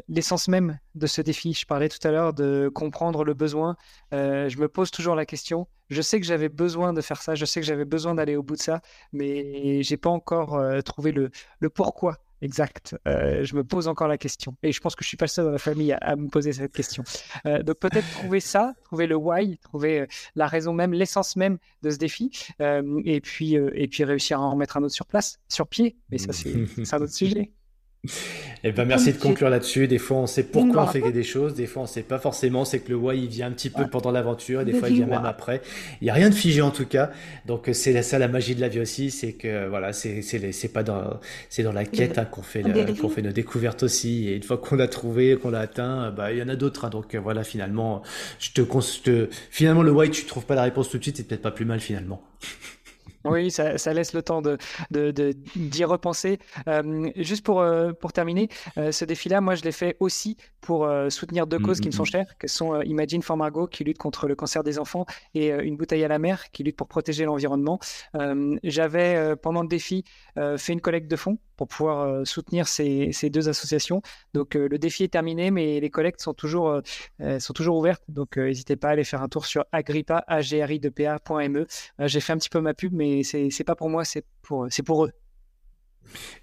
l'essence 0.08 0.48
même 0.48 0.80
de 0.96 1.08
ce 1.08 1.22
défi. 1.22 1.54
Je 1.54 1.66
parlais 1.66 1.90
tout 1.90 2.06
à 2.08 2.12
l'heure 2.12 2.34
de 2.34 2.70
comprendre 2.74 3.24
le 3.24 3.34
besoin. 3.36 3.78
je 4.12 4.58
me 4.60 4.68
pose 4.68 4.90
toujours 4.92 5.16
la 5.16 5.26
question. 5.26 5.68
Je 5.90 6.02
sais 6.02 6.20
que 6.20 6.26
j'avais 6.26 6.50
besoin 6.50 6.94
de 6.94 7.02
faire 7.02 7.22
ça, 7.22 7.36
je 7.36 7.46
sais 7.46 7.60
que 7.60 7.66
j'avais 7.66 7.86
besoin 7.86 8.16
d'aller 8.16 8.38
au 8.38 8.44
bout 8.44 8.56
de 8.56 8.62
ça, 8.62 8.82
mais 9.12 9.84
j'ai 9.84 9.98
pas 9.98 10.10
encore 10.10 10.62
trouvé 10.84 11.12
le, 11.12 11.32
le 11.60 11.70
pourquoi 11.70 12.18
Exact. 12.42 12.96
Euh, 13.08 13.44
je 13.44 13.56
me 13.56 13.64
pose 13.64 13.88
encore 13.88 14.08
la 14.08 14.18
question. 14.18 14.56
Et 14.64 14.72
je 14.72 14.80
pense 14.80 14.96
que 14.96 15.04
je 15.04 15.08
suis 15.08 15.18
pas 15.18 15.26
le 15.26 15.30
seul 15.30 15.46
dans 15.46 15.52
la 15.52 15.58
famille 15.58 15.94
à, 15.94 16.16
me 16.16 16.28
poser 16.28 16.54
cette 16.54 16.74
question. 16.74 17.04
Euh, 17.46 17.62
donc 17.64 17.78
peut-être 17.78 18.10
trouver 18.12 18.40
ça, 18.40 18.74
trouver 18.84 19.08
le 19.08 19.16
why, 19.16 19.58
trouver 19.60 20.02
euh, 20.02 20.08
la 20.36 20.48
raison 20.48 20.74
même, 20.74 20.94
l'essence 20.94 21.36
même 21.36 21.58
de 21.84 21.90
ce 21.92 21.98
défi, 21.98 22.32
et 22.60 23.22
puis 23.22 23.56
et 23.56 23.88
puis 23.88 24.04
réussir 24.04 24.40
à 24.40 24.44
en 24.44 24.52
remettre 24.52 24.78
un 24.78 24.84
autre 24.84 24.94
sur 24.94 25.06
place, 25.06 25.40
sur 25.48 25.68
pied. 25.68 25.98
Mais 26.10 26.18
ça 26.18 26.34
c'est 26.34 26.54
un 26.94 27.02
autre 27.02 27.14
sujet. 27.14 27.52
Eh 28.64 28.72
ben, 28.72 28.86
merci 28.86 29.14
de 29.14 29.18
conclure 29.18 29.50
là-dessus. 29.50 29.88
Des 29.88 30.00
fois, 30.00 30.18
on 30.18 30.28
sait 30.28 30.44
pourquoi 30.44 30.84
on 30.84 30.88
fait 30.88 31.12
des 31.12 31.24
choses. 31.24 31.54
Des 31.54 31.68
fois, 31.68 31.84
on 31.84 31.86
sait 31.86 32.02
pas 32.02 32.18
forcément. 32.18 32.66
C'est 32.66 32.80
que 32.80 32.90
le 32.90 32.96
why, 32.96 33.20
il 33.20 33.28
vient 33.28 33.48
un 33.48 33.52
petit 33.52 33.70
peu 33.70 33.88
pendant 33.88 34.12
l'aventure 34.12 34.62
et 34.62 34.66
des 34.66 34.74
fois, 34.74 34.90
il 34.90 34.96
vient 34.96 35.06
même 35.06 35.26
après. 35.26 35.62
Il 36.02 36.08
y 36.08 36.10
a 36.10 36.14
rien 36.14 36.30
de 36.30 36.36
figé 36.36 36.62
en 36.62 36.72
tout 36.72 36.86
cas. 36.86 37.12
Donc, 37.46 37.70
c'est 37.74 38.02
ça 38.02 38.18
la 38.18 38.28
magie 38.28 38.56
de 38.56 38.62
la 38.62 38.70
vie 38.70 38.80
aussi. 38.80 39.12
C'est 39.12 39.34
que, 39.34 39.68
voilà, 39.68 39.94
c'est, 39.94 40.22
c'est, 40.22 40.68
pas 40.70 40.84
dans, 40.84 41.20
c'est 41.50 41.64
dans 41.64 41.74
la 41.74 41.86
quête 41.86 42.18
hein, 42.18 42.26
qu'on 42.26 42.42
fait, 42.42 42.64
qu'on 43.00 43.10
fait 43.10 43.22
nos 43.22 43.32
découvertes 43.32 43.84
aussi. 43.84 44.30
Et 44.30 44.36
une 44.36 44.44
fois 44.44 44.58
qu'on 44.58 44.76
l'a 44.76 44.88
trouvé, 44.88 45.38
qu'on 45.38 45.52
l'a 45.52 45.60
atteint, 45.60 46.12
bah, 46.12 46.32
il 46.32 46.40
y 46.40 46.44
en 46.44 46.50
a 46.50 46.56
d'autres. 46.56 46.86
Hein. 46.86 46.90
Donc, 46.90 47.16
voilà, 47.16 47.44
finalement, 47.44 48.02
je 48.40 48.52
te, 48.52 48.62
te, 48.62 49.30
finalement, 49.52 49.84
le 49.84 49.92
why, 49.92 50.10
tu 50.10 50.26
trouves 50.26 50.46
pas 50.46 50.56
la 50.56 50.64
réponse 50.64 50.90
tout 50.90 50.98
de 50.98 51.04
suite. 51.04 51.18
C'est 51.18 51.28
peut-être 51.28 51.44
pas 51.44 51.52
plus 51.52 51.66
mal 51.66 51.80
finalement. 51.80 52.24
Oui, 53.26 53.52
ça, 53.52 53.94
laisse 53.94 54.14
le 54.14 54.22
temps 54.22 54.42
de, 54.42 54.58
d'y 55.56 55.84
repenser. 55.84 56.40
Euh, 56.68 57.10
juste 57.16 57.46
pour, 57.46 57.62
euh, 57.62 57.92
pour 57.94 58.14
terminer, 58.14 58.50
euh, 58.78 58.92
ce 58.92 59.06
défi-là, 59.06 59.42
moi, 59.42 59.56
je 59.56 59.64
l'ai 59.64 59.72
fait 59.72 59.98
aussi 60.00 60.38
pour 60.60 60.88
soutenir 61.10 61.48
deux 61.48 61.58
mmh, 61.58 61.62
causes 61.64 61.80
qui 61.80 61.88
me 61.88 61.94
mmh, 61.94 61.96
sont 61.96 62.04
mmh. 62.04 62.06
chères, 62.06 62.38
que 62.38 62.48
sont 62.48 62.82
Imagine 62.82 63.24
for 63.24 63.36
Margot, 63.36 63.68
qui 63.68 63.84
lutte 63.84 63.98
contre 63.98 64.28
le 64.28 64.36
cancer 64.36 64.64
des 64.64 64.78
enfants, 64.78 65.06
et 65.34 65.50
Une 65.50 65.76
bouteille 65.76 66.04
à 66.04 66.08
la 66.08 66.20
mer, 66.20 66.52
qui 66.52 66.64
lutte 66.64 66.78
pour 66.78 66.88
protéger 66.88 67.26
l'environnement. 67.26 67.80
j'avais, 68.64 69.36
pendant 69.38 69.62
le 69.62 69.68
défi, 69.68 70.04
fait 70.36 70.74
une 70.74 70.82
collecte 70.82 71.10
de 71.10 71.16
fonds 71.16 71.40
pour 71.58 71.68
pouvoir 71.68 72.26
soutenir 72.26 72.68
ces, 72.68 73.12
ces, 73.12 73.30
deux 73.30 73.50
associations. 73.50 74.02
Donc, 74.34 74.54
le 74.54 74.78
défi 74.78 75.04
est 75.04 75.12
terminé, 75.12 75.50
mais 75.50 75.80
les 75.80 75.90
collectes 75.90 76.22
sont 76.22 76.34
toujours, 76.34 76.80
sont 77.40 77.54
toujours 77.54 77.78
ouvertes. 77.78 78.04
Donc, 78.08 78.38
n'hésitez 78.38 78.76
pas 78.76 78.90
à 78.90 78.92
aller 78.92 79.04
faire 79.04 79.24
un 79.24 79.30
tour 79.30 79.48
sur 79.48 79.66
agrippa, 79.72 80.24
agri2pa.me. 80.30 81.66
J'ai 82.00 82.20
fait 82.20 82.34
un 82.34 82.38
petit 82.38 82.50
peu 82.50 82.62
ma 82.62 82.76
pub, 82.76 82.94
mais 82.94 83.11
c'est 83.24 83.64
pas 83.64 83.76
pour 83.76 83.90
moi, 83.90 84.06
c'est 84.06 84.26
pour, 84.42 84.68
pour 84.86 85.06
eux. 85.06 85.12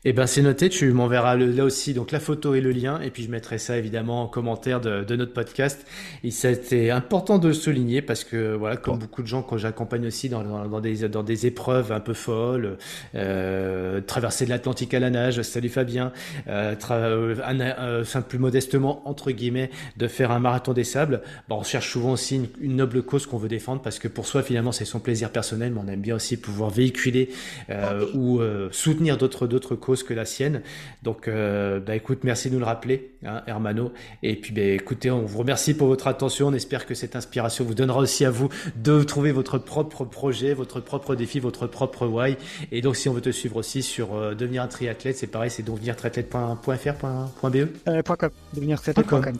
Eh 0.04 0.12
ben 0.12 0.28
c'est 0.28 0.42
noté, 0.42 0.68
tu 0.68 0.92
m'enverras 0.92 1.34
là 1.34 1.64
aussi 1.64 1.92
donc 1.92 2.12
la 2.12 2.20
photo 2.20 2.54
et 2.54 2.60
le 2.60 2.70
lien 2.70 3.00
et 3.00 3.10
puis 3.10 3.24
je 3.24 3.30
mettrai 3.30 3.58
ça 3.58 3.76
évidemment 3.76 4.22
en 4.22 4.26
commentaire 4.28 4.80
de, 4.80 5.16
notre 5.16 5.32
podcast. 5.32 5.84
Et 6.22 6.30
c'était 6.30 6.90
important 6.90 7.38
de 7.38 7.48
le 7.48 7.54
souligner 7.54 8.00
parce 8.00 8.22
que 8.22 8.54
voilà 8.54 8.76
comme 8.76 9.00
beaucoup 9.00 9.22
de 9.22 9.26
gens 9.26 9.42
quand 9.42 9.58
j'accompagne 9.58 10.06
aussi 10.06 10.28
dans, 10.28 10.44
dans, 10.68 10.80
des 10.80 11.08
dans 11.08 11.24
des 11.24 11.46
épreuves 11.46 11.90
un 11.90 11.98
peu 11.98 12.14
folles, 12.14 12.78
euh, 13.16 14.00
traverser 14.00 14.44
de 14.44 14.50
l'Atlantique 14.50 14.94
à 14.94 15.00
la 15.00 15.10
nage, 15.10 15.42
salut 15.42 15.68
Fabien, 15.68 16.12
euh, 16.46 16.76
euh, 16.92 17.34
euh 17.48 18.04
plus 18.28 18.38
modestement 18.38 19.02
entre 19.04 19.32
guillemets 19.32 19.70
de 19.96 20.06
faire 20.06 20.30
un 20.30 20.38
marathon 20.38 20.74
des 20.74 20.84
sables. 20.84 21.22
Bon, 21.48 21.56
on 21.56 21.64
cherche 21.64 21.90
souvent 21.90 22.12
aussi 22.12 22.48
une, 22.60 22.76
noble 22.76 23.02
cause 23.02 23.26
qu'on 23.26 23.38
veut 23.38 23.48
défendre 23.48 23.82
parce 23.82 23.98
que 23.98 24.06
pour 24.06 24.26
soi 24.26 24.44
finalement 24.44 24.70
c'est 24.70 24.84
son 24.84 25.00
plaisir 25.00 25.30
personnel, 25.30 25.72
mais 25.72 25.80
on 25.84 25.88
aime 25.88 26.00
bien 26.00 26.14
aussi 26.14 26.36
pouvoir 26.36 26.70
véhiculer 26.70 27.30
euh, 27.70 28.06
ou 28.14 28.40
soutenir 28.70 29.16
d'autres 29.16 29.47
d'autres 29.48 29.74
causes 29.74 30.02
que 30.02 30.14
la 30.14 30.24
sienne. 30.24 30.62
Donc, 31.02 31.28
euh, 31.28 31.80
bah, 31.80 31.96
écoute, 31.96 32.20
merci 32.24 32.48
de 32.48 32.54
nous 32.54 32.60
le 32.60 32.66
rappeler, 32.66 33.12
hein, 33.24 33.42
Hermano. 33.46 33.92
Et 34.22 34.36
puis, 34.36 34.52
bah, 34.52 34.62
écoutez, 34.62 35.10
on 35.10 35.22
vous 35.22 35.38
remercie 35.38 35.74
pour 35.74 35.88
votre 35.88 36.06
attention. 36.06 36.48
On 36.48 36.54
espère 36.54 36.86
que 36.86 36.94
cette 36.94 37.16
inspiration 37.16 37.64
vous 37.64 37.74
donnera 37.74 38.00
aussi 38.00 38.24
à 38.24 38.30
vous 38.30 38.48
de 38.76 39.02
trouver 39.02 39.32
votre 39.32 39.58
propre 39.58 40.04
projet, 40.04 40.54
votre 40.54 40.80
propre 40.80 41.14
défi, 41.14 41.40
votre 41.40 41.66
propre 41.66 42.06
why. 42.06 42.36
Et 42.72 42.80
donc, 42.80 42.96
si 42.96 43.08
on 43.08 43.12
veut 43.12 43.20
te 43.20 43.30
suivre 43.30 43.56
aussi 43.56 43.82
sur 43.82 44.14
euh, 44.14 44.34
devenir 44.34 44.62
un 44.62 44.68
triathlète, 44.68 45.16
c'est 45.16 45.26
pareil, 45.26 45.50
c'est 45.50 45.62
euh, 47.88 48.02
.com. 48.02 48.30
Devenir 48.54 48.80
triathlète.com. 48.80 49.34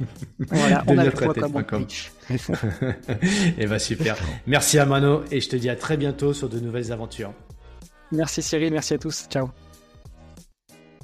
voilà, 0.38 0.84
on 0.86 0.98
a 0.98 1.04
le 1.04 1.10
et 2.30 2.36
eh 3.58 3.66
ben 3.66 3.78
super. 3.78 4.16
Merci 4.46 4.76
Hermano 4.76 5.22
et 5.30 5.40
je 5.40 5.48
te 5.48 5.56
dis 5.56 5.68
à 5.68 5.76
très 5.76 5.96
bientôt 5.96 6.32
sur 6.32 6.48
de 6.48 6.60
nouvelles 6.60 6.92
aventures. 6.92 7.32
Merci 8.12 8.42
Cyril, 8.42 8.72
merci 8.72 8.94
à 8.94 8.98
tous. 8.98 9.26
Ciao. 9.30 9.50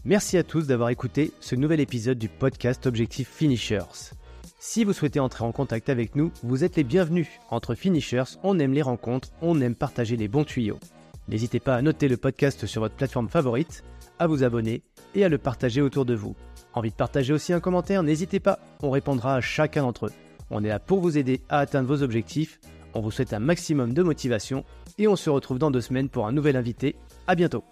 Merci 0.04 0.36
à 0.36 0.42
tous 0.42 0.66
d'avoir 0.66 0.90
écouté 0.90 1.32
ce 1.40 1.54
nouvel 1.54 1.80
épisode 1.80 2.18
du 2.18 2.28
podcast 2.28 2.86
Objectif 2.86 3.28
Finishers. 3.28 4.12
Si 4.58 4.84
vous 4.84 4.92
souhaitez 4.92 5.20
entrer 5.20 5.44
en 5.44 5.52
contact 5.52 5.88
avec 5.88 6.16
nous, 6.16 6.32
vous 6.42 6.64
êtes 6.64 6.76
les 6.76 6.82
bienvenus. 6.82 7.28
Entre 7.50 7.76
finishers, 7.76 8.38
on 8.42 8.58
aime 8.58 8.72
les 8.72 8.82
rencontres, 8.82 9.30
on 9.40 9.60
aime 9.60 9.76
partager 9.76 10.16
les 10.16 10.26
bons 10.26 10.44
tuyaux. 10.44 10.80
N'hésitez 11.28 11.60
pas 11.60 11.76
à 11.76 11.82
noter 11.82 12.08
le 12.08 12.16
podcast 12.16 12.66
sur 12.66 12.82
votre 12.82 12.96
plateforme 12.96 13.28
favorite, 13.28 13.84
à 14.18 14.26
vous 14.26 14.42
abonner 14.42 14.82
et 15.14 15.24
à 15.24 15.28
le 15.28 15.38
partager 15.38 15.82
autour 15.82 16.04
de 16.06 16.14
vous. 16.14 16.34
Envie 16.74 16.90
de 16.90 16.96
partager 16.96 17.32
aussi 17.32 17.52
un 17.52 17.60
commentaire 17.60 18.02
N'hésitez 18.02 18.40
pas, 18.40 18.58
on 18.82 18.90
répondra 18.90 19.36
à 19.36 19.40
chacun 19.40 19.82
d'entre 19.82 20.06
eux. 20.06 20.12
On 20.50 20.64
est 20.64 20.68
là 20.68 20.80
pour 20.80 21.00
vous 21.00 21.18
aider 21.18 21.40
à 21.48 21.60
atteindre 21.60 21.88
vos 21.88 22.02
objectifs. 22.02 22.58
On 22.94 23.00
vous 23.00 23.10
souhaite 23.10 23.32
un 23.32 23.38
maximum 23.38 23.92
de 23.92 24.02
motivation 24.02 24.64
et 24.98 25.09
on 25.09 25.16
se 25.16 25.31
retrouve 25.31 25.59
dans 25.59 25.70
deux 25.70 25.81
semaines 25.81 26.09
pour 26.09 26.27
un 26.27 26.32
nouvel 26.32 26.56
invité. 26.56 26.97
À 27.27 27.35
bientôt 27.35 27.64